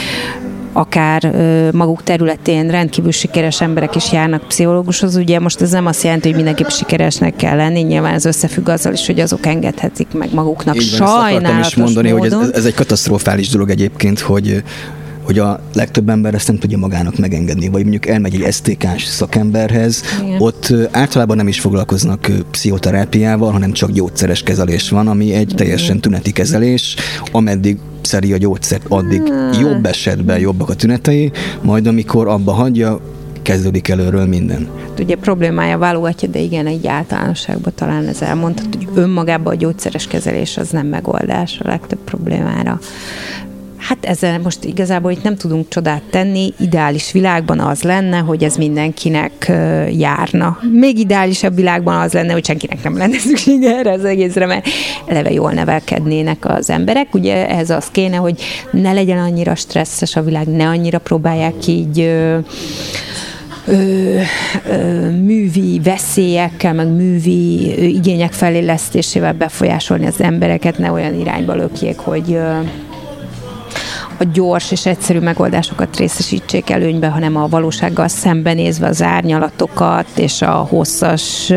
akár 0.73 1.31
maguk 1.73 2.03
területén 2.03 2.68
rendkívül 2.69 3.11
sikeres 3.11 3.61
emberek 3.61 3.95
is 3.95 4.11
járnak 4.11 4.47
pszichológushoz. 4.47 5.15
Ugye 5.15 5.39
most 5.39 5.61
ez 5.61 5.72
nem 5.72 5.85
azt 5.85 6.03
jelenti, 6.03 6.27
hogy 6.27 6.35
mindenképp 6.35 6.68
sikeresnek 6.68 7.35
kell 7.35 7.56
lenni, 7.56 7.81
nyilván 7.81 8.14
ez 8.14 8.26
összefügg 8.26 8.69
azzal 8.69 8.93
is, 8.93 9.06
hogy 9.06 9.19
azok 9.19 9.45
engedhetik 9.45 10.07
meg 10.14 10.34
maguknak 10.34 10.81
Így 10.84 10.97
van, 10.97 11.07
sajnálatos 11.07 11.68
is 11.68 11.76
mondani, 11.76 12.11
módon. 12.11 12.39
hogy 12.39 12.47
ez, 12.49 12.56
ez 12.56 12.65
egy 12.65 12.73
katasztrofális 12.73 13.49
dolog 13.49 13.69
egyébként, 13.69 14.19
hogy 14.19 14.64
hogy 15.30 15.39
a 15.39 15.60
legtöbb 15.73 16.10
ember 16.10 16.34
ezt 16.34 16.47
nem 16.47 16.57
tudja 16.57 16.77
magának 16.77 17.18
megengedni, 17.18 17.68
vagy 17.68 17.81
mondjuk 17.81 18.07
elmegy 18.07 18.41
egy 18.41 18.53
STK-s 18.53 19.03
szakemberhez, 19.03 20.03
Igen. 20.23 20.41
ott 20.41 20.73
általában 20.91 21.38
nem 21.38 21.47
is 21.47 21.60
foglalkoznak 21.60 22.31
pszichoterápiával, 22.51 23.51
hanem 23.51 23.72
csak 23.72 23.91
gyógyszeres 23.91 24.43
kezelés 24.43 24.89
van, 24.89 25.07
ami 25.07 25.34
egy 25.34 25.53
teljesen 25.56 25.99
tüneti 25.99 26.31
kezelés, 26.31 26.95
ameddig 27.31 27.77
szeri 28.01 28.34
a 28.34 28.38
gyógyszert, 28.38 28.85
addig 28.88 29.22
jobb 29.60 29.85
esetben 29.85 30.39
jobbak 30.39 30.69
a 30.69 30.73
tünetei, 30.73 31.31
majd 31.61 31.88
amikor 31.88 32.27
abba 32.27 32.51
hagyja, 32.51 32.99
kezdődik 33.41 33.88
előről 33.88 34.26
minden. 34.26 34.68
Hát 34.89 34.99
ugye 34.99 35.15
problémája 35.15 35.77
válogatja, 35.77 36.27
de 36.27 36.39
igen, 36.39 36.68
egy 36.68 36.88
általánosságban 36.88 37.73
talán 37.76 38.07
ez 38.07 38.22
elmondhat, 38.22 38.76
hogy 38.76 38.88
önmagában 38.93 39.53
a 39.53 39.57
gyógyszeres 39.57 40.07
kezelés 40.07 40.57
az 40.57 40.69
nem 40.69 40.88
megoldás 40.88 41.60
a 41.64 41.68
legtöbb 41.68 41.99
problémára. 42.06 42.80
Hát 43.80 44.06
ezzel 44.06 44.39
most 44.39 44.64
igazából 44.64 45.11
itt 45.11 45.23
nem 45.23 45.35
tudunk 45.35 45.68
csodát 45.69 46.01
tenni. 46.10 46.53
Ideális 46.60 47.11
világban 47.11 47.60
az 47.60 47.81
lenne, 47.81 48.18
hogy 48.18 48.43
ez 48.43 48.56
mindenkinek 48.56 49.51
járna. 49.91 50.57
Még 50.72 50.97
ideálisabb 50.99 51.56
világban 51.56 51.99
az 51.99 52.14
lenne, 52.14 52.34
hogy 52.34 52.45
senkinek 52.45 52.84
nem 52.84 52.97
lenne 52.97 53.18
szüksége 53.27 53.77
erre 53.77 53.91
az 53.91 54.06
egészre, 54.06 54.45
mert 54.45 54.68
eleve 55.07 55.31
jól 55.31 55.51
nevelkednének 55.51 56.45
az 56.45 56.69
emberek. 56.69 57.14
Ugye 57.14 57.47
ehhez 57.49 57.69
az 57.69 57.88
kéne, 57.91 58.15
hogy 58.15 58.41
ne 58.72 58.93
legyen 58.93 59.18
annyira 59.18 59.56
stresszes 59.56 60.15
a 60.15 60.23
világ, 60.23 60.47
ne 60.47 60.68
annyira 60.68 60.99
próbálják 60.99 61.68
így 61.68 61.99
ö, 61.99 62.38
ö, 63.68 64.19
ö, 64.69 65.10
művi 65.10 65.80
veszélyekkel, 65.84 66.73
meg 66.73 66.88
művi 66.88 67.93
igények 67.95 68.31
felélesztésével 68.31 69.34
befolyásolni 69.34 70.06
az 70.06 70.22
embereket, 70.22 70.77
ne 70.77 70.91
olyan 70.91 71.19
irányba 71.19 71.53
lökjék, 71.53 71.97
hogy 71.97 72.34
ö, 72.34 72.60
a 74.19 74.23
gyors 74.33 74.71
és 74.71 74.85
egyszerű 74.85 75.19
megoldásokat 75.19 75.97
részesítsék 75.97 76.69
előnybe, 76.69 77.07
hanem 77.07 77.35
a 77.35 77.47
valósággal 77.47 78.07
szembenézve 78.07 78.87
az 78.87 79.01
árnyalatokat 79.01 80.07
és 80.15 80.41
a 80.41 80.51
hosszas, 80.51 81.47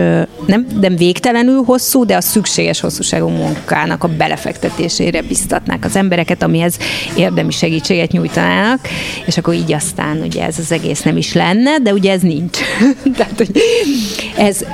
nem, 0.47 0.67
nem 0.81 0.97
végtelenül 0.97 1.63
hosszú, 1.65 2.05
de 2.05 2.17
a 2.17 2.21
szükséges 2.21 2.81
hosszúságú 2.81 3.29
munkának 3.29 4.05
a 4.05 4.09
belefektetésére 4.09 5.23
biztatnák 5.23 5.85
az 5.85 5.97
embereket, 5.97 6.43
amihez 6.43 6.79
érdemi 7.17 7.51
segítséget 7.51 8.13
nyújtanának, 8.13 8.81
és 9.27 9.37
akkor 9.37 9.55
így 9.55 9.73
aztán 9.73 10.21
ugye 10.21 10.45
ez 10.45 10.59
az 10.59 10.73
egész 10.73 11.03
nem 11.03 11.17
is 11.17 11.33
lenne, 11.33 11.79
de 11.79 11.93
ugye 11.93 12.13
ez 12.13 12.21
nincs. 12.21 12.59
Tehát, 13.17 13.37
hogy 13.37 13.51
ez 14.37 14.65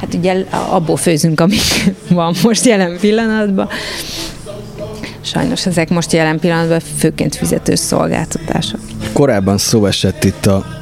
hát 0.00 0.14
ugye 0.14 0.44
abból 0.50 0.96
főzünk, 0.96 1.40
amik 1.40 1.60
van 2.08 2.34
most 2.42 2.64
jelen 2.64 2.98
pillanatban. 3.00 3.68
Sajnos 5.32 5.66
ezek 5.66 5.88
most 5.88 6.12
jelen 6.12 6.38
pillanatban 6.38 6.80
főként 6.98 7.36
fizetős 7.36 7.78
szolgáltatások. 7.78 8.80
Korábban 9.12 9.58
szó 9.58 9.86
esett 9.86 10.24
itt 10.24 10.46
a 10.46 10.78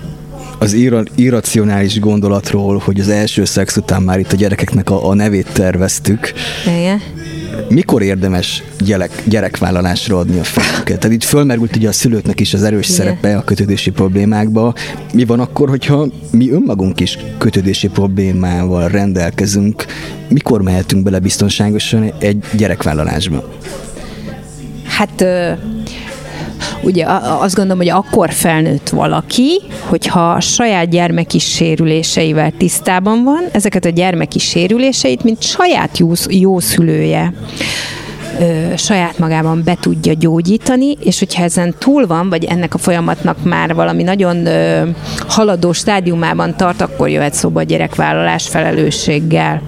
az 0.59 0.73
ir- 0.73 1.11
irracionális 1.15 2.01
gondolatról, 2.01 2.79
hogy 2.85 3.01
az 3.01 3.09
első 3.09 3.45
szex 3.45 3.77
után 3.77 4.03
már 4.03 4.19
itt 4.19 4.33
a 4.33 4.37
gyerekeknek 4.37 4.91
a, 4.91 5.09
a 5.09 5.15
nevét 5.15 5.53
terveztük. 5.53 6.33
Igen. 6.67 7.01
Mikor 7.69 8.03
érdemes 8.03 8.63
gyerek, 8.79 9.23
gyerekvállalásra 9.25 10.19
adni 10.19 10.39
a 10.39 10.45
fejüket? 10.45 10.99
Tehát 10.99 11.17
itt 11.17 11.25
fölmerült 11.25 11.77
ugye 11.77 11.89
a 11.89 11.93
szülőknek 11.93 12.41
is 12.41 12.55
az 12.55 12.63
erős 12.63 12.89
Igen. 12.89 12.97
szerepe 12.97 13.37
a 13.37 13.45
kötődési 13.45 13.91
problémákba. 13.91 14.75
Mi 15.13 15.25
van 15.25 15.41
akkor, 15.41 15.69
hogyha 15.69 16.07
mi 16.31 16.51
önmagunk 16.51 17.01
is 17.01 17.19
kötődési 17.39 17.89
problémával 17.89 18.89
rendelkezünk? 18.89 19.85
Mikor 20.29 20.63
mehetünk 20.63 21.03
bele 21.03 21.19
biztonságosan 21.19 22.13
egy 22.19 22.45
gyerekvállalásba? 22.57 23.49
Hát 24.97 25.25
ugye 26.83 27.07
azt 27.41 27.55
gondolom, 27.55 27.79
hogy 27.79 27.89
akkor 27.89 28.31
felnőtt 28.31 28.89
valaki, 28.89 29.61
hogyha 29.85 30.31
a 30.31 30.41
saját 30.41 30.89
gyermeki 30.89 31.39
sérüléseivel 31.39 32.53
tisztában 32.59 33.25
van, 33.25 33.45
ezeket 33.53 33.85
a 33.85 33.89
gyermeki 33.89 34.39
sérüléseit, 34.39 35.25
mint 35.25 35.43
saját 35.43 35.99
jó, 35.99 36.13
jó 36.29 36.61
szülője 36.61 37.33
saját 38.77 39.19
magában 39.19 39.63
be 39.65 39.77
tudja 39.81 40.13
gyógyítani, 40.13 40.97
és 41.01 41.19
hogyha 41.19 41.43
ezen 41.43 41.75
túl 41.79 42.07
van, 42.07 42.29
vagy 42.29 42.45
ennek 42.45 42.75
a 42.75 42.79
folyamatnak 42.79 43.45
már 43.45 43.75
valami 43.75 44.03
nagyon 44.03 44.47
ö, 44.47 44.89
haladó 45.29 45.73
stádiumában 45.73 46.57
tart, 46.57 46.81
akkor 46.81 47.09
jöhet 47.09 47.35
szóba 47.35 47.61
a 47.61 47.63
gyerekvállalás 47.63 48.49
felelősséggel. 48.49 49.63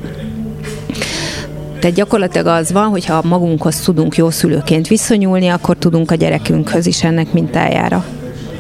Tehát 1.80 1.96
gyakorlatilag 1.96 2.46
az 2.46 2.72
van, 2.72 2.88
hogy 2.88 3.04
ha 3.04 3.22
magunkhoz 3.22 3.80
tudunk 3.80 4.16
jó 4.16 4.30
szülőként 4.30 4.86
viszonyulni, 4.86 5.48
akkor 5.48 5.76
tudunk 5.76 6.10
a 6.10 6.14
gyerekünkhöz 6.14 6.86
is 6.86 7.04
ennek 7.04 7.32
mintájára. 7.32 8.04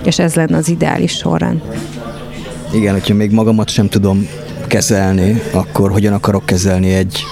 És 0.04 0.18
ez 0.18 0.34
lenne 0.34 0.56
az 0.56 0.68
ideális 0.68 1.12
sorrend. 1.12 1.60
Igen, 2.72 2.92
hogyha 2.92 3.14
még 3.14 3.30
magamat 3.30 3.68
sem 3.68 3.88
tudom 3.88 4.28
kezelni, 4.66 5.42
akkor 5.52 5.90
hogyan 5.90 6.12
akarok 6.12 6.46
kezelni 6.46 6.94
egy 6.94 7.22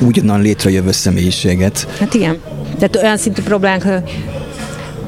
ugyanan 0.00 0.40
létrejövő 0.40 0.92
személyiséget? 0.92 1.86
Hát 1.98 2.14
igen. 2.14 2.38
Tehát 2.78 2.96
olyan 2.96 3.16
szintű 3.16 3.42
problémák, 3.42 4.02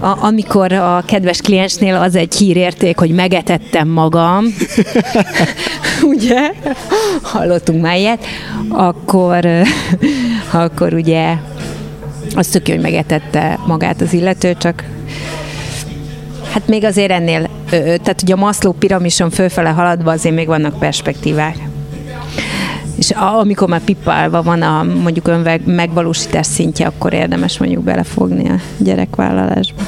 a, 0.03 0.25
amikor 0.25 0.73
a 0.73 1.03
kedves 1.07 1.41
kliensnél 1.41 1.95
az 1.95 2.17
egy 2.17 2.35
hírérték, 2.35 2.99
hogy 2.99 3.11
megetettem 3.11 3.89
magam, 3.89 4.45
ugye, 6.15 6.53
hallottunk 7.23 7.83
már 7.83 7.97
ilyet, 7.97 8.25
akkor, 8.69 9.47
akkor 10.51 10.95
ugye 10.95 11.35
az 12.35 12.47
tök 12.47 12.69
jó, 12.69 12.75
hogy 12.75 12.83
megetette 12.83 13.59
magát 13.67 14.01
az 14.01 14.13
illető, 14.13 14.55
csak 14.55 14.85
hát 16.53 16.67
még 16.67 16.85
azért 16.85 17.11
ennél, 17.11 17.49
tehát 17.71 18.23
ugye 18.23 18.35
a 18.35 18.37
Maslow 18.37 18.73
piramison 18.73 19.31
fölfele 19.31 19.69
haladva 19.69 20.11
azért 20.11 20.35
még 20.35 20.47
vannak 20.47 20.79
perspektívák. 20.79 21.72
És 23.03 23.11
amikor 23.11 23.69
már 23.69 23.81
pipálva 23.81 24.43
van 24.43 24.63
a 24.63 24.83
mondjuk 24.83 25.29
ön 25.29 25.61
megvalósítás 25.65 26.47
szintje, 26.47 26.87
akkor 26.87 27.13
érdemes 27.13 27.59
mondjuk 27.59 27.83
belefogni 27.83 28.49
a 28.49 28.55
gyerekvállalásba. 28.79 29.83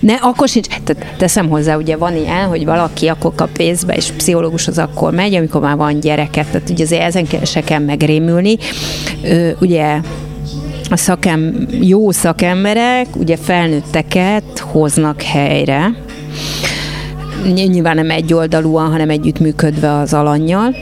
Ne, 0.00 0.14
akkor 0.14 0.48
sincs, 0.48 0.66
tehát 0.66 1.06
teszem 1.16 1.48
hozzá, 1.48 1.76
ugye 1.76 1.96
van 1.96 2.16
ilyen, 2.16 2.46
hogy 2.46 2.64
valaki 2.64 3.06
akkor 3.06 3.34
kap 3.34 3.50
pénzbe, 3.50 3.94
és 3.94 4.10
pszichológushoz 4.16 4.78
akkor 4.78 5.12
megy, 5.12 5.34
amikor 5.34 5.60
már 5.60 5.76
van 5.76 6.00
gyereket, 6.00 6.46
tehát 6.46 6.70
ugye 6.70 6.84
azért 6.84 7.02
ezen 7.02 7.26
se 7.44 7.60
kell 7.60 7.80
megrémülni. 7.80 8.56
Ö, 9.24 9.50
ugye 9.60 10.00
a 10.90 10.96
szakem, 10.96 11.66
jó 11.80 12.10
szakemberek 12.10 13.06
ugye 13.14 13.36
felnőtteket 13.36 14.58
hoznak 14.58 15.22
helyre, 15.22 15.94
nyilván 17.54 17.94
nem 17.94 18.10
egy 18.10 18.34
oldalúan, 18.34 18.90
hanem 18.90 19.10
együttműködve 19.10 19.92
az 19.92 20.12
alanyjal, 20.12 20.74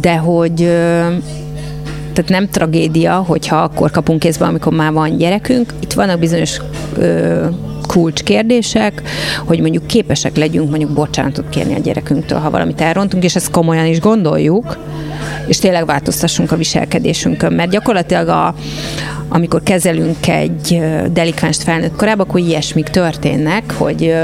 de 0.00 0.16
hogy 0.16 0.54
tehát 2.14 2.30
nem 2.30 2.48
tragédia, 2.48 3.14
hogyha 3.14 3.56
akkor 3.56 3.90
kapunk 3.90 4.18
kézbe, 4.18 4.44
amikor 4.44 4.72
már 4.72 4.92
van 4.92 5.16
gyerekünk. 5.16 5.72
Itt 5.80 5.92
vannak 5.92 6.18
bizonyos 6.18 6.60
ö, 6.98 7.46
kulcskérdések, 7.86 9.02
hogy 9.44 9.60
mondjuk 9.60 9.86
képesek 9.86 10.36
legyünk 10.36 10.68
mondjuk 10.70 10.90
bocsánatot 10.90 11.48
kérni 11.48 11.74
a 11.74 11.78
gyerekünktől, 11.78 12.38
ha 12.38 12.50
valamit 12.50 12.80
elrontunk, 12.80 13.24
és 13.24 13.34
ezt 13.34 13.50
komolyan 13.50 13.86
is 13.86 14.00
gondoljuk, 14.00 14.78
és 15.46 15.58
tényleg 15.58 15.86
változtassunk 15.86 16.52
a 16.52 16.56
viselkedésünkön, 16.56 17.52
mert 17.52 17.70
gyakorlatilag 17.70 18.28
a, 18.28 18.54
amikor 19.28 19.62
kezelünk 19.62 20.28
egy 20.28 20.82
delikvánst 21.12 21.62
felnőtt 21.62 21.96
korában, 21.96 22.26
akkor 22.26 22.40
ilyesmik 22.40 22.88
történnek, 22.88 23.72
hogy 23.72 24.14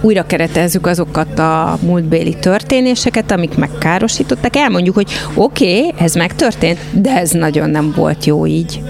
újra 0.00 0.26
keretezzük 0.26 0.86
azokat 0.86 1.38
a 1.38 1.78
múltbéli 1.82 2.34
történéseket, 2.34 3.30
amik 3.30 3.56
megkárosították, 3.56 4.56
elmondjuk, 4.56 4.94
hogy 4.94 5.10
oké, 5.34 5.86
okay, 5.86 6.04
ez 6.04 6.14
megtörtént, 6.14 6.78
de 6.92 7.10
ez 7.16 7.30
nagyon 7.30 7.70
nem 7.70 7.92
volt 7.96 8.24
jó 8.24 8.46
így 8.46 8.82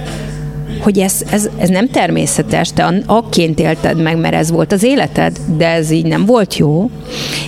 hogy 0.81 0.99
ez, 0.99 1.23
ez, 1.31 1.49
ez 1.57 1.69
nem 1.69 1.89
természetes, 1.89 2.73
te 2.73 3.03
akként 3.07 3.59
élted 3.59 4.03
meg, 4.03 4.21
mert 4.21 4.35
ez 4.35 4.51
volt 4.51 4.73
az 4.73 4.83
életed, 4.83 5.39
de 5.57 5.69
ez 5.69 5.91
így 5.91 6.07
nem 6.07 6.27
volt 6.27 6.57
jó. 6.57 6.91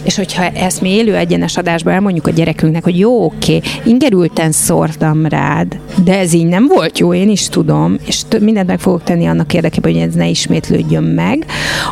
És 0.02 0.16
hogyha 0.16 0.42
ezt 0.42 0.80
mi 0.80 0.88
élő 0.88 1.16
egyenes 1.16 1.56
adásban 1.56 1.92
elmondjuk 1.92 2.26
a 2.26 2.30
gyerekünknek, 2.30 2.84
hogy 2.84 2.98
jó, 2.98 3.24
oké, 3.24 3.60
ingerülten 3.84 4.52
szórtam 4.52 5.26
rád, 5.26 5.76
de 6.04 6.18
ez 6.18 6.32
így 6.32 6.46
nem 6.46 6.66
volt 6.66 6.98
jó, 6.98 7.14
én 7.14 7.28
is 7.28 7.48
tudom, 7.48 7.96
és 8.06 8.22
mindent 8.40 8.66
meg 8.66 8.80
fogok 8.80 9.02
tenni 9.02 9.26
annak 9.26 9.54
érdekében, 9.54 9.92
hogy 9.92 10.00
ez 10.00 10.14
ne 10.14 10.28
ismétlődjön 10.28 11.04
meg, 11.04 11.46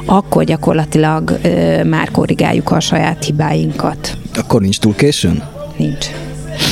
akkor 0.05 0.45
gyakorlatilag 0.45 1.39
ö, 1.43 1.85
már 1.85 2.11
korrigáljuk 2.11 2.71
a 2.71 2.81
saját 2.81 3.25
hibáinkat. 3.25 4.17
Akkor 4.35 4.61
nincs 4.61 4.79
túl 4.79 4.95
későn? 4.95 5.43
Nincs. 5.77 6.07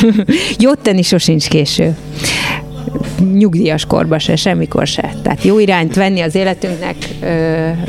Jót 0.58 0.78
tenni 0.78 1.02
sosincs 1.02 1.48
késő 1.48 1.96
nyugdíjas 3.32 3.84
korba 3.84 4.18
se, 4.18 4.36
semmikor 4.36 4.86
se. 4.86 5.14
Tehát 5.22 5.44
jó 5.44 5.58
irányt 5.58 5.94
venni 5.94 6.20
az 6.20 6.34
életünknek 6.34 6.96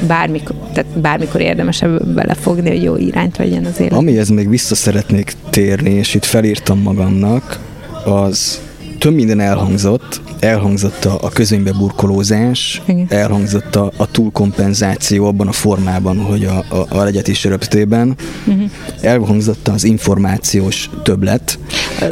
bármikor, 0.07 0.55
tehát 0.73 0.99
bármikor 0.99 1.41
érdemes 1.41 1.83
belefogni, 2.15 2.69
hogy 2.69 2.83
jó 2.83 2.95
irányt 2.95 3.35
vegyen 3.35 3.65
az 3.65 3.79
élet. 3.79 3.93
Amihez 3.93 4.29
még 4.29 4.49
vissza 4.49 4.75
szeretnék 4.75 5.33
térni, 5.49 5.89
és 5.89 6.13
itt 6.13 6.25
felírtam 6.25 6.79
magamnak, 6.79 7.59
az 8.05 8.61
több 8.99 9.13
minden 9.13 9.39
elhangzott, 9.39 10.21
elhangzott 10.39 11.05
a, 11.05 11.17
a 11.21 11.29
közönybe 11.29 11.71
burkolózás, 11.71 12.81
Igen. 12.85 13.05
elhangzott 13.09 13.75
a, 13.75 13.91
a 13.97 14.11
túlkompenzáció 14.11 15.25
abban 15.25 15.47
a 15.47 15.51
formában, 15.51 16.17
hogy 16.17 16.45
a, 16.45 16.57
a, 16.69 16.85
a 16.89 17.03
legyet 17.03 17.41
röptében, 17.43 18.15
uh-huh. 18.47 18.69
elhangzott 19.01 19.67
az 19.67 19.83
információs 19.83 20.89
többlet, 21.03 21.59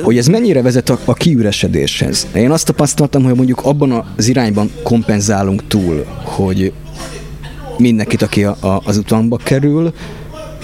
hogy 0.01 0.17
ez 0.17 0.27
mennyire 0.27 0.61
vezet 0.61 0.89
a, 0.89 0.99
a 1.05 1.13
kiüresedéshez. 1.13 2.27
Én 2.35 2.51
azt 2.51 2.65
tapasztaltam, 2.65 3.23
hogy 3.23 3.35
mondjuk 3.35 3.65
abban 3.65 4.05
az 4.17 4.27
irányban 4.27 4.71
kompenzálunk 4.83 5.67
túl, 5.67 6.05
hogy 6.23 6.71
mindenkit, 7.77 8.21
aki 8.21 8.43
a, 8.43 8.57
a, 8.59 8.81
az 8.85 8.97
utamba 8.97 9.37
kerül, 9.43 9.93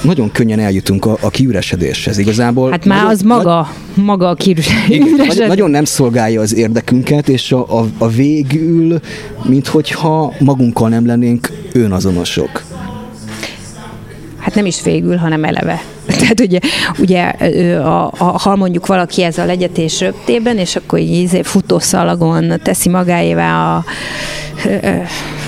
nagyon 0.01 0.31
könnyen 0.31 0.59
eljutunk 0.59 1.05
a, 1.05 1.17
a 1.21 1.29
kiüresedéshez. 1.29 2.17
Igazából 2.17 2.71
hát 2.71 2.85
már 2.85 2.97
nagyon, 2.97 3.11
az 3.11 3.21
maga, 3.21 3.69
nagy, 3.95 4.05
maga 4.05 4.29
a 4.29 4.33
kiüresedés. 4.33 4.99
Nagyon, 5.17 5.47
nagyon 5.47 5.69
nem 5.69 5.85
szolgálja 5.85 6.41
az 6.41 6.55
érdekünket, 6.55 7.29
és 7.29 7.51
a, 7.51 7.79
a, 7.79 7.85
a 7.97 8.07
végül, 8.07 8.99
minthogyha 9.43 10.33
magunkkal 10.39 10.89
nem 10.89 11.05
lennénk 11.05 11.51
önazonosok. 11.73 12.63
Hát 14.37 14.55
nem 14.55 14.65
is 14.65 14.83
végül, 14.83 15.15
hanem 15.15 15.43
eleve. 15.43 15.81
Tehát 16.23 16.39
ugye, 16.39 16.59
ugye 16.97 17.23
a, 17.77 18.05
a, 18.17 18.23
ha 18.23 18.55
mondjuk 18.55 18.85
valaki 18.85 19.23
ez 19.23 19.37
a 19.37 19.45
legyetés 19.45 19.99
röptében, 19.99 20.57
és 20.57 20.75
akkor 20.75 20.99
így 20.99 21.11
izé 21.11 21.41
futószalagon 21.41 22.53
teszi 22.63 22.89
magáévá 22.89 23.75
a 23.75 23.83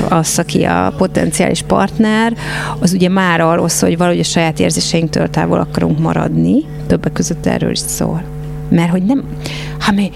az, 0.10 0.39
aki 0.39 0.64
a 0.64 0.93
potenciális 0.97 1.61
partner, 1.61 2.34
az 2.80 2.93
ugye 2.93 3.10
már 3.10 3.41
arról 3.41 3.69
szól, 3.69 3.89
hogy 3.89 3.97
valahogy 3.97 4.19
a 4.19 4.23
saját 4.23 4.60
érzéseinktől 4.60 5.30
távol 5.30 5.60
akarunk 5.60 5.99
maradni, 5.99 6.64
többek 6.88 7.14
között 7.14 7.45
erről 7.45 7.72
is 7.72 7.80
szól. 7.80 8.23
Mert 8.69 8.91
hogy 8.91 9.03
nem, 9.03 9.23
ha 9.80 9.91
mi 9.91 10.11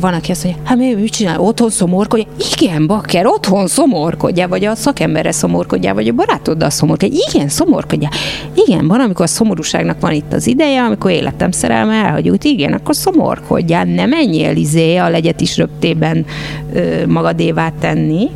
van, 0.00 0.14
aki 0.14 0.30
azt 0.30 0.44
mondja, 0.44 0.62
hát 0.64 0.76
mi 0.76 0.94
mit 0.94 1.12
csinál, 1.12 1.40
otthon 1.40 1.70
szomorkodja? 1.70 2.26
Igen, 2.58 2.86
bakker, 2.86 3.26
otthon 3.26 3.66
szomorkodja, 3.66 4.48
vagy 4.48 4.64
a 4.64 4.74
szakemberre 4.74 5.32
szomorkodja, 5.32 5.94
vagy 5.94 6.08
a 6.08 6.12
barátoddal 6.12 6.70
szomorkodja. 6.70 7.18
Igen, 7.30 7.48
szomorkodja. 7.48 8.08
Igen, 8.54 8.88
van, 8.88 9.00
amikor 9.00 9.24
a 9.24 9.28
szomorúságnak 9.28 10.00
van 10.00 10.12
itt 10.12 10.32
az 10.32 10.46
ideje, 10.46 10.82
amikor 10.82 11.10
életem 11.10 11.50
szerelme 11.50 11.94
elhagyult. 11.94 12.44
Igen, 12.44 12.72
akkor 12.72 12.96
szomorkodjál, 12.96 13.84
nem 13.84 14.08
menjél 14.08 14.56
izé 14.56 14.96
a 14.96 15.08
legyet 15.08 15.40
is 15.40 15.56
röptében 15.56 16.24
ö, 16.72 17.06
magadévá 17.06 17.72
tenni, 17.80 18.30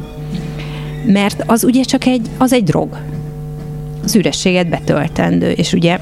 mert 1.07 1.43
az 1.47 1.65
ugye 1.65 1.83
csak 1.83 2.07
egy, 2.07 2.27
az 2.39 2.53
egy 2.53 2.65
drog. 2.65 2.89
Az 4.05 4.17
ürességet 4.17 4.69
betöltendő, 4.69 5.51
és 5.51 5.73
ugye 5.73 5.99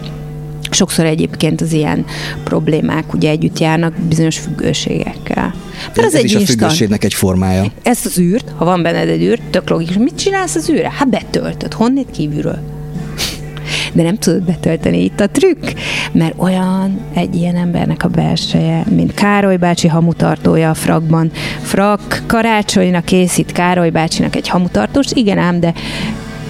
Sokszor 0.70 1.04
egyébként 1.04 1.60
az 1.60 1.72
ilyen 1.72 2.04
problémák 2.44 3.14
ugye 3.14 3.30
együtt 3.30 3.58
járnak 3.58 3.92
bizonyos 4.08 4.38
függőségekkel. 4.38 5.54
Mert 5.86 5.98
ez, 5.98 6.04
ez 6.04 6.14
egy 6.14 6.24
is 6.24 6.32
instant. 6.32 6.48
a 6.48 6.64
függőségnek 6.64 7.04
egy 7.04 7.14
formája. 7.14 7.64
Ezt 7.82 8.06
az 8.06 8.18
űrt, 8.18 8.52
ha 8.56 8.64
van 8.64 8.82
benned 8.82 9.08
egy 9.08 9.22
űrt, 9.22 9.42
tök 9.50 9.68
logikus. 9.68 9.96
Mit 9.96 10.18
csinálsz 10.18 10.54
az 10.54 10.70
űrre? 10.70 10.92
Hát 10.96 11.08
betöltöd. 11.08 11.72
Honnét 11.72 12.10
kívülről? 12.10 12.58
de 13.92 14.02
nem 14.02 14.16
tudod 14.16 14.42
betölteni 14.42 15.04
itt 15.04 15.20
a 15.20 15.28
trükk, 15.28 15.64
mert 16.12 16.34
olyan 16.36 17.00
egy 17.14 17.34
ilyen 17.34 17.56
embernek 17.56 18.04
a 18.04 18.08
belseje, 18.08 18.84
mint 18.90 19.14
Károly 19.14 19.56
bácsi 19.56 19.88
hamutartója 19.88 20.70
a 20.70 20.74
frakban. 20.74 21.30
Frak 21.62 22.22
karácsonynak 22.26 23.04
készít 23.04 23.52
Károly 23.52 23.90
bácsinak 23.90 24.36
egy 24.36 24.48
hamutartóst, 24.48 25.12
igen 25.12 25.38
ám, 25.38 25.60
de 25.60 25.72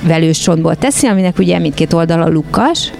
velős 0.02 0.38
csontból 0.38 0.76
teszi, 0.76 1.06
aminek 1.06 1.38
ugye 1.38 1.58
mindkét 1.58 1.92
oldala 1.92 2.28
lukas, 2.28 2.92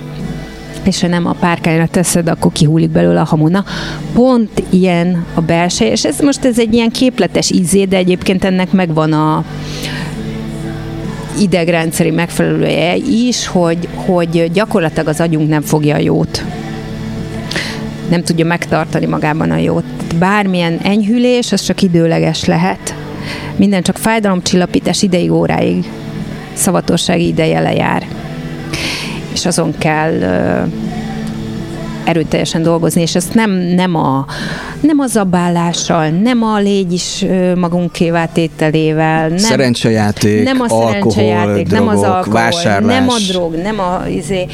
és 0.86 1.00
ha 1.00 1.06
nem 1.06 1.26
a 1.26 1.32
párkányra 1.32 1.86
teszed, 1.86 2.28
akkor 2.28 2.52
kihúlik 2.52 2.90
belőle 2.90 3.20
a 3.20 3.24
hamuna. 3.24 3.64
Pont 4.12 4.62
ilyen 4.70 5.24
a 5.34 5.40
belső, 5.40 5.84
és 5.84 6.04
ez 6.04 6.20
most 6.20 6.44
ez 6.44 6.58
egy 6.58 6.74
ilyen 6.74 6.90
képletes 6.90 7.50
ízé, 7.50 7.84
de 7.84 7.96
egyébként 7.96 8.44
ennek 8.44 8.72
megvan 8.72 9.12
a 9.12 9.44
idegrendszeri 11.40 12.10
megfelelője 12.10 12.96
is, 12.96 13.46
hogy, 13.46 13.88
hogy 13.94 14.50
gyakorlatilag 14.52 15.08
az 15.08 15.20
agyunk 15.20 15.48
nem 15.48 15.62
fogja 15.62 15.94
a 15.94 16.00
jót. 16.00 16.44
Nem 18.10 18.22
tudja 18.22 18.44
megtartani 18.44 19.06
magában 19.06 19.50
a 19.50 19.56
jót. 19.56 19.84
Bármilyen 20.18 20.78
enyhülés, 20.82 21.52
az 21.52 21.60
csak 21.62 21.82
időleges 21.82 22.44
lehet. 22.44 22.94
Minden 23.56 23.82
csak 23.82 23.96
fájdalomcsillapítás 23.96 25.02
ideig, 25.02 25.32
óráig 25.32 25.90
szavatossági 26.54 27.26
ideje 27.26 27.60
lejár 27.60 28.06
és 29.36 29.46
azon 29.46 29.74
kell 29.78 30.12
erőteljesen 32.04 32.62
dolgozni, 32.62 33.00
és 33.00 33.14
ezt 33.14 33.34
nem, 33.34 33.50
nem, 33.50 33.94
a, 33.94 34.26
nem 34.80 34.98
a 34.98 35.06
zabálással, 35.06 36.08
nem 36.08 36.42
a 36.42 36.58
légy 36.58 36.92
is 36.92 37.24
magunkévá 37.54 38.26
tételével, 38.26 39.28
nem, 39.28 39.38
szerencsejáték, 39.38 40.44
nem 40.44 40.60
a 40.60 40.64
alkohol, 40.68 41.10
szerencsejáték, 41.10 41.66
drogok, 41.66 41.86
nem 41.86 41.96
az 41.96 42.02
alkohol, 42.02 42.32
vásárlás. 42.32 42.98
nem 42.98 43.08
a 43.08 43.16
drog, 43.28 43.54
nem 43.54 43.80
a 43.80 44.02
izé, 44.08 44.46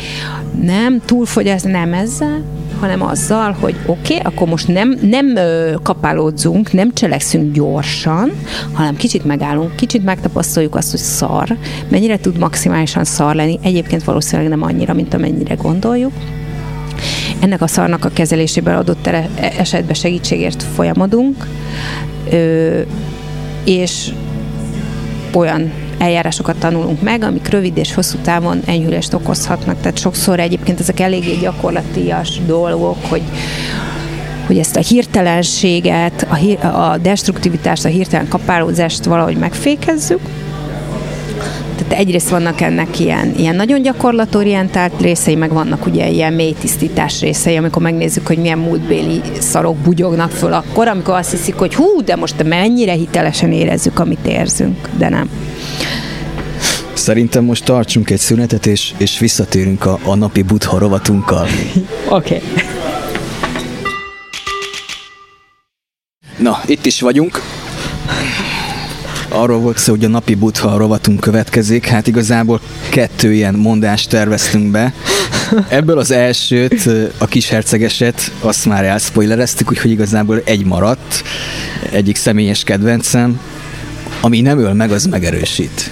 nem 0.63 1.01
túlfogyás, 1.05 1.63
nem 1.63 1.93
ezzel, 1.93 2.43
hanem 2.83 3.03
azzal, 3.03 3.57
hogy 3.61 3.77
oké, 3.87 4.17
okay, 4.17 4.33
akkor 4.33 4.49
most 4.49 4.69
nem, 4.69 4.99
nem 5.03 5.39
kapálódzunk, 5.83 6.73
nem 6.73 6.95
cselekszünk 6.95 7.53
gyorsan, 7.53 8.33
hanem 8.73 8.97
kicsit 8.97 9.25
megállunk, 9.25 9.77
kicsit 9.77 10.05
megtapasztaljuk 10.05 10.75
azt, 10.75 10.91
hogy 10.91 11.01
szar, 11.01 11.57
mennyire 11.89 12.19
tud 12.19 12.39
maximálisan 12.39 13.05
szar 13.05 13.35
lenni, 13.35 13.59
egyébként 13.63 14.05
valószínűleg 14.05 14.51
nem 14.51 14.63
annyira, 14.63 14.95
mint 14.95 15.15
amennyire 15.15 15.55
gondoljuk. 15.55 16.13
Ennek 17.41 17.63
a 17.63 17.67
szarnak 17.67 18.05
a 18.05 18.11
kezelésében 18.13 18.77
adott 18.77 19.07
esetben 19.59 19.95
segítségért 19.95 20.63
folyamodunk, 20.63 21.47
és 23.65 24.13
olyan 25.33 25.73
eljárásokat 26.03 26.57
tanulunk 26.57 27.03
meg, 27.03 27.23
amik 27.23 27.49
rövid 27.49 27.77
és 27.77 27.95
hosszú 27.95 28.19
távon 28.19 28.61
enyhülést 28.67 29.13
okozhatnak. 29.15 29.81
Tehát 29.81 29.99
sokszor 29.99 30.41
egyébként 30.41 30.81
ezek 30.81 31.01
eléggé 31.01 31.37
gyakorlatias 31.41 32.41
dolgok, 32.47 32.97
hogy 33.09 33.23
hogy 34.47 34.59
ezt 34.59 34.77
a 34.77 34.81
hirtelenséget, 34.81 36.27
a, 36.31 36.35
hír, 36.35 36.65
a 36.65 36.99
destruktivitást, 37.03 37.85
a 37.85 37.89
hirtelen 37.89 38.29
kapálózást 38.29 39.05
valahogy 39.05 39.37
megfékezzük. 39.37 40.21
Tehát 41.77 41.93
egyrészt 41.93 42.29
vannak 42.29 42.61
ennek 42.61 43.01
ilyen, 43.01 43.35
ilyen 43.37 43.57
nagyon 43.57 43.83
gyakorlatorientált 43.83 45.01
részei, 45.01 45.35
meg 45.35 45.53
vannak 45.53 45.87
ugye 45.87 46.09
ilyen 46.09 46.33
mély 46.33 46.55
tisztítás 46.61 47.21
részei, 47.21 47.57
amikor 47.57 47.83
megnézzük, 47.83 48.27
hogy 48.27 48.39
milyen 48.39 48.59
múltbéli 48.59 49.21
szarok 49.39 49.77
bugyognak 49.77 50.31
föl 50.31 50.53
akkor, 50.53 50.89
amikor 50.89 51.15
azt 51.15 51.31
hiszik, 51.31 51.55
hogy 51.55 51.75
hú, 51.75 52.03
de 52.05 52.17
most 52.17 52.43
mennyire 52.45 52.93
hitelesen 52.93 53.53
érezzük, 53.53 53.99
amit 53.99 54.27
érzünk, 54.27 54.89
de 54.99 55.09
nem. 55.09 55.31
Szerintem 56.93 57.45
most 57.45 57.65
tartsunk 57.65 58.11
egy 58.11 58.19
szünetet, 58.19 58.67
és, 58.67 58.93
és 58.97 59.19
visszatérünk 59.19 59.85
a, 59.85 59.99
a 60.05 60.15
napi 60.15 60.43
butha 60.43 60.79
rovatunkkal. 60.79 61.47
Oké. 62.09 62.35
Okay. 62.35 62.41
Na, 66.39 66.61
itt 66.67 66.87
is 66.87 67.01
vagyunk. 67.01 67.41
Arról 69.35 69.59
volt 69.59 69.79
szó, 69.79 69.93
hogy 69.93 70.05
a 70.05 70.09
napi 70.09 70.35
butha 70.35 70.77
rovatunk 70.77 71.21
következik. 71.21 71.87
Hát 71.87 72.07
igazából 72.07 72.61
kettő 72.89 73.33
ilyen 73.33 73.55
mondást 73.55 74.09
terveztünk 74.09 74.71
be. 74.71 74.93
Ebből 75.69 75.99
az 75.99 76.11
elsőt, 76.11 76.89
a 77.19 77.27
kis 77.27 77.49
hercegeset, 77.49 78.33
azt 78.41 78.67
már 78.67 78.85
elspoilereztük, 78.85 79.71
úgyhogy 79.71 79.91
igazából 79.91 80.43
egy 80.45 80.65
maradt, 80.65 81.23
egyik 81.91 82.17
személyes 82.17 82.65
kedvencem, 82.65 83.41
ami 84.21 84.41
nem 84.41 84.59
öl 84.59 84.73
meg, 84.73 84.91
az 84.91 85.07
megerősít. 85.07 85.91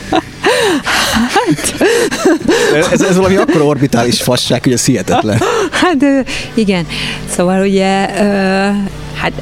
Hát... 1.11 1.75
Ez, 2.93 3.03
ez 3.03 3.17
valami 3.17 3.37
akkor 3.37 3.61
orbitális 3.61 4.23
fasság, 4.23 4.63
hogy 4.63 4.73
ez 4.73 4.85
hihetetlen. 4.85 5.39
Hát 5.71 6.05
igen, 6.55 6.87
szóval 7.35 7.61
ugye, 7.67 8.07
hát 9.15 9.33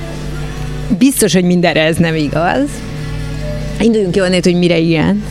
biztos, 0.99 1.33
hogy 1.33 1.45
mindenre 1.45 1.83
ez 1.83 1.97
nem 1.97 2.15
igaz. 2.15 2.69
Induljunk 3.81 4.13
ki 4.13 4.21
onnét, 4.21 4.45
hogy 4.45 4.59
mire 4.59 4.79
ilyen. 4.79 5.23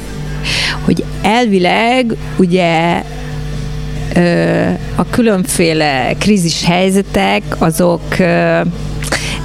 Hogy 0.85 1.03
elvileg 1.21 2.15
ugye 2.37 3.01
a 4.95 5.09
különféle 5.09 6.13
krízis 6.19 6.65
helyzetek 6.65 7.43
azok 7.57 8.01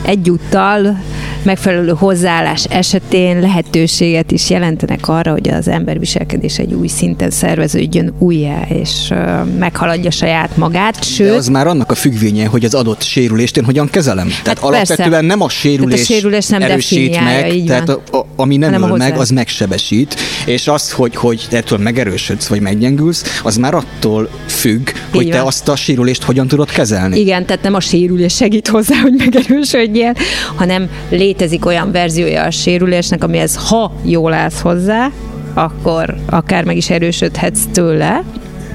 egyúttal 0.04 1.02
megfelelő 1.44 1.92
hozzáállás 1.98 2.64
esetén 2.64 3.40
lehetőséget 3.40 4.30
is 4.30 4.50
jelentenek 4.50 5.08
arra, 5.08 5.32
hogy 5.32 5.48
az 5.48 5.68
ember 5.68 5.98
viselkedés 5.98 6.58
egy 6.58 6.72
új 6.72 6.86
szinten 6.86 7.30
szerveződjön 7.30 8.14
újjá, 8.18 8.62
és 8.68 9.12
meghaladja 9.58 10.10
saját 10.10 10.56
magát, 10.56 11.04
sőt... 11.04 11.28
De 11.28 11.34
az 11.34 11.48
már 11.48 11.66
annak 11.66 11.90
a 11.90 11.94
függvénye, 11.94 12.46
hogy 12.46 12.64
az 12.64 12.74
adott 12.74 13.02
sérülést 13.02 13.56
én 13.56 13.64
hogyan 13.64 13.88
kezelem. 13.90 14.28
Tehát 14.28 14.46
hát 14.46 14.58
alapvetően 14.58 15.10
persze. 15.10 15.26
nem 15.26 15.40
a 15.40 15.48
sérülés, 15.48 16.00
a 16.00 16.04
sérülés 16.04 16.48
nem 16.48 16.62
erősít 16.62 17.20
meg, 17.24 17.54
így 17.54 17.64
tehát 17.64 17.88
a, 17.88 18.02
a, 18.10 18.26
ami 18.36 18.56
nem 18.56 18.82
öl 18.82 18.96
meg, 18.96 19.16
az 19.18 19.30
megsebesít, 19.30 20.16
és 20.46 20.68
az, 20.68 20.92
hogy, 20.92 21.16
hogy 21.16 21.46
ettől 21.50 21.78
megerősödsz, 21.78 22.46
vagy 22.46 22.60
meggyengülsz, 22.60 23.40
az 23.42 23.56
már 23.56 23.74
attól 23.74 24.28
függ, 24.46 24.88
hogy 25.12 25.28
te 25.28 25.42
azt 25.42 25.68
a 25.68 25.76
sérülést 25.76 26.22
hogyan 26.22 26.48
tudod 26.48 26.70
kezelni. 26.70 27.18
Igen, 27.18 27.46
tehát 27.46 27.62
nem 27.62 27.74
a 27.74 27.80
sérülés 27.80 28.34
segít 28.34 28.68
hozzá, 28.68 28.96
hogy 29.00 29.12
megerősödjél, 29.16 30.14
hanem 30.54 30.88
lé 31.10 31.31
létezik 31.32 31.66
olyan 31.66 31.92
verziója 31.92 32.42
a 32.42 32.50
sérülésnek, 32.50 33.24
amihez 33.24 33.68
ha 33.68 33.92
jól 34.02 34.32
állsz 34.32 34.60
hozzá, 34.60 35.10
akkor 35.54 36.14
akár 36.26 36.64
meg 36.64 36.76
is 36.76 36.90
erősödhetsz 36.90 37.60
tőle, 37.72 38.22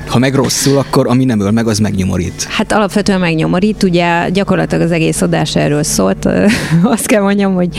ha 0.07 0.19
meg 0.19 0.35
rosszul, 0.35 0.77
akkor 0.77 1.07
ami 1.07 1.25
nem 1.25 1.39
öl 1.39 1.51
meg, 1.51 1.67
az 1.67 1.79
megnyomorít. 1.79 2.43
Hát 2.43 2.71
alapvetően 2.71 3.19
megnyomorít, 3.19 3.83
ugye 3.83 4.29
gyakorlatilag 4.29 4.83
az 4.83 4.91
egész 4.91 5.21
adás 5.21 5.55
erről 5.55 5.83
szólt. 5.83 6.25
Azt 6.95 7.05
kell 7.05 7.21
mondjam, 7.21 7.53
hogy 7.53 7.77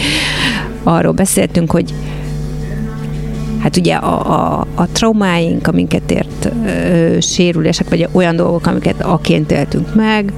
arról 0.83 1.13
beszéltünk, 1.13 1.71
hogy 1.71 1.95
hát 3.59 3.77
ugye 3.77 3.95
a, 3.95 4.35
a, 4.35 4.67
a 4.75 4.87
traumáink, 4.93 5.67
amiket 5.67 6.11
ért 6.11 6.51
ö, 6.67 7.21
sérülések, 7.21 7.89
vagy 7.89 8.09
olyan 8.13 8.37
dolgok, 8.37 8.67
amiket 8.67 9.03
aként 9.03 9.51
éltünk 9.51 9.95
meg, 9.95 10.33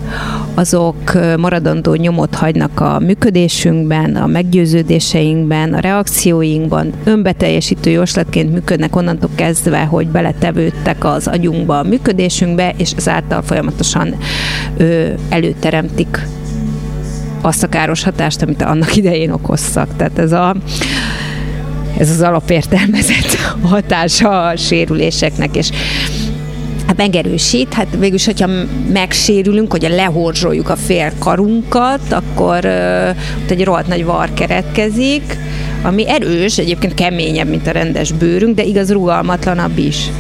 azok 0.54 0.96
maradandó 1.36 1.94
nyomot 1.94 2.34
hagynak 2.34 2.80
a 2.80 2.98
működésünkben, 2.98 4.16
a 4.16 4.26
meggyőződéseinkben, 4.26 5.74
a 5.74 5.80
reakcióinkban, 5.80 6.92
önbeteljesítő 7.04 7.90
jóslatként 7.90 8.52
működnek 8.52 8.96
onnantól 8.96 9.30
kezdve, 9.34 9.84
hogy 9.84 10.08
beletevődtek 10.08 11.04
az 11.04 11.26
agyunkba, 11.26 11.78
a 11.78 11.82
működésünkbe, 11.82 12.74
és 12.76 12.92
ezáltal 12.96 13.42
folyamatosan 13.42 14.14
ö, 14.76 15.06
előteremtik 15.28 16.26
azt 17.42 17.62
a 17.62 17.68
káros 17.68 18.02
hatást, 18.02 18.42
amit 18.42 18.62
annak 18.62 18.96
idején 18.96 19.30
okoztak. 19.30 19.88
Tehát 19.96 20.18
ez 20.18 20.32
a 20.32 20.56
ez 22.00 22.10
az 22.10 22.20
alapértelmezett 22.20 23.36
hatása 23.70 24.46
a 24.46 24.56
sérüléseknek, 24.56 25.56
és 25.56 25.70
hát 26.86 26.96
megerősít, 26.96 27.74
hát 27.74 27.86
végülis, 27.98 28.24
hogyha 28.24 28.48
megsérülünk, 28.92 29.70
hogy 29.70 29.86
lehorzsoljuk 29.90 30.68
a 30.68 30.76
fél 30.76 31.12
karunkat, 31.18 32.12
akkor 32.12 32.56
ott 33.42 33.50
egy 33.50 33.64
rohadt 33.64 33.88
nagy 33.88 34.04
var 34.04 34.32
keretkezik, 34.34 35.36
ami 35.82 36.08
erős, 36.08 36.58
egyébként 36.58 36.94
keményebb, 36.94 37.48
mint 37.48 37.66
a 37.66 37.70
rendes 37.70 38.12
bőrünk, 38.12 38.54
de 38.54 38.62
igaz 38.62 38.92
rugalmatlanabb 38.92 39.78
is. 39.78 40.10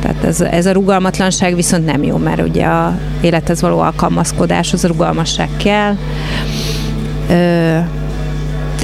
Tehát 0.00 0.24
ez, 0.24 0.40
ez 0.40 0.66
a 0.66 0.72
rugalmatlanság 0.72 1.54
viszont 1.54 1.84
nem 1.84 2.02
jó, 2.02 2.16
mert 2.16 2.40
ugye 2.48 2.64
a 2.64 2.98
élethez 3.20 3.60
való 3.60 3.78
alkalmazkodáshoz 3.78 4.84
rugalmasság 4.86 5.48
kell. 5.56 5.96
Ö, 7.30 7.78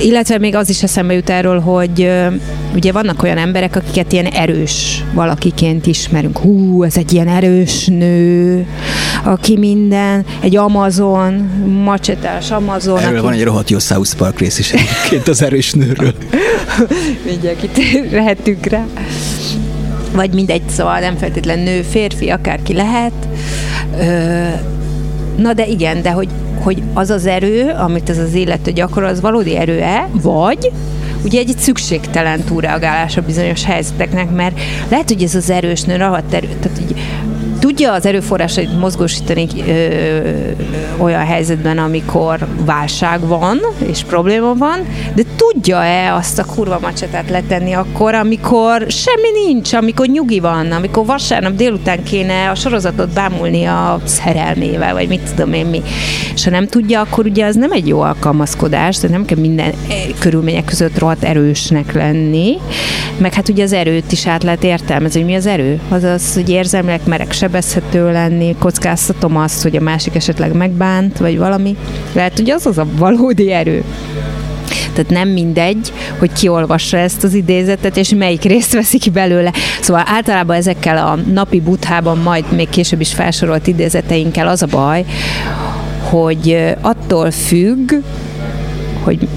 illetve 0.01 0.39
még 0.39 0.55
az 0.55 0.69
is 0.69 0.83
eszembe 0.83 1.15
jut 1.15 1.31
erről, 1.31 1.61
hogy 1.61 2.11
ugye 2.75 2.93
vannak 2.93 3.23
olyan 3.23 3.39
emberek, 3.39 3.77
akiket 3.77 4.13
ilyen 4.13 4.27
erős 4.27 5.05
valakiként 5.13 5.87
ismerünk. 5.87 6.39
Hú, 6.39 6.83
ez 6.83 6.97
egy 6.97 7.13
ilyen 7.13 7.29
erős 7.29 7.87
nő, 7.87 8.67
aki 9.25 9.59
minden, 9.59 10.25
egy 10.41 10.57
Amazon, 10.57 11.33
macsetás 11.85 12.51
Amazon. 12.51 12.99
Erről 12.99 13.13
aki... 13.13 13.25
van 13.25 13.33
egy 13.33 13.45
rohadt 13.45 13.71
jó 13.71 13.79
South 13.79 14.17
Park 14.17 14.39
rész 14.39 14.59
is 14.59 14.73
egyébként 14.73 15.29
az 15.29 15.43
erős 15.43 15.73
nőről. 15.73 16.15
Mindjárt 17.27 17.79
lehetünk 18.11 18.67
rá. 18.67 18.87
Vagy 20.13 20.35
mindegy, 20.35 20.63
szóval 20.69 20.99
nem 20.99 21.17
feltétlen 21.17 21.59
nő, 21.59 21.83
férfi, 21.83 22.29
akárki 22.29 22.75
lehet. 22.75 23.13
Ö, 23.99 24.49
na 25.41 25.53
de 25.53 25.67
igen, 25.67 26.03
de 26.03 26.11
hogy 26.11 26.29
hogy 26.63 26.83
az 26.95 27.11
az 27.11 27.27
erő, 27.27 27.71
amit 27.71 28.11
ez 28.11 28.19
az 28.19 28.35
illető 28.35 28.73
gyakorol, 28.73 29.09
az 29.09 29.21
valódi 29.21 29.57
erő-e, 29.57 30.09
vagy? 30.13 30.73
Ugye 31.25 31.39
egy 31.39 31.55
szükségtelen 31.59 32.45
a 33.17 33.21
bizonyos 33.21 33.65
helyzeteknek, 33.65 34.31
mert 34.31 34.61
lehet, 34.89 35.09
hogy 35.09 35.23
ez 35.23 35.35
az 35.35 35.51
erős 35.51 35.83
nő, 35.83 35.97
rohadt 35.97 36.35
erő, 36.35 36.49
tehát 36.61 36.81
így 36.81 36.95
tudja 37.61 37.93
az 37.93 38.07
erőforrásait 38.07 38.79
mozgósítani 38.79 39.47
ö, 39.67 40.31
olyan 40.99 41.25
helyzetben, 41.25 41.79
amikor 41.79 42.47
válság 42.65 43.27
van, 43.27 43.61
és 43.87 44.03
probléma 44.03 44.55
van, 44.55 44.87
de 45.15 45.23
tudja-e 45.37 46.15
azt 46.15 46.39
a 46.39 46.45
kurva 46.45 46.79
macsetát 46.81 47.31
letenni 47.31 47.73
akkor, 47.73 48.15
amikor 48.15 48.87
semmi 48.89 49.31
nincs, 49.47 49.73
amikor 49.73 50.07
nyugi 50.07 50.41
van, 50.41 50.73
amikor 50.73 51.07
vasárnap 51.07 51.55
délután 51.55 52.03
kéne 52.03 52.51
a 52.51 52.55
sorozatot 52.55 53.13
bámulni 53.13 53.65
a 53.65 54.01
szerelmével, 54.05 54.93
vagy 54.93 55.09
mit 55.09 55.31
tudom 55.35 55.53
én 55.53 55.67
mi. 55.67 55.83
És 56.35 56.45
ha 56.45 56.51
nem 56.51 56.67
tudja, 56.67 57.01
akkor 57.01 57.27
ugye 57.27 57.47
az 57.47 57.57
nem 57.57 57.73
egy 57.73 57.89
jó 57.89 58.01
alkalmazkodás, 58.01 58.97
tehát 58.97 59.17
nem 59.17 59.25
kell 59.25 59.39
minden 59.39 59.73
eh, 59.89 59.97
körülmények 60.19 60.65
között 60.65 60.99
rohadt 60.99 61.25
erősnek 61.25 61.93
lenni, 61.93 62.59
meg 63.19 63.35
hát 63.35 63.49
ugye 63.49 63.63
az 63.63 63.73
erőt 63.73 64.13
is 64.13 64.27
át 64.27 64.43
lehet 64.43 64.65
értelmezni, 64.65 65.21
hogy 65.21 65.31
mi 65.31 65.37
az 65.37 65.47
erő? 65.47 65.81
Az 65.89 66.03
az, 66.03 66.35
hogy 66.35 66.49
érzelmileg 66.49 67.01
merek 67.05 67.33
sebezhető 67.51 68.13
lenni, 68.13 68.57
kockáztatom 68.59 69.37
azt, 69.37 69.63
hogy 69.63 69.77
a 69.77 69.81
másik 69.81 70.15
esetleg 70.15 70.53
megbánt, 70.53 71.19
vagy 71.19 71.39
valami. 71.39 71.77
Lehet, 72.13 72.37
hogy 72.37 72.51
az 72.51 72.67
az 72.67 72.79
a 72.79 72.87
valódi 72.97 73.53
erő. 73.53 73.85
Tehát 74.93 75.11
nem 75.11 75.29
mindegy, 75.29 75.93
hogy 76.19 76.33
ki 76.33 76.49
olvassa 76.49 76.97
ezt 76.97 77.25
az 77.25 77.35
idézetet, 77.35 77.97
és 77.97 78.09
melyik 78.09 78.43
részt 78.43 78.73
veszi 78.73 78.99
ki 78.99 79.11
belőle. 79.11 79.53
Szóval 79.81 80.03
általában 80.07 80.57
ezekkel 80.57 80.97
a 81.07 81.15
napi 81.33 81.61
buthában, 81.61 82.19
majd 82.19 82.45
még 82.53 82.69
később 82.69 83.01
is 83.01 83.15
felsorolt 83.15 83.67
idézeteinkkel 83.67 84.49
az 84.49 84.63
a 84.63 84.67
baj, 84.67 85.05
hogy 86.11 86.75
attól 86.81 87.31
függ, 87.31 87.93
hogy 89.03 89.29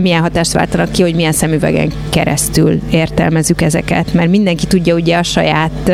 milyen 0.00 0.20
hatást 0.20 0.52
váltanak 0.52 0.92
ki, 0.92 1.02
hogy 1.02 1.14
milyen 1.14 1.32
szemüvegen 1.32 1.92
keresztül 2.08 2.80
értelmezzük 2.90 3.62
ezeket, 3.62 4.14
mert 4.14 4.30
mindenki 4.30 4.66
tudja 4.66 4.94
ugye 4.94 5.16
a 5.16 5.22
saját 5.22 5.92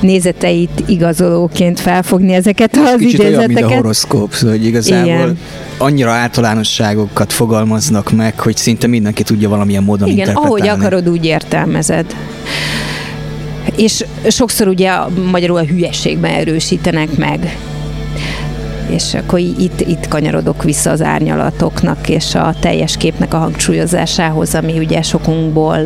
nézeteit 0.00 0.82
igazolóként 0.86 1.80
felfogni 1.80 2.32
ezeket 2.32 2.76
az 2.76 2.94
Kicsit 2.98 3.12
idézeteket. 3.12 3.46
Kicsit 3.46 3.58
olyan, 3.58 3.66
mint 3.66 3.72
a 3.72 3.76
horoszkóp, 3.76 4.34
hogy 4.34 4.64
igazából 4.64 5.06
Igen. 5.06 5.38
annyira 5.78 6.10
általánosságokat 6.10 7.32
fogalmaznak 7.32 8.12
meg, 8.12 8.40
hogy 8.40 8.56
szinte 8.56 8.86
mindenki 8.86 9.22
tudja 9.22 9.48
valamilyen 9.48 9.82
módon 9.82 10.08
Igen, 10.08 10.28
ahogy 10.28 10.68
akarod, 10.68 11.08
úgy 11.08 11.24
értelmezed. 11.24 12.16
És 13.76 14.04
sokszor 14.28 14.68
ugye 14.68 14.92
magyarul 15.30 15.56
a 15.56 15.64
hülyeségben 15.64 16.30
erősítenek 16.30 17.16
meg 17.16 17.56
és 18.90 19.14
akkor 19.14 19.38
itt, 19.38 19.80
itt 19.80 20.08
kanyarodok 20.08 20.62
vissza 20.62 20.90
az 20.90 21.02
árnyalatoknak 21.02 22.08
és 22.08 22.34
a 22.34 22.54
teljes 22.60 22.96
képnek 22.96 23.34
a 23.34 23.38
hangsúlyozásához, 23.38 24.54
ami 24.54 24.78
ugye 24.78 25.02
sokunkból 25.02 25.78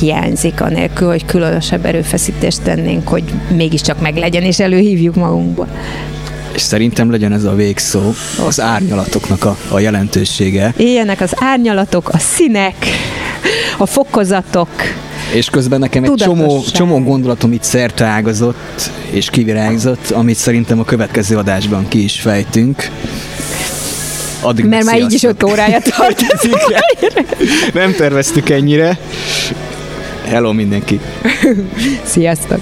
hiányzik, 0.00 0.60
anélkül, 0.60 1.08
hogy 1.08 1.24
különösebb 1.24 1.86
erőfeszítést 1.86 2.62
tennénk, 2.62 3.08
hogy 3.08 3.24
mégiscsak 3.56 4.00
meglegyen, 4.00 4.42
és 4.42 4.60
előhívjuk 4.60 5.14
magunkból. 5.14 5.68
És 6.54 6.60
szerintem 6.60 7.10
legyen 7.10 7.32
ez 7.32 7.44
a 7.44 7.54
végszó, 7.54 8.00
az 8.46 8.60
árnyalatoknak 8.60 9.44
a, 9.44 9.56
a 9.70 9.78
jelentősége. 9.78 10.74
Éljenek 10.76 11.20
az 11.20 11.32
árnyalatok, 11.36 12.08
a 12.08 12.18
színek, 12.18 12.74
a 13.78 13.86
fokozatok, 13.86 14.68
és 15.32 15.50
közben 15.50 15.78
nekem 15.78 16.04
egy 16.04 16.14
csomó, 16.14 16.62
csomó 16.72 17.02
gondolatom 17.02 17.52
itt 17.52 17.62
szerte 17.62 18.04
ágazott 18.04 18.90
és 19.10 19.30
kivirágzott, 19.30 20.10
amit 20.10 20.36
szerintem 20.36 20.78
a 20.78 20.84
következő 20.84 21.36
adásban 21.36 21.88
ki 21.88 22.02
is 22.02 22.20
fejtünk. 22.20 22.90
Addig 24.40 24.64
Mert 24.64 24.84
már 24.84 25.00
így 25.00 25.12
is 25.12 25.22
öt 25.22 25.42
órája 25.42 25.78
tart. 25.96 26.20
Nem 27.74 27.92
terveztük 27.92 28.50
ennyire. 28.50 28.98
Hello 30.24 30.52
mindenki! 30.52 31.00
Sziasztok! 32.04 32.60